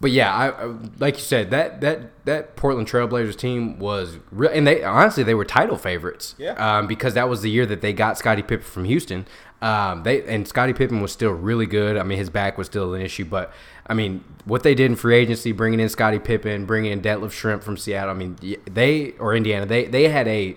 but 0.00 0.10
yeah, 0.10 0.34
I, 0.34 0.48
I 0.48 0.74
like 0.98 1.14
you 1.14 1.22
said 1.22 1.50
that 1.50 1.80
that 1.80 2.24
that 2.24 2.56
Portland 2.56 2.88
Trailblazers 2.88 3.36
team 3.36 3.78
was 3.78 4.18
real, 4.30 4.50
and 4.50 4.66
they 4.66 4.82
honestly 4.82 5.22
they 5.22 5.34
were 5.34 5.44
title 5.44 5.76
favorites. 5.76 6.34
Yeah. 6.38 6.52
Um, 6.54 6.86
because 6.86 7.14
that 7.14 7.28
was 7.28 7.42
the 7.42 7.50
year 7.50 7.66
that 7.66 7.80
they 7.80 7.92
got 7.92 8.18
Scottie 8.18 8.42
Pippen 8.42 8.66
from 8.66 8.84
Houston. 8.84 9.26
Um, 9.60 10.02
they 10.02 10.24
and 10.24 10.46
Scottie 10.46 10.72
Pippen 10.72 11.00
was 11.00 11.12
still 11.12 11.30
really 11.30 11.66
good. 11.66 11.96
I 11.96 12.02
mean, 12.02 12.18
his 12.18 12.30
back 12.30 12.58
was 12.58 12.66
still 12.66 12.94
an 12.94 13.00
issue, 13.00 13.24
but 13.24 13.52
I 13.86 13.94
mean, 13.94 14.24
what 14.44 14.64
they 14.64 14.74
did 14.74 14.86
in 14.86 14.96
free 14.96 15.14
agency, 15.14 15.52
bringing 15.52 15.78
in 15.78 15.88
Scottie 15.88 16.18
Pippen, 16.18 16.66
bringing 16.66 16.90
in 16.90 17.00
Detlef 17.00 17.30
Schrempf 17.30 17.62
from 17.62 17.76
Seattle. 17.76 18.10
I 18.10 18.14
mean, 18.14 18.36
they 18.68 19.12
or 19.20 19.36
Indiana, 19.36 19.66
they 19.66 19.84
they 19.84 20.08
had 20.08 20.26
a 20.26 20.56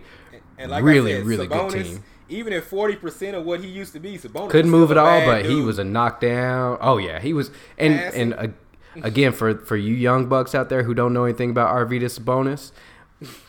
like 0.68 0.84
really 0.84 1.14
said, 1.14 1.26
really 1.26 1.48
Sabonis, 1.48 1.72
good 1.72 1.86
team. 1.86 2.04
Even 2.30 2.54
at 2.54 2.64
forty 2.64 2.96
percent 2.96 3.36
of 3.36 3.46
what 3.46 3.62
he 3.62 3.68
used 3.68 3.94
to 3.94 4.00
be, 4.00 4.18
Sabonis 4.18 4.50
couldn't 4.50 4.72
move 4.72 4.92
at 4.92 4.98
all, 4.98 5.26
but 5.26 5.46
he 5.46 5.62
was 5.62 5.78
a 5.80 5.84
knockdown. 5.84 6.78
Oh 6.82 6.98
yeah, 6.98 7.20
he 7.20 7.34
was. 7.34 7.52
And 7.78 8.00
and 8.00 8.34
uh, 8.34 8.48
again 9.04 9.32
for 9.32 9.56
for 9.60 9.76
you 9.76 9.94
young 9.94 10.28
bucks 10.28 10.56
out 10.56 10.70
there 10.70 10.84
who 10.84 10.94
don't 10.94 11.14
know 11.14 11.26
anything 11.26 11.50
about 11.50 11.70
Arvydas 11.76 12.20
Sabonis, 12.20 12.72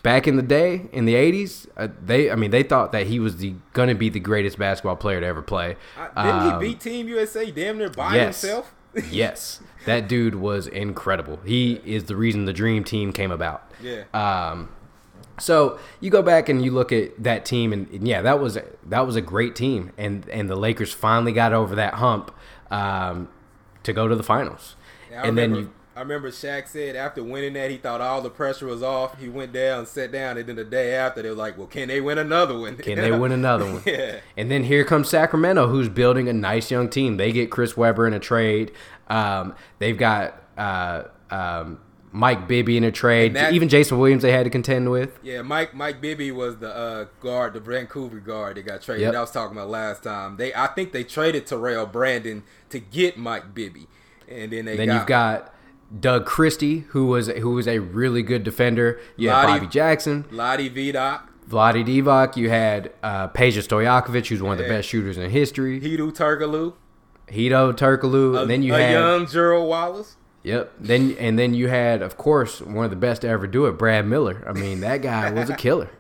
back 0.03 0.27
in 0.27 0.37
the 0.37 0.43
day 0.43 0.89
in 0.93 1.05
the 1.05 1.15
'80s, 1.15 1.67
uh, 1.77 1.89
they 2.03 2.31
I 2.31 2.37
mean 2.37 2.51
they 2.51 2.63
thought 2.63 2.93
that 2.93 3.07
he 3.07 3.19
was 3.19 3.39
the 3.39 3.55
gonna 3.73 3.95
be 3.95 4.09
the 4.09 4.21
greatest 4.21 4.59
basketball 4.59 4.97
player 4.97 5.21
to 5.21 5.27
ever 5.27 5.43
play. 5.43 5.77
Uh, 5.99 6.23
didn't 6.23 6.53
Um, 6.55 6.63
he 6.63 6.69
beat 6.69 6.81
Team 6.81 7.09
USA 7.09 7.51
damn 7.51 7.79
near 7.79 7.91
by 7.91 8.15
yes. 8.15 8.43
himself? 8.43 8.75
yes, 9.11 9.61
that 9.85 10.09
dude 10.09 10.37
was 10.37 10.67
incredible. 10.67 11.41
He 11.45 11.81
is 11.85 12.05
the 12.05 12.17
reason 12.17 12.47
the 12.47 12.53
Dream 12.53 12.83
Team 12.83 13.13
came 13.13 13.31
about. 13.31 13.71
Yeah. 13.83 14.05
Um, 14.15 14.71
so 15.39 15.79
you 16.01 16.11
go 16.11 16.23
back 16.23 16.49
and 16.49 16.65
you 16.65 16.71
look 16.71 16.93
at 16.93 17.23
that 17.23 17.45
team, 17.45 17.73
and, 17.73 17.89
and 17.91 18.07
yeah, 18.07 18.23
that 18.23 18.41
was 18.41 18.59
that 18.87 19.07
was 19.07 19.17
a 19.17 19.21
great 19.21 19.55
team, 19.55 19.93
and 19.99 20.29
and 20.29 20.49
the 20.49 20.57
Lakers 20.57 20.93
finally 20.93 21.33
got 21.33 21.53
over 21.53 21.75
that 21.75 21.95
hump 21.95 22.35
um, 22.71 23.29
to 23.83 23.93
go 23.93 24.09
to 24.09 24.17
the 24.17 24.23
finals. 24.23 24.77
Yeah, 25.11 25.27
and 25.27 25.37
then 25.37 25.55
you, 25.55 25.73
I 25.97 26.01
remember 26.01 26.31
Shaq 26.31 26.69
said 26.69 26.95
after 26.95 27.25
winning 27.25 27.55
that, 27.55 27.71
he 27.71 27.79
thought 27.79 28.03
all 28.03 28.21
the 28.21 28.29
pressure 28.29 28.67
was 28.67 28.83
off. 28.83 29.19
He 29.19 29.31
went 29.31 29.55
down, 29.55 29.87
sat 29.87 30.13
down, 30.13 30.37
and 30.37 30.47
then 30.47 30.57
the 30.57 30.65
day 30.65 30.95
after, 30.95 31.23
they 31.23 31.31
were 31.31 31.35
like, 31.35 31.57
"Well, 31.57 31.67
can 31.67 31.89
they 31.89 32.03
win 32.03 32.19
another 32.19 32.59
one? 32.59 32.77
can 32.77 32.99
they 32.99 33.11
win 33.11 33.33
another 33.33 33.65
one? 33.73 33.83
Yeah. 33.87 34.21
And 34.37 34.51
then 34.51 34.65
here 34.65 34.85
comes 34.85 35.09
Sacramento, 35.09 35.69
who's 35.69 35.89
building 35.89 36.29
a 36.29 36.35
nice 36.35 36.71
young 36.71 36.91
team. 36.91 37.17
They 37.17 37.33
get 37.33 37.51
Chris 37.51 37.79
Webber 37.79 38.07
in 38.07 38.13
a 38.13 38.19
trade. 38.19 38.73
Um, 39.09 39.55
they've 39.79 39.97
got 39.97 40.43
uh, 40.59 41.05
um, 41.31 41.79
Mike 42.17 42.49
Bibby 42.49 42.77
in 42.79 42.85
a 42.85 42.91
trade. 42.91 43.35
That- 43.35 43.53
Even 43.53 43.69
Jason 43.69 43.99
Williams 43.99 44.23
they 44.23 44.33
had 44.33 44.45
to 44.45 44.51
contend 44.51 44.91
with. 44.91 45.19
Yeah, 45.23 45.43
Mike 45.43 45.75
Mike 45.75 46.01
Bibby 46.01 46.31
was 46.33 46.57
the 46.59 46.75
uh, 46.75 47.05
guard, 47.21 47.53
the 47.53 47.61
Vancouver 47.61 48.19
guard 48.21 48.57
that 48.57 48.63
got 48.67 48.81
traded. 48.81 49.03
Yep. 49.03 49.15
I 49.15 49.21
was 49.21 49.31
talking 49.31 49.57
about 49.57 49.69
last 49.69 50.03
time. 50.03 50.37
They, 50.39 50.55
I 50.55 50.69
think 50.69 50.93
they 50.93 51.05
traded 51.05 51.47
Terrell 51.47 51.85
Brandon 51.87 52.43
to 52.71 52.79
get 52.81 53.19
Mike 53.19 53.55
Bibby, 53.55 53.87
and 54.29 54.51
then 54.51 54.65
they 54.65 54.77
Then 54.77 54.87
got, 54.89 54.95
you've 54.95 55.07
got 55.07 55.55
Doug 56.01 56.25
Christie, 56.25 56.81
who 56.89 57.07
was 57.07 57.29
who 57.29 57.51
was 57.51 57.69
a 57.69 57.81
really 57.81 58.23
good 58.23 58.43
defender. 58.45 58.99
You 59.17 59.29
had 59.29 59.47
Bobby 59.47 59.67
Jackson, 59.67 60.25
Lottie 60.31 60.71
Vidoc, 60.71 61.21
Vladi 61.49 61.85
Divac. 61.85 62.37
You 62.37 62.49
had 62.49 62.93
uh, 63.03 63.29
Peja 63.29 63.63
Stojakovic, 63.63 64.27
who's 64.29 64.41
one 64.43 64.53
of 64.53 64.59
the 64.59 64.69
best 64.69 64.89
shooters 64.89 65.19
in 65.19 65.31
history. 65.31 65.81
Hedo 65.81 66.11
Turkoglu, 66.13 66.73
Hito 67.29 67.73
Turkoglu. 67.73 68.41
and 68.41 68.51
then 68.51 68.63
you 68.63 68.75
a 68.75 68.81
had 68.83 68.93
young 68.93 69.27
Gerald 69.27 69.69
Wallace. 69.69 70.17
Yep. 70.47 70.73
Then 70.79 71.17
and 71.19 71.37
then 71.37 71.55
you 71.55 71.67
had, 71.67 72.03
of 72.03 72.17
course, 72.17 72.61
one 72.61 72.85
of 72.85 72.91
the 72.91 72.97
best 72.97 73.23
to 73.23 73.29
ever 73.29 73.49
do 73.49 73.67
it, 73.67 73.73
Brad 73.73 74.07
Miller. 74.07 74.45
I 74.49 74.53
mean, 74.53 74.79
that 74.81 75.03
guy 75.03 75.33
was 75.33 75.51
a 75.51 75.57
killer. 75.67 75.91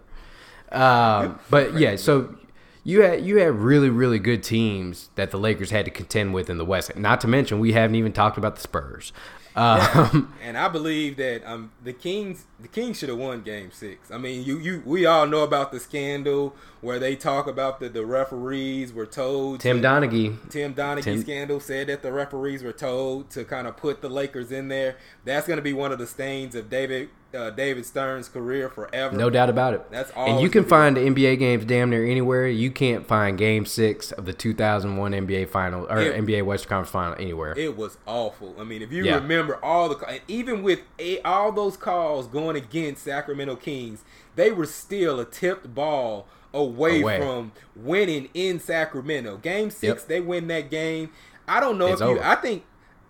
Um, 0.71 1.41
but 1.51 1.75
yeah, 1.77 1.97
so 1.97 2.37
you 2.85 3.03
had 3.03 3.25
you 3.25 3.39
had 3.39 3.55
really 3.57 3.91
really 3.91 4.21
good 4.21 4.45
teams 4.45 5.11
that 5.17 5.33
the 5.33 5.37
Lakers 5.39 5.71
had 5.71 5.85
to 5.87 5.91
contend 5.91 6.33
with 6.33 6.49
in 6.49 6.59
the 6.59 6.65
West. 6.65 6.95
Not 6.97 7.21
to 7.23 7.29
mention, 7.29 7.59
we 7.59 7.73
haven't 7.73 7.97
even 7.97 8.13
talked 8.13 8.39
about 8.39 8.55
the 8.55 8.61
Spurs. 8.61 9.13
Um, 9.57 10.33
And 10.45 10.57
I 10.57 10.69
believe 10.69 11.17
that 11.17 11.43
um 11.45 11.73
the 11.83 11.93
Kings 11.93 12.45
the 12.61 12.69
Kings 12.69 12.99
should 12.99 13.09
have 13.11 13.19
won 13.19 13.43
Game 13.43 13.71
Six. 13.71 14.11
I 14.11 14.19
mean, 14.19 14.43
you 14.45 14.59
you 14.59 14.83
we 14.87 15.05
all 15.07 15.27
know 15.27 15.43
about 15.43 15.73
the 15.73 15.81
scandal 15.81 16.55
where 16.81 16.99
they 16.99 17.17
talk 17.17 17.47
about 17.47 17.81
that 17.81 17.93
the 17.95 18.05
referees 18.07 18.93
were 18.93 19.07
told 19.07 19.61
Tim 19.61 19.83
to- 19.83 19.89
Donaghy. 19.89 20.37
Tim 20.51 20.75
Donaghy 20.75 21.03
Tim- 21.03 21.21
scandal 21.21 21.61
said 21.61 21.89
that 21.89 22.03
the 22.03 22.13
referees 22.13 22.63
were 22.63 22.73
told 22.73 23.29
to 23.31 23.45
kind 23.45 23.67
of 23.67 23.77
put 23.77 24.03
the 24.03 24.09
Lakers 24.09 24.53
in 24.53 24.69
there. 24.69 24.97
That's 25.25 25.47
going 25.47 25.57
to 25.59 25.63
be 25.63 25.73
one 25.73 25.93
of 25.93 25.99
the 25.99 26.07
stains 26.07 26.55
of 26.55 26.71
David 26.71 27.09
uh, 27.35 27.51
David 27.51 27.85
Stern's 27.85 28.29
career 28.31 28.69
forever. 28.71 29.15
No 29.15 29.29
doubt 29.29 29.51
about 29.51 29.75
it. 29.75 29.83
That's 29.91 30.11
all. 30.13 30.27
And 30.27 30.41
you 30.41 30.49
can 30.49 30.65
find 30.65 30.97
the 30.97 31.01
NBA 31.03 31.39
games 31.39 31.67
damn 31.67 31.91
near 31.91 32.07
anywhere. 32.07 32.47
You 32.47 32.71
can't 32.71 33.07
find 33.07 33.37
Game 33.37 33.67
Six 33.67 34.11
of 34.13 34.25
the 34.25 34.33
2001 34.33 35.13
NBA 35.13 35.49
Final 35.51 35.87
or 35.91 36.01
Yeah. 36.01 36.13
NBA 36.13 36.45
Western 36.47 36.69
Conference 36.71 36.91
Final 36.93 37.17
anywhere. 37.21 37.53
It 37.59 37.77
was 37.77 37.99
awful. 38.07 38.55
I 38.59 38.65
mean, 38.65 38.81
if 38.81 38.91
you 38.91 39.05
Yeah. 39.05 39.17
remember 39.17 39.63
all 39.63 39.89
the, 39.91 39.97
and 40.09 40.21
even 40.29 40.63
with 40.63 40.81
a, 40.99 41.21
all 41.23 41.53
those 41.53 41.77
calls 41.77 42.27
going 42.27 42.46
against 42.55 43.03
Sacramento 43.03 43.57
Kings, 43.57 44.05
they 44.37 44.53
were 44.53 44.67
still 44.67 45.19
a 45.19 45.25
tipped 45.25 45.75
ball 45.75 46.29
away, 46.55 47.01
Away. 47.03 47.19
from 47.19 47.51
winning 47.75 48.29
in 48.35 48.61
Sacramento. 48.61 49.39
Game 49.39 49.71
six, 49.71 50.03
Yep. 50.03 50.07
they 50.09 50.21
win 50.21 50.47
that 50.49 50.71
game. 50.71 51.11
I 51.49 51.59
don't 51.59 51.79
know 51.79 51.89
It's 51.89 52.01
if 52.01 52.07
you. 52.07 52.15
over. 52.19 52.25
I 52.25 52.37
think. 52.37 52.65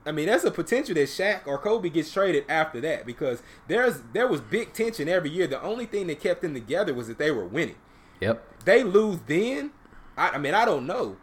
I 0.07 0.13
mean, 0.13 0.27
there's 0.27 0.45
a 0.45 0.53
potential 0.53 0.95
that 0.95 1.09
Shaq 1.09 1.47
or 1.49 1.59
Kobe 1.59 1.89
gets 1.89 2.13
traded 2.13 2.45
after 2.49 2.81
that 2.81 3.05
because 3.05 3.43
there's 3.67 4.01
there 4.13 4.29
was 4.29 4.41
big 4.41 4.73
tension 4.73 5.09
every 5.09 5.31
year. 5.31 5.49
The 5.49 5.61
only 5.61 5.85
thing 5.85 6.07
that 6.07 6.21
kept 6.21 6.43
them 6.43 6.55
together 6.55 6.95
was 6.95 7.09
that 7.09 7.19
they 7.19 7.33
were 7.33 7.45
winning 7.45 7.75
yep. 8.21 8.43
they 8.65 8.83
lose 8.85 9.19
then, 9.27 9.73
I, 10.17 10.31
I 10.31 10.39
mean 10.39 10.55
I 10.55 10.65
don't 10.65 10.87
know. 10.87 11.17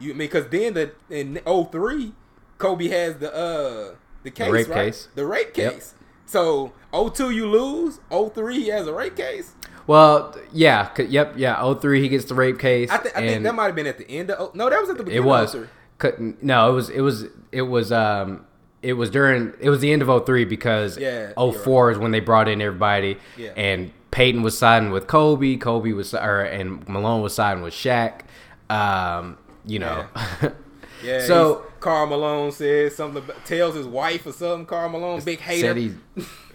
You 0.00 0.10
I 0.12 0.16
mean 0.16 0.28
because 0.28 0.48
then 0.48 0.72
the 0.74 0.92
in 1.10 1.40
03, 1.44 2.12
Kobe 2.56 2.88
has 2.88 3.18
the 3.18 3.34
uh 3.34 3.94
the 4.22 4.30
case 4.30 4.50
rape 4.50 4.68
right? 4.68 4.86
case. 4.86 5.08
the 5.14 5.26
rape 5.26 5.54
Yep. 5.54 5.74
So 6.26 6.72
02 6.92 7.30
you 7.30 7.46
lose, 7.46 8.00
03 8.10 8.54
he 8.62 8.68
has 8.68 8.86
a 8.86 8.92
rape 8.94 9.16
case. 9.16 9.52
Well, 9.86 10.36
yeah. 10.52 10.90
Yep. 10.96 11.34
Yeah. 11.36 11.74
03 11.74 12.00
he 12.00 12.08
gets 12.08 12.24
the 12.26 12.34
rape 12.34 12.58
case. 12.58 12.90
I, 12.90 12.98
th- 12.98 13.14
I 13.14 13.20
think 13.20 13.42
that 13.42 13.54
might 13.54 13.66
have 13.66 13.74
been 13.74 13.86
at 13.86 13.98
the 13.98 14.08
end 14.10 14.30
of 14.30 14.54
no 14.54 14.70
that 14.70 14.80
was 14.80 14.90
at 14.90 14.96
the 14.96 15.02
beginning. 15.04 15.24
it 15.24 15.28
was. 15.28 15.54
Of 15.54 15.68
03. 15.98 16.34
No, 16.42 16.70
it 16.70 16.74
was. 16.74 16.88
It 16.90 17.00
was. 17.00 17.24
It 17.50 17.62
was. 17.62 17.92
Um. 17.92 18.46
It 18.82 18.94
was 18.94 19.10
during. 19.10 19.52
It 19.60 19.70
was 19.70 19.80
the 19.80 19.92
end 19.92 20.02
of 20.02 20.24
03 20.26 20.44
because 20.44 20.98
Yeah, 20.98 21.32
04 21.36 21.92
is 21.92 21.98
when 21.98 22.10
they 22.10 22.20
brought 22.20 22.48
in 22.48 22.60
everybody. 22.60 23.18
Yeah. 23.36 23.52
And 23.56 23.92
Peyton 24.10 24.42
was 24.42 24.56
siding 24.58 24.90
with 24.90 25.06
Kobe. 25.06 25.56
Kobe 25.56 25.92
was, 25.92 26.14
or 26.14 26.40
and 26.42 26.88
Malone 26.88 27.22
was 27.22 27.34
siding 27.34 27.62
with 27.62 27.74
Shaq. 27.74 28.22
Um. 28.70 29.38
You 29.66 29.78
know. 29.80 30.06
Yeah. 30.16 30.50
So- 31.02 31.26
So 31.26 31.62
Karl 31.80 32.06
Malone 32.06 32.52
says 32.52 32.94
something 32.96 33.22
about, 33.22 33.44
tells 33.44 33.74
his 33.74 33.86
wife 33.86 34.26
or 34.26 34.32
something. 34.32 34.66
Karl 34.66 34.88
Malone, 34.88 35.20
big 35.24 35.40
hater. 35.40 35.60
said 35.68 35.76
he's 35.76 35.94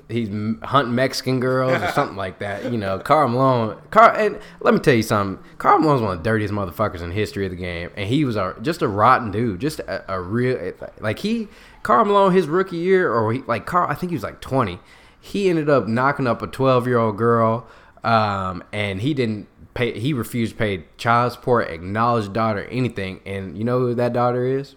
he's 0.10 0.30
hunting 0.64 0.95
Mexican 0.95 1.39
girls 1.41 1.82
or 1.82 1.88
something 1.91 2.16
like 2.16 2.39
that. 2.39 2.72
You 2.72 2.78
know, 2.78 2.98
Karl 3.04 3.28
Malone. 3.28 3.78
Karl, 3.91 4.16
and 4.16 4.39
let 4.62 4.74
me 4.74 4.80
tell 4.80 4.93
you 4.93 5.04
something. 5.04 5.43
Karl 5.58 5.80
Malone's 5.80 6.02
one 6.02 6.14
of 6.18 6.24
the 6.24 6.30
dirtiest 6.30 6.54
motherfuckers 6.54 7.02
in 7.02 7.10
the 7.10 7.16
history 7.16 7.45
of 7.45 7.52
the 7.52 7.58
game, 7.58 7.89
and 7.98 8.08
he 8.08 8.24
was 8.24 8.36
a, 8.38 8.56
just 8.62 8.82
a 8.82 8.88
rotten 8.88 9.32
dude, 9.32 9.60
just 9.60 9.80
a, 9.80 10.14
a 10.14 10.22
real 10.22 10.72
like 11.00 11.20
he. 11.20 11.50
Karl 11.84 12.06
Malone, 12.06 12.32
his 12.34 12.48
rookie 12.48 12.78
year, 12.78 13.14
or 13.14 13.34
he, 13.34 13.39
like 13.48 13.66
Karl, 13.66 13.89
I 13.89 13.95
think 13.95 14.12
he 14.12 14.16
was 14.16 14.24
like 14.24 14.39
twenty. 14.41 14.80
He 15.20 15.50
ended 15.50 15.70
up 15.70 15.88
knocking 15.89 16.26
up 16.28 16.41
a 16.41 16.48
twelve 16.48 16.88
year 16.88 16.98
old 17.00 17.18
girl, 17.18 17.68
um, 18.06 18.64
and 18.72 19.02
he 19.02 19.14
didn't 19.14 19.48
pay. 19.78 19.97
He 19.99 20.13
refused 20.13 20.53
to 20.53 20.57
pay 20.57 20.86
child 20.97 21.34
support, 21.34 21.69
acknowledge 21.69 22.32
daughter, 22.34 22.65
anything. 22.65 23.21
And 23.25 23.57
you 23.57 23.63
know 23.63 23.80
who 23.80 23.93
that 23.95 24.13
daughter 24.13 24.45
is? 24.45 24.75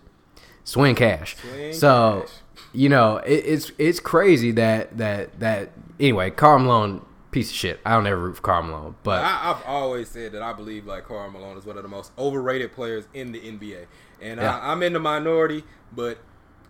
Swin 0.64 0.94
Cash. 0.94 1.36
Swin 1.36 1.72
so 1.72 2.24
Cash. 2.26 2.34
you 2.72 2.88
know 2.88 3.16
it, 3.18 3.32
it's 3.46 3.72
it's 3.78 3.98
crazy 4.00 4.50
that 4.52 4.96
that 4.98 5.40
that 5.40 5.70
anyway. 5.98 6.30
Karl 6.30 6.58
Malone, 6.60 7.04
piece 7.30 7.50
of 7.50 7.56
shit. 7.56 7.80
I 7.84 7.92
don't 7.94 8.06
ever 8.06 8.20
root 8.20 8.36
for 8.36 8.42
Karl 8.42 8.62
Malone, 8.62 8.94
but 9.02 9.24
I, 9.24 9.50
I've 9.50 9.64
always 9.66 10.08
said 10.08 10.32
that 10.32 10.42
I 10.42 10.52
believe 10.52 10.86
like 10.86 11.06
Karl 11.08 11.30
Malone 11.30 11.56
is 11.56 11.64
one 11.66 11.76
of 11.76 11.82
the 11.82 11.88
most 11.88 12.12
overrated 12.18 12.72
players 12.72 13.06
in 13.14 13.32
the 13.32 13.40
NBA, 13.40 13.86
and 14.20 14.38
Yeah. 14.40 14.58
I, 14.58 14.70
I'm 14.72 14.82
in 14.82 14.92
the 14.92 15.00
minority, 15.00 15.64
but 15.92 16.18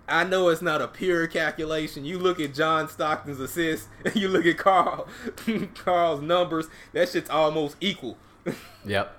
I 0.08 0.24
know 0.24 0.48
it's 0.48 0.62
not 0.62 0.82
a 0.82 0.88
pure 0.88 1.26
calculation. 1.28 2.04
You 2.04 2.18
look 2.18 2.40
at 2.40 2.52
John 2.54 2.88
Stockton's 2.88 3.38
assists, 3.40 3.88
and 4.04 4.16
you 4.16 4.28
look 4.28 4.44
at 4.46 4.58
Karl 4.58 5.06
Karl's 5.74 6.20
numbers. 6.22 6.66
That 6.92 7.08
shit's 7.08 7.30
almost 7.30 7.76
equal. 7.80 8.16
Yep. 8.86 9.14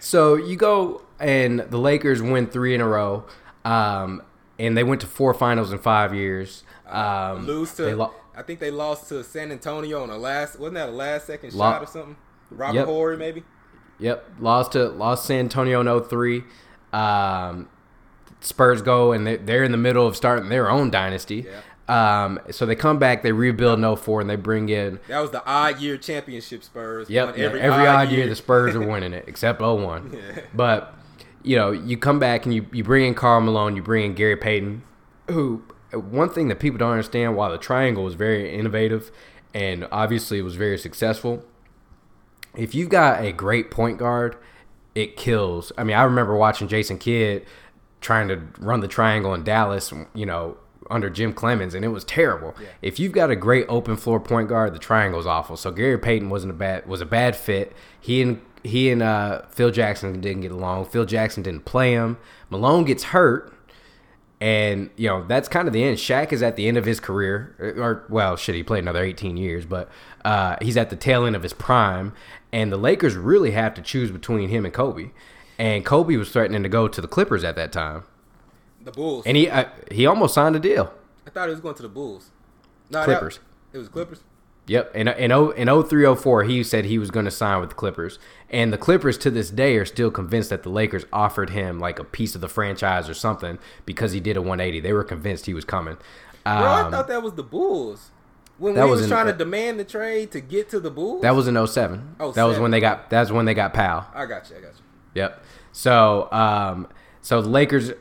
So 0.00 0.34
you 0.34 0.56
go 0.56 1.02
and 1.20 1.60
the 1.60 1.78
Lakers 1.78 2.20
win 2.20 2.48
three 2.48 2.74
in 2.74 2.80
a 2.80 2.88
row, 2.88 3.24
um, 3.64 4.22
and 4.58 4.76
they 4.76 4.82
went 4.82 5.00
to 5.02 5.06
four 5.06 5.32
finals 5.34 5.72
in 5.72 5.78
five 5.78 6.12
years. 6.12 6.64
Um, 6.88 7.46
Lose 7.46 7.72
to 7.74 7.94
lo- 7.94 8.12
I 8.36 8.42
think 8.42 8.58
they 8.58 8.72
lost 8.72 9.08
to 9.10 9.22
San 9.22 9.52
Antonio 9.52 10.02
on 10.02 10.10
a 10.10 10.16
last 10.18 10.58
wasn't 10.58 10.74
that 10.74 10.88
a 10.88 10.92
last 10.92 11.26
second 11.28 11.54
Lo- 11.54 11.70
shot 11.70 11.82
or 11.82 11.86
something? 11.86 12.16
Robert 12.50 12.74
Yep. 12.80 12.86
Horry 12.86 13.16
maybe. 13.16 13.44
Yep, 14.00 14.28
lost 14.40 14.72
to 14.72 14.88
lost 14.88 15.26
San 15.26 15.38
Antonio 15.38 15.80
in 15.80 16.04
03. 16.04 16.42
Um, 16.92 17.68
Spurs 18.42 18.82
go 18.82 19.12
and 19.12 19.26
they, 19.26 19.36
they're 19.36 19.64
in 19.64 19.72
the 19.72 19.78
middle 19.78 20.06
of 20.06 20.16
starting 20.16 20.48
their 20.48 20.70
own 20.70 20.90
dynasty. 20.90 21.46
Um, 21.88 22.38
so 22.50 22.64
they 22.64 22.76
come 22.76 22.98
back, 22.98 23.22
they 23.22 23.32
rebuild 23.32 23.78
in 23.78 23.96
04, 23.96 24.20
and 24.20 24.30
they 24.30 24.36
bring 24.36 24.68
in 24.68 25.00
That 25.08 25.20
was 25.20 25.30
the 25.30 25.44
odd 25.44 25.80
year 25.80 25.98
championship 25.98 26.62
Spurs. 26.62 27.10
Yep. 27.10 27.26
won 27.30 27.38
yeah, 27.38 27.44
every, 27.46 27.60
every, 27.60 27.86
odd 27.86 28.10
year, 28.10 28.28
the 28.28 28.36
Spurs 28.36 28.74
are 28.74 28.86
winning 28.86 29.12
it, 29.12 29.24
except 29.26 29.60
01. 29.60 30.12
Yeah. 30.14 30.42
But, 30.54 30.94
you 31.42 31.56
know, 31.56 31.72
you 31.72 31.96
come 31.96 32.18
back 32.18 32.46
and 32.46 32.54
you, 32.54 32.66
you 32.72 32.84
bring 32.84 33.06
in 33.06 33.14
Karl 33.14 33.40
Malone, 33.40 33.76
you 33.76 33.82
bring 33.82 34.04
in 34.06 34.14
Gary 34.14 34.36
Payton, 34.36 34.82
who, 35.28 35.64
one 35.92 36.30
thing 36.30 36.48
that 36.48 36.60
people 36.60 36.78
don't 36.78 36.92
understand, 36.92 37.36
while 37.36 37.50
the 37.50 37.58
triangle 37.58 38.04
was 38.04 38.14
very 38.14 38.54
innovative 38.54 39.10
and 39.52 39.86
obviously 39.90 40.40
was 40.40 40.54
very 40.54 40.78
successful, 40.78 41.44
if 42.56 42.74
you've 42.74 42.90
got 42.90 43.22
a 43.22 43.32
great 43.32 43.70
point 43.70 43.98
guard, 43.98 44.36
it 44.94 45.16
kills. 45.16 45.72
I 45.76 45.84
mean, 45.84 45.96
I 45.96 46.02
remember 46.02 46.36
watching 46.36 46.68
Jason 46.68 46.98
Kidd 46.98 47.44
trying 48.02 48.28
to 48.28 48.42
run 48.58 48.80
the 48.80 48.88
triangle 48.88 49.32
in 49.32 49.44
Dallas, 49.44 49.92
you 50.14 50.26
know, 50.26 50.58
under 50.90 51.08
Jim 51.08 51.32
Cleamons, 51.32 51.74
and 51.74 51.84
it 51.84 51.88
was 51.88 52.04
terrible. 52.04 52.54
If 52.82 53.00
you've 53.00 53.12
got 53.12 53.30
a 53.30 53.36
great 53.36 53.64
open 53.68 53.96
floor 53.96 54.20
point 54.20 54.48
guard, 54.48 54.74
the 54.74 54.78
triangle's 54.78 55.26
awful. 55.26 55.56
So 55.56 55.70
Gary 55.70 55.98
Payton 55.98 56.28
wasn't 56.28 56.50
a 56.50 56.54
bad 56.54 56.86
was 56.86 57.00
a 57.00 57.06
bad 57.06 57.34
fit. 57.34 57.74
He 57.98 58.20
and 58.20 58.42
he 58.62 58.90
and 58.90 59.02
uh, 59.02 59.42
Phil 59.50 59.70
Jackson 59.70 60.20
didn't 60.20 60.42
get 60.42 60.52
along. 60.52 60.86
Phil 60.86 61.06
Jackson 61.06 61.42
didn't 61.42 61.64
play 61.64 61.92
him. 61.92 62.18
Malone 62.50 62.84
gets 62.84 63.04
hurt. 63.04 63.52
And 64.40 64.90
you 64.96 65.06
know 65.06 65.24
that's 65.24 65.48
kind 65.48 65.68
of 65.68 65.72
the 65.72 65.84
end. 65.84 65.98
Shaq 65.98 66.32
is 66.32 66.42
at 66.42 66.56
the 66.56 66.66
end 66.66 66.76
of 66.76 66.84
his 66.84 66.98
career, 66.98 67.54
or, 67.60 67.68
or 67.80 68.06
well, 68.08 68.36
shit, 68.36 68.56
he 68.56 68.64
played 68.64 68.80
another 68.80 69.02
18 69.02 69.36
years, 69.36 69.64
but 69.64 69.88
uh, 70.24 70.56
he's 70.60 70.76
at 70.76 70.90
the 70.90 70.96
tail 70.96 71.24
end 71.24 71.36
of 71.36 71.44
his 71.44 71.52
prime. 71.52 72.12
And 72.52 72.72
the 72.72 72.76
Lakers 72.76 73.14
really 73.14 73.52
have 73.52 73.72
to 73.74 73.82
choose 73.82 74.10
between 74.10 74.48
him 74.48 74.64
and 74.64 74.74
Kobe. 74.74 75.10
And 75.62 75.84
Kobe 75.84 76.16
was 76.16 76.30
threatening 76.32 76.64
to 76.64 76.68
go 76.68 76.88
to 76.88 77.00
the 77.00 77.06
Clippers 77.06 77.44
at 77.44 77.54
that 77.54 77.70
time, 77.70 78.02
The 78.82 78.90
Bulls. 78.90 79.24
and 79.26 79.36
he 79.36 79.48
uh, 79.48 79.66
he 79.92 80.06
almost 80.06 80.34
signed 80.34 80.56
a 80.56 80.58
deal. 80.58 80.92
I 81.24 81.30
thought 81.30 81.46
he 81.46 81.52
was 81.52 81.60
going 81.60 81.76
to 81.76 81.82
the 81.82 81.88
Bulls. 81.88 82.30
No, 82.90 82.98
that- 82.98 83.04
Clippers. 83.04 83.38
it 83.72 83.78
was 83.78 83.88
Clippers. 83.88 84.20
Yep, 84.66 84.94
in 84.96 85.06
in 85.06 85.30
oh- 85.30 85.50
in 85.50 85.68
03 85.68 86.04
04, 86.16 86.42
he 86.44 86.64
said 86.64 86.84
he 86.86 86.98
was 86.98 87.12
going 87.12 87.26
to 87.26 87.30
sign 87.30 87.60
with 87.60 87.68
the 87.70 87.74
Clippers, 87.76 88.18
and 88.50 88.72
the 88.72 88.78
Clippers 88.78 89.16
to 89.18 89.30
this 89.30 89.50
day 89.50 89.76
are 89.76 89.84
still 89.84 90.10
convinced 90.10 90.50
that 90.50 90.64
the 90.64 90.68
Lakers 90.68 91.04
offered 91.12 91.50
him 91.50 91.78
like 91.78 92.00
a 92.00 92.04
piece 92.04 92.34
of 92.34 92.40
the 92.40 92.48
franchise 92.48 93.08
or 93.08 93.14
something 93.14 93.58
because 93.86 94.10
he 94.12 94.18
did 94.20 94.36
a 94.36 94.40
180. 94.42 94.80
They 94.80 94.92
were 94.92 95.04
convinced 95.04 95.46
he 95.46 95.54
was 95.54 95.64
coming. 95.64 95.94
Bro, 96.44 96.52
I 96.54 96.80
Um, 96.82 96.90
thought 96.90 97.06
that 97.06 97.22
was 97.22 97.34
the 97.34 97.42
Bulls. 97.44 98.10
When 98.58 98.74
that 98.74 98.84
we 98.84 98.90
was 98.90 99.00
was 99.02 99.04
in- 99.04 99.10
trying 99.10 99.26
to 99.26 99.32
demand 99.32 99.78
the 99.78 99.84
trade 99.84 100.32
to 100.32 100.40
get 100.40 100.68
to 100.70 100.80
the 100.80 100.90
Bulls. 100.90 101.22
That 101.22 101.36
was 101.36 101.46
in 101.46 101.56
07. 101.56 102.16
Oh, 102.18 102.32
that 102.32 102.44
was 102.44 102.58
when 102.58 102.72
they 102.72 102.80
got 102.80 103.10
that 103.10 103.20
was 103.20 103.30
when 103.32 103.44
they 103.44 103.54
got 103.54 103.72
Powell. 103.74 104.06
I 104.12 104.26
got 104.26 104.50
you. 104.50 104.56
I 104.56 104.60
got 104.60 104.72
you. 104.76 104.81
Yep. 105.14 105.42
So 105.72 106.28
um 106.32 106.88
so 107.20 107.40
the 107.42 107.48
Lakers 107.48 107.92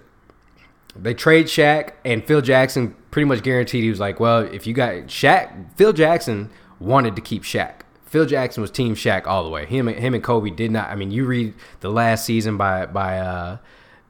they 0.96 1.14
trade 1.14 1.46
Shaq 1.46 1.94
and 2.04 2.26
Phil 2.26 2.42
Jackson 2.42 2.96
pretty 3.12 3.26
much 3.26 3.44
guaranteed 3.44 3.84
he 3.84 3.90
was 3.90 4.00
like, 4.00 4.20
well, 4.20 4.40
if 4.40 4.68
you 4.68 4.74
got 4.74 4.94
Shaq, 5.08 5.76
Phil 5.76 5.94
Jackson 5.94 6.50
wanted 6.80 7.16
to 7.16 7.22
keep 7.22 7.44
Shaq. 7.44 7.82
Phil 8.06 8.26
Jackson 8.26 8.62
was 8.62 8.72
team 8.72 8.96
Shaq 8.96 9.26
all 9.26 9.44
the 9.44 9.50
way. 9.50 9.66
Him 9.66 9.88
and 9.88 9.98
him 9.98 10.14
and 10.14 10.24
Kobe 10.24 10.50
did 10.50 10.72
not. 10.72 10.90
I 10.90 10.96
mean, 10.96 11.12
you 11.12 11.26
read 11.26 11.54
the 11.80 11.90
last 11.90 12.26
season 12.26 12.58
by 12.58 12.86
by 12.86 13.20
uh, 13.20 13.58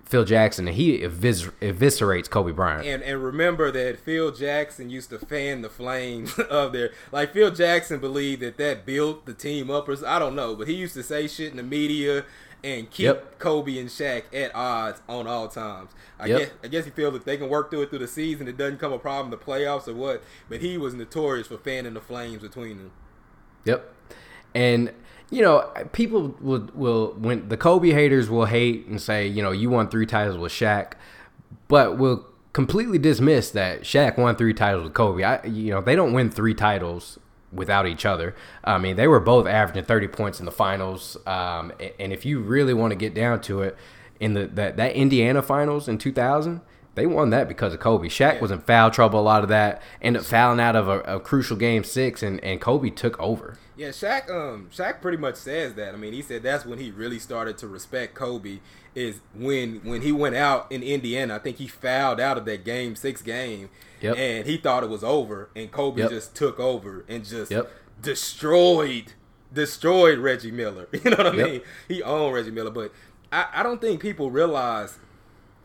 Phil 0.05 0.25
Jackson, 0.25 0.67
and 0.67 0.75
he 0.75 0.97
evis- 0.99 1.51
eviscerates 1.61 2.27
Kobe 2.27 2.51
Bryant. 2.51 2.87
And 2.87 3.03
and 3.03 3.23
remember 3.23 3.69
that 3.71 3.99
Phil 3.99 4.31
Jackson 4.31 4.89
used 4.89 5.11
to 5.11 5.19
fan 5.19 5.61
the 5.61 5.69
flames 5.69 6.37
of 6.49 6.73
their 6.73 6.89
like 7.11 7.33
Phil 7.33 7.51
Jackson 7.51 7.99
believed 7.99 8.41
that 8.41 8.57
that 8.57 8.87
built 8.87 9.27
the 9.27 9.35
team 9.35 9.69
up 9.69 9.87
or 9.87 9.95
I 10.03 10.17
don't 10.17 10.35
know, 10.35 10.55
but 10.55 10.67
he 10.67 10.73
used 10.73 10.95
to 10.95 11.03
say 11.03 11.27
shit 11.27 11.51
in 11.51 11.57
the 11.57 11.63
media 11.63 12.25
and 12.63 12.89
keep 12.89 13.05
Yep. 13.05 13.39
Kobe 13.39 13.77
and 13.79 13.89
Shaq 13.89 14.23
at 14.33 14.53
odds 14.53 15.01
on 15.09 15.27
all 15.27 15.47
times. 15.47 15.91
I 16.19 16.27
Yep. 16.27 16.39
guess 16.39 16.49
I 16.63 16.67
guess 16.67 16.85
he 16.85 16.91
feels 16.91 17.13
that 17.13 17.25
they 17.25 17.37
can 17.37 17.49
work 17.49 17.69
through 17.71 17.83
it 17.83 17.89
through 17.89 17.99
the 17.99 18.07
season, 18.07 18.47
it 18.47 18.57
doesn't 18.57 18.79
come 18.79 18.93
a 18.93 18.99
problem 18.99 19.33
in 19.33 19.39
the 19.39 19.43
playoffs 19.43 19.87
or 19.87 19.93
what. 19.93 20.23
But 20.49 20.61
he 20.61 20.77
was 20.77 20.93
notorious 20.93 21.47
for 21.47 21.57
fanning 21.57 21.93
the 21.93 22.01
flames 22.01 22.41
between 22.41 22.77
them. 22.77 22.91
Yep. 23.65 23.93
And 24.53 24.91
you 25.29 25.41
know, 25.41 25.71
people 25.93 26.35
will 26.41 26.69
will 26.73 27.15
when 27.17 27.47
the 27.49 27.57
Kobe 27.57 27.91
haters 27.91 28.29
will 28.29 28.45
hate 28.45 28.85
and 28.87 29.01
say, 29.01 29.25
you 29.25 29.41
know, 29.41 29.51
you 29.51 29.69
won 29.69 29.87
three 29.89 30.05
titles 30.05 30.37
with 30.37 30.51
Shaq, 30.51 30.93
but 31.67 31.97
will 31.97 32.25
completely 32.53 32.97
dismiss 32.97 33.49
that 33.51 33.81
Shaq 33.81 34.17
won 34.17 34.35
three 34.35 34.53
titles 34.53 34.83
with 34.83 34.93
Kobe. 34.93 35.23
I, 35.23 35.43
you 35.45 35.71
know, 35.71 35.79
they 35.81 35.95
don't 35.95 36.11
win 36.11 36.29
three 36.29 36.53
titles 36.53 37.17
without 37.51 37.85
each 37.87 38.05
other. 38.05 38.35
I 38.63 38.77
mean, 38.77 38.95
they 38.95 39.07
were 39.07 39.19
both 39.19 39.47
averaging 39.47 39.83
30 39.85 40.07
points 40.07 40.39
in 40.39 40.45
the 40.45 40.51
finals. 40.51 41.17
Um, 41.27 41.71
and 41.99 42.13
if 42.13 42.25
you 42.25 42.39
really 42.39 42.73
want 42.73 42.91
to 42.91 42.95
get 42.95 43.13
down 43.13 43.41
to 43.41 43.61
it, 43.61 43.77
in 44.19 44.33
the 44.33 44.45
that, 44.47 44.77
that 44.77 44.93
Indiana 44.93 45.41
finals 45.41 45.87
in 45.87 45.97
2000, 45.97 46.61
they 46.93 47.07
won 47.07 47.29
that 47.31 47.47
because 47.47 47.73
of 47.73 47.79
Kobe. 47.79 48.07
Shaq 48.07 48.35
Yeah. 48.35 48.39
was 48.41 48.51
in 48.51 48.59
foul 48.59 48.91
trouble 48.91 49.19
a 49.19 49.21
lot 49.21 49.43
of 49.43 49.49
that, 49.49 49.81
ended 50.01 50.21
up 50.21 50.27
fouling 50.27 50.59
out 50.59 50.75
of 50.75 50.87
a, 50.87 50.99
a 51.01 51.19
crucial 51.19 51.57
game 51.57 51.83
six, 51.83 52.21
and, 52.21 52.43
and 52.43 52.59
Kobe 52.61 52.89
took 52.89 53.19
over. 53.19 53.57
Yeah, 53.77 53.89
Shaq. 53.89 54.29
Um, 54.29 54.69
Shaq 54.71 55.01
pretty 55.01 55.17
much 55.17 55.35
says 55.35 55.73
that. 55.73 55.93
I 55.95 55.97
mean, 55.97 56.13
he 56.13 56.21
said 56.21 56.43
that's 56.43 56.65
when 56.65 56.77
he 56.77 56.91
really 56.91 57.17
started 57.17 57.57
to 57.59 57.67
respect 57.67 58.13
Kobe. 58.13 58.59
Is 58.93 59.21
when 59.33 59.75
when 59.85 60.01
he 60.01 60.11
went 60.11 60.35
out 60.35 60.69
in 60.71 60.83
Indiana. 60.83 61.35
I 61.35 61.39
think 61.39 61.57
he 61.57 61.67
fouled 61.67 62.19
out 62.19 62.37
of 62.37 62.43
that 62.45 62.65
game 62.65 62.95
six 62.97 63.21
game, 63.21 63.69
Yep. 64.01 64.17
and 64.17 64.45
he 64.45 64.57
thought 64.57 64.83
it 64.83 64.89
was 64.89 65.03
over, 65.03 65.49
and 65.55 65.71
Kobe 65.71 66.01
Yep. 66.01 66.09
just 66.09 66.35
took 66.35 66.59
over 66.59 67.05
and 67.07 67.23
just 67.23 67.51
Yep. 67.51 67.71
destroyed 68.01 69.13
destroyed 69.53 70.17
Reggie 70.19 70.51
Miller. 70.51 70.87
You 70.93 71.11
know 71.11 71.17
what 71.17 71.27
I 71.27 71.31
mean? 71.31 71.61
He 71.87 72.01
owned 72.03 72.33
Reggie 72.33 72.51
Miller, 72.51 72.69
but 72.71 72.91
I, 73.31 73.47
I 73.55 73.63
don't 73.63 73.81
think 73.81 74.01
people 74.01 74.29
realize. 74.31 74.97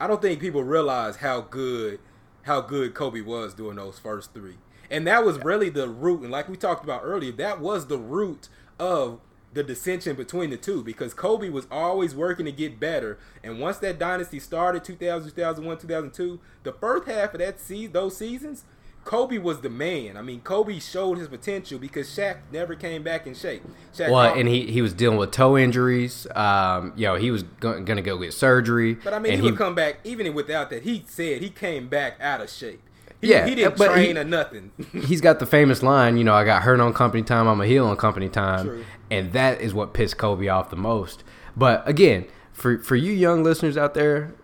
I 0.01 0.07
don't 0.07 0.21
think 0.23 0.41
people 0.41 0.63
realize 0.65 1.17
how 1.17 1.41
good 1.43 1.99
how 2.43 2.61
good 2.61 2.95
Kobe 2.95 3.21
was 3.23 3.55
during 3.55 3.77
those 3.77 3.99
first 3.99 4.33
three. 4.35 4.57
And 4.89 5.05
that 5.09 5.25
was 5.25 5.39
really 5.43 5.69
the 5.69 5.89
root, 5.89 6.23
and 6.23 6.31
like 6.31 6.49
we 6.49 6.57
talked 6.57 6.85
about 6.85 7.01
earlier, 7.05 7.33
that 7.33 7.61
was 7.61 7.87
the 7.89 7.99
root 7.99 8.49
of 8.79 9.21
the 9.57 9.65
dissension 9.65 10.15
between 10.15 10.51
the 10.51 10.57
two 10.57 10.85
because 10.85 11.13
Kobe 11.15 11.49
was 11.49 11.67
always 11.71 12.15
working 12.15 12.47
to 12.47 12.53
get 12.53 12.79
better. 12.79 13.19
And 13.43 13.59
once 13.59 13.79
that 13.79 13.99
dynasty 13.99 14.39
started, 14.39 14.85
2000, 14.85 15.31
2001, 15.31 15.79
2002, 15.79 16.41
the 16.63 16.73
first 16.73 17.09
half 17.09 17.35
of 17.35 17.41
that 17.41 17.59
se- 17.59 17.89
those 17.89 18.17
seasons, 18.17 18.65
Kobe 19.05 19.39
was 19.39 19.61
the 19.61 19.71
man. 19.71 20.17
I 20.17 20.23
mean, 20.23 20.41
Kobe 20.41 20.79
showed 20.81 21.19
his 21.19 21.29
potential 21.29 21.79
because 21.79 22.09
Shaq 22.09 22.39
never 22.53 22.75
came 22.75 23.03
back 23.05 23.27
in 23.27 23.35
shape. 23.35 23.63
Shaq 23.95 24.11
Well, 24.11 24.35
and 24.35 24.49
he, 24.49 24.67
he 24.71 24.83
was 24.83 24.93
dealing 24.93 25.17
with 25.17 25.31
toe 25.31 25.57
injuries. 25.57 26.27
Um, 26.35 26.93
you 26.97 27.07
know, 27.07 27.15
he 27.15 27.31
was 27.31 27.45
going 27.45 27.87
to 27.87 28.03
go 28.03 28.19
get 28.19 28.35
surgery. 28.35 28.95
But 28.95 29.15
I 29.15 29.21
mean, 29.21 29.35
and 29.35 29.43
he, 29.43 29.49
would 29.49 29.57
come 29.59 29.75
back 29.77 30.01
even 30.05 30.33
without 30.35 30.71
that. 30.71 30.83
He 30.83 31.05
said 31.07 31.41
he 31.41 31.51
came 31.51 31.89
back 31.89 32.19
out 32.21 32.41
of 32.41 32.51
shape. 32.51 32.83
He, 33.21 33.31
Yeah, 33.31 33.47
he 33.47 33.55
didn't 33.55 33.79
but 33.79 33.93
train 33.93 34.17
he- 34.17 34.19
or 34.19 34.25
nothing. 34.25 34.73
he's 34.93 35.21
got 35.21 35.39
the 35.39 35.47
famous 35.47 35.83
line, 35.83 36.17
you 36.17 36.25
know, 36.25 36.35
I 36.35 36.45
got 36.45 36.63
hurt 36.63 36.81
on 36.81 36.93
company 36.93 37.23
time, 37.23 37.47
I'm 37.47 37.61
a 37.61 37.67
heel 37.67 37.87
on 37.87 37.97
company 37.97 38.29
time. 38.29 38.67
True. 38.67 38.85
And 39.11 39.33
that 39.33 39.61
is 39.61 39.73
what 39.73 39.95
pissed 39.95 40.19
Kobe 40.19 40.49
off 40.49 40.71
the 40.71 40.77
most. 40.77 41.23
But 41.57 41.87
again, 41.89 42.27
for 42.53 42.79
for 42.79 42.97
you 42.97 43.13
young 43.13 43.43
listeners 43.45 43.77
out 43.77 43.95
there 43.95 44.35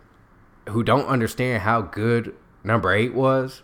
who 0.69 0.83
don't 0.83 1.07
understand 1.07 1.63
how 1.63 1.83
good 1.83 2.35
number 2.63 2.93
eight 2.93 3.13
was, 3.15 3.63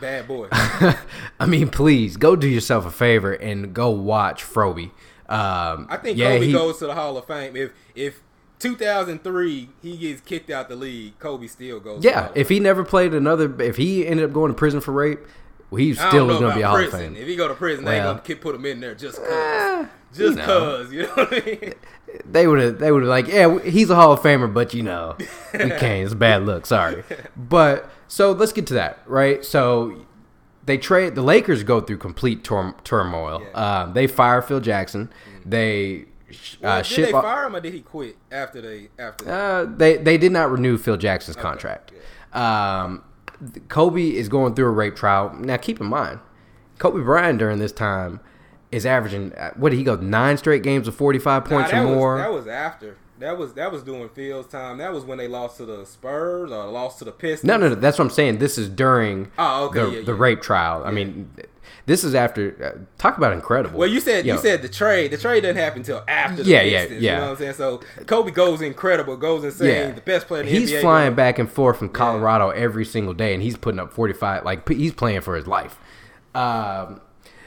Bad 0.00 0.26
boy. 0.26 0.48
I 0.52 1.46
mean, 1.46 1.68
please 1.68 2.16
go 2.16 2.34
do 2.36 2.48
yourself 2.48 2.86
a 2.86 2.90
favor 2.90 3.32
and 3.32 3.72
go 3.74 3.90
watch 3.90 4.42
Froby. 4.42 4.90
Um, 5.28 5.86
I 5.88 5.96
think 6.02 6.18
yeah, 6.18 6.34
Kobe 6.34 6.46
he- 6.46 6.52
goes 6.52 6.78
to 6.78 6.86
the 6.86 6.94
Hall 6.94 7.16
of 7.16 7.26
Fame. 7.26 7.56
If 7.56 7.70
if 7.94 8.22
2003 8.58 9.68
he 9.82 9.96
gets 9.96 10.20
kicked 10.22 10.50
out 10.50 10.68
the 10.68 10.76
league, 10.76 11.18
Kobe 11.18 11.46
still 11.46 11.80
goes. 11.80 12.02
to 12.02 12.08
the 12.08 12.14
Hall 12.14 12.26
Yeah, 12.28 12.32
if 12.34 12.48
he 12.48 12.60
never 12.60 12.84
played 12.84 13.14
another, 13.14 13.60
if 13.62 13.76
he 13.76 14.06
ended 14.06 14.24
up 14.26 14.32
going 14.32 14.50
to 14.50 14.56
prison 14.56 14.80
for 14.80 14.92
rape, 14.92 15.20
he 15.74 15.94
still 15.94 16.10
don't 16.10 16.26
was 16.28 16.34
know 16.36 16.40
going 16.40 16.50
to 16.52 16.56
be 16.56 16.62
a 16.62 16.66
about 16.66 16.76
Hall 16.76 16.84
of 16.84 16.90
prison. 16.90 17.14
Fame. 17.14 17.22
If 17.22 17.28
he 17.28 17.36
go 17.36 17.48
to 17.48 17.54
prison, 17.54 17.84
they 17.84 17.96
ain't 18.00 18.26
gonna 18.26 18.36
put 18.40 18.54
him 18.54 18.66
in 18.66 18.80
there 18.80 18.94
just 18.94 19.16
cause. 19.16 19.26
Eh, 19.30 19.86
just 20.12 20.18
you 20.30 20.34
know. 20.36 20.44
cause, 20.46 20.92
you 20.92 21.02
know 21.02 21.08
what 21.14 21.32
I 21.32 21.40
mean? 21.46 21.74
they 22.24 22.46
would 22.46 22.60
have 22.60 22.78
they 22.78 22.92
would 22.92 23.02
have 23.02 23.08
like 23.10 23.26
yeah 23.26 23.58
he's 23.64 23.90
a 23.90 23.94
hall 23.96 24.12
of 24.12 24.20
famer 24.20 24.52
but 24.52 24.72
you 24.72 24.84
know 24.84 25.16
we 25.18 25.24
can't 25.58 25.82
it's 26.04 26.12
a 26.12 26.16
bad 26.16 26.46
look 26.46 26.64
sorry 26.64 27.02
but 27.36 27.90
so 28.06 28.30
let's 28.30 28.52
get 28.52 28.68
to 28.68 28.74
that 28.74 29.00
right 29.06 29.44
so 29.44 30.06
they 30.64 30.78
trade 30.78 31.16
the 31.16 31.22
lakers 31.22 31.64
go 31.64 31.80
through 31.80 31.96
complete 31.98 32.44
tur- 32.44 32.76
turmoil 32.84 33.42
Yeah. 33.42 33.80
um, 33.82 33.94
they 33.94 34.06
fire 34.06 34.40
phil 34.42 34.60
jackson 34.60 35.12
they 35.44 36.04
sh- 36.30 36.54
Well, 36.62 36.72
uh, 36.74 36.76
did 36.82 36.86
ship 36.86 37.04
they 37.06 37.10
fire 37.10 37.46
him 37.46 37.56
or 37.56 37.60
did 37.60 37.74
he 37.74 37.80
quit 37.80 38.16
after 38.30 38.60
they 38.60 38.90
after? 38.96 39.28
uh, 39.28 39.64
they 39.64 39.96
they 39.96 40.16
did 40.16 40.30
not 40.30 40.52
renew 40.52 40.78
phil 40.78 40.96
jackson's 40.96 41.36
contract 41.36 41.90
um, 42.32 43.02
kobe 43.68 44.10
is 44.10 44.28
going 44.28 44.54
through 44.54 44.66
a 44.66 44.70
rape 44.70 44.96
trial 44.96 45.34
now 45.38 45.56
keep 45.56 45.80
in 45.80 45.86
mind 45.86 46.20
kobe 46.78 47.02
bryant 47.02 47.38
during 47.38 47.58
this 47.58 47.72
time 47.72 48.20
is 48.72 48.84
averaging 48.84 49.32
uh, 49.34 49.52
what 49.54 49.70
did 49.70 49.76
he 49.76 49.84
go 49.84 49.96
nine 49.96 50.36
straight 50.36 50.62
games 50.62 50.88
of 50.88 50.94
45 50.94 51.44
points 51.44 51.70
that 51.70 51.82
or 51.82 51.86
was, 51.86 51.94
more 51.94 52.18
that 52.18 52.32
was 52.32 52.46
after. 52.46 52.96
That 53.20 53.38
was 53.38 53.54
that 53.54 53.70
was 53.70 53.84
doing 53.84 54.08
Fields 54.08 54.48
time. 54.48 54.78
That 54.78 54.92
was 54.92 55.04
when 55.04 55.18
they 55.18 55.28
lost 55.28 55.58
to 55.58 55.64
the 55.64 55.84
Spurs 55.84 56.50
or 56.50 56.66
lost 56.66 56.98
to 56.98 57.04
the 57.04 57.12
Pistons. 57.12 57.46
No, 57.46 57.56
no, 57.56 57.68
no. 57.68 57.76
That's 57.76 57.96
what 57.96 58.06
I'm 58.06 58.10
saying. 58.10 58.38
This 58.38 58.58
is 58.58 58.68
during 58.68 59.30
Oh, 59.38 59.66
okay, 59.66 59.80
the, 59.80 59.90
yeah, 59.90 60.02
the 60.02 60.14
rape 60.14 60.42
trial. 60.42 60.82
I 60.84 60.90
mean, 60.90 61.30
this 61.86 62.04
is 62.04 62.14
after. 62.14 62.74
Uh, 62.76 62.84
talk 62.98 63.16
about 63.18 63.32
incredible. 63.32 63.78
Well, 63.78 63.88
you 63.88 64.00
said 64.00 64.24
Yo, 64.26 64.34
you 64.34 64.40
said 64.40 64.62
the 64.62 64.68
trade. 64.68 65.10
The 65.10 65.18
trade 65.18 65.42
doesn't 65.42 65.56
happen 65.56 65.80
until 65.80 66.02
after. 66.08 66.42
The 66.42 66.48
Yeah, 66.50 66.62
yeah, 66.62 66.80
Pistons, 66.82 67.02
yeah. 67.02 67.12
You 67.12 67.16
know 67.18 67.24
what 67.24 67.30
I'm 67.32 67.36
saying? 67.38 67.52
So 67.54 67.80
Kobe 68.06 68.30
goes 68.30 68.60
incredible, 68.62 69.16
goes 69.16 69.44
insane. 69.44 69.68
yeah, 69.68 69.90
The 69.92 70.00
best 70.00 70.26
player 70.26 70.42
in 70.42 70.46
the 70.46 70.52
He's 70.52 70.70
NBA. 70.70 70.80
flying 70.80 71.14
back 71.14 71.38
and 71.38 71.50
forth 71.50 71.78
from 71.78 71.88
Colorado 71.88 72.50
every 72.50 72.84
single 72.84 73.14
day, 73.14 73.34
and 73.34 73.42
he's 73.42 73.56
putting 73.56 73.80
up 73.80 73.92
45. 73.92 74.44
Like 74.44 74.68
he's 74.68 74.92
playing 74.94 75.20
for 75.22 75.36
his 75.36 75.46
life. 75.46 75.78
Um, 76.34 77.00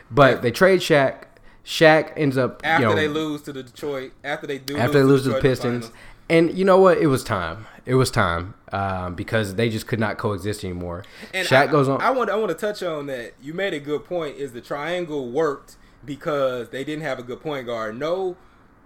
but 0.10 0.42
they 0.42 0.52
trade 0.52 0.80
Shaq. 0.80 1.24
Shaq 1.66 2.14
ends 2.16 2.38
up 2.38 2.62
after 2.64 2.84
you 2.84 2.90
know, 2.90 2.96
they 2.96 3.08
lose 3.10 3.42
to 3.44 3.52
the 3.54 3.62
Detroit. 3.62 4.14
After 4.24 4.48
they 4.48 4.58
do. 4.58 4.78
after 4.78 5.00
they 5.00 5.04
lose 5.04 5.24
to 5.24 5.30
the 5.30 5.42
Pistons. 5.42 5.92
And 6.30 6.58
you 6.58 6.64
know 6.66 6.80
what? 6.80 6.98
It 6.98 7.08
was 7.08 7.24
time. 7.24 7.66
It 7.88 7.96
was 7.96 8.12
time 8.12 8.54
um, 8.74 9.16
because 9.16 9.56
they 9.56 9.70
just 9.70 9.88
could 9.88 10.00
not 10.00 10.18
coexist 10.18 10.64
anymore. 10.66 11.06
And 11.34 11.48
Shaq 11.48 11.68
I, 11.70 11.72
goes 11.72 11.88
on. 11.88 12.02
I 12.02 12.12
want 12.12 12.30
I 12.30 12.36
want 12.36 12.50
to 12.50 12.56
touch 12.56 12.84
on 12.84 13.08
that. 13.08 13.34
You 13.42 13.54
made 13.54 13.74
a 13.74 13.80
good 13.80 14.04
point. 14.04 14.36
Is 14.38 14.52
the 14.52 14.60
triangle 14.62 15.30
worked 15.32 15.78
because 16.04 16.70
they 16.70 16.84
didn't 16.84 17.04
have 17.04 17.18
a 17.18 17.24
good 17.24 17.42
point 17.42 17.66
guard? 17.66 17.98
No, 17.98 18.36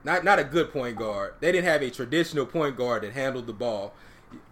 not 0.03 0.23
not 0.23 0.37
a 0.37 0.43
good 0.43 0.71
point 0.71 0.97
guard. 0.97 1.33
They 1.39 1.51
didn't 1.51 1.65
have 1.65 1.81
a 1.81 1.89
traditional 1.89 2.45
point 2.45 2.77
guard 2.77 3.01
that 3.03 3.13
handled 3.13 3.47
the 3.47 3.53
ball. 3.53 3.93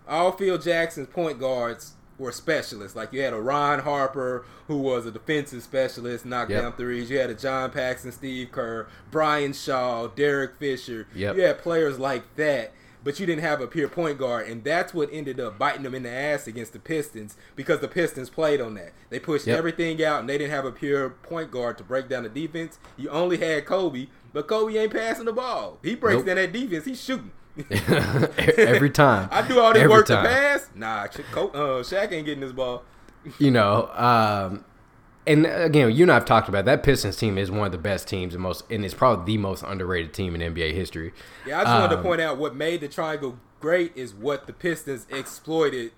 All 0.07 0.31
Phil 0.31 0.57
Jackson's 0.57 1.07
point 1.07 1.39
guards 1.39 1.93
were 2.17 2.31
specialists. 2.31 2.95
Like 2.95 3.13
you 3.13 3.21
had 3.21 3.33
a 3.33 3.39
Ron 3.39 3.79
Harper 3.79 4.45
who 4.67 4.77
was 4.77 5.05
a 5.05 5.11
defensive 5.11 5.61
specialist, 5.63 6.25
knocked 6.25 6.51
Yep. 6.51 6.61
down 6.61 6.73
threes. 6.73 7.09
You 7.09 7.19
had 7.19 7.29
a 7.29 7.35
John 7.35 7.69
Paxson, 7.71 8.11
Steve 8.11 8.51
Kerr, 8.51 8.87
Brian 9.11 9.53
Shaw, 9.53 10.07
Derek 10.07 10.57
Fisher. 10.59 11.07
Yep. 11.15 11.35
You 11.35 11.41
had 11.43 11.59
players 11.59 11.97
like 11.99 12.35
that. 12.35 12.73
But 13.03 13.19
you 13.19 13.25
didn't 13.25 13.43
have 13.43 13.61
a 13.61 13.67
pure 13.67 13.87
point 13.87 14.17
guard, 14.17 14.47
and 14.49 14.63
that's 14.63 14.93
what 14.93 15.09
ended 15.11 15.39
up 15.39 15.57
biting 15.57 15.83
them 15.83 15.95
in 15.95 16.03
the 16.03 16.09
ass 16.09 16.47
against 16.47 16.73
the 16.73 16.79
Pistons 16.79 17.37
because 17.55 17.79
the 17.79 17.87
Pistons 17.87 18.29
played 18.29 18.59
on 18.59 18.73
that. 18.73 18.91
They 19.09 19.19
pushed 19.19 19.47
Yep. 19.47 19.57
everything 19.57 20.03
out, 20.03 20.19
and 20.19 20.27
they 20.29 20.37
didn't 20.37 20.51
have 20.51 20.65
a 20.65 20.71
pure 20.71 21.09
point 21.09 21.49
guard 21.49 21.77
to 21.77 21.83
break 21.83 22.09
down 22.09 22.23
the 22.23 22.29
defense. 22.29 22.77
You 22.97 23.09
only 23.09 23.37
had 23.37 23.65
Kobe, 23.65 24.07
but 24.33 24.47
Kobe 24.47 24.77
ain't 24.77 24.91
passing 24.91 25.25
the 25.25 25.33
ball. 25.33 25.79
He 25.81 25.95
breaks 25.95 26.17
Nope. 26.17 26.25
down 26.25 26.35
that 26.35 26.51
defense. 26.51 26.83
He's 26.85 27.01
shooting. 27.01 27.31
every 28.57 28.89
time. 28.89 29.27
I 29.33 29.47
do 29.47 29.59
all 29.59 29.73
this 29.73 29.81
Every 29.83 29.95
work 29.95 30.05
time. 30.07 30.23
to 30.23 30.29
pass. 30.29 30.69
Nah, 30.75 31.03
uh, 31.03 31.07
Shaq 31.07 32.11
ain't 32.11 32.25
getting 32.25 32.39
this 32.41 32.51
ball. 32.51 32.83
you 33.37 33.51
know, 33.51 33.89
um, 33.95 34.63
and 35.29 35.45
again, 35.45 35.91
you 35.91 36.03
and 36.03 36.11
I've 36.11 36.25
talked 36.25 36.49
about 36.49 36.65
that 36.65 36.83
Pistons 36.83 37.15
team 37.15 37.37
is 37.37 37.49
one 37.51 37.65
of 37.65 37.71
the 37.71 37.77
best 37.77 38.07
teams 38.07 38.33
and 38.33 38.41
most, 38.43 38.63
and 38.71 38.83
it's 38.83 38.93
probably 38.93 39.33
the 39.33 39.37
most 39.37 39.63
underrated 39.63 40.13
team 40.13 40.33
in 40.35 40.41
NBA 40.41 40.73
history. 40.73 41.13
Yeah, 41.45 41.59
I 41.59 41.63
just 41.63 41.73
wanted 41.73 41.89
to 41.89 41.97
Um, 41.97 42.03
point 42.03 42.21
out 42.21 42.37
what 42.37 42.55
made 42.55 42.81
the 42.81 42.87
triangle 42.87 43.37
great 43.61 43.91
is 43.95 44.13
what 44.13 44.47
the 44.47 44.53
Pistons 44.53 45.05
exploited 45.11 45.91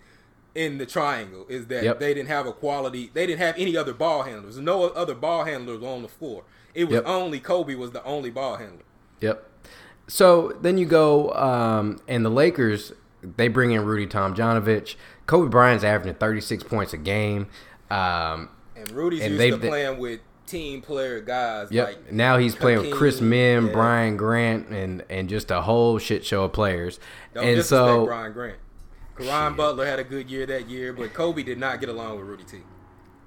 in 0.53 0.77
the 0.79 0.85
triangle 0.85 1.45
is 1.47 1.67
that 1.67 1.83
Yep. 1.83 1.99
they 1.99 2.13
didn't 2.13 2.27
have 2.29 2.45
a 2.45 2.51
quality. 2.51 3.09
They 3.13 3.25
didn't 3.25 3.39
have 3.39 3.55
any 3.57 3.77
other 3.77 3.93
ball 3.93 4.23
handlers. 4.23 4.57
No 4.57 4.83
other 4.89 5.15
ball 5.15 5.45
handlers 5.45 5.81
on 5.81 6.01
the 6.01 6.09
floor. 6.09 6.43
It 6.73 6.85
was 6.85 6.95
Yep. 6.95 7.03
only 7.07 7.39
Kobe 7.39 7.75
was 7.75 7.91
the 7.91 8.03
only 8.03 8.29
ball 8.31 8.57
handler. 8.57 8.83
Yep. 9.21 9.47
So 10.07 10.51
then 10.61 10.77
you 10.77 10.85
go, 10.85 11.31
um, 11.33 11.99
and 12.07 12.25
the 12.25 12.29
Lakers 12.29 12.91
they 13.23 13.47
bring 13.47 13.71
in 13.71 13.85
Rudy 13.85 14.07
Tomjanovich. 14.07 14.95
Kobe 15.27 15.47
Bryant's 15.47 15.83
averaging 15.83 16.15
36 16.15 16.63
points 16.63 16.91
a 16.91 16.97
game. 16.97 17.47
Um, 17.91 18.49
Rudy's 18.91 19.21
And 19.21 19.31
used 19.31 19.41
they- 19.41 19.51
to 19.51 19.57
playing 19.57 19.97
with 19.99 20.19
team 20.47 20.81
player 20.81 21.21
guys. 21.21 21.71
Yep. 21.71 21.87
Like 21.87 22.11
now 22.11 22.37
he's 22.37 22.55
playing 22.55 22.81
with 22.81 22.91
Chris 22.91 23.19
Mihm, 23.21 23.67
yeah. 23.67 23.73
Brian 23.73 24.17
Grant, 24.17 24.67
and 24.69 25.03
and 25.09 25.29
just 25.29 25.49
a 25.51 25.61
whole 25.61 25.97
shit 25.97 26.25
show 26.25 26.43
of 26.43 26.53
players. 26.53 26.99
Don't 27.33 27.45
and 27.47 27.63
so 27.63 28.05
Brian 28.05 28.33
Grant. 28.33 28.57
Caron 29.17 29.55
Butler 29.55 29.85
had 29.85 29.99
a 29.99 30.03
good 30.03 30.29
year 30.31 30.45
that 30.47 30.67
year, 30.69 30.93
but 30.93 31.13
Kobe 31.13 31.43
did 31.43 31.57
not 31.59 31.79
get 31.79 31.89
along 31.89 32.17
with 32.17 32.27
Rudy 32.27 32.43
T. 32.43 32.57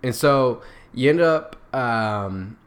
And 0.03 0.15
so 0.15 0.61
you 0.93 1.09
end 1.11 1.21
up 1.21 1.57
um, 1.75 2.59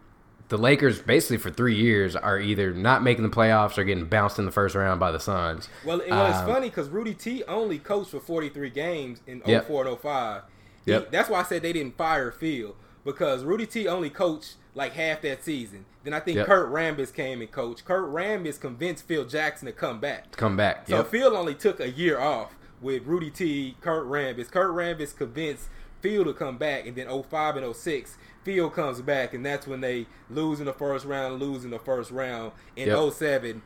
the 0.50 0.58
Lakers 0.58 1.02
basically 1.02 1.38
for 1.38 1.52
three 1.52 1.76
years 1.76 2.16
are 2.16 2.40
either 2.40 2.74
not 2.74 3.04
making 3.04 3.24
the 3.24 3.30
playoffs 3.30 3.78
or 3.78 3.84
getting 3.84 4.06
bounced 4.06 4.40
in 4.40 4.46
the 4.46 4.52
first 4.52 4.76
round 4.76 5.00
by 5.00 5.12
the 5.12 5.20
Suns. 5.20 5.68
Well, 5.86 6.00
it 6.00 6.10
was 6.10 6.36
Um, 6.38 6.48
funny 6.48 6.70
because 6.70 6.88
Rudy 6.90 7.14
T 7.14 7.44
only 7.50 7.80
coached 7.80 8.12
for 8.12 8.20
43 8.22 8.70
games 8.70 9.20
in 9.28 9.42
Yep. 9.46 9.68
04 9.68 9.82
and 9.88 9.98
05. 9.98 10.42
He- 10.86 10.92
Yep. 10.94 11.12
That's 11.12 11.30
why 11.30 11.42
I 11.42 11.44
said 11.44 11.62
they 11.64 11.74
didn't 11.74 11.98
fire 11.98 12.32
Phil 12.32 12.76
because 13.08 13.44
Rudy 13.44 13.66
T 13.66 13.88
only 13.88 14.10
coached 14.12 14.56
like 14.76 14.94
half 14.94 15.22
that 15.24 15.44
season. 15.44 15.86
Then 16.04 16.14
I 16.14 16.20
think 16.20 16.38
Yep. 16.38 16.46
Kurt 16.46 16.70
Rambis 16.72 17.12
came 17.14 17.42
and 17.42 17.52
coached. 17.52 17.84
Kurt 17.86 18.06
Rambis 18.12 18.60
convinced 18.60 19.06
Phil 19.08 19.26
Jackson 19.26 19.66
to 19.66 19.72
come 19.72 20.00
back. 20.00 20.36
Come 20.36 20.56
back. 20.56 20.88
So 20.88 20.98
Yep. 20.98 21.08
Phil 21.08 21.36
only 21.38 21.56
took 21.56 21.80
a 21.80 21.90
year 21.90 22.20
off, 22.20 22.54
with 22.80 23.06
Rudy 23.08 23.32
T, 23.32 23.76
Kurt 23.82 24.06
Rambis. 24.06 24.52
Kurt 24.52 24.70
Rambis 24.70 25.16
convinced 25.18 25.70
Phil 26.02 26.24
to 26.26 26.34
come 26.34 26.58
back, 26.60 26.86
and 26.86 26.96
then 26.96 27.08
05 27.08 27.56
and 27.56 27.66
06, 27.66 28.18
Phil 28.44 28.70
comes 28.70 29.02
back, 29.02 29.34
and 29.34 29.44
that's 29.44 29.66
when 29.66 29.82
they 29.82 30.06
lose 30.30 30.60
in 30.60 30.68
the 30.68 30.74
first 30.74 31.04
round, 31.06 31.40
lose 31.42 31.64
in 31.66 31.72
the 31.72 31.80
first 31.80 32.12
round. 32.12 32.52
In 32.76 32.88
Yep. 32.90 32.98
07, 33.14 33.64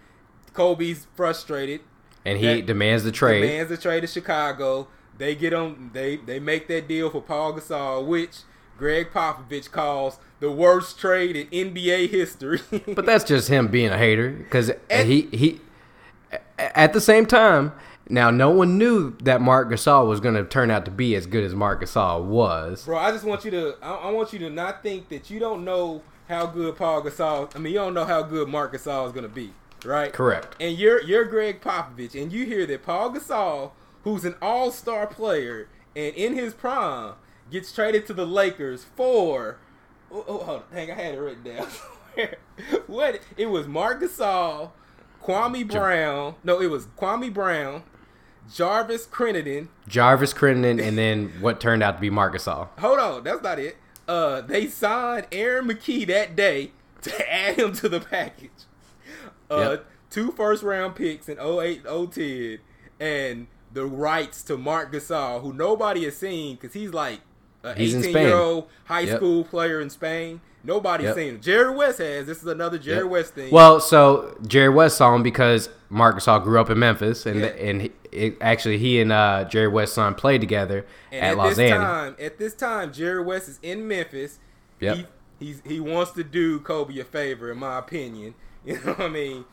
Kobe's 0.53 1.07
frustrated. 1.15 1.81
And 2.23 2.37
he 2.37 2.45
That- 2.45 2.65
demands 2.67 3.03
the 3.03 3.11
trade. 3.11 3.41
Demands 3.41 3.69
the 3.69 3.77
trade 3.77 4.01
to 4.01 4.07
Chicago. 4.07 4.87
They 5.17 5.35
get 5.35 5.53
on. 5.53 5.91
They 5.93 6.15
they 6.17 6.39
make 6.39 6.67
that 6.69 6.87
deal 6.87 7.09
for 7.09 7.21
Pau 7.21 7.51
Gasol, 7.51 8.05
which 8.05 8.37
Gregg 8.81 9.11
Popovich 9.11 9.69
calls 9.69 10.17
the 10.39 10.51
worst 10.51 10.97
trade 10.97 11.35
in 11.35 11.71
NBA 11.71 12.09
history. 12.09 12.61
But 12.95 13.05
that's 13.05 13.23
just 13.23 13.47
him 13.47 13.67
being 13.67 13.91
a 13.91 13.97
hater 13.97 14.31
because 14.31 14.71
he 14.89 15.29
he. 15.31 15.61
At 16.57 16.93
the 16.93 16.99
same 16.99 17.27
time, 17.27 17.73
now 18.09 18.31
no 18.31 18.49
one 18.49 18.79
knew 18.79 19.15
that 19.21 19.39
Marc 19.39 19.69
Gasol 19.69 20.07
was 20.07 20.19
going 20.19 20.33
to 20.33 20.43
turn 20.43 20.71
out 20.71 20.85
to 20.85 20.91
be 20.91 21.15
as 21.15 21.27
good 21.27 21.43
as 21.43 21.53
Marc 21.53 21.83
Gasol 21.83 22.23
was. 22.23 22.85
Bro, 22.85 22.97
I 22.97 23.11
just 23.11 23.23
want 23.23 23.45
you 23.45 23.51
to. 23.51 23.75
I, 23.83 23.91
I 23.91 24.11
want 24.11 24.33
you 24.33 24.39
to 24.39 24.49
not 24.49 24.81
think 24.81 25.09
that 25.09 25.29
you 25.29 25.39
don't 25.39 25.63
know 25.63 26.01
how 26.27 26.47
good 26.47 26.75
Pau 26.75 27.01
Gasol. 27.01 27.55
I 27.55 27.59
mean, 27.59 27.73
you 27.73 27.79
don't 27.79 27.93
know 27.93 28.05
how 28.05 28.23
good 28.23 28.49
Marc 28.49 28.73
Gasol 28.73 29.05
is 29.05 29.11
going 29.11 29.25
to 29.25 29.29
be, 29.29 29.51
right? 29.85 30.11
Correct. 30.11 30.55
And 30.59 30.75
you're 30.75 31.03
you're 31.03 31.25
Gregg 31.25 31.61
Popovich, 31.61 32.19
and 32.19 32.33
you 32.33 32.47
hear 32.47 32.65
that 32.65 32.81
Pau 32.81 33.09
Gasol, 33.09 33.73
who's 34.05 34.25
an 34.25 34.33
All 34.41 34.71
Star 34.71 35.05
player 35.05 35.67
and 35.95 36.15
in 36.15 36.33
his 36.33 36.53
prime, 36.53 37.13
gets 37.51 37.71
traded 37.71 38.05
to 38.07 38.13
the 38.13 38.25
Lakers 38.25 38.83
for. 38.95 39.57
Oh, 40.11 40.25
oh, 40.27 40.37
hold 40.39 40.59
on, 40.59 40.63
hang, 40.73 40.91
I 40.91 40.95
had 40.95 41.15
it 41.15 41.19
written 41.19 41.43
down. 41.43 41.67
what? 42.87 43.21
It 43.37 43.45
was 43.47 43.67
Marc 43.67 44.01
Gasol, 44.01 44.71
Kwame 45.23 45.69
Brown. 45.69 46.35
No, 46.43 46.59
it 46.61 46.69
was 46.69 46.87
Kwame 46.97 47.33
Brown, 47.33 47.83
Javaris 48.49 49.07
Crittenton, 49.07 49.69
Javaris 49.87 50.35
Crittenton, 50.35 50.85
and 50.85 50.97
then 50.97 51.31
what 51.39 51.59
turned 51.61 51.81
out 51.83 51.95
to 51.95 52.01
be 52.01 52.09
Marc 52.09 52.35
Gasol. 52.35 52.67
Hold 52.79 52.99
on, 52.99 53.23
that's 53.23 53.41
not 53.41 53.59
it. 53.59 53.77
Uh, 54.07 54.41
they 54.41 54.67
signed 54.67 55.27
Aaron 55.31 55.67
McKie 55.69 56.05
that 56.07 56.35
day 56.35 56.71
to 57.03 57.31
add 57.33 57.55
him 57.57 57.71
to 57.73 57.87
the 57.87 57.99
package. 58.01 58.49
Uh, 59.49 59.69
Yep. 59.71 59.85
two 60.09 60.31
first 60.31 60.63
round 60.63 60.95
picks 60.95 61.29
in 61.29 61.37
08 61.39 61.83
010 61.85 62.59
and 62.99 63.47
the 63.73 63.85
rights 63.85 64.43
to 64.43 64.57
Marc 64.57 64.91
Gasol, 64.91 65.41
who 65.41 65.53
nobody 65.53 66.03
has 66.03 66.17
seen 66.17 66.55
because 66.55 66.73
he's 66.73 66.93
like 66.93 67.21
an 67.63 67.77
He's 67.77 67.93
in 67.93 68.01
18 68.01 68.13
Spain. 68.13 68.27
year 68.27 68.35
old 68.35 68.67
high 68.85 69.01
Yep. 69.01 69.17
school 69.17 69.43
player 69.43 69.79
in 69.81 69.89
Spain. 69.89 70.41
Nobody's 70.63 71.05
Yep. 71.07 71.15
seen 71.15 71.29
him. 71.35 71.41
Jerry 71.41 71.73
West 71.75 71.97
has. 71.99 72.27
This 72.27 72.37
is 72.41 72.47
another 72.47 72.77
Jerry 72.77 73.03
Yep. 73.03 73.09
West 73.11 73.33
thing. 73.33 73.51
Well, 73.51 73.79
so 73.79 74.37
Jerry 74.45 74.69
West 74.69 74.97
saw 74.97 75.13
him 75.15 75.23
because 75.23 75.69
Marc 75.89 76.17
Gasol 76.17 76.43
grew 76.43 76.59
up 76.59 76.69
in 76.69 76.77
Memphis, 76.79 77.25
and 77.25 77.39
Yeah. 77.39 77.45
and 77.47 77.81
he, 77.83 77.91
it, 78.11 78.37
actually 78.41 78.77
he 78.77 79.01
and 79.01 79.11
uh, 79.11 79.45
Jerry 79.45 79.67
West's 79.67 79.95
son 79.95 80.13
played 80.15 80.39
together 80.41 80.85
And 81.11 81.23
at, 81.25 81.31
at, 81.31 81.37
Los 81.37 81.49
this 81.55 81.59
Angeles. 81.59 81.83
time, 81.87 82.15
at 82.19 82.37
this 82.37 82.53
time, 82.53 82.93
Jerry 82.93 83.23
West 83.23 83.49
is 83.49 83.59
in 83.63 83.87
Memphis. 83.87 84.39
Yep. 84.79 84.97
He, 84.97 85.05
he's 85.39 85.61
he 85.65 85.79
wants 85.79 86.11
to 86.11 86.23
do 86.23 86.59
Kobe 86.59 86.99
a 86.99 87.03
favor, 87.03 87.51
in 87.51 87.57
my 87.57 87.77
opinion. 87.79 88.33
You 88.63 88.75
know 88.75 88.91
what 88.93 88.99
I 88.99 89.07
mean? 89.09 89.45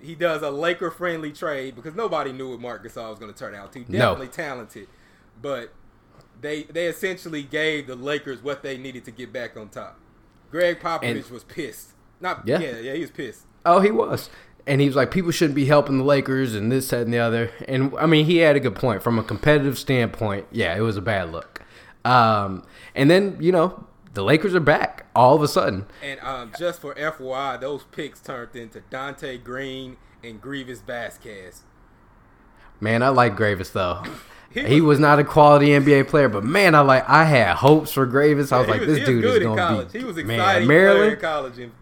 He 0.00 0.16
does 0.16 0.42
a 0.42 0.50
Laker 0.50 0.90
friendly 0.90 1.30
trade 1.30 1.76
because 1.76 1.94
nobody 1.94 2.32
knew 2.32 2.50
what 2.50 2.60
Marc 2.60 2.84
Gasol 2.84 3.10
was 3.10 3.18
going 3.20 3.32
to 3.32 3.38
turn 3.38 3.54
out 3.54 3.72
to. 3.74 3.84
No. 3.88 3.98
Definitely 4.10 4.26
talented, 4.28 4.88
but 5.40 5.72
they 6.40 6.64
they 6.64 6.86
essentially 6.86 7.42
gave 7.42 7.86
the 7.86 7.96
Lakers 7.96 8.42
what 8.42 8.62
they 8.62 8.76
needed 8.78 9.04
to 9.06 9.10
get 9.10 9.32
back 9.32 9.56
on 9.56 9.68
top. 9.68 9.98
Gregg 10.50 10.80
Popovich 10.80 11.02
And- 11.02 11.30
was 11.30 11.44
pissed. 11.44 11.92
Not 12.20 12.46
Yeah. 12.46 12.58
yeah, 12.60 12.78
yeah, 12.78 12.92
he 12.94 13.00
was 13.00 13.10
pissed. 13.10 13.42
Oh, 13.64 13.80
he 13.80 13.90
was. 13.90 14.30
And 14.66 14.80
he 14.80 14.86
was 14.86 14.96
like, 14.96 15.10
people 15.10 15.30
shouldn't 15.30 15.54
be 15.54 15.66
helping 15.66 15.98
the 15.98 16.04
Lakers 16.04 16.54
and 16.54 16.72
this, 16.72 16.88
that, 16.88 17.02
and 17.02 17.12
the 17.12 17.18
other. 17.18 17.50
And 17.68 17.92
I 17.98 18.06
mean, 18.06 18.26
he 18.26 18.38
had 18.38 18.56
a 18.56 18.60
good 18.60 18.74
point. 18.74 19.02
From 19.02 19.18
a 19.18 19.22
competitive 19.22 19.78
standpoint, 19.78 20.46
yeah, 20.50 20.74
it 20.76 20.80
was 20.80 20.96
a 20.96 21.00
bad 21.02 21.30
look. 21.30 21.62
Um, 22.04 22.64
and 22.94 23.10
then, 23.10 23.36
you 23.40 23.52
know, 23.52 23.86
the 24.14 24.22
Lakers 24.24 24.54
are 24.54 24.60
back 24.60 25.06
all 25.14 25.34
of 25.36 25.42
a 25.42 25.48
sudden. 25.48 25.86
And 26.02 26.18
um, 26.20 26.52
just 26.58 26.80
for 26.80 26.94
FYI, 26.94 27.60
those 27.60 27.84
picks 27.92 28.20
turned 28.20 28.56
into 28.56 28.80
Donté 28.90 29.42
Greene 29.42 29.98
and 30.24 30.40
Greivis 30.42 30.82
Vasquez. 30.84 31.62
Man, 32.80 33.02
I 33.02 33.08
like 33.08 33.36
Greivis, 33.36 33.72
though. 33.72 34.02
He 34.50 34.62
He 34.64 34.80
was 34.80 34.98
not 34.98 35.18
a 35.18 35.24
quality 35.24 35.66
NBA 35.68 36.08
player, 36.08 36.30
but 36.30 36.42
man, 36.42 36.74
I 36.74 36.80
like 36.80 37.06
I 37.10 37.24
had 37.24 37.56
hopes 37.56 37.92
for 37.92 38.06
Greivis. 38.06 38.52
I 38.52 38.58
was 38.60 38.68
like, 38.68 38.80
was, 38.80 38.88
this 38.96 39.04
dude 39.06 39.22
is 39.22 39.30
good 39.32 39.42
in 39.42 39.48
going 39.48 39.58
college. 39.58 39.86
to 39.88 39.92
be 39.92 39.98
He 39.98 40.04
was 40.06 40.16
man, 40.16 40.30
exciting 40.30 40.66
player 40.68 40.88
in 40.88 40.94
Maryland. 40.96 41.20
college. 41.20 41.58
And, 41.58 41.72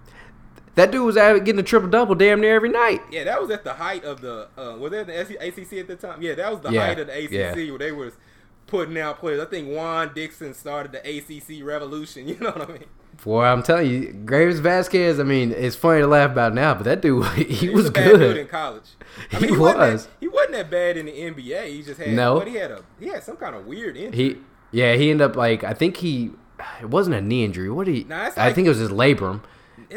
That 0.74 0.90
dude 0.90 1.06
was 1.06 1.16
out 1.16 1.44
getting 1.44 1.60
a 1.60 1.62
triple 1.62 1.88
double 1.88 2.16
damn 2.16 2.40
near 2.40 2.56
every 2.56 2.70
night. 2.70 3.00
yeah, 3.12 3.22
that 3.24 3.40
was 3.40 3.50
at 3.50 3.62
the 3.62 3.74
height 3.74 4.02
of 4.04 4.22
the. 4.22 4.48
Uh, 4.58 4.76
was 4.76 4.90
that 4.90 5.06
the 5.06 5.36
ACC 5.46 5.74
at 5.74 5.86
the 5.86 5.94
time? 5.94 6.20
Yeah, 6.20 6.34
that 6.34 6.50
was 6.50 6.62
the 6.62 6.72
Yeah, 6.72 6.86
height 6.86 6.98
of 6.98 7.06
the 7.06 7.16
ACC 7.24 7.30
yeah. 7.32 7.54
where 7.70 7.78
they 7.78 7.92
was 7.92 8.14
putting 8.66 8.98
out 8.98 9.20
players. 9.20 9.40
I 9.40 9.44
think 9.44 9.68
Juan 9.68 10.12
Dixon 10.12 10.52
started 10.52 10.90
the 10.90 10.98
ACC 10.98 11.64
revolution. 11.64 12.26
You 12.28 12.38
know 12.40 12.50
what 12.50 12.70
I 12.70 12.72
mean? 12.72 12.84
Boy, 13.23 13.45
I'm 13.45 13.62
telling 13.62 13.91
you, 13.91 14.12
Greivis 14.24 14.61
Vasquez. 14.61 15.20
I 15.20 15.23
mean, 15.23 15.53
it's 15.53 15.77
funny 15.77 16.01
to 16.01 16.07
laugh 16.07 16.31
about 16.32 16.55
now, 16.55 16.74
but 16.74 16.85
that 16.85 17.01
dude, 17.03 17.24
he, 17.35 17.45
He 17.45 17.69
was 17.70 17.86
a 17.86 17.91
bad 17.93 18.12
dude 18.19 18.23
in 18.23 18.35
good. 18.45 18.49
college. 18.51 18.82
I 19.32 19.36
He 19.36 19.47
mean, 19.47 19.59
wasn't 19.61 19.78
that- 19.81 20.09
he 20.20 20.28
wasn't 20.28 20.53
that 20.53 20.70
bad 20.70 20.97
in 20.97 21.07
the 21.07 21.12
NBA. 21.12 21.69
He 21.69 21.82
just 21.82 22.01
had. 22.01 22.09
No. 22.15 22.39
But 22.39 22.49
he 22.49 22.55
had 22.57 22.70
a. 22.70 22.82
He 22.99 23.09
had 23.09 23.23
some 23.23 23.36
kind 23.36 23.55
of 23.55 23.66
weird 23.66 23.97
injury. 23.97 24.16
He, 24.35 24.36
yeah, 24.73 24.95
he 24.95 25.11
ended 25.11 25.31
up 25.31 25.36
like 25.36 25.62
I 25.62 25.74
think 25.74 25.99
he, 25.99 26.32
it 26.81 26.86
wasn't 26.91 27.16
a 27.16 27.20
knee 27.20 27.45
injury. 27.45 27.70
What 27.70 27.86
did 27.86 27.95
he? 27.95 28.05
Nah, 28.05 28.27
it's 28.27 28.39
I 28.39 28.53
think 28.53 28.66
it 28.66 28.70
was 28.70 28.78
his 28.78 28.91
labrum. 28.91 29.43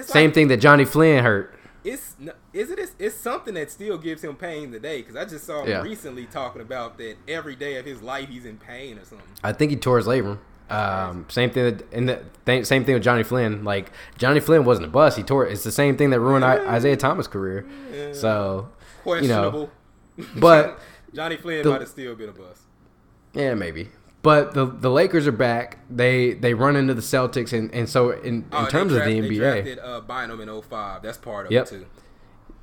Same 0.04 0.26
like- 0.28 0.34
thing 0.36 0.48
that 0.50 0.58
Johnny 0.58 0.86
Flynn 0.86 1.24
hurt. 1.24 1.54
it's 1.84 2.16
is 2.54 2.70
it 2.70 2.80
it's 3.00 3.16
something 3.16 3.54
that 3.56 3.72
still 3.72 3.98
gives 3.98 4.24
him 4.24 4.36
pain 4.36 4.72
today 4.72 5.02
because 5.02 5.16
I 5.16 5.26
just 5.26 5.46
saw 5.46 5.64
him 5.64 5.70
Yeah. 5.70 5.82
recently 5.82 6.26
talking 6.28 6.62
about 6.62 6.98
that 7.00 7.16
every 7.28 7.56
day 7.56 7.78
of 7.78 7.86
his 7.86 8.02
life 8.02 8.30
he's 8.30 8.46
in 8.46 8.58
pain 8.58 8.98
or 9.00 9.06
something. 9.06 9.28
I 9.44 9.54
think 9.54 9.72
he 9.72 9.78
tore 9.78 9.98
his 9.98 10.06
labrum. 10.08 10.38
Um, 10.70 11.26
same 11.30 11.50
thing, 11.50 11.64
that, 11.78 11.94
and 11.94 12.10
the 12.10 12.24
th- 12.46 12.66
same 12.66 12.84
thing 12.84 12.94
with 12.96 13.04
Johnny 13.04 13.24
Flynn. 13.24 13.64
Like 13.64 13.92
Johnny 14.18 14.40
Flynn 14.40 14.66
wasn't 14.66 14.88
a 14.88 14.90
bust; 14.90 15.18
he 15.18 15.24
tore. 15.24 15.46
It's 15.48 15.64
the 15.64 15.72
same 15.72 15.96
thing 15.98 16.10
that 16.10 16.20
ruined 16.20 16.44
I, 16.44 16.58
Isaiah 16.76 16.98
Thomas' 16.98 17.28
career. 17.28 17.66
So, 18.14 18.70
you 19.06 19.28
know, 19.28 19.70
Questionable. 19.70 19.70
but 20.36 20.80
Johnny 21.14 21.38
Flynn 21.38 21.64
the- 21.64 21.70
might 21.70 21.82
have 21.82 21.90
still 21.90 22.16
been 22.16 22.30
a 22.30 22.34
bust. 22.34 22.64
yeah, 23.34 23.54
maybe. 23.54 23.90
But 24.24 24.54
the 24.56 24.66
the 24.66 24.90
Lakers 24.90 25.26
are 25.28 25.32
back. 25.32 25.78
They 25.90 26.34
they 26.34 26.54
run 26.54 26.76
into 26.76 26.94
the 26.94 27.02
Celtics, 27.02 27.54
and, 27.58 27.74
and 27.74 27.88
so 27.88 28.10
in, 28.12 28.26
in 28.26 28.46
Oh, 28.52 28.66
terms 28.68 28.92
draft- 28.92 29.08
of 29.08 29.14
the 29.14 29.22
NBA, 29.22 29.30
they 29.30 29.38
drafted 29.38 29.80
uh, 29.80 30.02
Bynum 30.02 30.42
in 30.42 30.62
05. 30.62 31.02
That's 31.02 31.18
part 31.18 31.46
of 31.46 31.52
Yep. 31.54 31.66
it 31.66 31.70
too. 31.70 31.86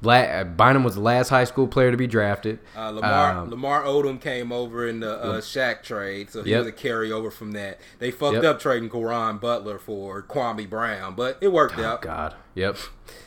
La- 0.04 0.44
Bynum 0.44 0.84
was 0.84 0.94
the 0.94 1.00
last 1.00 1.28
high 1.28 1.44
school 1.44 1.66
player 1.66 1.90
to 1.90 1.96
be 1.96 2.06
drafted. 2.06 2.58
Uh, 2.76 2.90
Lamar 2.90 3.30
Um, 3.38 3.50
Lamar 3.50 3.82
Odom 3.84 4.20
came 4.20 4.52
over 4.52 4.86
in 4.86 5.00
the 5.00 5.12
uh, 5.22 5.40
Shaq 5.40 5.82
trade, 5.82 6.30
so 6.30 6.42
he 6.42 6.50
Yep. 6.50 6.58
was 6.60 6.68
a 6.68 6.72
carryover 6.72 7.32
from 7.32 7.52
that. 7.52 7.80
They 7.98 8.10
fucked 8.10 8.34
Yep. 8.36 8.44
up 8.44 8.60
trading 8.60 8.90
Caron 8.90 9.38
Butler 9.38 9.78
for 9.78 10.22
Kwame 10.22 10.68
Brown, 10.68 11.14
but 11.14 11.38
it 11.40 11.52
worked 11.52 11.78
Oh 11.78 11.84
out. 11.84 12.02
God. 12.02 12.34
Yep. 12.54 12.76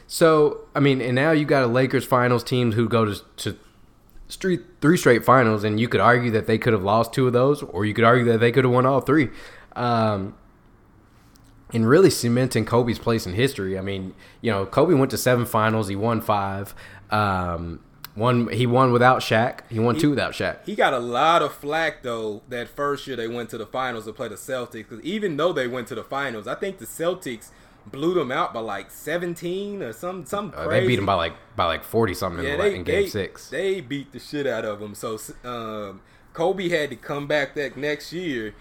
So 0.07 0.61
I 0.75 0.79
mean, 0.79 1.01
and 1.01 1.15
now 1.15 1.31
you 1.31 1.45
got 1.45 1.63
a 1.63 1.67
Lakers 1.67 2.05
finals 2.05 2.43
team 2.43 2.73
who 2.73 2.87
go 2.87 3.05
to 3.05 3.21
to 3.37 3.55
street 4.29 4.61
three 4.81 4.97
straight 4.97 5.23
finals, 5.25 5.63
and 5.63 5.79
you 5.79 5.87
could 5.87 6.01
argue 6.01 6.31
that 6.31 6.47
they 6.47 6.57
could 6.57 6.73
have 6.73 6.83
lost 6.83 7.13
two 7.13 7.27
of 7.27 7.33
those, 7.33 7.63
or 7.63 7.85
you 7.85 7.93
could 7.93 8.03
argue 8.03 8.25
that 8.25 8.39
they 8.39 8.51
could 8.51 8.63
have 8.65 8.73
won 8.73 8.85
all 8.85 8.99
three. 9.01 9.29
Um, 9.75 10.33
and 11.73 11.87
really 11.87 12.09
cementing 12.09 12.65
Kobe's 12.65 12.99
place 12.99 13.25
in 13.25 13.33
history. 13.33 13.77
I 13.77 13.81
mean, 13.81 14.13
you 14.41 14.51
know, 14.51 14.65
Kobe 14.65 14.93
went 14.93 15.11
to 15.11 15.17
seven 15.17 15.45
finals. 15.45 15.87
He 15.87 15.95
won 15.95 16.21
five. 16.21 16.73
Um, 17.09 17.81
one 18.17 18.47
he 18.49 18.65
won 18.65 18.91
without 18.91 19.19
Shaq. 19.19 19.59
He 19.69 19.79
won 19.79 19.97
two 19.97 20.09
without 20.09 20.31
Shaq. 20.31 20.65
He 20.65 20.75
got 20.75 20.93
a 20.93 20.99
lot 20.99 21.43
of 21.43 21.53
flack 21.53 22.01
though 22.01 22.41
that 22.49 22.67
first 22.67 23.05
year 23.05 23.15
they 23.15 23.27
went 23.27 23.51
to 23.51 23.59
the 23.59 23.65
finals 23.65 24.05
to 24.05 24.13
play 24.13 24.27
the 24.27 24.35
Celtics 24.35 24.71
because 24.71 25.01
even 25.01 25.37
though 25.37 25.53
they 25.53 25.67
went 25.67 25.87
to 25.89 25.95
the 25.95 26.03
finals, 26.03 26.47
I 26.47 26.55
think 26.55 26.79
the 26.79 26.85
Celtics 26.85 27.49
blew 27.85 28.15
them 28.15 28.31
out 28.31 28.53
by 28.53 28.59
like 28.59 28.89
17 28.91 29.83
or 29.83 29.93
some 29.93 30.25
some 30.25 30.51
Uh, 30.57 30.67
they 30.67 30.85
beat 30.85 30.95
them 30.95 31.05
by 31.05 31.13
like 31.13 31.33
by 31.55 31.65
like 31.65 31.83
forty 31.83 32.15
something 32.15 32.43
yeah, 32.43 32.53
in, 32.53 32.59
they, 32.59 32.75
in 32.75 32.83
game 32.83 33.03
they, 33.03 33.09
six. 33.09 33.49
They 33.49 33.81
beat 33.81 34.11
the 34.11 34.19
shit 34.19 34.47
out 34.47 34.65
of 34.65 34.79
them. 34.79 34.95
So 34.95 35.19
um, 35.43 36.01
Kobe 36.33 36.69
had 36.69 36.89
to 36.89 36.95
come 36.95 37.27
back 37.27 37.53
that 37.53 37.77
next 37.77 38.11
year 38.13 38.55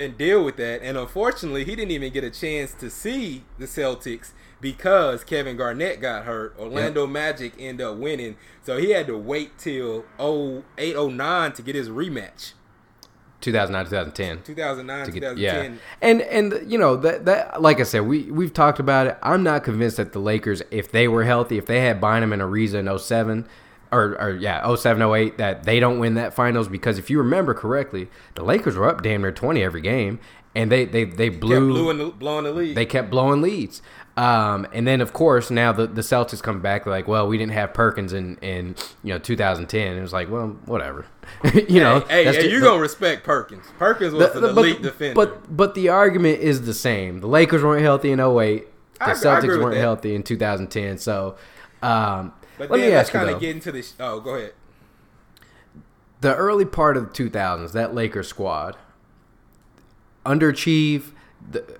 and 0.00 0.16
deal 0.16 0.44
with 0.44 0.56
that. 0.56 0.82
And 0.82 0.96
unfortunately, 0.96 1.64
he 1.64 1.76
didn't 1.76 1.90
even 1.92 2.12
get 2.12 2.24
a 2.24 2.30
chance 2.30 2.72
to 2.74 2.90
see 2.90 3.44
the 3.58 3.66
Celtics 3.66 4.32
because 4.60 5.24
Kevin 5.24 5.56
Garnett 5.56 6.00
got 6.00 6.24
hurt. 6.24 6.54
Orlando 6.58 7.06
Magic 7.06 7.54
ended 7.58 7.86
up 7.86 7.96
winning, 7.96 8.36
so 8.62 8.76
he 8.76 8.90
had 8.90 9.06
to 9.06 9.16
wait 9.16 9.58
till 9.58 10.04
08, 10.18 10.96
09 10.96 11.52
to 11.52 11.62
get 11.62 11.74
his 11.74 11.88
rematch. 11.88 12.52
2009 13.40 13.86
2010 13.86 14.42
2009 14.42 15.06
get, 15.06 15.14
2010 15.14 15.38
yeah 15.38 15.78
and 16.02 16.20
and 16.20 16.70
you 16.70 16.76
know 16.76 16.94
that 16.94 17.24
that 17.24 17.62
like 17.62 17.80
i 17.80 17.82
said 17.84 18.00
we 18.00 18.30
we've 18.30 18.52
talked 18.52 18.78
about 18.78 19.06
it 19.06 19.16
i'm 19.22 19.42
not 19.42 19.64
convinced 19.64 19.96
that 19.96 20.12
the 20.12 20.18
lakers 20.18 20.60
if 20.70 20.92
they 20.92 21.08
were 21.08 21.24
healthy 21.24 21.56
if 21.56 21.64
they 21.64 21.80
had 21.80 22.02
bynum 22.02 22.34
and 22.34 22.42
ariza 22.42 22.74
in 22.74 22.98
07 22.98 23.48
or, 23.92 24.20
or 24.20 24.36
yeah, 24.36 24.74
07, 24.74 25.02
08, 25.02 25.38
that 25.38 25.64
they 25.64 25.80
don't 25.80 25.98
win 25.98 26.14
that 26.14 26.34
finals 26.34 26.68
because 26.68 26.98
if 26.98 27.10
you 27.10 27.18
remember 27.18 27.54
correctly, 27.54 28.08
the 28.34 28.44
Lakers 28.44 28.76
were 28.76 28.88
up 28.88 29.02
damn 29.02 29.22
near 29.22 29.32
20 29.32 29.62
every 29.62 29.80
game 29.80 30.20
and 30.54 30.70
they 30.70 30.84
they 30.84 31.04
they 31.04 31.28
blew, 31.28 31.72
blowing 31.72 31.98
the, 31.98 32.06
blowing 32.06 32.44
the 32.44 32.52
lead. 32.52 32.76
They 32.76 32.86
kept 32.86 33.10
blowing 33.10 33.40
leads. 33.40 33.82
Um, 34.16 34.66
and 34.72 34.86
then 34.86 35.00
of 35.00 35.12
course 35.12 35.50
now 35.50 35.72
the, 35.72 35.86
the 35.86 36.00
Celtics 36.00 36.42
come 36.42 36.60
back 36.60 36.84
like, 36.84 37.06
well, 37.06 37.26
we 37.26 37.38
didn't 37.38 37.52
have 37.52 37.72
Perkins 37.72 38.12
in, 38.12 38.36
in 38.38 38.74
you 39.02 39.12
know 39.12 39.18
2010. 39.18 39.96
it 39.96 40.00
was 40.00 40.12
like, 40.12 40.28
well, 40.28 40.48
whatever. 40.66 41.06
you 41.54 41.80
know, 41.80 42.00
hey, 42.00 42.24
hey, 42.24 42.34
hey 42.34 42.50
you're 42.50 42.60
gonna 42.60 42.80
respect 42.80 43.24
Perkins. 43.24 43.66
Perkins 43.78 44.12
was 44.12 44.32
the, 44.32 44.40
the, 44.40 44.48
elite 44.48 44.76
but, 44.76 44.82
defender. 44.82 45.14
But 45.14 45.56
but 45.56 45.74
the 45.74 45.88
argument 45.88 46.40
is 46.40 46.62
the 46.62 46.74
same. 46.74 47.20
The 47.20 47.28
Lakers 47.28 47.62
weren't 47.62 47.82
healthy 47.82 48.10
in 48.10 48.20
08. 48.20 48.66
The 48.98 49.04
I, 49.04 49.10
Celtics 49.12 49.56
I 49.56 49.62
weren't 49.62 49.76
healthy 49.76 50.14
in 50.14 50.22
2010. 50.22 50.98
So 50.98 51.36
um, 51.82 52.32
but 52.68 52.70
let 52.70 52.80
me 52.80 52.92
ask 52.92 53.12
you 53.12 53.20
kind 53.20 53.30
of 53.30 53.40
get 53.40 53.56
into 53.56 53.72
this. 53.72 53.94
Oh, 53.98 54.20
go 54.20 54.34
ahead. 54.34 54.52
The 56.20 56.34
early 56.36 56.66
part 56.66 56.96
of 56.98 57.12
the 57.12 57.30
2000s, 57.30 57.72
that 57.72 57.94
Lakers 57.94 58.28
squad 58.28 58.76
underachieve. 60.26 61.12
The, 61.50 61.78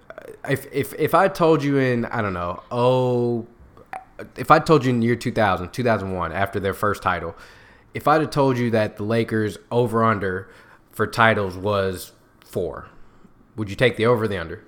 if 0.49 0.67
if 0.73 0.95
if 0.95 1.15
I 1.15 1.29
told 1.29 1.63
you 1.63 1.77
in 1.79 2.07
I 2.07 2.23
don't 2.23 2.33
know 2.33 2.63
oh 2.71 3.47
if 4.37 4.51
I 4.51 4.59
told 4.59 4.85
you 4.85 4.91
in 4.91 5.03
year 5.03 5.17
2000 5.17 5.71
2001 5.71 6.33
after 6.33 6.59
their 6.59 6.75
first 6.75 7.03
title 7.03 7.37
if 7.93 8.09
I'd 8.09 8.21
have 8.21 8.31
told 8.31 8.57
you 8.57 8.71
that 8.71 8.97
the 8.97 9.03
Lakers 9.03 9.59
over 9.71 10.03
under 10.03 10.49
for 10.93 11.07
titles 11.07 11.57
was 11.57 12.13
four 12.43 12.89
would 13.57 13.69
you 13.69 13.77
take 13.77 13.97
the 13.97 14.07
over 14.07 14.25
or 14.25 14.29
the 14.29 14.39
under 14.39 14.65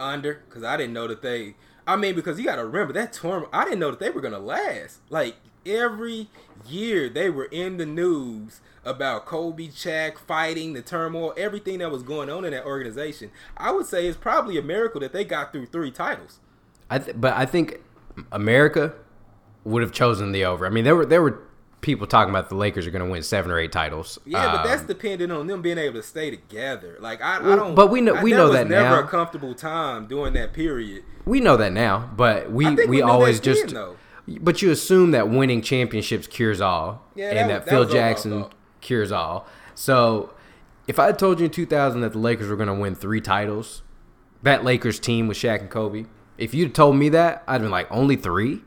under 0.00 0.42
because 0.48 0.64
I 0.64 0.76
didn't 0.76 0.94
know 0.94 1.06
that 1.06 1.22
they 1.22 1.54
I 1.90 1.96
mean 1.96 2.14
because 2.14 2.38
you 2.38 2.44
got 2.44 2.56
to 2.56 2.64
remember 2.64 2.92
that 2.92 3.12
tournament 3.12 3.50
I 3.52 3.64
didn't 3.64 3.80
know 3.80 3.90
that 3.90 4.00
they 4.00 4.10
were 4.10 4.20
gonna 4.20 4.38
last 4.38 5.00
like 5.10 5.36
every 5.66 6.28
year 6.66 7.08
they 7.08 7.30
were 7.30 7.46
in 7.46 7.76
the 7.76 7.86
news 7.86 8.60
about 8.84 9.26
Kobe, 9.26 9.68
Shaq 9.68 10.18
fighting, 10.18 10.72
the 10.72 10.82
turmoil, 10.82 11.34
everything 11.36 11.78
that 11.78 11.90
was 11.90 12.02
going 12.02 12.30
on 12.30 12.44
in 12.44 12.52
that 12.52 12.64
organization. 12.64 13.30
I 13.56 13.72
would 13.72 13.86
say 13.86 14.06
it's 14.06 14.16
probably 14.16 14.56
a 14.56 14.62
miracle 14.62 15.00
that 15.00 15.12
they 15.12 15.24
got 15.24 15.52
through 15.52 15.66
three 15.66 15.90
titles. 15.90 16.38
I 16.88 16.98
th- 16.98 17.16
but 17.20 17.36
I 17.36 17.44
think 17.44 17.80
America 18.32 18.94
would 19.64 19.82
have 19.82 19.92
chosen 19.92 20.32
the 20.32 20.44
over. 20.44 20.64
I 20.66 20.70
mean, 20.70 20.84
there 20.84 20.96
were 20.96 21.06
there 21.06 21.22
were 21.22 21.42
people 21.80 22.06
talking 22.06 22.30
about 22.30 22.48
the 22.48 22.54
Lakers 22.54 22.86
are 22.86 22.90
going 22.90 23.04
to 23.04 23.10
win 23.10 23.22
seven 23.22 23.50
or 23.50 23.58
eight 23.58 23.72
titles. 23.72 24.18
Yeah, 24.24 24.46
um, 24.46 24.56
but 24.56 24.64
that's 24.64 24.82
um, 24.82 24.86
dependent 24.86 25.32
on 25.32 25.46
them 25.46 25.62
being 25.62 25.78
able 25.78 26.00
to 26.00 26.02
stay 26.02 26.30
together. 26.30 26.96
Like 27.00 27.20
I, 27.22 27.40
well, 27.40 27.52
I 27.52 27.56
don't. 27.56 27.74
But 27.74 27.90
we 27.90 28.00
know 28.00 28.20
we 28.22 28.32
know 28.32 28.52
that 28.52 28.68
never 28.68 28.82
now. 28.82 28.90
Never 28.96 29.06
a 29.06 29.08
comfortable 29.08 29.54
time 29.54 30.06
during 30.06 30.32
that 30.34 30.52
period. 30.52 31.04
We 31.24 31.40
know 31.40 31.56
that 31.56 31.72
now, 31.72 32.10
but 32.16 32.50
we 32.50 32.74
we, 32.74 32.86
we 32.86 33.02
always 33.02 33.40
just. 33.40 33.68
Then, 33.68 33.96
but 34.26 34.62
you 34.62 34.70
assume 34.70 35.10
that 35.10 35.28
winning 35.28 35.60
championships 35.60 36.26
cures 36.26 36.60
all, 36.60 37.02
yeah, 37.14 37.30
and 37.30 37.50
that, 37.50 37.64
that 37.64 37.70
Phil 37.70 37.84
Jackson 37.84 38.46
cures 38.80 39.10
all. 39.10 39.46
So 39.74 40.34
if 40.86 40.98
I 40.98 41.12
told 41.12 41.38
you 41.38 41.46
in 41.46 41.50
2000 41.52 42.00
that 42.00 42.12
the 42.12 42.18
Lakers 42.18 42.48
were 42.48 42.56
going 42.56 42.68
to 42.68 42.74
win 42.74 42.94
three 42.96 43.20
titles, 43.20 43.82
that 44.42 44.64
Lakers 44.64 44.98
team 44.98 45.28
with 45.28 45.36
Shaq 45.36 45.60
and 45.60 45.70
Kobe, 45.70 46.06
if 46.36 46.52
you'd 46.52 46.74
told 46.74 46.96
me 46.96 47.08
that, 47.10 47.44
I'd 47.46 47.60
been 47.60 47.70
like, 47.70 47.86
only 47.90 48.16
three? 48.16 48.62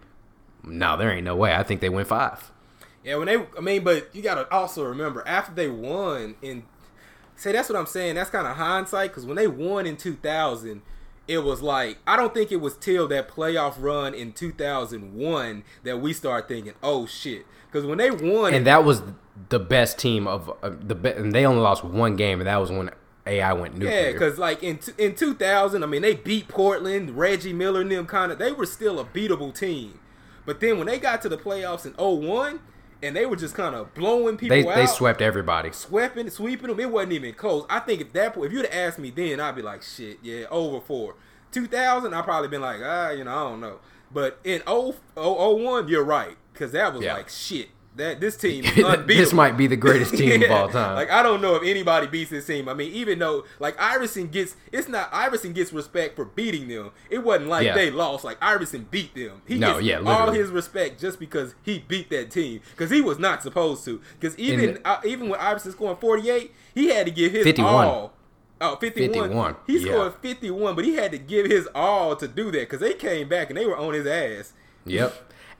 No, 0.63 0.95
there 0.95 1.11
ain't 1.11 1.25
no 1.25 1.35
way. 1.35 1.53
I 1.53 1.63
think 1.63 1.81
they 1.81 1.89
win 1.89 2.05
five. 2.05 2.51
Yeah, 3.03 3.17
when 3.17 3.27
they, 3.27 3.45
I 3.57 3.61
mean, 3.61 3.83
but 3.83 4.13
you 4.15 4.21
got 4.21 4.35
to 4.35 4.51
also 4.53 4.83
remember 4.83 5.23
after 5.27 5.53
they 5.53 5.67
won 5.67 6.35
in, 6.41 6.63
say, 7.35 7.51
that's 7.51 7.69
what 7.69 7.77
I'm 7.77 7.85
saying. 7.85 8.15
That's 8.15 8.29
kind 8.29 8.47
of 8.47 8.55
hindsight 8.55 9.11
because 9.11 9.25
when 9.25 9.35
they 9.35 9.47
won 9.47 9.85
in 9.85 9.97
2000, 9.97 10.81
it 11.27 11.39
was 11.39 11.61
like 11.61 11.97
I 12.05 12.15
don't 12.15 12.33
think 12.33 12.51
it 12.51 12.57
was 12.57 12.75
till 12.75 13.07
that 13.07 13.29
playoff 13.29 13.75
run 13.77 14.13
in 14.13 14.33
2001 14.33 15.63
that 15.83 16.01
we 16.01 16.13
started 16.13 16.47
thinking, 16.47 16.73
oh 16.81 17.05
shit, 17.05 17.45
because 17.71 17.85
when 17.85 17.97
they 17.97 18.11
won, 18.11 18.53
and 18.53 18.67
that 18.67 18.83
was 18.83 19.01
the 19.49 19.59
best 19.59 19.97
team 19.97 20.27
of 20.27 20.49
uh, 20.61 20.71
the 20.79 20.95
be- 20.95 21.11
and 21.11 21.33
they 21.33 21.45
only 21.45 21.61
lost 21.61 21.83
one 21.83 22.15
game, 22.15 22.39
and 22.39 22.47
that 22.47 22.57
was 22.57 22.71
when 22.71 22.91
AI 23.25 23.53
went 23.53 23.75
nuclear. 23.77 24.07
Yeah, 24.07 24.11
because 24.11 24.37
like 24.37 24.63
in 24.63 24.77
t- 24.77 24.91
in 24.97 25.15
2000, 25.15 25.83
I 25.83 25.85
mean 25.85 26.01
they 26.01 26.15
beat 26.15 26.47
Portland, 26.49 27.17
Reggie 27.17 27.53
Miller 27.53 27.81
and 27.81 27.91
them 27.91 28.05
kind 28.05 28.31
of 28.31 28.37
they 28.37 28.51
were 28.51 28.65
still 28.65 28.99
a 28.99 29.05
beatable 29.05 29.57
team, 29.57 29.99
but 30.45 30.59
then 30.59 30.77
when 30.77 30.87
they 30.87 30.99
got 30.99 31.21
to 31.21 31.29
the 31.29 31.37
playoffs 31.37 31.85
in 31.85 31.93
01, 31.93 32.59
and 33.03 33.15
they 33.15 33.25
were 33.25 33.35
just 33.35 33.53
kind 33.53 33.75
of 33.75 33.93
blowing 33.93 34.37
people 34.37 34.55
they, 34.55 34.67
out. 34.67 34.75
They 34.75 34.85
swept 34.85 35.21
everybody, 35.21 35.71
sweeping, 35.71 36.29
sweeping 36.29 36.67
them. 36.67 36.79
It 36.79 36.89
wasn't 36.89 37.13
even 37.13 37.33
close. 37.33 37.65
I 37.69 37.79
think 37.79 38.01
at 38.01 38.13
that 38.13 38.33
point, 38.33 38.47
if 38.47 38.53
you'd 38.53 38.65
have 38.65 38.73
asked 38.73 38.99
me 38.99 39.11
then, 39.11 39.39
I'd 39.39 39.55
be 39.55 39.61
like, 39.61 39.83
shit, 39.83 40.19
yeah, 40.23 40.45
over 40.49 40.79
four. 40.79 41.15
2000, 41.51 42.13
I'd 42.13 42.23
probably 42.23 42.47
been 42.47 42.61
like, 42.61 42.79
ah, 42.83 43.11
you 43.11 43.25
know, 43.25 43.31
I 43.31 43.49
don't 43.49 43.59
know. 43.59 43.79
But 44.11 44.39
in 44.43 44.61
0, 44.67 44.95
01, 45.15 45.87
you're 45.87 46.03
right 46.03 46.37
because 46.53 46.71
that 46.71 46.93
was 46.93 47.03
yeah. 47.03 47.13
like 47.13 47.29
shit 47.29 47.69
that 47.95 48.19
this 48.19 48.35
team 48.43 48.63
this 49.05 49.33
might 49.33 49.55
be 49.57 49.67
the 49.67 49.75
greatest 49.75 50.13
team 50.17 50.41
yeah. 50.41 50.47
of 50.47 50.51
all 50.51 50.69
time. 50.69 50.95
Like 50.95 51.11
I 51.11 51.23
don't 51.23 51.41
know 51.41 51.55
if 51.55 51.63
anybody 51.63 52.07
beats 52.07 52.31
this 52.31 52.45
team. 52.45 52.67
I 52.67 52.73
mean, 52.73 52.91
even 52.93 53.19
though 53.19 53.45
like 53.59 53.79
Iverson 53.79 54.27
gets 54.27 54.55
it's 54.71 54.87
not 54.87 55.09
Iverson 55.11 55.53
gets 55.53 55.71
respect 55.71 56.15
for 56.15 56.25
beating 56.25 56.67
them. 56.67 56.91
It 57.09 57.23
wasn't 57.23 57.49
like 57.49 57.65
yeah. 57.65 57.75
they 57.75 57.91
lost. 57.91 58.23
Like 58.23 58.37
Iverson 58.41 58.87
beat 58.89 59.13
them. 59.15 59.41
He 59.47 59.57
no, 59.57 59.73
gets 59.73 59.83
yeah, 59.83 59.99
all 59.99 60.31
his 60.31 60.49
respect 60.49 60.99
just 60.99 61.19
because 61.19 61.55
he 61.63 61.79
beat 61.79 62.09
that 62.09 62.31
team 62.31 62.61
because 62.71 62.89
he 62.89 63.01
was 63.01 63.19
not 63.19 63.43
supposed 63.43 63.85
to. 63.85 64.01
Because 64.19 64.37
even 64.37 64.75
the, 64.75 64.87
uh, 64.87 65.01
even 65.05 65.29
when 65.29 65.39
Iverson 65.39 65.71
scoring 65.71 65.97
48, 65.97 66.51
he 66.73 66.87
had 66.87 67.05
to 67.05 67.11
give 67.11 67.31
his 67.31 67.43
51. 67.43 67.85
all. 67.85 68.13
Oh, 68.61 68.77
51. 68.77 69.13
51. 69.13 69.55
He 69.67 69.79
scored 69.79 70.13
51, 70.21 70.75
but 70.75 70.85
he 70.85 70.93
had 70.95 71.11
to 71.11 71.17
give 71.17 71.47
his 71.47 71.67
all 71.75 72.15
to 72.15 72.27
do 72.27 72.45
that 72.45 72.59
because 72.61 72.79
they 72.79 72.93
came 72.93 73.27
back 73.27 73.49
and 73.49 73.57
they 73.57 73.65
were 73.65 73.77
on 73.77 73.93
his 73.93 74.07
ass. 74.07 74.53
Yep. 74.85 75.13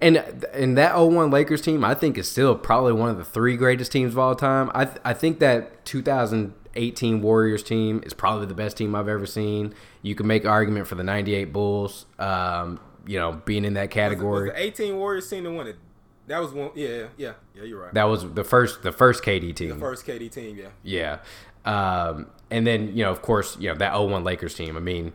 And 0.04 0.18
and 0.54 0.78
that 0.78 1.00
01 1.00 1.32
Lakers 1.32 1.62
team, 1.62 1.86
I 1.86 1.94
think, 1.94 2.18
is 2.18 2.30
still 2.30 2.56
probably 2.56 2.92
one 2.92 3.10
of 3.10 3.18
the 3.18 3.24
three 3.24 3.56
greatest 3.56 3.94
teams 3.94 4.12
of 4.12 4.20
all 4.20 4.36
time. 4.36 4.70
I 4.76 4.90
I 5.06 5.14
think 5.14 5.40
that 5.40 5.86
2018 5.86 7.22
Warriors 7.22 7.64
team 7.64 8.04
is 8.06 8.14
probably 8.14 8.46
the 8.46 8.54
best 8.54 8.76
team 8.76 8.96
I've 8.96 9.08
ever 9.08 9.26
seen. 9.26 9.74
You 10.02 10.14
can 10.14 10.28
make 10.28 10.46
argument 10.46 10.88
for 10.88 10.96
the 10.96 11.06
98 11.06 11.54
Bulls, 11.54 12.06
um, 12.20 12.82
you 13.08 13.18
know, 13.18 13.42
being 13.46 13.64
in 13.64 13.76
that 13.76 13.92
category. 13.92 14.50
Was, 14.50 14.58
was 14.58 14.60
the 14.60 14.84
18 14.84 14.98
Warriors 14.98 15.30
team 15.30 15.46
the 15.46 15.52
one 15.52 15.68
that 15.68 15.78
that 16.28 16.40
was 16.40 16.52
one? 16.52 16.72
Yeah, 16.76 17.08
yeah, 17.16 17.34
yeah. 17.56 17.64
You're 17.64 17.82
right. 17.82 17.94
That 17.94 18.06
was 18.06 18.30
the 18.34 18.44
first 18.44 18.84
the 18.84 18.92
first 18.92 19.24
KD 19.24 19.56
team. 19.56 19.70
The 19.70 19.76
first 19.76 20.06
KD 20.06 20.30
team, 20.30 20.58
yeah. 20.58 21.20
Yeah, 21.64 21.72
um, 21.72 22.28
and 22.52 22.68
then 22.68 22.90
you 22.90 23.06
know, 23.06 23.12
of 23.12 23.22
course, 23.22 23.56
you 23.58 23.70
know 23.70 23.76
that 23.76 23.98
01 23.98 24.26
Lakers 24.26 24.54
team. 24.54 24.76
I 24.76 24.82
mean 24.82 25.14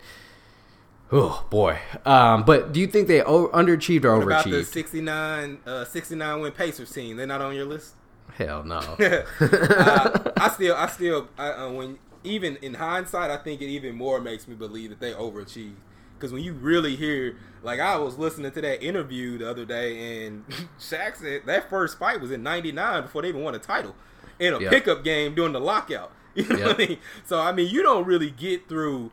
Oh 1.11 1.47
boy! 1.49 1.79
Um, 2.05 2.45
but 2.45 2.73
do 2.73 2.81
you 2.81 2.87
think 2.87 3.09
they 3.09 3.23
o- 3.23 3.49
underachieved 3.49 4.05
or 4.05 4.19
what 4.19 4.27
overachieved? 4.27 4.47
About 4.47 4.51
the 4.51 4.65
69, 4.65 5.59
uh, 5.67 5.85
69 5.85 6.41
win 6.41 6.53
Pacers 6.53 6.93
team, 6.93 7.17
they're 7.17 7.27
not 7.27 7.41
on 7.41 7.55
your 7.55 7.65
list. 7.65 7.95
Hell 8.35 8.63
no. 8.63 8.77
uh, 8.79 10.33
I 10.37 10.51
still, 10.51 10.77
I 10.77 10.87
still, 10.89 11.29
I, 11.39 11.51
uh, 11.51 11.71
when 11.71 11.99
even 12.25 12.57
in 12.57 12.75
hindsight, 12.75 13.31
I 13.31 13.39
think 13.39 13.63
it 13.63 13.67
even 13.67 13.97
more 13.97 14.21
makes 14.21 14.47
me 14.47 14.55
believe 14.55 14.91
that 14.91 15.01
they 15.01 15.13
overachieved. 15.13 15.77
Because 16.15 16.33
when 16.33 16.43
you 16.43 16.53
really 16.53 16.97
hear, 16.97 17.37
like 17.63 17.81
I 17.81 17.97
was 17.97 18.19
listening 18.19 18.51
to 18.53 18.61
that 18.61 18.83
interview 18.83 19.39
the 19.39 19.49
other 19.49 19.65
day, 19.65 20.27
and 20.27 20.45
Shaq 20.79 21.17
said 21.17 21.43
that 21.47 21.71
first 21.71 21.99
fight 21.99 22.21
was 22.21 22.31
in 22.31 22.43
'99 22.43 23.03
before 23.03 23.23
they 23.23 23.29
even 23.29 23.43
won 23.43 23.55
a 23.55 23.59
title 23.59 23.95
in 24.39 24.53
a 24.53 24.61
yep. 24.61 24.71
pickup 24.71 25.05
game 25.05 25.35
during 25.35 25.53
the 25.53 25.61
lockout. 25.61 26.13
You 26.35 26.47
know 26.47 26.57
yep. 26.57 26.67
what 26.67 26.81
I 26.81 26.87
mean? 26.87 26.99
So 27.25 27.41
I 27.41 27.51
mean, 27.51 27.69
you 27.69 27.83
don't 27.83 28.07
really 28.07 28.31
get 28.31 28.69
through 28.69 29.11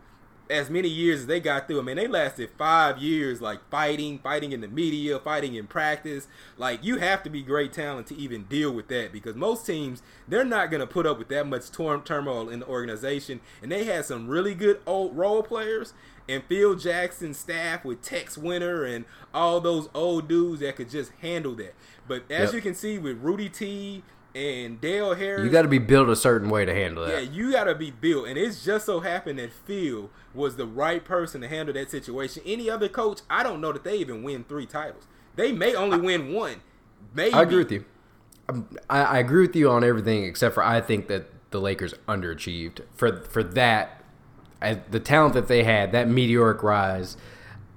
as 0.50 0.70
many 0.70 0.88
years 0.88 1.22
as 1.22 1.28
they 1.28 1.40
got 1.40 1.68
through. 1.68 1.80
I 1.80 1.84
mean, 1.84 1.96
they 1.96 2.08
lasted 2.08 2.50
five 2.58 3.00
years, 3.00 3.42
like 3.42 3.60
fighting, 3.70 4.20
fighting 4.20 4.52
in 4.52 4.62
the 4.62 4.68
media, 4.68 5.20
fighting 5.20 5.56
in 5.56 5.68
practice. 5.68 6.28
Like 6.58 6.84
you 6.84 6.98
have 6.98 7.24
to 7.24 7.30
be 7.30 7.42
great 7.42 7.74
talent 7.74 8.08
to 8.08 8.16
even 8.16 8.44
deal 8.44 8.72
with 8.72 8.88
that 8.90 9.12
because 9.12 9.36
most 9.36 9.66
teams 9.66 10.02
they're 10.28 10.46
not 10.46 10.70
going 10.70 10.82
to 10.82 10.88
put 10.88 11.06
up 11.06 11.18
with 11.18 11.30
that 11.30 11.48
much 11.48 11.72
tor- 11.72 12.02
turmoil 12.04 12.50
in 12.50 12.60
the 12.60 12.68
organization. 12.68 13.40
And 13.62 13.72
they 13.72 13.86
had 13.86 14.06
some 14.06 14.28
really 14.28 14.54
good 14.54 14.80
old 14.86 15.16
role 15.16 15.44
players. 15.44 15.94
And 16.28 16.44
Phil 16.46 16.74
Jackson's 16.76 17.38
staff 17.38 17.86
with 17.86 18.02
Tex 18.02 18.36
Winter 18.36 18.84
and 18.84 19.06
all 19.32 19.62
those 19.62 19.90
old 19.94 20.28
dudes 20.28 20.62
that 20.62 20.76
could 20.76 20.90
just 20.90 21.12
handle 21.22 21.54
that. 21.56 21.76
But 22.08 22.24
as 22.32 22.48
yep. 22.48 22.54
you 22.54 22.62
can 22.62 22.74
see 22.74 22.98
with 22.98 23.22
Rudy 23.22 23.48
T, 23.48 24.04
and 24.36 24.82
Del 24.82 25.14
Harris. 25.14 25.46
You 25.46 25.50
got 25.50 25.62
to 25.62 25.68
be 25.70 25.80
built 25.80 26.10
a 26.10 26.16
certain 26.16 26.50
way 26.50 26.66
to 26.66 26.74
handle 26.74 27.06
that. 27.06 27.24
Yeah, 27.24 27.30
you 27.32 27.52
got 27.54 27.64
to 27.64 27.76
be 27.76 27.90
built, 27.90 28.28
and 28.28 28.38
it's 28.38 28.64
just 28.64 28.86
so 28.86 29.00
happened 29.00 29.40
that 29.40 29.52
Phil 29.52 30.10
was 30.34 30.58
the 30.58 30.66
right 30.66 31.04
person 31.04 31.42
to 31.42 31.48
handle 31.48 31.74
that 31.74 31.90
situation. 31.90 32.44
Any 32.46 32.70
other 32.70 32.90
coach, 32.90 33.22
I 33.30 33.44
don't 33.44 33.62
know 33.62 33.72
that 33.72 33.86
they 33.86 33.98
even 33.98 34.24
win 34.24 34.44
three 34.44 34.66
titles. 34.66 35.08
They 35.38 35.54
may 35.54 35.74
only 35.74 36.00
win 36.00 36.34
one. 36.34 36.62
Maybe. 37.14 37.34
I 37.34 37.44
agree 37.44 37.60
with 37.60 37.72
you. 37.72 37.86
Um, 38.50 38.68
I, 38.90 39.04
I 39.04 39.18
agree 39.20 39.48
with 39.48 39.56
you 39.56 39.70
on 39.70 39.84
everything 39.84 40.26
except 40.26 40.54
for 40.54 40.64
I 40.64 40.82
think 40.82 41.08
that 41.08 41.28
the 41.52 41.62
Lakers 41.62 41.94
underachieved 42.08 42.82
for 42.94 43.22
for 43.22 43.42
that. 43.42 44.04
the 44.60 45.00
talent 45.00 45.34
that 45.34 45.48
they 45.48 45.64
had, 45.64 45.92
that 45.94 46.10
meteoric 46.10 46.62
rise 46.62 47.16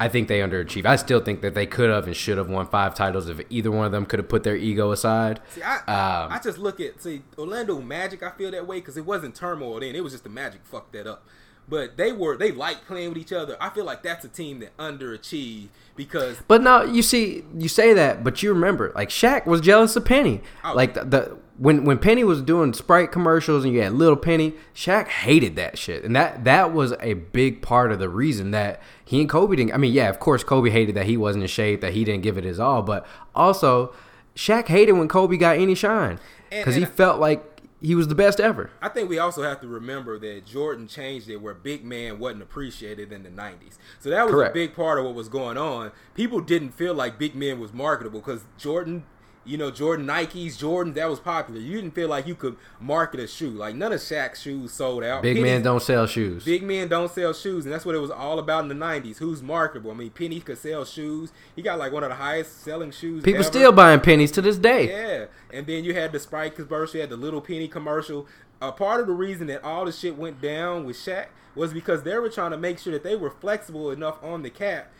I 0.00 0.08
think 0.08 0.28
they 0.28 0.40
underachieved. 0.40 0.86
I 0.86 0.96
still 0.96 1.20
think 1.20 1.40
that 1.40 1.54
they 1.54 1.66
could 1.66 1.90
have 1.90 2.06
and 2.06 2.16
should 2.16 2.38
have 2.38 2.48
won 2.48 2.66
five 2.66 2.94
titles 2.94 3.28
if 3.28 3.40
either 3.50 3.70
one 3.70 3.84
of 3.84 3.92
them 3.92 4.06
could 4.06 4.18
have 4.18 4.28
put 4.28 4.44
their 4.44 4.56
ego 4.56 4.92
aside. 4.92 5.40
See, 5.50 5.62
I, 5.62 5.76
um, 5.78 6.32
I 6.32 6.40
just 6.42 6.58
look 6.58 6.80
at 6.80 7.02
see 7.02 7.22
Orlando 7.36 7.80
Magic. 7.80 8.22
I 8.22 8.30
feel 8.30 8.50
that 8.52 8.66
way 8.66 8.78
because 8.78 8.96
it 8.96 9.04
wasn't 9.04 9.34
turmoil 9.34 9.80
then; 9.80 9.94
it 9.96 10.04
was 10.04 10.12
just 10.12 10.24
the 10.24 10.30
Magic 10.30 10.60
fucked 10.64 10.92
that 10.92 11.06
up. 11.06 11.26
but 11.68 11.96
they 11.96 12.12
were 12.12 12.36
they 12.36 12.52
liked 12.52 12.86
playing 12.86 13.10
with 13.10 13.18
each 13.18 13.32
other. 13.32 13.56
I 13.60 13.70
feel 13.70 13.84
like 13.84 14.02
that's 14.02 14.24
a 14.24 14.28
team 14.28 14.60
that 14.60 14.76
underachieved 14.76 15.68
because 15.96 16.38
But 16.46 16.62
now 16.62 16.82
you 16.82 17.02
see, 17.02 17.44
you 17.56 17.68
say 17.68 17.92
that, 17.92 18.22
but 18.24 18.42
you 18.42 18.52
remember, 18.52 18.92
like 18.94 19.08
Shaq 19.08 19.46
was 19.46 19.60
jealous 19.60 19.96
of 19.96 20.04
Penny. 20.04 20.40
Oh. 20.64 20.74
Like 20.74 20.94
the, 20.94 21.04
the 21.04 21.38
when 21.58 21.84
when 21.84 21.98
Penny 21.98 22.24
was 22.24 22.40
doing 22.40 22.72
Sprite 22.72 23.12
commercials 23.12 23.64
and 23.64 23.74
you 23.74 23.82
had 23.82 23.92
Little 23.92 24.16
Penny, 24.16 24.54
Shaq 24.74 25.08
hated 25.08 25.56
that 25.56 25.76
shit, 25.76 26.04
and 26.04 26.14
that 26.16 26.44
that 26.44 26.72
was 26.72 26.94
a 27.00 27.14
big 27.14 27.62
part 27.62 27.92
of 27.92 27.98
the 27.98 28.08
reason 28.08 28.52
that 28.52 28.80
he 29.04 29.20
and 29.20 29.28
Kobe 29.28 29.56
didn't. 29.56 29.74
I 29.74 29.76
mean, 29.76 29.92
yeah, 29.92 30.08
of 30.08 30.20
course, 30.20 30.44
Kobe 30.44 30.70
hated 30.70 30.94
that 30.94 31.06
he 31.06 31.16
wasn't 31.16 31.42
in 31.42 31.48
shape, 31.48 31.80
that 31.80 31.92
he 31.94 32.04
didn't 32.04 32.22
give 32.22 32.38
it 32.38 32.44
his 32.44 32.60
all, 32.60 32.82
but 32.82 33.06
also 33.34 33.92
Shaq 34.36 34.68
hated 34.68 34.92
when 34.92 35.08
Kobe 35.08 35.36
got 35.36 35.58
any 35.58 35.74
shine 35.74 36.20
because 36.48 36.76
he 36.76 36.84
felt 36.84 37.18
like 37.20 37.44
he 37.80 37.94
was 37.94 38.08
the 38.08 38.14
best 38.14 38.40
ever. 38.40 38.70
I 38.82 38.88
think 38.88 39.08
we 39.08 39.18
also 39.18 39.42
have 39.42 39.60
to 39.60 39.68
remember 39.68 40.18
that 40.18 40.46
Jordan 40.46 40.88
changed 40.88 41.28
it 41.28 41.36
where 41.36 41.54
big 41.54 41.84
man 41.84 42.18
wasn't 42.18 42.42
appreciated 42.42 43.12
in 43.12 43.22
the 43.22 43.28
90s. 43.30 43.78
So 44.00 44.10
that 44.10 44.24
was 44.24 44.34
Correct. 44.34 44.50
a 44.50 44.54
big 44.54 44.74
part 44.74 44.98
of 44.98 45.04
what 45.04 45.14
was 45.14 45.28
going 45.28 45.56
on. 45.56 45.92
People 46.14 46.40
didn't 46.40 46.72
feel 46.72 46.94
like 46.94 47.18
big 47.18 47.34
men 47.34 47.60
was 47.60 47.72
marketable 47.72 48.20
because 48.20 48.44
Jordan, 48.58 49.04
you 49.48 49.56
know, 49.56 49.70
Jordan 49.70 50.06
Nikes, 50.06 50.58
Jordan, 50.58 50.92
that 50.92 51.08
was 51.08 51.18
popular. 51.18 51.58
You 51.58 51.76
didn't 51.80 51.94
feel 51.94 52.08
like 52.08 52.26
you 52.26 52.34
could 52.34 52.56
market 52.78 53.18
a 53.18 53.26
shoe. 53.26 53.50
Like 53.50 53.74
none 53.74 53.92
of 53.92 54.00
Shaq's 54.00 54.42
shoes 54.42 54.72
sold 54.72 55.02
out. 55.02 55.22
Big 55.22 55.36
Penny's- 55.36 55.52
men 55.52 55.62
don't 55.62 55.82
sell 55.82 56.06
shoes. 56.06 56.44
Big 56.44 56.62
men 56.62 56.88
don't 56.88 57.10
sell 57.10 57.32
shoes, 57.32 57.64
and 57.64 57.72
that's 57.72 57.86
what 57.86 57.94
it 57.94 57.98
was 57.98 58.10
all 58.10 58.38
about 58.38 58.62
in 58.62 58.68
the 58.68 58.74
'90s. 58.74 59.18
Who's 59.18 59.42
marketable? 59.42 59.90
I 59.90 59.94
mean, 59.94 60.10
Penny 60.10 60.40
could 60.40 60.58
sell 60.58 60.84
shoes. 60.84 61.32
He 61.56 61.62
got 61.62 61.78
like 61.78 61.92
one 61.92 62.04
of 62.04 62.10
the 62.10 62.16
highest 62.16 62.62
selling 62.62 62.90
shoes. 62.90 63.24
People 63.24 63.40
ever. 63.40 63.50
still 63.50 63.72
buying 63.72 64.00
pennies 64.00 64.30
to 64.32 64.42
this 64.42 64.58
day. 64.58 64.90
Yeah, 64.90 65.26
and 65.50 65.66
then 65.66 65.82
you 65.82 65.94
had 65.94 66.12
the 66.12 66.20
Sprite 66.20 66.54
commercial, 66.54 66.96
you 66.96 67.00
had 67.00 67.10
the 67.10 67.16
Little 67.16 67.40
Penny 67.40 67.68
commercial. 67.68 68.26
A 68.60 68.72
part 68.72 69.00
of 69.00 69.06
the 69.06 69.14
reason 69.14 69.46
that 69.46 69.64
all 69.64 69.86
the 69.86 69.92
shit 69.92 70.18
went 70.18 70.42
down 70.42 70.84
with 70.84 70.96
Shaq 70.96 71.26
was 71.54 71.72
because 71.72 72.02
they 72.02 72.16
were 72.18 72.28
trying 72.28 72.50
to 72.50 72.56
make 72.58 72.78
sure 72.78 72.92
that 72.92 73.02
they 73.02 73.16
were 73.16 73.30
flexible 73.30 73.90
enough 73.90 74.22
on 74.22 74.42
the 74.42 74.50
cap 74.50 74.92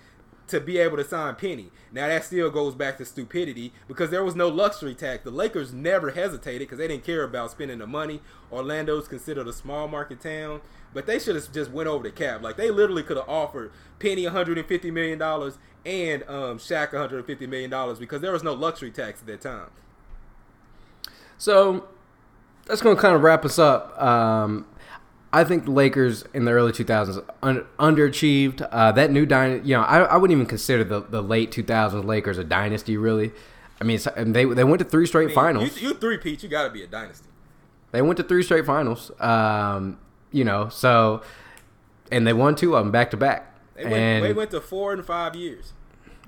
to 0.49 0.61
be 0.61 0.79
able 0.79 0.97
to 0.97 1.05
sign 1.05 1.35
Penny. 1.37 1.71
Now 1.93 2.09
that 2.09 2.25
still 2.25 2.51
goes 2.51 2.75
back 2.75 2.99
to 2.99 3.05
stupidity 3.05 3.73
because 3.87 4.11
there 4.11 4.25
was 4.25 4.35
no 4.35 4.49
luxury 4.49 4.95
tax. 4.95 5.25
The 5.25 5.31
Lakers 5.31 5.73
never 5.73 6.11
hesitated 6.11 6.61
because 6.61 6.79
they 6.79 6.89
didn't 6.89 7.05
care 7.05 7.23
about 7.23 7.51
spending 7.51 7.79
the 7.79 7.87
money. 7.87 8.21
Orlando's 8.53 9.09
considered 9.09 9.47
a 9.47 9.53
small 9.53 9.89
market 9.89 10.21
town, 10.21 10.61
but 10.93 11.07
they 11.07 11.19
should 11.19 11.35
have 11.37 11.53
just 11.53 11.71
went 11.71 11.89
over 11.89 12.03
the 12.03 12.11
cap. 12.11 12.43
Like 12.43 12.57
they 12.57 12.71
literally 12.71 13.03
could 13.03 13.17
have 13.17 13.29
offered 13.29 13.73
Penny 13.99 14.25
150 14.25 14.91
million 14.91 15.19
dollars 15.19 15.59
and 15.85 16.23
um, 16.25 16.59
Shaq 16.59 16.93
150 16.93 17.47
million 17.47 17.71
dollars 17.71 17.99
because 17.99 18.21
there 18.21 18.33
was 18.33 18.43
no 18.43 18.53
luxury 18.53 18.91
tax 18.91 19.21
at 19.21 19.27
that 19.27 19.41
time. 19.41 19.71
So 21.39 21.89
that's 22.67 22.83
going 22.83 22.97
to 22.97 23.03
kind 23.03 23.15
of 23.15 23.23
wrap 23.23 23.45
us 23.45 23.59
up. 23.59 24.01
Um, 24.01 24.67
I 25.33 25.45
think 25.45 25.67
the 25.67 25.71
Lakers 25.71 26.25
in 26.33 26.45
the 26.47 26.53
early 26.53 26.73
2000s 26.73 27.23
un- 27.43 27.67
underachieved. 27.79 28.67
Uh, 28.71 28.93
that 28.93 29.11
new 29.11 29.27
dynasty, 29.27 29.69
you 29.69 29.77
know, 29.77 29.83
I, 29.83 30.01
I 30.01 30.17
wouldn't 30.17 30.37
even 30.37 30.47
consider 30.47 30.85
the, 30.85 31.01
the 31.01 31.23
late 31.23 31.51
2000s 31.51 32.05
Lakers 32.05 32.39
a 32.39 32.45
dynasty, 32.45 32.97
really. 32.97 33.33
I 33.81 33.85
mean, 33.85 34.01
and 34.17 34.35
they 34.35 34.45
they 34.45 34.65
went 34.65 34.81
to 34.81 34.85
three 34.85 35.07
straight 35.07 35.25
I 35.25 35.27
mean, 35.27 35.35
finals. 35.35 35.81
You, 35.81 35.89
you 35.89 35.95
three 35.95 36.19
Pete, 36.19 36.43
you 36.43 36.49
got 36.49 36.65
to 36.65 36.71
be 36.71 36.83
a 36.83 36.87
dynasty. 36.87 37.29
They 37.93 38.03
went 38.03 38.17
to 38.17 38.23
three 38.23 38.43
straight 38.43 38.67
finals. 38.67 39.11
Um, 39.21 39.99
you 40.33 40.45
know, 40.45 40.69
so 40.69 41.23
and 42.11 42.27
they 42.27 42.33
won 42.33 42.57
two 42.57 42.75
of 42.75 42.85
them 42.85 42.91
back 42.91 43.11
to 43.11 43.17
back. 43.17 43.55
They 43.75 43.85
went, 43.85 43.95
And 43.95 44.25
they 44.25 44.33
went 44.33 44.51
to 44.51 44.61
four 44.61 44.93
and 44.93 45.05
five 45.05 45.37
years. 45.37 45.73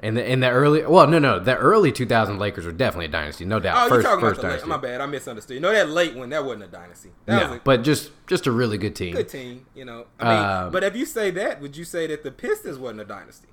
In 0.03 0.15
the 0.15 0.27
in 0.27 0.41
the 0.41 0.49
early, 0.49 0.83
well, 0.87 1.07
no, 1.07 1.19
no, 1.19 1.39
the 1.39 1.55
early 1.57 1.93
2000 1.93 2.39
Lakers 2.39 2.65
were 2.65 2.73
definitely 2.73 3.05
a 3.05 3.09
dynasty, 3.09 3.45
no 3.45 3.61
doubt. 3.61 3.77
Oh, 3.77 3.89
first, 3.91 3.93
you're 3.93 4.03
talking 4.15 4.21
first 4.29 4.41
about 4.41 4.53
the 4.53 4.57
late. 4.57 4.67
My 4.67 4.77
bad, 4.79 5.01
I 5.03 5.07
misunderstood. 5.07 5.55
You 5.55 5.61
know 5.61 5.73
that 5.73 5.91
late 5.91 6.15
one, 6.17 6.31
that 6.31 6.43
wasn't 6.43 6.65
a 6.65 6.69
dynasty. 6.69 7.11
That 7.27 7.37
no, 7.43 7.49
was 7.51 7.57
a 7.59 7.61
but 7.63 7.83
just 7.83 8.11
just 8.27 8.47
a 8.47 8.51
really 8.51 8.79
good 8.79 8.97
team. 8.97 9.15
good 9.15 9.29
team. 9.29 9.67
You 9.75 9.85
know, 9.85 10.07
I 10.19 10.25
mean, 10.25 10.45
Um, 10.67 10.73
but 10.73 10.85
if 10.85 10.97
you 10.97 11.05
say 11.05 11.31
that, 11.33 11.61
would 11.61 11.77
you 11.77 11.85
say 11.85 12.07
that 12.07 12.23
the 12.23 12.31
Pistons 12.31 12.79
wasn't 12.79 13.03
a 13.03 13.05
dynasty? 13.05 13.49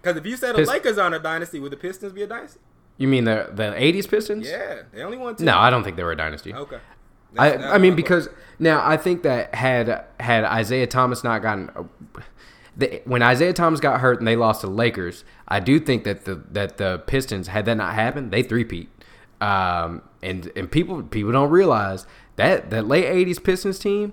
Because 0.00 0.16
if 0.16 0.24
you 0.24 0.36
say 0.38 0.48
the 0.52 0.58
Pist- 0.58 0.70
Lakers 0.70 0.96
aren't 0.98 1.14
a 1.14 1.18
dynasty, 1.18 1.60
would 1.60 1.72
the 1.72 1.76
Pistons 1.76 2.12
be 2.12 2.22
a 2.22 2.26
dynasty? 2.26 2.60
You 2.96 3.08
mean 3.08 3.24
the 3.24 3.50
the 3.52 3.64
80s 3.64 4.08
Pistons? 4.08 4.48
Yeah, 4.48 4.82
they 4.92 5.02
only 5.02 5.18
won 5.18 5.36
two. 5.36 5.44
No, 5.44 5.58
I 5.58 5.68
don't 5.68 5.84
think 5.84 5.96
they 5.96 6.04
were 6.04 6.12
a 6.12 6.16
dynasty. 6.16 6.54
Okay. 6.54 6.78
I, 7.36 7.50
That's- 7.50 7.70
I 7.74 7.78
mean 7.78 7.96
because 7.96 8.28
now 8.58 8.80
I 8.86 8.96
think 8.96 9.24
that 9.24 9.54
had 9.54 10.04
had 10.20 10.60
Isiah 10.60 10.86
Thomas 10.86 11.22
not 11.24 11.42
gotten 11.42 11.68
the, 12.76 13.02
when 13.04 13.22
Isiah 13.22 13.52
Thomas 13.52 13.80
got 13.80 14.00
hurt 14.00 14.18
and 14.18 14.26
they 14.26 14.36
lost 14.36 14.62
to 14.62 14.66
the 14.66 14.72
Lakers, 14.72 15.24
I 15.46 15.60
do 15.60 15.78
think 15.78 16.04
that 16.04 16.24
the 16.24 16.42
that 16.50 16.78
the 16.78 17.02
Pistons 17.06 17.48
had 17.48 17.64
that 17.66 17.76
not 17.76 17.94
happened, 17.94 18.30
they 18.30 18.42
three-peat. 18.42 18.88
Um, 19.40 20.02
and 20.22 20.50
and 20.56 20.70
people 20.70 21.02
people 21.02 21.32
don't 21.32 21.50
realize 21.50 22.06
that 22.36 22.70
that 22.70 22.86
late 22.86 23.04
'80s 23.04 23.42
Pistons 23.42 23.78
team, 23.78 24.12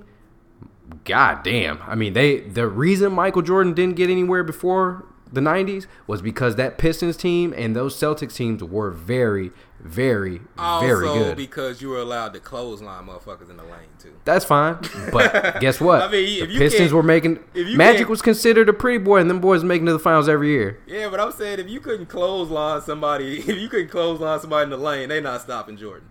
god 1.05 1.43
damn. 1.43 1.81
I 1.83 1.95
mean 1.95 2.13
they 2.13 2.41
the 2.41 2.67
reason 2.67 3.13
Michael 3.13 3.41
Jordan 3.41 3.73
didn't 3.73 3.95
get 3.95 4.09
anywhere 4.09 4.43
before 4.43 5.05
the 5.31 5.41
'90s 5.41 5.87
was 6.05 6.21
because 6.21 6.55
that 6.55 6.77
Pistons 6.77 7.17
team 7.17 7.53
and 7.55 7.75
those 7.75 7.95
Celtics 7.95 8.35
teams 8.35 8.63
were 8.63 8.91
very 8.91 9.51
very 9.83 10.41
also 10.57 10.85
very 10.85 11.07
good. 11.07 11.37
because 11.37 11.81
you 11.81 11.89
were 11.89 11.99
allowed 11.99 12.33
to 12.33 12.39
clothesline 12.39 13.05
motherfuckers 13.07 13.49
in 13.49 13.57
the 13.57 13.63
lane 13.63 13.89
too. 13.99 14.13
That's 14.25 14.45
fine. 14.45 14.77
But 15.11 15.59
guess 15.61 15.81
what? 15.81 16.01
I 16.01 16.11
mean, 16.11 16.43
if 16.43 16.47
the 16.47 16.53
you 16.53 16.59
Pistons 16.59 16.93
were 16.93 17.03
making 17.03 17.39
if 17.53 17.67
you 17.67 17.77
Magic 17.77 18.07
was 18.09 18.21
considered 18.21 18.69
a 18.69 18.73
pretty 18.73 18.97
boy, 19.03 19.17
and 19.19 19.29
them 19.29 19.41
boys 19.41 19.63
making 19.63 19.85
to 19.87 19.93
the 19.93 19.99
finals 19.99 20.29
every 20.29 20.49
year. 20.49 20.79
Yeah, 20.87 21.09
but 21.09 21.19
I'm 21.19 21.31
saying 21.31 21.59
if 21.59 21.69
you 21.69 21.79
couldn't 21.79 22.07
clothesline 22.07 22.81
somebody, 22.81 23.39
if 23.39 23.47
you 23.57 23.69
couldn't 23.69 23.89
clothesline 23.89 24.39
somebody 24.39 24.63
in 24.65 24.69
the 24.69 24.77
lane, 24.77 25.09
they 25.09 25.21
not 25.21 25.41
stopping 25.41 25.77
Jordan. 25.77 26.07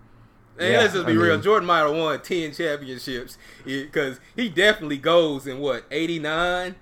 And 0.59 0.73
Yeah, 0.73 0.79
let's 0.79 0.93
just 0.93 1.05
be 1.07 1.13
I 1.13 1.15
real. 1.15 1.39
Jordan 1.39 1.65
might 1.65 1.79
have 1.79 1.95
won 1.95 2.21
ten 2.21 2.53
championships 2.53 3.37
because 3.65 4.19
he 4.35 4.49
definitely 4.49 4.97
goes 4.97 5.47
in 5.47 5.59
what 5.59 5.85
eighty 5.91 6.19
nine. 6.19 6.75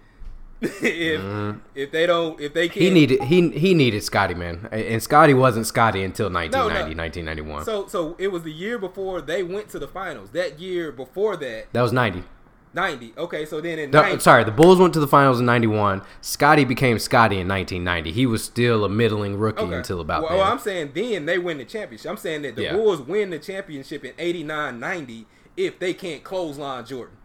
if 0.62 1.22
mm-hmm. 1.22 1.60
if 1.74 1.90
they 1.92 2.06
don't, 2.06 2.40
if 2.42 2.54
they 2.54 2.68
can't. 2.68 2.82
He 2.82 2.90
needed 2.90 3.24
he 3.24 3.50
he 3.52 3.74
needed 3.74 4.04
Scottie 4.04 4.34
man, 4.34 4.68
and 4.72 5.02
Scottie 5.02 5.34
wasn't 5.34 5.66
Scottie 5.66 6.04
until 6.04 6.30
1990, 6.30 6.96
no. 6.96 7.02
1991. 7.02 7.64
So 7.64 7.88
so 7.88 8.16
it 8.20 8.28
was 8.30 8.44
the 8.44 8.52
year 8.52 8.78
before 8.78 9.22
they 9.22 9.42
went 9.42 9.70
to 9.70 9.80
the 9.80 9.88
finals. 9.88 10.32
That 10.32 10.60
year 10.60 10.92
before 10.92 11.38
that, 11.38 11.68
that 11.72 11.82
was 11.82 11.94
90. 11.94 12.26
ninety. 12.74 13.14
Okay, 13.18 13.46
so 13.46 13.62
then 13.62 13.80
in 13.80 13.92
No, 13.92 14.02
90, 14.02 14.20
sorry, 14.20 14.44
the 14.44 14.52
Bulls 14.52 14.80
went 14.80 14.94
to 14.96 15.00
the 15.00 15.08
finals 15.08 15.40
in 15.40 15.46
91. 15.46 16.02
Scottie 16.20 16.66
became 16.66 17.00
Scottie 17.00 17.40
in 17.40 17.48
1990. 17.48 18.12
He 18.12 18.26
was 18.26 18.44
still 18.44 18.84
a 18.84 18.90
middling 18.90 19.38
rookie 19.38 19.64
Okay. 19.64 19.76
until 19.76 20.02
about 20.02 20.24
well, 20.24 20.32
oh, 20.32 20.34
then. 20.34 20.40
well, 20.40 20.52
I'm 20.52 20.60
saying 20.60 20.92
then 20.94 21.26
they 21.26 21.40
win 21.40 21.60
the 21.60 21.66
championship. 21.66 22.12
I'm 22.12 22.18
saying 22.18 22.42
that 22.42 22.58
the 22.58 22.64
Yeah. 22.64 22.74
Bulls 22.74 23.02
win 23.02 23.30
the 23.30 23.40
championship 23.40 24.04
in 24.04 24.12
89 24.20 24.78
90 24.78 25.26
if 25.56 25.80
they 25.80 25.94
can't 25.94 26.22
clothesline 26.22 26.86
Jordan 26.86 27.16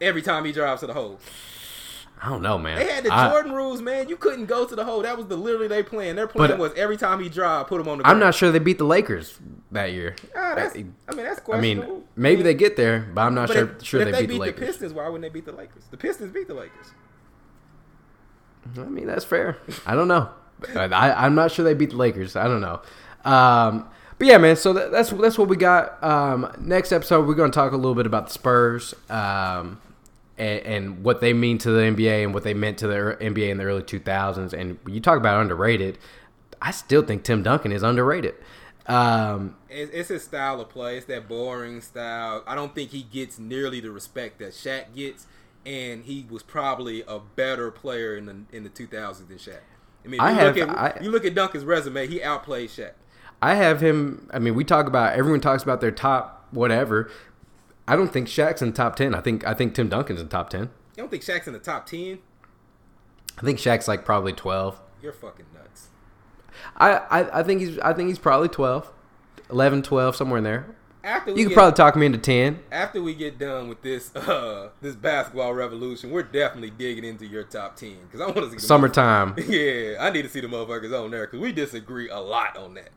every 0.00 0.22
time 0.22 0.44
he 0.44 0.52
drives 0.52 0.80
to 0.80 0.88
the 0.88 0.94
hole. 0.94 1.20
I 2.20 2.30
don't 2.30 2.42
know, 2.42 2.56
man. 2.56 2.78
They 2.78 2.90
had 2.90 3.04
the 3.04 3.12
I, 3.12 3.28
Jordan 3.28 3.52
rules, 3.52 3.82
man. 3.82 4.08
You 4.08 4.16
couldn't 4.16 4.46
go 4.46 4.66
to 4.66 4.74
the 4.74 4.84
hole. 4.84 5.02
That 5.02 5.16
was 5.18 5.26
the 5.26 5.36
literally 5.36 5.68
they 5.68 5.82
plan. 5.82 6.16
Their 6.16 6.26
plan 6.26 6.58
was 6.58 6.72
every 6.74 6.96
time 6.96 7.22
he 7.22 7.28
drive, 7.28 7.66
put 7.66 7.80
him 7.80 7.88
on 7.88 7.98
the 7.98 8.06
I'm 8.06 8.18
not 8.18 8.34
sure 8.34 8.50
they 8.50 8.58
beat 8.58 8.78
the 8.78 8.84
Lakers 8.84 9.38
that 9.70 9.92
year. 9.92 10.16
Ah, 10.34 10.54
that's, 10.54 10.74
I 10.74 10.78
mean, 10.78 10.94
that's 11.08 11.40
questionable. 11.40 11.84
I 11.84 11.86
mean, 11.88 12.04
maybe 12.16 12.42
they 12.42 12.54
get 12.54 12.76
there, 12.76 13.00
but 13.14 13.20
I'm 13.20 13.34
not 13.34 13.48
But 13.48 13.54
sure 13.54 13.76
if, 13.76 13.84
sure 13.84 14.00
if 14.00 14.06
they, 14.06 14.12
they 14.12 14.26
beat 14.26 14.34
the 14.34 14.40
Lakers. 14.40 14.66
Pistons, 14.66 14.92
why 14.94 15.04
wouldn't 15.06 15.22
they 15.22 15.28
beat 15.28 15.44
the 15.44 15.52
Lakers? 15.52 15.84
The 15.90 15.98
Pistons 15.98 16.32
beat 16.32 16.48
the 16.48 16.54
Lakers. 16.54 16.92
I 18.78 18.84
mean, 18.84 19.06
that's 19.06 19.24
fair. 19.24 19.58
I 19.84 19.94
don't 19.94 20.08
know. 20.08 20.30
I, 20.74 21.12
I'm 21.12 21.34
not 21.34 21.52
sure 21.52 21.64
they 21.64 21.74
beat 21.74 21.90
the 21.90 21.96
Lakers. 21.96 22.34
I 22.34 22.44
don't 22.44 22.62
know. 22.62 22.80
Um, 23.24 23.88
but 24.18 24.26
yeah, 24.26 24.38
man. 24.38 24.56
So 24.56 24.72
that, 24.72 24.90
that's 24.90 25.10
that's 25.10 25.36
what 25.36 25.48
we 25.48 25.56
got. 25.56 26.02
Um, 26.02 26.50
next 26.60 26.92
episode, 26.92 27.26
we're 27.26 27.34
going 27.34 27.50
to 27.50 27.54
talk 27.54 27.72
a 27.72 27.76
little 27.76 27.94
bit 27.94 28.06
about 28.06 28.28
the 28.28 28.32
Spurs 28.32 28.94
um, 29.10 29.80
and, 30.38 30.60
and 30.60 31.04
what 31.04 31.20
they 31.20 31.32
mean 31.32 31.58
to 31.58 31.70
the 31.70 31.80
NBA 31.80 32.24
and 32.24 32.34
what 32.34 32.42
they 32.44 32.54
meant 32.54 32.78
to 32.78 32.86
the 32.86 33.16
NBA 33.20 33.48
in 33.50 33.58
the 33.58 33.64
early 33.64 33.82
2000s. 33.82 34.52
And 34.52 34.78
when 34.82 34.94
you 34.94 35.00
talk 35.00 35.16
about 35.18 35.40
underrated, 35.40 35.98
I 36.60 36.70
still 36.70 37.02
think 37.02 37.22
Tim 37.24 37.42
Duncan 37.42 37.72
is 37.72 37.82
underrated. 37.82 38.34
Um, 38.86 39.56
It's, 39.68 40.08
his 40.08 40.24
style 40.24 40.60
of 40.60 40.68
play. 40.68 40.96
It's 40.96 41.06
that 41.06 41.28
boring 41.28 41.80
style. 41.80 42.42
I 42.46 42.54
don't 42.54 42.74
think 42.74 42.90
he 42.90 43.02
gets 43.02 43.38
nearly 43.38 43.80
the 43.80 43.90
respect 43.90 44.38
that 44.38 44.52
Shaq 44.52 44.94
gets, 44.94 45.26
and 45.64 46.04
he 46.04 46.26
was 46.30 46.42
probably 46.42 47.02
a 47.08 47.18
better 47.18 47.70
player 47.70 48.16
in 48.16 48.26
the 48.26 48.36
in 48.56 48.62
the 48.62 48.70
2000s 48.70 49.26
than 49.28 49.38
Shaq. 49.38 49.58
I 50.04 50.08
mean, 50.08 50.20
I 50.20 50.30
you 50.30 50.36
have- 50.36 50.56
look 50.56 50.68
at 50.68 50.78
I- 50.78 50.98
you 51.02 51.10
look 51.10 51.24
at 51.24 51.34
Duncan's 51.34 51.64
resume. 51.64 52.06
He 52.06 52.22
outplayed 52.22 52.70
Shaq. 52.70 52.92
I 53.42 53.54
have 53.54 53.80
him. 53.80 54.28
I 54.32 54.38
mean, 54.38 54.54
we 54.54 54.62
talk 54.64 54.86
about 54.86 55.14
everyone 55.14 55.40
talks 55.40 55.62
about 55.64 55.80
their 55.80 55.90
top 55.90 56.46
whatever. 56.52 57.10
I 57.88 57.96
don't 57.96 58.12
think 58.12 58.26
Shaq's 58.28 58.62
in 58.62 58.70
the 58.70 58.76
top 58.76 58.96
ten. 58.96 59.14
I 59.14 59.20
think 59.20 59.46
I 59.46 59.54
think 59.54 59.74
Tim 59.74 59.88
Duncan's 59.88 60.20
in 60.20 60.26
the 60.26 60.30
top 60.30 60.50
ten. 60.50 60.62
You 60.96 61.02
don't 61.02 61.10
think 61.10 61.22
Shaq's 61.22 61.46
in 61.46 61.52
the 61.52 61.58
top 61.58 61.84
10? 61.86 62.18
I 63.38 63.42
think 63.42 63.58
Shaq's 63.58 63.86
like 63.86 64.04
probably 64.04 64.32
twelve. 64.32 64.80
You're 65.02 65.12
fucking 65.12 65.44
nuts. 65.54 65.88
I, 66.76 66.92
I, 66.96 67.40
I 67.40 67.42
think 67.42 67.60
he's 67.60 67.78
I 67.80 67.92
think 67.92 68.08
he's 68.08 68.18
probably 68.18 68.48
12, 68.48 68.90
11, 69.50 69.82
12, 69.82 70.16
somewhere 70.16 70.38
in 70.38 70.44
there. 70.44 70.66
After 71.04 71.32
we 71.34 71.40
You 71.40 71.44
could 71.46 71.50
get, 71.50 71.54
probably 71.56 71.76
talk 71.76 71.96
me 71.96 72.06
into 72.06 72.18
ten. 72.18 72.60
after 72.72 73.00
we 73.02 73.14
get 73.14 73.38
done 73.38 73.68
with 73.68 73.82
this 73.82 74.14
uh 74.16 74.70
this 74.80 74.96
basketball 74.96 75.52
revolution, 75.54 76.10
we're 76.10 76.22
definitely 76.22 76.70
digging 76.70 77.04
into 77.04 77.26
your 77.26 77.44
top 77.44 77.76
10 77.76 77.98
because 78.06 78.20
I 78.20 78.24
want 78.26 78.50
to 78.50 78.58
see 78.58 78.66
Summertime. 78.66 79.34
Yeah, 79.46 79.98
I 80.00 80.10
need 80.10 80.22
to 80.22 80.28
see 80.30 80.40
the 80.40 80.48
motherfuckers 80.48 80.98
on 80.98 81.10
there 81.10 81.26
because 81.26 81.40
we 81.40 81.52
disagree 81.52 82.08
a 82.08 82.18
lot 82.18 82.56
on 82.56 82.74
that. 82.74 82.88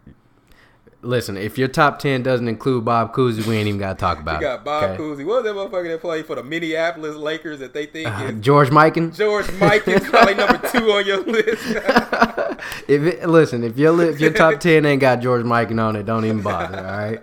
Listen, 1.01 1.38
if 1.38 1.57
your 1.57 1.67
top 1.67 1.99
ten 1.99 2.23
doesn't 2.23 2.47
include 2.47 2.85
Bob 2.85 3.13
Cousy, 3.13 3.45
we 3.45 3.55
ain't 3.57 3.67
even 3.67 3.80
got 3.80 3.93
to 3.97 3.99
talk 3.99 4.19
about 4.19 4.35
You 4.41 4.47
got 4.47 4.63
Bob 4.65 4.84
okay? 4.91 5.01
Cousy. 5.01 5.26
What 5.26 5.43
was 5.43 5.45
that 5.45 5.55
motherfucker 5.55 5.89
that 5.89 6.01
played 6.01 6.26
for 6.26 6.35
the 6.35 6.43
Minneapolis 6.43 7.15
Lakers 7.15 7.59
that 7.59 7.73
they 7.73 7.85
think 7.85 8.07
Uh, 8.09 8.26
is 8.26 8.41
George 8.41 8.69
Mikan. 8.69 9.15
George 9.15 9.51
Mike 9.53 9.88
is 9.88 10.01
probably 10.09 10.35
number 10.35 10.57
two 10.69 10.91
on 10.91 11.05
your 11.05 11.21
list. 11.23 11.63
if 12.88 13.01
it, 13.03 13.27
listen, 13.30 13.63
if 13.63 13.77
your 13.77 14.01
if 14.03 14.19
your 14.19 14.31
top 14.34 14.59
ten 14.59 14.85
ain't 14.85 15.01
got 15.01 15.21
George 15.21 15.43
Mikan 15.45 15.81
on 15.81 15.95
it, 15.95 16.05
don't 16.05 16.26
even 16.26 16.41
bother. 16.41 16.77
All 16.77 16.84
right. 16.84 17.19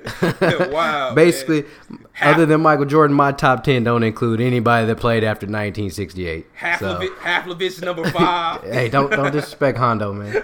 Wow, 0.70 1.14
Basically, 1.14 1.64
Half- 2.12 2.36
other 2.36 2.46
than 2.46 2.62
Michael 2.62 2.86
Jordan, 2.86 3.14
my 3.14 3.32
top 3.32 3.64
ten 3.64 3.84
don't 3.84 4.02
include 4.02 4.40
anybody 4.40 4.86
that 4.86 4.96
played 4.96 5.22
after 5.24 5.44
1968. 5.44 6.46
Half 6.54 6.80
So, 6.80 6.96
of 6.96 7.60
it's 7.60 7.82
number 7.82 8.08
five. 8.10 8.62
hey, 8.62 8.88
don't 8.88 9.10
don't 9.10 9.30
disrespect 9.30 9.76
Hondo, 9.76 10.14
man. 10.14 10.42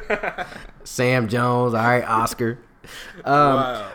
Sam 0.85 1.27
Jones, 1.29 1.73
all 1.73 1.83
right, 1.83 2.05
Oscar. 2.05 2.59
Um, 3.25 3.57
wow. 3.57 3.93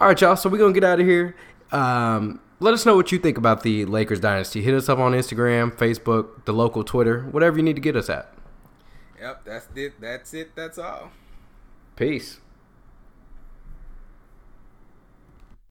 All 0.00 0.08
right, 0.08 0.20
y'all. 0.20 0.36
So 0.36 0.48
we're 0.48 0.58
gonna 0.58 0.72
get 0.72 0.84
out 0.84 1.00
of 1.00 1.06
here. 1.06 1.36
Um, 1.72 2.40
let 2.60 2.74
us 2.74 2.86
know 2.86 2.96
what 2.96 3.12
you 3.12 3.18
think 3.18 3.38
about 3.38 3.62
the 3.62 3.84
Lakers 3.86 4.20
dynasty. 4.20 4.62
Hit 4.62 4.74
us 4.74 4.88
up 4.88 4.98
on 4.98 5.12
Instagram, 5.12 5.74
Facebook, 5.74 6.44
the 6.44 6.52
local 6.52 6.84
Twitter, 6.84 7.22
whatever 7.30 7.56
you 7.56 7.62
need 7.62 7.76
to 7.76 7.82
get 7.82 7.96
us 7.96 8.08
at. 8.08 8.32
Yep, 9.20 9.44
that's 9.44 9.68
it. 9.74 10.00
That's 10.00 10.34
it. 10.34 10.54
That's 10.54 10.78
all. 10.78 11.10
Peace. 11.96 12.40